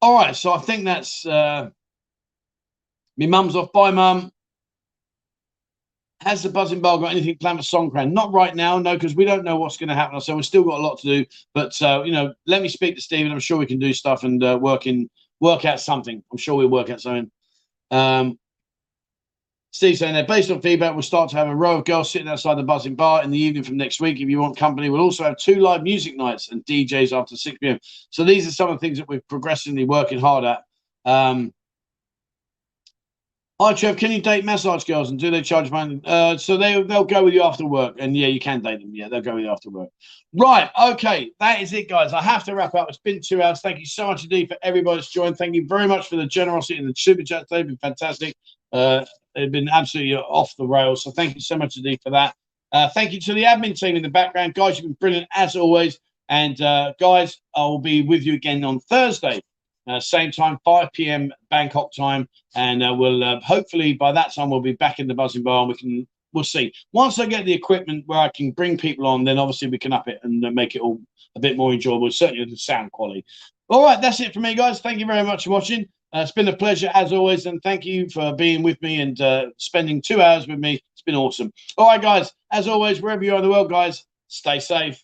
all 0.00 0.14
right, 0.14 0.34
so 0.34 0.52
I 0.52 0.58
think 0.58 0.84
that's 0.84 1.26
uh, 1.26 1.70
my 3.16 3.26
mum's 3.26 3.56
off. 3.56 3.72
Bye, 3.72 3.90
mum. 3.90 4.32
Has 6.22 6.42
the 6.42 6.48
Buzzin 6.48 6.80
Bar 6.80 6.98
got 6.98 7.12
anything 7.12 7.36
planned 7.36 7.58
for 7.58 7.62
Songkran? 7.62 8.10
Not 8.10 8.32
right 8.32 8.54
now, 8.56 8.78
no, 8.78 8.94
because 8.94 9.14
we 9.14 9.26
don't 9.26 9.44
know 9.44 9.56
what's 9.56 9.76
going 9.76 9.90
to 9.90 9.94
happen. 9.94 10.18
So 10.20 10.34
we've 10.34 10.46
still 10.46 10.64
got 10.64 10.80
a 10.80 10.82
lot 10.82 10.98
to 11.00 11.06
do. 11.06 11.26
But 11.54 11.80
uh, 11.82 12.02
you 12.04 12.12
know, 12.12 12.32
let 12.46 12.62
me 12.62 12.68
speak 12.68 12.96
to 12.96 13.02
Stephen. 13.02 13.30
I'm 13.30 13.38
sure 13.38 13.58
we 13.58 13.66
can 13.66 13.78
do 13.78 13.92
stuff 13.92 14.24
and 14.24 14.42
uh, 14.42 14.58
work 14.60 14.86
in 14.86 15.10
work 15.40 15.64
out 15.66 15.78
something. 15.78 16.22
I'm 16.32 16.38
sure 16.38 16.54
we'll 16.54 16.68
work 16.68 16.88
out 16.88 17.02
something. 17.02 17.30
Um, 17.90 18.38
Steve 19.72 19.98
saying 19.98 20.14
there, 20.14 20.24
based 20.24 20.50
on 20.50 20.60
feedback, 20.62 20.94
we'll 20.94 21.02
start 21.02 21.28
to 21.30 21.36
have 21.36 21.48
a 21.48 21.54
row 21.54 21.78
of 21.78 21.84
girls 21.84 22.10
sitting 22.10 22.28
outside 22.28 22.56
the 22.56 22.64
Buzzin 22.64 22.96
Bar 22.96 23.22
in 23.22 23.30
the 23.30 23.38
evening 23.38 23.62
from 23.62 23.76
next 23.76 24.00
week. 24.00 24.20
If 24.20 24.28
you 24.28 24.38
want 24.38 24.56
company, 24.56 24.88
we'll 24.88 25.02
also 25.02 25.24
have 25.24 25.36
two 25.36 25.56
live 25.56 25.82
music 25.82 26.16
nights 26.16 26.50
and 26.50 26.64
DJs 26.64 27.12
after 27.12 27.36
6 27.36 27.58
p.m. 27.58 27.78
So 28.10 28.24
these 28.24 28.48
are 28.48 28.52
some 28.52 28.70
of 28.70 28.76
the 28.76 28.80
things 28.80 28.96
that 28.98 29.08
we're 29.08 29.20
progressively 29.28 29.84
working 29.84 30.18
hard 30.18 30.44
at. 30.44 30.62
Um, 31.04 31.52
Hi, 33.58 33.72
Trev. 33.72 33.96
Can 33.96 34.12
you 34.12 34.20
date 34.20 34.44
massage 34.44 34.84
girls 34.84 35.08
and 35.08 35.18
do 35.18 35.30
they 35.30 35.40
charge 35.40 35.70
money? 35.70 35.98
Uh, 36.04 36.36
so 36.36 36.58
they 36.58 36.82
they'll 36.82 37.04
go 37.04 37.24
with 37.24 37.32
you 37.32 37.40
after 37.42 37.64
work, 37.64 37.96
and 37.98 38.14
yeah, 38.14 38.26
you 38.26 38.38
can 38.38 38.60
date 38.60 38.80
them. 38.80 38.90
Yeah, 38.92 39.08
they'll 39.08 39.22
go 39.22 39.34
with 39.36 39.44
you 39.44 39.50
after 39.50 39.70
work. 39.70 39.88
Right. 40.34 40.68
Okay. 40.78 41.30
That 41.40 41.62
is 41.62 41.72
it, 41.72 41.88
guys. 41.88 42.12
I 42.12 42.20
have 42.20 42.44
to 42.44 42.54
wrap 42.54 42.74
up. 42.74 42.90
It's 42.90 42.98
been 42.98 43.22
two 43.24 43.42
hours. 43.42 43.62
Thank 43.62 43.78
you 43.78 43.86
so 43.86 44.08
much 44.08 44.24
indeed 44.24 44.48
for 44.48 44.58
everybody 44.60 44.98
that's 44.98 45.10
joined. 45.10 45.38
Thank 45.38 45.54
you 45.54 45.66
very 45.66 45.88
much 45.88 46.08
for 46.10 46.16
the 46.16 46.26
generosity 46.26 46.78
and 46.78 46.86
the 46.86 46.94
super 46.94 47.22
chat. 47.22 47.46
They've 47.48 47.66
been 47.66 47.78
fantastic. 47.78 48.36
Uh, 48.74 49.06
they've 49.36 49.52
been 49.52 49.68
absolutely 49.68 50.16
off 50.16 50.54
the 50.56 50.66
rails. 50.66 51.04
So 51.04 51.12
thank 51.12 51.36
you 51.36 51.40
so 51.40 51.56
much 51.56 51.76
indeed 51.76 52.00
for 52.02 52.10
that. 52.10 52.34
Uh, 52.72 52.88
thank 52.88 53.12
you 53.12 53.20
to 53.20 53.34
the 53.34 53.44
admin 53.44 53.78
team 53.78 53.94
in 53.94 54.02
the 54.02 54.08
background, 54.08 54.54
guys. 54.54 54.78
You've 54.78 54.86
been 54.86 54.96
brilliant 55.00 55.28
as 55.32 55.54
always. 55.54 56.00
And 56.28 56.60
uh, 56.60 56.94
guys, 56.98 57.40
I 57.54 57.60
will 57.60 57.78
be 57.78 58.02
with 58.02 58.24
you 58.24 58.34
again 58.34 58.64
on 58.64 58.80
Thursday 58.80 59.40
uh, 59.86 60.00
same 60.00 60.30
time, 60.30 60.58
5 60.64 60.92
p.m. 60.92 61.32
Bangkok 61.50 61.92
time, 61.92 62.28
and 62.54 62.82
uh, 62.82 62.94
we'll 62.94 63.22
uh, 63.22 63.40
hopefully 63.40 63.92
by 63.92 64.12
that 64.12 64.34
time 64.34 64.50
we'll 64.50 64.60
be 64.60 64.72
back 64.72 64.98
in 64.98 65.06
the 65.06 65.14
Buzzin 65.14 65.44
Bar 65.44 65.60
and 65.60 65.68
we 65.68 65.74
can 65.76 66.06
we'll 66.32 66.44
see. 66.44 66.72
Once 66.92 67.18
I 67.18 67.26
get 67.26 67.44
the 67.44 67.52
equipment 67.52 68.04
where 68.06 68.18
I 68.18 68.30
can 68.34 68.50
bring 68.50 68.76
people 68.76 69.06
on, 69.06 69.24
then 69.24 69.38
obviously 69.38 69.68
we 69.68 69.78
can 69.78 69.92
up 69.92 70.08
it 70.08 70.18
and 70.22 70.40
make 70.54 70.74
it 70.74 70.82
all 70.82 71.00
a 71.36 71.40
bit 71.40 71.56
more 71.56 71.72
enjoyable. 71.72 72.10
Certainly 72.10 72.46
the 72.46 72.56
sound 72.56 72.92
quality. 72.92 73.24
All 73.68 73.82
right, 73.82 74.00
that's 74.00 74.20
it 74.20 74.32
for 74.32 74.40
me, 74.40 74.54
guys. 74.54 74.80
Thank 74.80 75.00
you 75.00 75.06
very 75.06 75.24
much 75.24 75.44
for 75.44 75.50
watching. 75.50 75.86
Uh, 76.14 76.20
it's 76.20 76.32
been 76.32 76.46
a 76.48 76.56
pleasure 76.56 76.90
as 76.94 77.12
always, 77.12 77.46
and 77.46 77.60
thank 77.62 77.84
you 77.84 78.08
for 78.10 78.34
being 78.34 78.62
with 78.62 78.80
me 78.80 79.00
and 79.00 79.20
uh, 79.20 79.46
spending 79.56 80.00
two 80.00 80.22
hours 80.22 80.46
with 80.46 80.60
me. 80.60 80.74
It's 80.94 81.02
been 81.02 81.16
awesome. 81.16 81.52
All 81.76 81.88
right, 81.88 82.00
guys. 82.00 82.32
As 82.52 82.68
always, 82.68 83.02
wherever 83.02 83.24
you 83.24 83.32
are 83.32 83.38
in 83.38 83.42
the 83.42 83.50
world, 83.50 83.68
guys, 83.68 84.04
stay 84.28 84.60
safe. 84.60 85.02